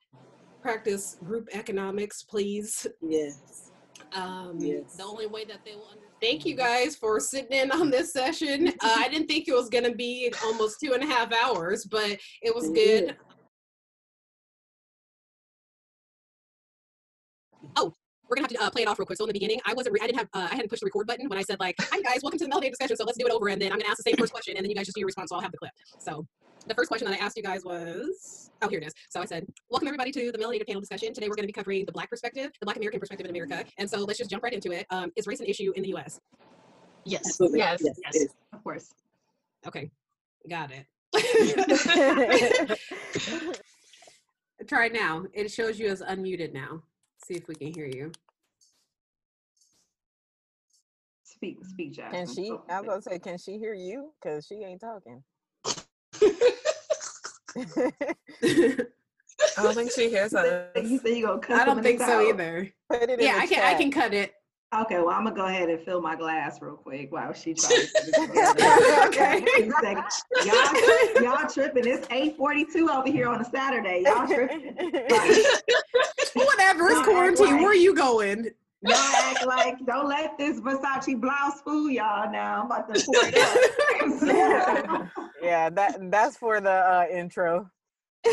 Practice 0.61 1.18
group 1.23 1.48
economics, 1.53 2.23
please. 2.23 2.88
Yes. 3.02 3.72
Um, 4.14 4.57
Yes. 4.60 4.95
The 4.95 5.03
only 5.03 5.27
way 5.27 5.45
that 5.45 5.60
they 5.65 5.76
will 5.76 5.90
understand. 5.90 6.14
Thank 6.22 6.45
you 6.45 6.56
guys 6.56 6.95
for 6.95 7.19
sitting 7.19 7.52
in 7.52 7.72
on 7.72 7.90
this 7.90 8.14
session. 8.14 8.73
Uh, 8.82 8.95
I 8.98 9.10
didn't 9.10 9.27
think 9.27 9.48
it 9.48 9.53
was 9.53 9.69
going 9.69 9.84
to 9.84 9.95
be 9.95 10.34
almost 10.44 10.77
two 10.80 10.94
and 10.94 11.03
a 11.03 11.06
half 11.06 11.32
hours, 11.34 11.86
but 11.86 12.18
it 12.41 12.53
was 12.53 12.69
good. 12.69 13.15
We're 18.30 18.35
gonna 18.35 18.47
have 18.47 18.57
to 18.57 18.64
uh, 18.64 18.69
play 18.69 18.84
it 18.84 18.88
off 18.88 18.99
real 18.99 19.06
quick. 19.06 19.18
So 19.18 19.26
in 19.26 19.30
the 19.30 19.34
beginning, 19.34 19.60
I 19.65 19.73
wasn't, 19.73 19.93
re- 19.93 19.99
I 20.02 20.07
didn't 20.07 20.19
have, 20.19 20.30
uh, 20.34 20.47
I 20.52 20.56
hadn't 20.56 20.69
pushed 20.69 20.81
the 20.81 20.88
record 20.88 21.07
button 21.07 21.30
when 21.30 21.38
I 21.38 21.43
said 21.43 21.60
like, 21.60 21.76
"Hi 21.80 22.02
guys, 22.02 22.19
welcome 22.23 22.39
to 22.39 22.45
the 22.45 22.49
Melody 22.49 22.69
discussion." 22.69 22.97
So 22.97 23.03
let's 23.03 23.18
do 23.18 23.27
it 23.27 23.31
over, 23.31 23.49
and 23.49 23.61
then 23.61 23.72
I'm 23.72 23.80
gonna 23.80 23.89
ask 23.89 23.97
the 23.97 24.03
same 24.03 24.15
first 24.18 24.34
question, 24.34 24.56
and 24.57 24.64
then 24.64 24.69
you 24.69 24.76
guys 24.76 24.85
just 24.85 24.95
do 24.95 25.02
your 25.02 25.07
response. 25.07 25.30
So 25.30 25.35
I'll 25.35 25.41
have 25.41 25.52
the 25.52 25.57
clip. 25.57 25.72
So 25.99 26.26
the 26.68 26.73
first 26.73 26.89
question 26.89 27.10
that 27.10 27.19
I 27.19 27.23
asked 27.23 27.38
you 27.38 27.43
guys 27.43 27.64
was, 27.64 28.49
oh, 28.61 28.69
here 28.69 28.80
it 28.80 28.88
is. 28.88 28.93
So 29.10 29.22
I 29.22 29.26
said, 29.26 29.45
"Welcome 29.69 29.88
everybody 29.88 30.11
to 30.11 30.31
the 30.31 30.38
Melody 30.38 30.64
panel 30.64 30.81
discussion. 30.81 31.14
Today 31.14 31.30
we're 31.30 31.35
gonna 31.35 31.47
be 31.47 31.53
covering 31.53 31.85
the 31.85 31.91
Black 31.91 32.10
perspective, 32.10 32.52
the 32.60 32.65
Black 32.65 32.77
American 32.77 32.99
perspective 32.99 33.26
in 33.26 33.31
America, 33.31 33.64
and 33.77 33.89
so 33.89 33.99
let's 33.99 34.18
just 34.18 34.30
jump 34.30 34.43
right 34.43 34.53
into 34.53 34.72
it. 34.72 34.85
Um, 34.89 35.11
is 35.15 35.27
race 35.27 35.39
an 35.39 35.47
issue 35.47 35.72
in 35.76 35.84
the 35.84 35.89
U.S.?" 35.89 36.19
Yes. 37.06 37.27
Absolutely. 37.27 37.60
Yes. 37.60 37.81
Yes. 37.84 37.99
Yes. 38.14 38.27
Of 38.53 38.64
course. 38.64 38.93
Okay, 39.68 39.91
got 40.49 40.72
it. 40.72 40.85
Try 44.68 44.88
it 44.88 44.93
now. 44.93 45.26
It 45.34 45.52
shows 45.52 45.80
you 45.80 45.89
as 45.89 46.02
unmuted 46.02 46.53
now. 46.53 46.81
See 47.26 47.34
if 47.34 47.47
we 47.47 47.56
can 47.56 47.73
hear 47.73 47.88
you. 47.88 48.11
Speak, 51.23 51.57
speak, 51.65 51.93
Jasmine. 51.93 52.27
Can 52.27 52.35
she? 52.35 52.52
Oh, 52.52 52.61
I 52.69 52.81
was 52.81 52.88
gonna 52.88 53.02
say, 53.02 53.18
can 53.18 53.39
she 53.39 53.57
hear 53.57 53.73
you? 53.73 54.11
Cause 54.22 54.45
she 54.45 54.64
ain't 54.64 54.80
talking. 54.80 55.23
I 59.57 59.64
don't 59.64 59.73
think 59.73 59.91
she 59.91 60.07
hears 60.07 60.35
us. 60.35 60.68
You 60.76 60.99
say 60.99 61.18
you 61.18 61.26
gonna 61.26 61.39
cut 61.39 61.60
I 61.60 61.65
don't 61.65 61.81
think 61.81 61.99
so 61.99 62.19
out? 62.19 62.30
either. 62.30 62.72
Put 62.91 63.02
it 63.02 63.10
in 63.10 63.19
Yeah, 63.19 63.38
the 63.38 63.41
I 63.41 63.47
can. 63.47 63.64
I 63.64 63.73
can 63.73 63.91
cut 63.91 64.14
it. 64.14 64.35
Okay, 64.81 64.99
well, 64.99 65.10
I'm 65.10 65.23
gonna 65.23 65.35
go 65.35 65.45
ahead 65.45 65.69
and 65.69 65.80
fill 65.81 66.02
my 66.02 66.15
glass 66.15 66.61
real 66.61 66.76
quick 66.76 67.11
while 67.11 67.31
she 67.34 67.53
tries 67.53 67.91
to 67.91 68.02
put 68.02 68.10
it 68.10 68.27
together. 68.27 69.07
Okay. 69.07 69.45
Two. 69.57 69.72
Y'all, 70.45 71.23
y'all 71.23 71.49
tripping. 71.49 71.88
It's 71.88 72.06
8:42 72.07 72.89
over 72.89 73.10
here 73.10 73.27
on 73.27 73.41
a 73.41 73.45
Saturday. 73.45 74.03
Y'all 74.06 74.27
tripping. 74.27 74.76
Whatever. 76.34 76.89
It's 76.89 77.02
quarantine. 77.03 77.45
right. 77.45 77.61
Where 77.61 77.69
are 77.69 77.76
you 77.76 77.95
going? 77.95 78.49
Y'all 78.81 78.95
act 78.95 79.45
like 79.45 79.85
don't 79.85 80.07
let 80.07 80.38
this 80.38 80.60
Versace 80.60 81.19
blouse 81.19 81.61
fool 81.61 81.89
y'all. 81.89 82.31
Now 82.31 82.61
I'm 82.61 82.65
about 82.68 82.93
to 82.93 83.03
pour 83.06 83.15
it 83.26 83.38
up. 84.91 85.07
yeah, 85.41 85.69
that 85.69 86.11
that's 86.11 86.38
for 86.38 86.60
the 86.61 86.69
uh, 86.69 87.06
intro. 87.11 87.69
so 88.26 88.31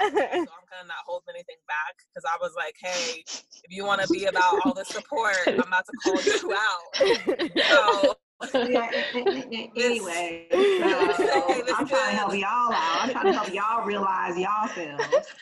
I'm 0.00 0.66
gonna 0.70 0.86
not 0.86 1.02
hold 1.06 1.22
anything 1.28 1.56
back 1.66 1.96
because 2.08 2.24
I 2.24 2.36
was 2.40 2.52
like, 2.56 2.76
hey, 2.80 3.24
if 3.64 3.70
you 3.70 3.84
want 3.84 4.00
to 4.02 4.08
be 4.08 4.26
about 4.26 4.60
all 4.64 4.74
the 4.74 4.84
support, 4.84 5.36
I'm 5.48 5.60
about 5.60 5.86
to 5.86 5.92
call 6.04 6.22
you 6.22 6.54
out. 6.54 7.06
So 7.68 8.16
yeah, 8.68 8.90
anyway, 9.76 10.46
so 10.52 10.56
Hey, 11.48 11.62
I'm 11.74 11.88
trying 11.88 12.10
to 12.10 12.16
help 12.16 12.34
y'all 12.34 12.72
out. 12.72 12.98
I'm 13.02 13.10
trying 13.10 13.26
to 13.26 13.32
help 13.32 13.52
y'all 13.52 13.84
realize 13.84 14.38
y'all 14.38 14.68
selves. 14.68 15.34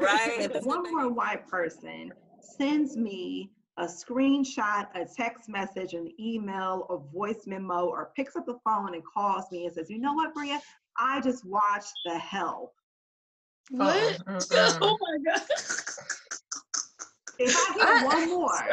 right, 0.00 0.50
If 0.52 0.64
one 0.64 0.90
more 0.90 1.12
white 1.12 1.46
person 1.48 2.12
sends 2.40 2.96
me 2.96 3.50
a 3.76 3.84
screenshot, 3.84 4.88
a 4.94 5.06
text 5.16 5.48
message, 5.48 5.94
an 5.94 6.10
email, 6.18 6.86
a 6.90 6.98
voice 7.14 7.46
memo, 7.46 7.86
or 7.86 8.10
picks 8.16 8.36
up 8.36 8.46
the 8.46 8.58
phone 8.64 8.94
and 8.94 9.02
calls 9.04 9.44
me 9.50 9.66
and 9.66 9.74
says, 9.74 9.90
"You 9.90 9.98
know 9.98 10.14
what, 10.14 10.34
Bria? 10.34 10.60
I 10.98 11.20
just 11.20 11.44
watched 11.46 11.92
The 12.04 12.18
Help. 12.18 12.72
Oh, 13.74 13.86
what? 13.86 14.18
Mm, 14.18 14.24
mm, 14.24 14.46
oh, 14.52 14.78
mm-mm. 14.78 14.78
oh 14.82 14.98
my 15.00 15.32
god. 15.32 15.42
If 17.42 17.56
I 17.56 17.74
get 17.74 18.04
one 18.04 18.28
more, 18.28 18.52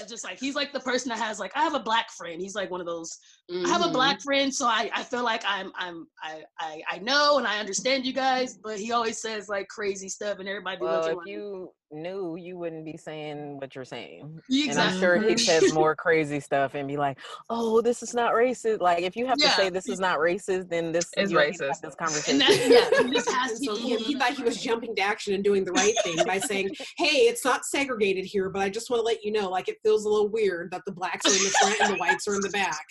It's 0.00 0.10
just 0.10 0.24
like 0.24 0.38
he's 0.38 0.54
like 0.54 0.72
the 0.72 0.80
person 0.80 1.10
that 1.10 1.18
has 1.18 1.38
like 1.38 1.52
I 1.54 1.62
have 1.62 1.74
a 1.74 1.80
black 1.80 2.10
friend. 2.10 2.40
He's 2.40 2.54
like 2.54 2.70
one 2.70 2.80
of 2.80 2.86
those. 2.86 3.18
I 3.50 3.68
have 3.68 3.82
a 3.82 3.88
Mhm. 3.88 3.92
black 3.92 4.20
friend, 4.22 4.54
so 4.54 4.66
I, 4.66 4.90
I 4.94 5.02
feel 5.02 5.24
like 5.24 5.42
I'm 5.46 5.72
I'm 5.76 6.06
I, 6.22 6.42
I 6.58 6.82
I 6.90 6.98
know 6.98 7.38
and 7.38 7.46
I 7.46 7.58
understand 7.58 8.06
you 8.06 8.12
guys, 8.12 8.58
but 8.62 8.78
he 8.78 8.92
always 8.92 9.20
says 9.20 9.48
like 9.48 9.68
crazy 9.68 10.08
stuff, 10.08 10.38
and 10.38 10.48
everybody 10.48 10.78
be 10.78 10.84
well, 10.84 10.96
looking 10.96 11.12
if 11.12 11.16
like 11.18 11.26
you 11.26 11.70
knew, 11.92 12.36
you 12.36 12.56
wouldn't 12.58 12.84
be 12.84 12.96
saying 12.96 13.58
what 13.60 13.74
you're 13.74 13.84
saying. 13.84 14.40
exactly. 14.48 14.70
And 14.70 14.80
I'm 14.80 14.98
sure 15.00 15.20
he 15.20 15.36
says 15.36 15.72
more 15.74 15.94
crazy 15.94 16.40
stuff 16.40 16.74
and 16.74 16.86
be 16.88 16.96
like, 16.96 17.18
"Oh, 17.48 17.80
this 17.80 18.02
is 18.02 18.14
not 18.14 18.32
racist." 18.32 18.80
Like, 18.80 19.02
if 19.02 19.16
you 19.16 19.26
have 19.26 19.38
to 19.38 19.48
say 19.50 19.70
this 19.70 19.88
is 19.88 19.98
not 20.00 20.18
racist, 20.18 20.68
then 20.68 20.92
this 20.92 21.08
It's 21.16 21.30
you 21.32 21.38
don't 21.38 21.46
need 21.50 21.56
to 21.58 21.64
have 21.66 21.76
racist. 21.76 21.80
This 21.82 21.94
and 21.98 21.98
conversation. 21.98 22.38
that's 22.38 22.68
yeah. 22.68 23.08
He 23.08 23.14
has 23.34 23.58
to 23.60 23.64
so 23.64 23.76
he, 23.76 23.96
be. 23.96 24.02
he 24.02 24.14
thought 24.14 24.32
he 24.34 24.42
was 24.42 24.60
jumping 24.60 24.94
to 24.96 25.02
action 25.02 25.34
and 25.34 25.42
doing 25.44 25.64
the 25.64 25.72
right 25.72 25.94
thing 26.04 26.16
by 26.26 26.38
saying, 26.38 26.70
"Hey, 26.96 27.26
it's 27.28 27.44
not 27.44 27.64
segregated 27.64 28.24
here, 28.24 28.48
but 28.50 28.62
I 28.62 28.68
just 28.68 28.90
want 28.90 29.00
to 29.00 29.04
let 29.04 29.24
you 29.24 29.32
know, 29.32 29.48
like, 29.50 29.68
it 29.68 29.78
feels 29.82 30.04
a 30.04 30.08
little 30.08 30.28
weird 30.28 30.70
that 30.72 30.82
the 30.86 30.92
blacks 30.92 31.26
are 31.26 31.36
in 31.36 31.42
the 31.44 31.54
front 31.60 31.80
and 31.80 31.94
the 31.94 31.98
whites 31.98 32.26
are 32.28 32.34
in 32.34 32.40
the 32.40 32.50
back." 32.50 32.86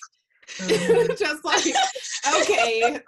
Mhm. 0.57 1.15
just 1.19 1.45
like, 1.45 1.63
okay, 2.41 2.99